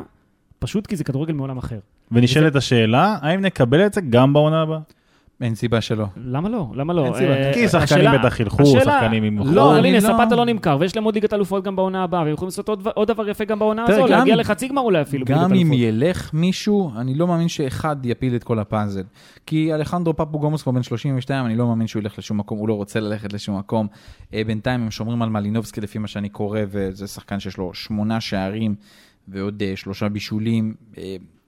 פשוט 0.59 0.87
כי 0.87 0.95
זה 0.95 1.03
כדורגל 1.03 1.33
מעולם 1.33 1.57
אחר. 1.57 1.79
ונשאלת 2.11 2.55
השאלה, 2.55 3.17
האם 3.21 3.41
נקבל 3.41 3.85
את 3.85 3.93
זה 3.93 4.01
גם 4.01 4.33
בעונה 4.33 4.61
הבאה? 4.61 4.79
אין 5.41 5.55
סיבה 5.55 5.81
שלא. 5.81 6.05
למה 6.17 6.49
לא? 6.49 6.67
למה 6.75 6.93
לא? 6.93 7.05
אין 7.05 7.13
סיבה. 7.13 7.33
אה, 7.33 7.53
כי 7.53 7.67
שחקנים 7.67 7.83
השאלה- 8.07 8.17
בטח 8.17 8.39
ילכו, 8.39 8.65
שחקנים 8.65 9.23
עם... 9.23 9.39
לא, 9.53 9.69
אבל 9.71 9.79
אני 9.79 9.87
הנה, 9.87 9.97
לא- 10.09 10.13
ספטה 10.23 10.35
לא 10.35 10.45
נמכר, 10.45 10.77
ויש 10.79 10.95
להם 10.95 11.03
עוד 11.05 11.15
ליגת 11.15 11.33
אלופות 11.33 11.63
גם 11.63 11.75
בעונה 11.75 12.03
הבאה, 12.03 12.21
והם 12.21 12.33
יכולים 12.33 12.47
לעשות 12.47 12.69
עוד- 12.69 13.07
דבר 13.07 13.29
יפה 13.29 13.45
גם 13.45 13.59
בעונה 13.59 13.85
הזו, 13.87 14.07
להגיע 14.07 14.35
לחצי 14.35 14.67
גמר 14.67 14.81
אולי 14.81 15.01
אפילו 15.01 15.25
גם 15.25 15.53
אם. 15.53 15.73
ילך 15.73 16.29
מישהו, 16.33 16.91
אני 16.97 17.15
לא 17.15 17.27
מאמין 17.27 17.47
שאחד 17.47 17.95
יפיל 18.05 18.35
את 18.35 18.43
כל 18.43 18.59
הפאזל. 18.59 19.03
כי 19.45 19.73
אלחנדרו 19.73 20.15
פפו 20.15 20.39
גומוס 20.39 20.61
כבר 20.63 20.71
בן 20.71 20.83
32, 20.83 21.45
אני 21.45 21.55
לא 21.55 21.67
מאמין 21.67 21.87
שהוא 21.87 21.99
ילך 22.01 22.19
לשום 22.19 22.37
מקום, 22.37 22.57
הוא 22.59 22.67
לא 22.69 22.73
רוצה 22.73 22.99
ללכת 22.99 23.33
לשום 23.33 23.57
מקום. 23.59 23.87
אה, 24.33 24.41
בינתיים 24.47 24.81
הם 24.81 24.91
שומרים 24.91 25.21
על 25.21 25.29
מלינובסקי 25.29 25.81
לפי 25.81 25.99
מה 25.99 26.07
שאני 26.07 26.29
קורא, 26.29 26.59
וזה 26.67 27.07
שחקן 27.07 27.39
שיש 27.39 27.57
לו 27.57 27.73
שמונה 27.73 28.21
שערים 28.21 28.75
ועוד 29.27 29.63
אה, 29.65 29.73
שלושה 29.75 30.09
בישולים. 30.09 30.73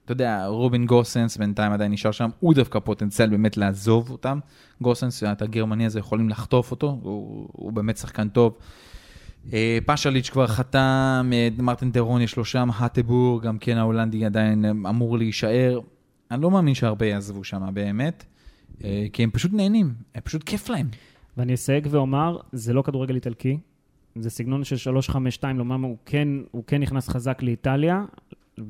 אתה 0.08 0.12
יודע, 0.12 0.46
רובין 0.46 0.86
גוסנס 0.86 1.36
בינתיים 1.36 1.72
עדיין 1.72 1.92
נשאר 1.92 2.10
שם, 2.10 2.28
הוא 2.40 2.54
דווקא 2.54 2.78
פוטנציאל 2.78 3.30
באמת 3.30 3.56
לעזוב 3.56 4.10
אותם. 4.10 4.38
גוסנס, 4.80 5.22
את 5.24 5.42
הגרמני 5.42 5.86
הזה, 5.86 5.98
יכולים 5.98 6.28
לחטוף 6.28 6.70
אותו, 6.70 6.98
הוא, 7.02 7.48
הוא 7.52 7.72
באמת 7.72 7.96
שחקן 7.96 8.28
טוב. 8.28 8.58
אה, 9.52 9.78
פשליץ' 9.86 10.30
כבר 10.30 10.46
חתם, 10.46 11.30
אה, 11.32 11.48
מרטין 11.58 11.90
טרון 11.90 12.20
יש 12.20 12.36
לו 12.36 12.44
שם, 12.44 12.68
האטבור, 12.74 13.42
גם 13.42 13.58
כן 13.58 13.76
ההולנדי 13.78 14.24
עדיין 14.24 14.64
אה, 14.64 14.70
אמור 14.70 15.18
להישאר. 15.18 15.80
אני 16.30 16.42
לא 16.42 16.50
מאמין 16.50 16.74
שהרבה 16.74 17.06
יעזבו 17.06 17.44
שם 17.44 17.74
באמת, 17.74 18.24
כי 19.12 19.22
הם 19.22 19.30
פשוט 19.30 19.52
נהנים, 19.52 19.94
הם 20.14 20.20
פשוט 20.24 20.42
כיף 20.44 20.68
להם. 20.68 20.88
ואני 21.36 21.54
אסייג 21.54 21.88
ואומר, 21.90 22.38
זה 22.52 22.72
לא 22.72 22.82
כדורגל 22.82 23.14
איטלקי, 23.14 23.58
זה 24.16 24.30
סגנון 24.30 24.64
של 24.64 24.90
3-5-2, 25.40 25.44
לומר, 25.54 25.88
הוא 25.88 25.96
כן, 26.06 26.28
הוא 26.50 26.64
כן 26.66 26.80
נכנס 26.80 27.08
חזק 27.08 27.42
לאיטליה, 27.42 28.04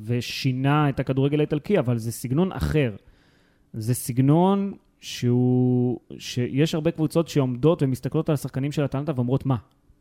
ושינה 0.04 0.88
את 0.88 1.00
הכדורגל 1.00 1.38
האיטלקי, 1.40 1.78
אבל 1.78 1.98
זה 1.98 2.12
סגנון 2.12 2.52
אחר. 2.52 2.92
זה 3.72 3.94
סגנון 3.94 4.72
שהוא, 5.00 5.98
שיש 6.18 6.74
הרבה 6.74 6.90
קבוצות 6.90 7.28
שעומדות 7.28 7.82
ומסתכלות 7.82 8.28
על 8.28 8.34
השחקנים 8.34 8.72
של 8.72 8.84
אטלנטה 8.84 9.12
ואומרות, 9.16 9.46
מה? 9.46 9.56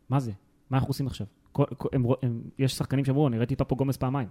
מה 0.10 0.20
זה? 0.20 0.32
מה 0.70 0.78
אנחנו 0.78 0.90
עושים 0.90 1.08
עכשיו? 1.08 1.28
כל, 1.52 1.64
כל, 1.78 1.90
הם, 1.94 2.06
הם, 2.24 2.42
יש 2.60 2.74
שחקנים 2.74 3.06
שאמרו, 3.06 3.28
אני 3.28 3.38
ראיתי 3.38 3.54
את 3.54 3.60
פפו 3.62 3.76
גומס 3.76 3.98
פעמיים. 3.98 4.28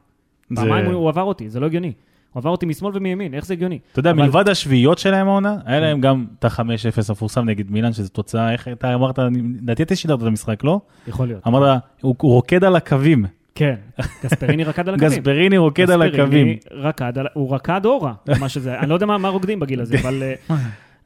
זה- 0.51 0.57
פעמיים 0.57 0.87
הוא, 0.87 0.95
הוא 0.95 1.09
עבר 1.09 1.23
אותי, 1.23 1.51
זה 1.51 1.61
לא 1.61 1.67
הגיוני. 1.67 1.93
הוא 2.33 2.41
עבר 2.41 2.51
אותי 2.51 2.67
משמאל 2.67 2.93
ומימין, 2.97 3.35
איך 3.35 3.47
זה 3.47 3.55
הגיוני? 3.55 3.79
אתה 3.93 3.99
יודע, 4.01 4.11
אבל- 4.11 4.23
מלבד 4.23 4.49
השביעיות 4.49 4.99
שלהם 4.99 5.29
העונה, 5.29 5.57
היה 5.65 5.81
להם 5.81 6.01
גם 6.01 6.27
את 6.39 6.45
ה-5-0 6.45 6.63
המפורסם 7.09 7.45
נגד 7.45 7.71
מילאן, 7.71 7.93
שזו 7.93 8.09
תוצאה, 8.09 8.53
איך 8.53 8.69
אתה 8.69 8.95
אמרת, 8.95 9.19
לדעתי 9.63 9.83
אתה 9.83 9.97
שידרת 9.97 10.23
את 10.23 10.27
המשחק, 10.27 10.65
לא? 10.65 10.81
יכול 11.09 11.27
להיות. 11.27 11.47
אמרת, 11.47 11.83
הוא 12.01 12.15
הוא 12.21 12.33
רוקד 12.33 12.65
על 12.65 12.77
הקווים. 12.77 13.25
כן, 13.57 13.75
גספריני 14.25 14.65
רקד 14.65 14.89
על 14.89 14.95
הקווים. 14.95 15.11
גספריני 15.11 15.59
רוקד 15.59 15.91
על 15.91 16.03
הקווים. 16.03 16.57
רקד, 16.71 17.13
הוא 17.35 17.55
רקד 17.55 17.81
אורה, 17.85 18.13
מה 18.41 18.49
שזה, 18.49 18.79
אני 18.79 18.89
לא 18.89 18.95
יודע 18.95 19.07
מה 19.07 19.29
רוקדים 19.29 19.61
בגיל 19.61 19.81
הזה, 19.81 19.97
אבל... 20.01 20.23
אה, 20.23 20.57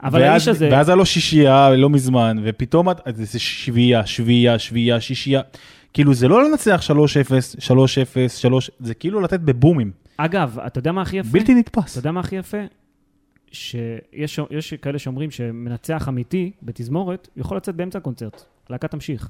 אבל 0.03 0.21
ואז- 0.21 0.31
האיש 0.31 0.49
הזה, 0.49 0.69
ואז 0.73 0.89
היה 0.89 0.97
לו 0.97 1.07
שישייה 1.07 1.71
לא 1.71 1.91
מזמן, 1.91 2.37
ופתאום 2.45 2.89
זה 3.15 3.39
שביעייה, 3.39 4.07
שביעייה, 4.07 4.59
שביעייה, 4.59 5.01
שישייה. 5.01 5.41
כאילו 5.93 6.15
זה 6.15 6.29
לא 6.29 6.45
לנצח 6.45 6.81
3-0, 6.91 6.93
3-0, 7.59 7.73
3, 8.29 8.71
זה 8.81 8.95
כאילו 8.95 9.21
לתת 9.21 9.41
בבומים. 9.41 9.91
אגב, 10.17 10.59
אתה 10.67 10.79
יודע 10.79 10.93
מה 10.93 11.03
הכי 11.03 11.17
יפה? 11.17 11.29
בלתי 11.33 11.55
נתפס. 11.55 11.91
אתה 11.93 11.99
יודע 11.99 12.11
מה 12.11 12.21
הכי 12.21 12.37
יפה? 12.37 12.59
שיש 13.53 14.41
יש 14.51 14.75
כאלה 14.75 14.99
שאומרים 14.99 15.31
שמנצח 15.31 16.09
אמיתי 16.09 16.51
בתזמורת 16.63 17.29
יכול 17.37 17.57
לצאת 17.57 17.75
באמצע 17.75 17.99
הקונצרט, 17.99 18.45
להקה 18.71 18.89
תמשיך. 18.89 19.29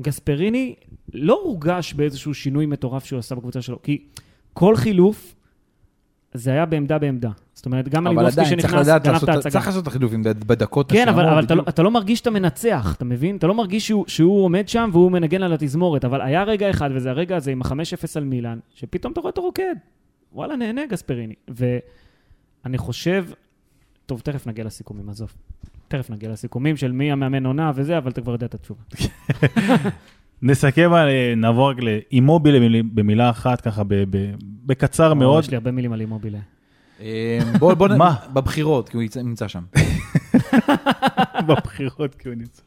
גספריני 0.00 0.74
לא 1.14 1.40
הורגש 1.44 1.94
באיזשהו 1.94 2.34
שינוי 2.34 2.66
מטורף 2.66 3.04
שהוא 3.04 3.18
עשה 3.18 3.34
בקבוצה 3.34 3.62
שלו, 3.62 3.82
כי 3.82 4.04
כל 4.52 4.76
חילוף 4.76 5.34
זה 6.34 6.50
היה 6.50 6.66
בעמדה 6.66 6.98
בעמדה. 6.98 7.30
זאת 7.54 7.66
אומרת, 7.66 7.88
גם 7.88 8.06
אבל 8.06 8.16
מלינובסקי 8.16 8.44
שנכנס, 8.44 8.86
גנב 8.86 9.22
את 9.22 9.28
ההצגה. 9.28 9.50
צריך 9.50 9.66
לעשות 9.66 9.82
את 9.82 9.88
החילופים 9.88 10.22
בדקות 10.22 10.92
כן, 10.92 11.08
אבל, 11.08 11.22
השונות, 11.22 11.32
אבל 11.32 11.44
אתה, 11.44 11.54
לא. 11.54 11.62
אתה 11.68 11.82
לא 11.82 11.90
מרגיש 11.90 12.18
שאתה 12.18 12.30
מנצח, 12.30 12.94
אתה 12.96 13.04
מבין? 13.04 13.36
אתה 13.36 13.46
לא 13.46 13.54
מרגיש 13.54 13.86
שהוא, 13.86 14.04
שהוא 14.08 14.44
עומד 14.44 14.68
שם 14.68 14.90
והוא 14.92 15.12
מנגן 15.12 15.42
על 15.42 15.52
התזמורת, 15.52 16.04
אבל 16.04 16.20
היה 16.20 16.44
רגע 16.44 16.70
אחד, 16.70 16.90
וזה 16.94 17.10
הרגע 17.10 17.36
הזה 17.36 17.50
עם 17.50 17.62
ה-5-0 17.62 17.72
על 18.16 18.24
מילאן, 18.24 18.58
שפתאום 18.74 19.12
אתה 19.12 19.20
רואה 19.20 19.30
אותו 19.30 19.42
רוקד. 19.42 19.74
וואלה, 20.32 20.56
נהנה 20.56 20.86
גספריני. 20.86 21.34
ואני 21.48 22.78
חושב, 22.78 23.26
טוב, 24.06 24.20
תכף 24.20 24.46
נגיע 24.46 24.64
לסיכומים, 24.64 25.08
עזוב. 25.08 25.32
תכף 25.88 26.10
נגיע 26.10 26.30
לסיכומים 26.30 26.76
של 26.76 26.92
מי 26.92 27.12
המאמן 27.12 27.46
עונה 27.46 27.72
וזה, 27.74 27.98
אבל 27.98 28.10
אתה 28.10 28.20
כבר 28.20 28.32
יודע 28.32 28.46
את 28.46 28.54
התשובה. 28.54 28.80
נסכם, 30.42 30.92
על- 30.92 31.08
נעבור 31.36 31.70
רק 31.70 31.76
לאימובילה 31.80 32.58
במיל- 32.58 32.82
במילה 32.94 33.30
אחת, 33.30 33.60
ככה 33.60 33.84
ב- 33.84 33.94
ב- 34.10 34.32
בקצר 34.66 35.14
מאוד. 35.14 35.44
יש 35.44 35.50
לי 35.50 35.56
הרבה 35.56 35.70
מילים 35.70 35.92
על 35.92 36.00
אימובילה. 36.00 36.38
אה, 37.00 37.38
בוא, 37.58 37.74
בוא, 37.74 37.88
נ- 37.88 37.98
מה? 37.98 38.14
בבחירות, 38.32 38.88
כי 38.88 38.96
הוא 38.96 39.04
נמצא 39.24 39.48
שם. 39.48 39.62
בבחירות 41.48 42.14
כי 42.14 42.28
הוא 42.28 42.36
נמצא. 42.36 42.62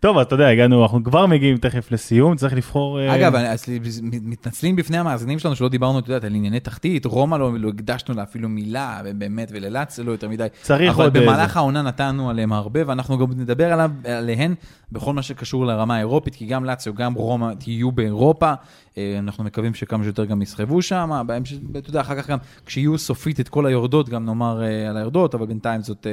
טוב, 0.00 0.18
אז 0.18 0.26
אתה 0.26 0.34
יודע, 0.34 0.48
הגענו, 0.48 0.82
אנחנו 0.82 1.04
כבר 1.04 1.26
מגיעים 1.26 1.56
תכף 1.56 1.92
לסיום, 1.92 2.36
צריך 2.36 2.54
לבחור... 2.54 3.00
אה, 3.00 3.16
אגב, 3.16 3.34
אז 3.34 3.64
מתנצלים 4.02 4.76
בפני 4.76 4.98
המאזינים 4.98 5.38
שלנו 5.38 5.56
שלא 5.56 5.68
דיברנו, 5.68 5.98
את 5.98 6.08
יודעת, 6.08 6.24
על 6.24 6.34
ענייני 6.34 6.60
תחתית, 6.60 7.04
רומא 7.04 7.36
לא 7.36 7.52
לא 7.58 7.68
הקדשנו 7.68 8.14
לה 8.14 8.22
אפילו 8.22 8.48
מילה, 8.48 9.00
באמת, 9.18 9.48
וללאצ 9.54 9.98
לא 9.98 10.12
יותר 10.12 10.28
מדי. 10.28 10.46
צריך 10.62 10.94
אבל 10.94 11.04
עוד 11.04 11.16
איזה. 11.16 11.26
במהלך 11.28 11.56
העונה 11.56 11.82
נתנו 11.82 12.30
עליהם 12.30 12.52
הרבה, 12.52 12.80
ואנחנו 12.86 13.18
גם 13.18 13.26
נדבר 13.36 13.88
עליהן 14.04 14.54
בכל 14.92 15.12
מה 15.12 15.22
שקשור 15.22 15.66
לרמה 15.66 15.96
האירופית, 15.96 16.34
כי 16.34 16.46
גם 16.46 16.64
לאציו, 16.64 16.94
גם 16.94 17.14
רומא 17.14 17.52
תהיו 17.58 17.92
באירופה. 17.92 18.52
אה, 18.98 19.18
אנחנו 19.18 19.44
מקווים 19.44 19.74
שכמה 19.74 20.04
שיותר 20.04 20.24
גם 20.24 20.42
יסחבו 20.42 20.82
שם. 20.82 21.22
בהמשך, 21.26 21.56
אתה 21.78 21.90
יודע, 21.90 22.00
אחר 22.00 22.22
כך 22.22 22.30
גם, 22.30 22.38
כשיהיו 22.66 22.98
סופית 22.98 23.40
את 23.40 23.48
כל 23.48 23.66
היורדות, 23.66 24.08
גם 24.08 24.24
נאמר 24.24 24.62
אה, 24.62 24.90
על 24.90 24.96
היורדות, 24.96 25.34
אבל 25.34 25.46
בינתיים 25.46 25.82
זאת 25.82 26.06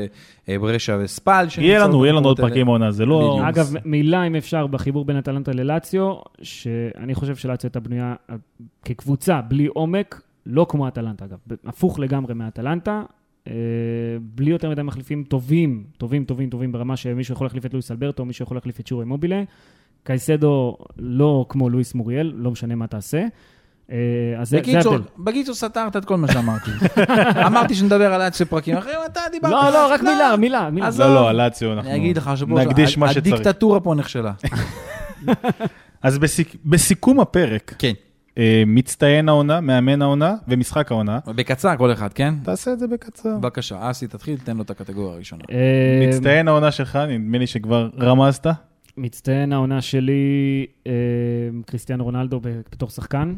אה, 0.50 0.60
ברשע 0.60 0.98
וספל. 1.02 1.48
יהיה 1.58 1.80
לנו, 1.80 2.06
יהיה 2.06 2.14
לנו 2.14 2.28
עוד. 2.28 2.40
פרקים 2.40 2.68
עונה, 2.68 2.92
זה 2.92 3.06
לא... 3.06 3.20
בדיוק. 3.20 3.48
אגב, 3.48 3.74
מילה 3.86 4.28
אם 4.28 4.36
אפשר 4.36 4.68
בחיבור 4.68 5.06
בין 5.06 5.18
אטלנטה 5.18 5.52
ללאציו, 5.52 6.14
שאני 6.42 7.16
חושב 7.16 7.36
שלאציו 7.36 7.68
הייתה 7.68 7.80
בנויה 7.80 8.16
כקבוצה 8.86 9.42
בלי 9.42 9.66
עומק, 9.66 10.22
לא 10.46 10.66
כמו 10.70 10.88
אטלנטה 10.88 11.26
אגב, 11.26 11.38
הפוך 11.66 12.00
לגמרי 12.00 12.34
מאטלנטה, 12.34 13.04
בלי 14.22 14.52
יותר 14.52 14.70
מדי 14.70 14.82
מחליפים 14.82 15.24
טובים, 15.24 15.84
טובים, 15.98 16.26
טובים, 16.26 16.50
טובים, 16.50 16.72
ברמה 16.72 16.98
שמישהו 16.98 17.34
יכול 17.34 17.46
להחליף 17.46 17.66
את 17.66 17.74
לואיס 17.74 17.92
אלברטו, 17.92 18.26
מישהו 18.26 18.44
יכול 18.44 18.58
להחליף 18.58 18.80
את 18.80 18.88
שורי 18.88 19.06
מובילה. 19.06 19.44
קייסדו 20.06 20.78
לא 20.98 21.46
כמו 21.50 21.70
לואיס 21.70 21.94
מוריאל, 21.96 22.34
לא 22.36 22.52
משנה 22.52 22.76
מה 22.76 22.88
תעשה. 22.88 23.26
אה, 23.92 23.98
אז 24.40 24.50
זה 24.50 24.58
זה 24.66 24.74
בקיצור, 25.18 25.56
סתרת 25.56 25.96
את 25.98 26.06
כל 26.06 26.18
מה 26.18 26.32
שאמרתי. 26.32 26.72
אמרתי 27.48 27.76
שנדבר 27.76 28.14
על 28.14 28.22
עד 28.22 28.34
פרקים 28.50 28.78
אחרים, 28.78 28.96
אתה 29.06 29.20
דיברת. 29.32 29.52
לא, 29.52 29.70
לא, 29.70 29.94
רק 29.94 30.02
לא. 30.04 30.12
מילה, 30.14 30.36
מילה, 30.36 30.70
מילה. 30.70 30.90
לא, 31.00 31.14
לא, 31.16 31.30
על 31.30 31.36
לאציו 31.36 31.74
אנחנו 31.74 31.90
אני 31.90 32.00
אגיד 32.00 32.18
לך 32.18 32.32
שפה, 32.36 32.46
נקדיש 32.64 32.98
מה 32.98 33.14
שצריך. 33.14 33.34
הדיקטטורה 33.34 33.80
פה 33.80 33.96
נכשלה. 33.96 34.32
אז 36.04 36.18
בסיק- 36.18 36.56
בסיכום 36.66 37.20
הפרק, 37.20 37.74
כן. 37.80 37.94
אה, 38.38 38.64
מצטיין 38.68 39.30
העונה, 39.30 39.62
מאמן 39.62 40.02
העונה 40.02 40.36
ומשחק 40.48 40.92
העונה. 40.92 41.20
בקצר 41.28 41.76
כל 41.78 41.92
אחד, 41.92 42.14
כן? 42.14 42.34
תעשה 42.44 42.74
את 42.74 42.80
זה 42.80 42.88
בקצר. 42.88 43.38
בבקשה, 43.38 43.92
אסי, 43.92 44.08
תתחיל, 44.08 44.38
תן 44.44 44.58
לו 44.58 44.64
את 44.64 44.70
הקטגוריה 44.70 45.14
הראשונה. 45.14 45.44
אה, 45.52 46.08
מצטיין 46.10 46.48
העונה 46.48 46.72
שלך, 46.72 46.96
נדמה 46.96 47.38
לי 47.38 47.48
שכבר 47.48 47.90
רמזת. 48.00 48.48
מצטיין 48.98 49.54
העונה 49.54 49.82
שלי, 49.82 50.66
אה, 50.88 50.92
קריסטיאנו 51.66 52.04
רונלדו 52.04 52.40
בתור 52.42 52.90
שחקן. 52.90 53.36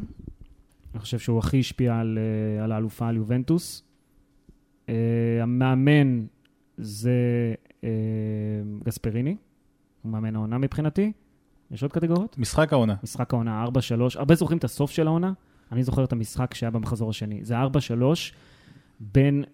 אני 0.93 1.01
חושב 1.01 1.19
שהוא 1.19 1.39
הכי 1.39 1.59
השפיע 1.59 1.99
על, 1.99 2.17
אה, 2.57 2.63
על 2.63 2.71
האלופה, 2.71 3.07
על 3.07 3.15
יובנטוס. 3.15 3.83
אה, 4.89 4.95
המאמן 5.41 6.25
זה 6.77 7.53
אה, 7.83 7.89
גספריני, 8.85 9.35
הוא 10.01 10.11
מאמן 10.11 10.35
העונה 10.35 10.57
מבחינתי. 10.57 11.11
יש 11.71 11.83
עוד 11.83 11.93
קטגוריות? 11.93 12.37
משחק 12.37 12.73
העונה. 12.73 12.95
משחק 13.03 13.33
העונה 13.33 13.65
4-3, 13.65 13.69
הרבה 14.15 14.35
זוכרים 14.35 14.57
את 14.57 14.63
הסוף 14.63 14.91
של 14.91 15.07
העונה, 15.07 15.33
אני 15.71 15.83
זוכר 15.83 16.03
את 16.03 16.11
המשחק 16.11 16.53
שהיה 16.53 16.71
במחזור 16.71 17.09
השני. 17.09 17.39
זה 17.43 17.55
4-3 17.61 18.33
בין 18.99 19.43
אה, 19.43 19.49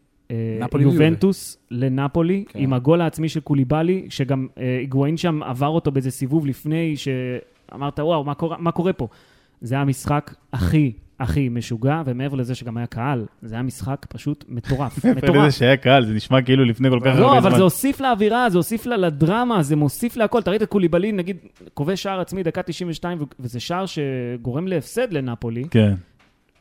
יובנטוס 0.80 1.58
לנפולי, 1.72 2.44
כן. 2.48 2.60
עם 2.60 2.74
הגול 2.74 3.02
העצמי 3.02 3.30
של 3.30 3.40
קוליבאלי, 3.40 4.06
שגם 4.10 4.48
אה, 4.58 4.78
היגואין 4.80 5.18
שם 5.18 5.44
עבר 5.44 5.68
אותו 5.68 5.92
באיזה 5.92 6.12
סיבוב 6.12 6.48
לפני, 6.48 6.96
שאמרת, 6.98 8.00
וואו, 8.00 8.24
מה 8.24 8.34
קורה, 8.34 8.58
מה 8.60 8.72
קורה 8.72 8.94
פה? 8.94 9.08
זה 9.62 9.76
היה 9.76 9.82
המשחק 9.82 10.36
הכי, 10.54 10.92
הכי 11.20 11.50
משוגע, 11.50 12.02
ומעבר 12.06 12.36
לזה 12.36 12.56
שגם 12.56 12.78
היה 12.78 12.86
קהל, 12.86 13.26
זה 13.42 13.56
היה 13.56 13.64
משחק 13.64 14.06
פשוט 14.10 14.46
מטורף, 14.50 14.98
מעבר 15.06 15.20
לזה 15.20 15.32
מטורף. 15.32 15.54
שהיה 15.54 15.78
קהל, 15.78 16.06
זה 16.06 16.14
נשמע 16.14 16.42
כאילו 16.42 16.66
לפני 16.66 16.90
כל 16.90 17.00
כך 17.00 17.06
הרבה 17.06 17.18
זמן. 17.18 17.26
לא, 17.26 17.38
אבל 17.38 17.56
זה 17.56 17.62
הוסיף 17.62 18.02
לאווירה, 18.02 18.50
זה 18.50 18.58
הוסיף 18.58 18.86
לדרמה, 18.86 19.64
זה 19.64 19.76
מוסיף 19.76 20.18
להכל. 20.18 20.40
אתה 20.40 20.52
ראית 20.52 20.64
את 20.64 20.70
קוליבאלי, 20.70 21.12
נגיד, 21.12 21.38
כובש 21.74 22.04
שער 22.04 22.20
עצמי, 22.20 22.44
דקה 22.44 22.62
92, 22.62 23.22
ו- 23.22 23.24
וזה 23.40 23.60
שער 23.60 23.86
שגורם 23.86 24.68
להפסד 24.68 25.14
לנפולי, 25.14 25.64
כן. 25.72 25.94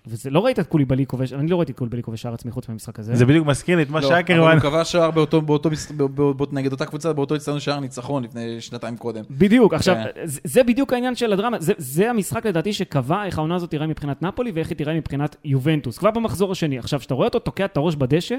וזה 0.07 0.30
לא 0.30 0.44
ראית 0.44 0.59
את 0.59 0.66
קוליבאלי 0.66 1.07
כובש, 1.07 1.32
אני 1.32 1.48
לא 1.48 1.57
ראיתי 1.57 1.72
את 1.72 1.78
קוליבאלי 1.78 2.03
כובש 2.03 2.22
שער 2.22 2.34
עצמי 2.34 2.50
חוץ 2.50 2.68
מהמשחק 2.68 2.98
הזה. 2.98 3.16
זה 3.16 3.26
בדיוק 3.26 3.46
מזכיר 3.46 3.76
לי 3.76 3.82
את 3.82 3.90
מה 3.90 4.00
לא, 4.00 4.07
אבל 4.07 4.16
שאקרמן... 4.16 4.53
הוא 4.53 4.61
קבע 4.61 4.84
שער 4.84 5.11
באותו, 5.11 5.40
באותו, 5.40 5.70
מס- 5.70 5.90
בא- 5.92 6.07
בא- 6.07 6.32
בא- 6.32 6.44
נגד 6.53 6.72
אותה 6.72 6.86
קבוצה, 6.86 7.12
באותו 7.12 7.34
הצטדיון 7.34 7.61
שער 7.61 7.80
ניצחון 7.80 8.24
לפני 8.24 8.61
שנתיים 8.61 8.96
קודם. 8.96 9.24
בדיוק, 9.30 9.74
עכשיו, 9.74 9.94
כן. 9.94 10.20
זה, 10.24 10.40
זה 10.44 10.62
בדיוק 10.64 10.92
העניין 10.92 11.14
של 11.14 11.32
הדרמה, 11.32 11.61
זה, 11.61 11.72
זה 11.78 12.11
המשחק 12.11 12.46
לדעתי 12.46 12.72
שקבע 12.72 13.24
איך 13.24 13.38
העונה 13.38 13.55
הזאת 13.55 13.70
תיראה 13.70 13.86
מבחינת 13.86 14.22
נפולי 14.22 14.50
ואיך 14.55 14.68
היא 14.68 14.76
תיראה 14.76 14.94
מבחינת 14.94 15.36
יובנטוס, 15.44 15.98
כבר 15.98 16.11
במחזור 16.11 16.53
השני. 16.53 16.78
עכשיו, 16.78 16.98
כשאתה 17.00 17.14
רואה 17.14 17.26
אותו 17.26 17.38
תוקע 17.38 17.64
את 17.64 17.76
הראש 17.76 17.94
בדשא, 17.96 18.36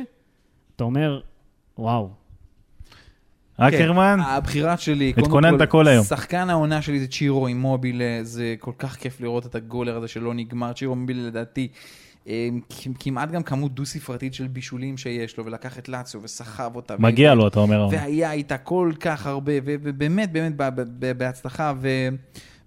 אתה 0.75 0.83
אומר, 0.83 1.19
וואו. 1.77 2.22
אקרמן, 3.57 4.17
כן, 4.23 4.29
הבחירה 4.29 4.77
שלי, 4.77 5.13
התכוננת 5.17 5.69
כל 5.69 5.87
היום. 5.87 6.05
שחקן 6.05 6.49
העונה 6.49 6.81
שלי 6.81 6.99
זה 6.99 7.07
צ'ירו 7.07 7.47
אימובילה, 7.47 8.19
זה 8.23 8.55
כל 8.59 8.71
כך 8.77 8.95
כיף 8.95 9.21
לראות 9.21 9.45
את 9.45 9.55
הגולר 9.55 9.97
הזה 9.97 10.07
שלא 10.07 10.33
נגמר. 10.33 10.73
צ'ירו 10.73 10.93
אימובילה 10.93 11.27
לדעתי, 11.27 11.67
אה, 12.27 12.47
כ- 12.69 12.87
כמעט 12.99 13.31
גם 13.31 13.43
כמות 13.43 13.75
דו-ספרתית 13.75 14.33
של 14.33 14.47
בישולים 14.47 14.97
שיש 14.97 15.37
לו, 15.37 15.45
ולקח 15.45 15.79
את 15.79 15.89
לאציו 15.89 16.23
וסחב 16.23 16.71
אותה. 16.75 16.95
מגיע 16.99 17.33
לו, 17.33 17.47
אתה 17.47 17.59
אומר. 17.59 17.87
והיה 17.91 18.31
איתה 18.31 18.57
כל 18.57 18.91
כך 18.99 19.27
הרבה, 19.27 19.51
ובאמת, 19.63 20.31
באמת, 20.31 20.53
ב- 20.57 20.63
ב- 20.81 20.81
ב- 20.99 21.17
בהצלחה. 21.17 21.73
ו- 21.81 22.09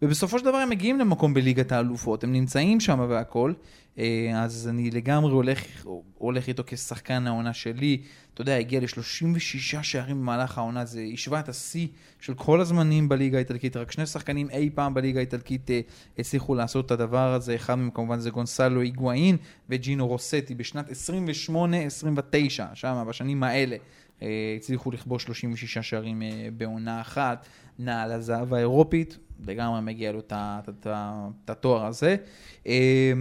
ובסופו 0.03 0.39
של 0.39 0.45
דבר 0.45 0.57
הם 0.57 0.71
מגיעים 0.71 0.99
למקום 0.99 1.35
בליגת 1.35 1.73
האלופות, 1.73 2.25
הם 2.25 2.33
נמצאים 2.33 2.81
שם 2.81 3.07
והכל. 3.09 3.53
אה, 3.99 4.33
אז 4.43 4.69
אני 4.69 4.91
לגמרי 4.91 5.33
הולך, 5.33 5.87
הולך 6.19 6.49
איתו 6.49 6.63
כשחקן 6.67 7.27
העונה 7.27 7.55
שלי. 7.55 8.03
אתה 8.35 8.43
יודע, 8.43 8.57
הגיע 8.57 8.81
ל-36 8.81 9.83
שערים 9.83 10.21
במהלך 10.21 10.59
העונה, 10.59 10.85
זה 10.85 11.05
השווה 11.13 11.41
את 11.41 11.49
השיא 11.49 11.87
של 12.21 12.35
כל 12.35 12.61
הזמנים 12.61 13.09
בליגה 13.09 13.37
האיטלקית. 13.37 13.77
רק 13.77 13.93
שני 13.93 14.07
שחקנים 14.07 14.51
אי 14.51 14.71
פעם 14.75 14.95
בליגה 14.95 15.19
האיטלקית 15.19 15.71
אה, 15.71 15.81
הצליחו 16.19 16.55
לעשות 16.55 16.87
את 16.87 16.91
הדבר 16.91 17.33
הזה. 17.33 17.55
אחד 17.55 17.75
מהם 17.75 17.91
כמובן 17.91 18.21
זה 18.21 18.31
גונסלו 18.31 18.81
היגואין 18.81 19.37
וג'ינו 19.71 20.09
רוסטי 20.09 20.55
בשנת 20.55 20.91
28-29, 20.91 20.93
שם, 22.75 23.05
בשנים 23.09 23.43
האלה. 23.43 23.77
אה, 24.23 24.55
הצליחו 24.57 24.91
לכבוש 24.91 25.23
36 25.23 25.79
שערים 25.79 26.23
אה, 26.23 26.49
בעונה 26.57 27.01
אחת, 27.01 27.47
נעל 27.79 28.13
הזהב 28.13 28.55
האירופית, 28.55 29.19
לגמרי 29.47 29.81
מגיע 29.81 30.13
לו 30.13 30.21
את 30.21 31.51
התואר 31.51 31.87
הזה. 31.87 32.17
אה, 32.67 33.13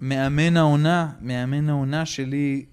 מאמן 0.00 0.56
העונה, 0.56 1.12
מאמן 1.20 1.68
העונה 1.68 2.06
שלי, 2.06 2.64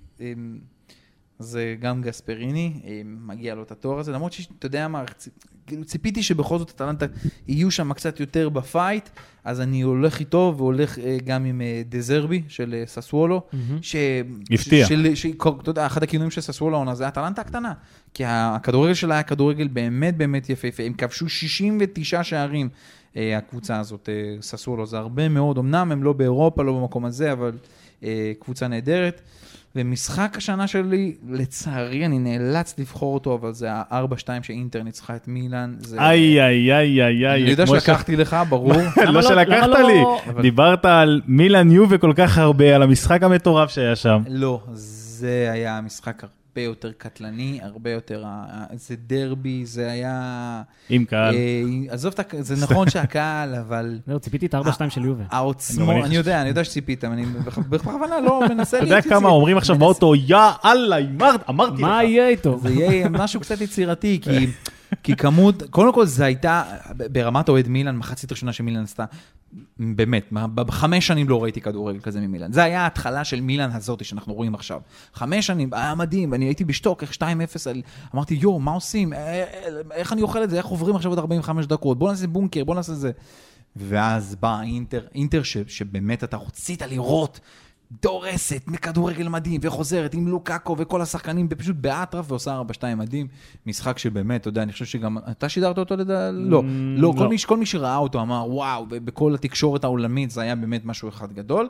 זה 1.40 1.76
גם 1.80 2.02
גספריני, 2.02 2.82
מגיע 3.06 3.56
לו 3.56 3.64
את 3.64 3.72
התואר 3.72 4.00
הזה, 4.00 4.12
למרות 4.12 4.34
שאתה 4.34 4.66
יודע 4.66 4.88
מה, 4.88 5.04
ציפיתי 5.86 6.24
שבכל 6.24 6.58
זאת 6.60 6.70
אטלנטה 6.70 7.06
יהיו 7.48 7.72
שם 7.72 7.94
קצת 7.94 8.20
יותר 8.20 8.50
בפייט, 8.50 9.10
אז 9.44 9.62
אני 9.62 9.82
הולך 9.82 10.20
איתו 10.20 10.54
והולך 10.58 11.00
אה, 11.00 11.18
גם 11.26 11.46
עם 11.46 11.62
אה, 11.62 11.82
דזרבי 11.90 12.42
של 12.48 12.74
אה, 12.74 12.84
ססוולו, 12.86 13.42
ש... 13.82 13.96
הפתיע. 14.52 14.88
אתה 15.62 15.70
יודע, 15.70 15.86
אחד 15.86 16.04
הכינויים 16.04 16.32
של 16.32 16.42
ססוולו 16.42 16.76
העונה 16.76 16.96
זה 16.96 17.08
אטלנטה 17.08 17.42
הקטנה, 17.42 17.74
כי 18.14 18.24
הכדורגל 18.28 18.94
שלה 18.94 19.14
היה 19.14 19.24
כדורגל 19.24 19.68
באמת 19.68 20.18
באמת 20.18 20.50
יפהפה, 20.50 20.84
הם 20.84 20.94
כבשו 20.94 21.30
69 21.30 22.24
שערים. 22.24 22.70
הקבוצה 23.16 23.80
הזאת, 23.80 24.10
ססוולו, 24.42 24.86
זה 24.86 24.98
הרבה 24.98 25.30
מאוד, 25.30 25.58
אמנם 25.58 25.92
הם 25.92 26.04
לא 26.04 26.14
באירופה, 26.14 26.64
לא 26.64 26.74
במקום 26.74 27.06
הזה, 27.06 27.32
אבל 27.32 27.52
קבוצה 28.40 28.68
נהדרת. 28.68 29.22
ומשחק 29.76 30.34
השנה 30.38 30.68
שלי, 30.68 31.16
לצערי, 31.30 32.06
אני 32.06 32.20
נאלץ 32.20 32.80
לבחור 32.80 33.14
אותו, 33.14 33.36
אבל 33.42 33.54
זה 33.54 33.72
ה-4-2 33.72 34.04
שאינטר 34.42 34.84
ניצחה 34.84 35.16
את 35.16 35.28
מילאן. 35.28 35.76
איי, 36.00 36.42
איי, 36.42 36.74
איי, 36.74 37.04
איי, 37.04 37.28
איי. 37.28 37.42
אני 37.44 37.50
יודע 37.52 37.68
שלקחתי 37.68 38.16
לך, 38.16 38.36
ברור. 38.50 38.74
לא 39.06 39.12
לא- 39.14 39.22
שלקחת 39.22 39.68
לי, 39.88 40.02
לא- 40.02 40.22
אבל- 40.30 40.42
דיברת 40.42 40.86
על 40.86 41.22
מילאן 41.28 41.72
יובה 41.72 41.98
כל 41.98 42.14
כך 42.16 42.38
הרבה, 42.38 42.76
על 42.76 42.84
המשחק 42.84 43.24
המטורף 43.24 43.70
שהיה 43.70 43.96
שם. 43.96 44.22
לא, 44.30 44.62
זה 44.74 45.50
היה 45.52 45.82
משחק 45.82 46.24
הרבה 46.24 46.39
יותר 46.60 46.92
קטלני, 46.98 47.60
הרבה 47.64 47.92
יותר... 47.92 48.24
זה 48.74 48.96
דרבי, 49.08 49.66
זה 49.66 49.92
היה... 49.92 50.62
עם 50.90 51.06
קהל. 51.06 51.36
אה, 51.36 51.62
עזוב 51.94 52.14
את 52.14 52.20
הקהל, 52.20 52.42
זה 52.42 52.56
נכון 52.64 52.90
שהקהל, 52.94 53.56
אבל... 53.56 54.00
זהו, 54.08 54.20
ציפיתי 54.20 54.46
את 54.46 54.56
4-2 54.56 54.58
של 54.90 55.06
יובה. 55.06 55.24
גם 55.24 55.30
העוצמו, 55.32 55.92
אני 56.06 56.16
יודע, 56.16 56.42
אני 56.42 56.50
יודע 56.50 56.64
שציפיתם, 56.64 57.12
אני 57.14 57.26
בכ- 57.26 57.58
בכוונה 57.58 58.20
לא 58.22 58.42
מנסה 58.50 58.78
אתה 58.78 58.86
יודע 58.86 59.02
כמה. 59.02 59.30
אומרים 59.30 59.58
עכשיו 59.58 59.76
באוטו, 59.76 60.16
יא 60.16 60.38
אללה, 60.66 60.98
אמרת- 60.98 61.50
אמרתי 61.50 61.74
לך. 61.76 61.80
מה 61.82 62.04
יהיה 62.04 62.28
איתו? 62.30 62.60
זה 62.64 62.70
יהיה 62.70 63.10
משהו 63.20 63.40
קצת 63.40 63.62
יצירתי, 63.62 64.20
כי, 64.22 64.48
כי 65.04 65.16
כמות, 65.16 65.64
קודם 65.70 65.94
כל 65.94 66.06
זה 66.06 66.26
הייתה, 66.26 66.64
ברמת 67.12 67.50
אוהד 67.50 67.68
מילאן, 67.68 67.96
מחצית 67.98 68.32
ראשונה 68.32 68.54
שמילאן 68.54 68.84
עשתה, 68.84 69.06
באמת, 69.80 70.28
בחמש 70.56 71.08
שנים 71.08 71.30
לא 71.30 71.44
ראיתי 71.44 71.62
כדורגל 71.62 72.00
כזה 72.00 72.22
ממילאן. 72.22 72.54
זה 72.54 72.64
היה 72.64 72.82
ההתחלה 72.82 73.24
של 73.24 73.42
מילאן 73.42 73.70
הזאתי 73.72 74.04
שאנחנו 74.04 74.34
רואים 74.34 74.56
עכשיו. 74.56 74.82
חמש 75.14 75.48
שנים, 75.48 75.70
היה 75.74 75.96
מדהים, 75.96 76.34
אני 76.34 76.46
הייתי 76.46 76.66
בשטוק, 76.66 77.02
איך 77.02 77.12
2-0, 77.14 77.22
על- 77.70 77.82
אמרתי, 78.16 78.34
יואו, 78.42 78.60
מה 78.60 78.72
עושים? 78.72 79.14
אה, 79.14 79.20
אה, 79.20 79.44
איך 79.92 80.14
אני 80.14 80.22
אוכל 80.22 80.44
את 80.44 80.50
זה? 80.50 80.58
איך 80.58 80.66
עוברים 80.66 80.96
עכשיו 80.96 81.12
עוד 81.12 81.20
45 81.20 81.66
דקות? 81.66 82.00
בוא 82.00 82.10
נעשה 82.10 82.28
בונקר, 82.28 82.64
בוא 82.64 82.76
נעשה 82.76 82.94
זה. 82.94 83.12
ואז 83.76 84.36
בא 84.36 84.62
אינטר, 84.62 85.06
אינטר 85.16 85.44
ש, 85.44 85.58
שבאמת 85.68 86.24
אתה 86.24 86.38
רצית 86.38 86.82
לראות, 86.82 87.40
דורסת 88.02 88.62
מכדורגל 88.68 89.28
מדהים, 89.28 89.62
וחוזרת 89.64 90.14
עם 90.14 90.28
לוקאקו 90.28 90.76
וכל 90.80 91.02
השחקנים, 91.02 91.48
פשוט 91.50 91.76
באטרף, 91.76 92.32
ועושה 92.32 92.62
4-2 92.82 92.96
מדהים. 92.98 93.28
משחק 93.66 93.98
שבאמת, 93.98 94.42
אתה 94.42 94.48
יודע, 94.50 94.64
אני 94.64 94.72
חושב 94.72 94.86
שגם, 94.86 95.18
אתה 95.32 95.50
שידרת 95.50 95.78
אותו 95.78 95.96
לדע... 95.96 96.32
לא, 96.34 96.64
לא, 96.98 97.14
כל 97.18 97.24
לא. 97.24 97.30
מי, 97.30 97.36
כל 97.48 97.58
מי 97.58 97.66
שראה 97.66 97.98
אותו 97.98 98.22
אמר, 98.22 98.46
וואו, 98.50 98.86
בכל 98.90 99.34
התקשורת 99.36 99.84
העולמית 99.84 100.32
זה 100.32 100.42
היה 100.42 100.56
באמת 100.56 100.86
משהו 100.86 101.10
אחד 101.10 101.34
גדול. 101.34 101.68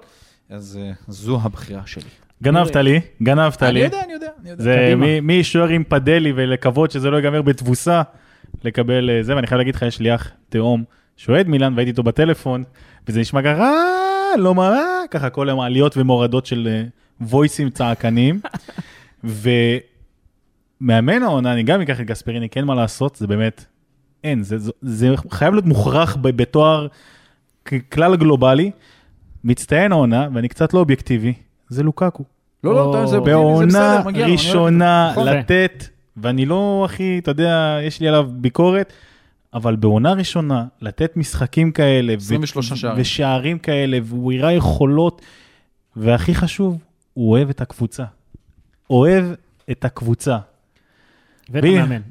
אז 0.49 0.79
אה, 0.81 0.91
זו 1.07 1.39
הבחירה 1.43 1.81
שלי. 1.85 2.03
גנבת 2.43 2.75
לי, 2.75 2.99
גנבת 3.23 3.63
אני 3.63 3.73
לי. 3.73 3.79
יודע, 3.79 4.03
אני 4.03 4.13
יודע, 4.13 4.27
אני 4.41 4.49
יודע. 4.49 4.63
זה. 4.63 4.93
מי- 5.21 5.43
שוער 5.43 5.67
עם 5.69 5.83
פדלי 5.83 6.33
ולקוות 6.35 6.91
שזה 6.91 7.09
לא 7.09 7.17
ייגמר 7.17 7.41
בתבוסה, 7.41 8.01
לקבל 8.63 9.09
אה, 9.09 9.23
זה, 9.23 9.35
ואני 9.35 9.47
חייב 9.47 9.57
להגיד 9.57 9.75
לך, 9.75 9.81
יש 9.81 9.99
לי 9.99 10.15
אח 10.15 10.31
תאום 10.49 10.83
שאוהד 11.17 11.47
מילאן, 11.47 11.73
והייתי 11.75 11.91
איתו 11.91 12.03
בטלפון, 12.03 12.63
וזה 13.07 13.19
נשמע 13.19 13.41
ככה, 13.41 13.61
"אה, 13.63 14.08
לא 14.37 14.55
מה, 14.55 14.69
אה", 14.69 15.07
ככה 15.11 15.29
כל 15.29 15.49
היום 15.49 15.59
עליות 15.59 15.97
ומורדות 15.97 16.45
של 16.45 16.67
אה, 16.71 16.83
וויסים 17.21 17.69
צעקניים. 17.69 18.39
ומאמן 19.23 21.23
העונה, 21.23 21.53
אני 21.53 21.63
גם 21.63 21.81
אקח 21.81 21.99
את 21.99 22.05
גספריני, 22.05 22.49
כי 22.49 22.59
אין 22.59 22.65
מה 22.65 22.75
לעשות, 22.75 23.15
זה 23.15 23.27
באמת, 23.27 23.65
אין, 24.23 24.43
זה, 24.43 24.57
זה, 24.57 24.71
זה 24.81 25.09
חייב 25.31 25.53
להיות 25.53 25.65
מוכרח 25.65 26.17
בתואר 26.21 26.87
כלל 27.91 28.15
גלובלי. 28.15 28.71
מצטיין 29.43 29.91
העונה, 29.91 30.27
ואני 30.33 30.47
קצת 30.47 30.73
לא 30.73 30.79
אובייקטיבי, 30.79 31.33
זה 31.69 31.83
לוקקו. 31.83 32.23
לא, 32.63 32.75
לא, 32.75 33.05
זה 33.05 33.19
בעונה 33.19 33.65
בסדר, 33.65 34.03
לו, 34.03 34.09
אני 34.09 34.23
ראשונה 34.23 35.09
נכון. 35.11 35.27
לתת, 35.27 35.87
ואני 36.17 36.45
לא 36.45 36.81
הכי, 36.85 37.19
אתה 37.19 37.31
יודע, 37.31 37.79
יש 37.83 37.99
לי 37.99 38.07
עליו 38.07 38.27
ביקורת, 38.31 38.93
אבל 39.53 39.75
בעונה 39.75 40.13
ראשונה 40.13 40.65
לתת 40.81 41.17
משחקים 41.17 41.71
כאלה, 41.71 42.13
ו- 42.13 42.17
23 42.17 42.73
שערים. 42.73 43.01
ושערים 43.01 43.59
כאלה, 43.59 43.97
והוא 44.03 44.33
הראה 44.33 44.51
יכולות, 44.53 45.21
והכי 45.95 46.35
חשוב, 46.35 46.77
הוא 47.13 47.31
אוהב 47.31 47.49
את 47.49 47.61
הקבוצה. 47.61 48.03
אוהב 48.89 49.25
את 49.71 49.85
הקבוצה, 49.85 50.37
ואת 51.49 51.63
מי- 51.63 51.79
המאמן. 51.79 52.01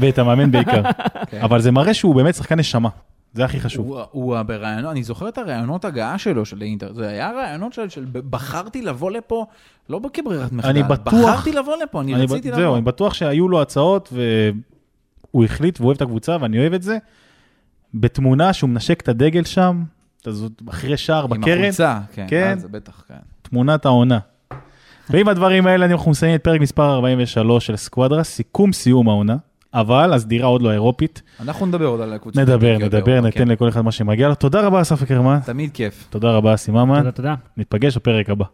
ואת 0.00 0.18
המאמן 0.18 0.50
בעיקר. 0.50 0.82
כן. 1.30 1.40
אבל 1.42 1.60
זה 1.60 1.70
מראה 1.70 1.94
שהוא 1.94 2.14
באמת 2.14 2.34
שחקן 2.34 2.58
נשמה, 2.58 2.88
זה 3.34 3.44
הכי 3.44 3.60
חשוב. 3.60 3.86
הוא, 3.86 4.00
הוא 4.10 4.42
בראיונות, 4.42 4.90
אני 4.92 5.02
זוכר 5.02 5.28
את 5.28 5.38
הראיונות 5.38 5.84
הגעה 5.84 6.18
שלו, 6.18 6.44
של 6.44 6.62
אינטר, 6.62 6.92
זה 6.92 7.08
היה 7.08 7.30
ראיונות 7.30 7.72
של, 7.72 7.88
של 7.88 8.04
בחרתי 8.30 8.82
לבוא 8.82 9.10
לפה, 9.10 9.46
לא 9.88 10.00
כברירת 10.12 10.52
מחדל, 10.52 10.70
אני 10.70 10.82
בטוח- 10.82 11.14
בחרתי 11.14 11.52
לבוא 11.52 11.76
לפה, 11.82 12.00
אני, 12.00 12.14
אני 12.14 12.24
רציתי 12.24 12.48
ב- 12.48 12.52
לבוא. 12.52 12.62
זהו, 12.62 12.74
אני 12.74 12.82
בטוח 12.82 13.14
שהיו 13.14 13.48
לו 13.48 13.62
הצעות, 13.62 14.12
והוא 15.34 15.44
החליט 15.44 15.80
והוא 15.80 15.86
אוהב 15.86 15.96
את 15.96 16.02
הקבוצה, 16.02 16.36
ואני 16.40 16.58
אוהב 16.58 16.72
את 16.72 16.82
זה. 16.82 16.98
בתמונה 17.94 18.52
שהוא 18.52 18.70
מנשק 18.70 19.00
את 19.00 19.08
הדגל 19.08 19.44
שם, 19.44 19.82
אתה 20.22 20.32
זאת- 20.32 20.62
אחרי 20.68 20.96
שער 20.96 21.24
עם 21.24 21.30
בקרן, 21.30 21.58
החולצה, 21.58 21.98
כן, 22.12 22.26
כן. 22.28 22.50
אה, 22.50 22.56
זה 22.58 22.68
בטח, 22.68 23.04
כן. 23.08 23.14
תמונת 23.42 23.86
העונה. 23.86 24.18
ועם 25.10 25.28
הדברים 25.28 25.66
האלה 25.66 25.86
אנחנו 25.86 26.10
מסיימים 26.10 26.36
את 26.36 26.44
פרק 26.44 26.60
מספר 26.60 26.94
43 26.94 27.66
של 27.66 27.76
סקוואדרה, 27.76 28.24
סיכום 28.24 28.72
סיום 28.72 29.08
העונה, 29.08 29.36
אבל 29.74 30.12
הסדירה 30.12 30.46
עוד 30.46 30.62
לא 30.62 30.70
האירופית. 30.70 31.22
אנחנו 31.40 31.66
נדבר 31.66 31.86
עוד 31.86 32.00
על 32.00 32.12
הקבוצה. 32.12 32.40
נדבר, 32.42 32.76
נדבר, 32.80 33.20
ניתן 33.20 33.48
לכל 33.48 33.68
אחד 33.68 33.80
מה 33.80 33.92
שמגיע 33.92 34.28
לו. 34.28 34.34
תודה 34.34 34.60
רבה, 34.60 34.80
אסף 34.82 35.02
אקרמן. 35.02 35.38
תמיד 35.44 35.70
כיף. 35.74 36.06
תודה 36.10 36.30
רבה, 36.30 36.54
אסי 36.54 36.70
ממן. 36.70 36.98
תודה, 36.98 37.10
תודה. 37.10 37.34
ניפגש 37.56 37.96
בפרק 37.96 38.30
הבא. 38.30 38.44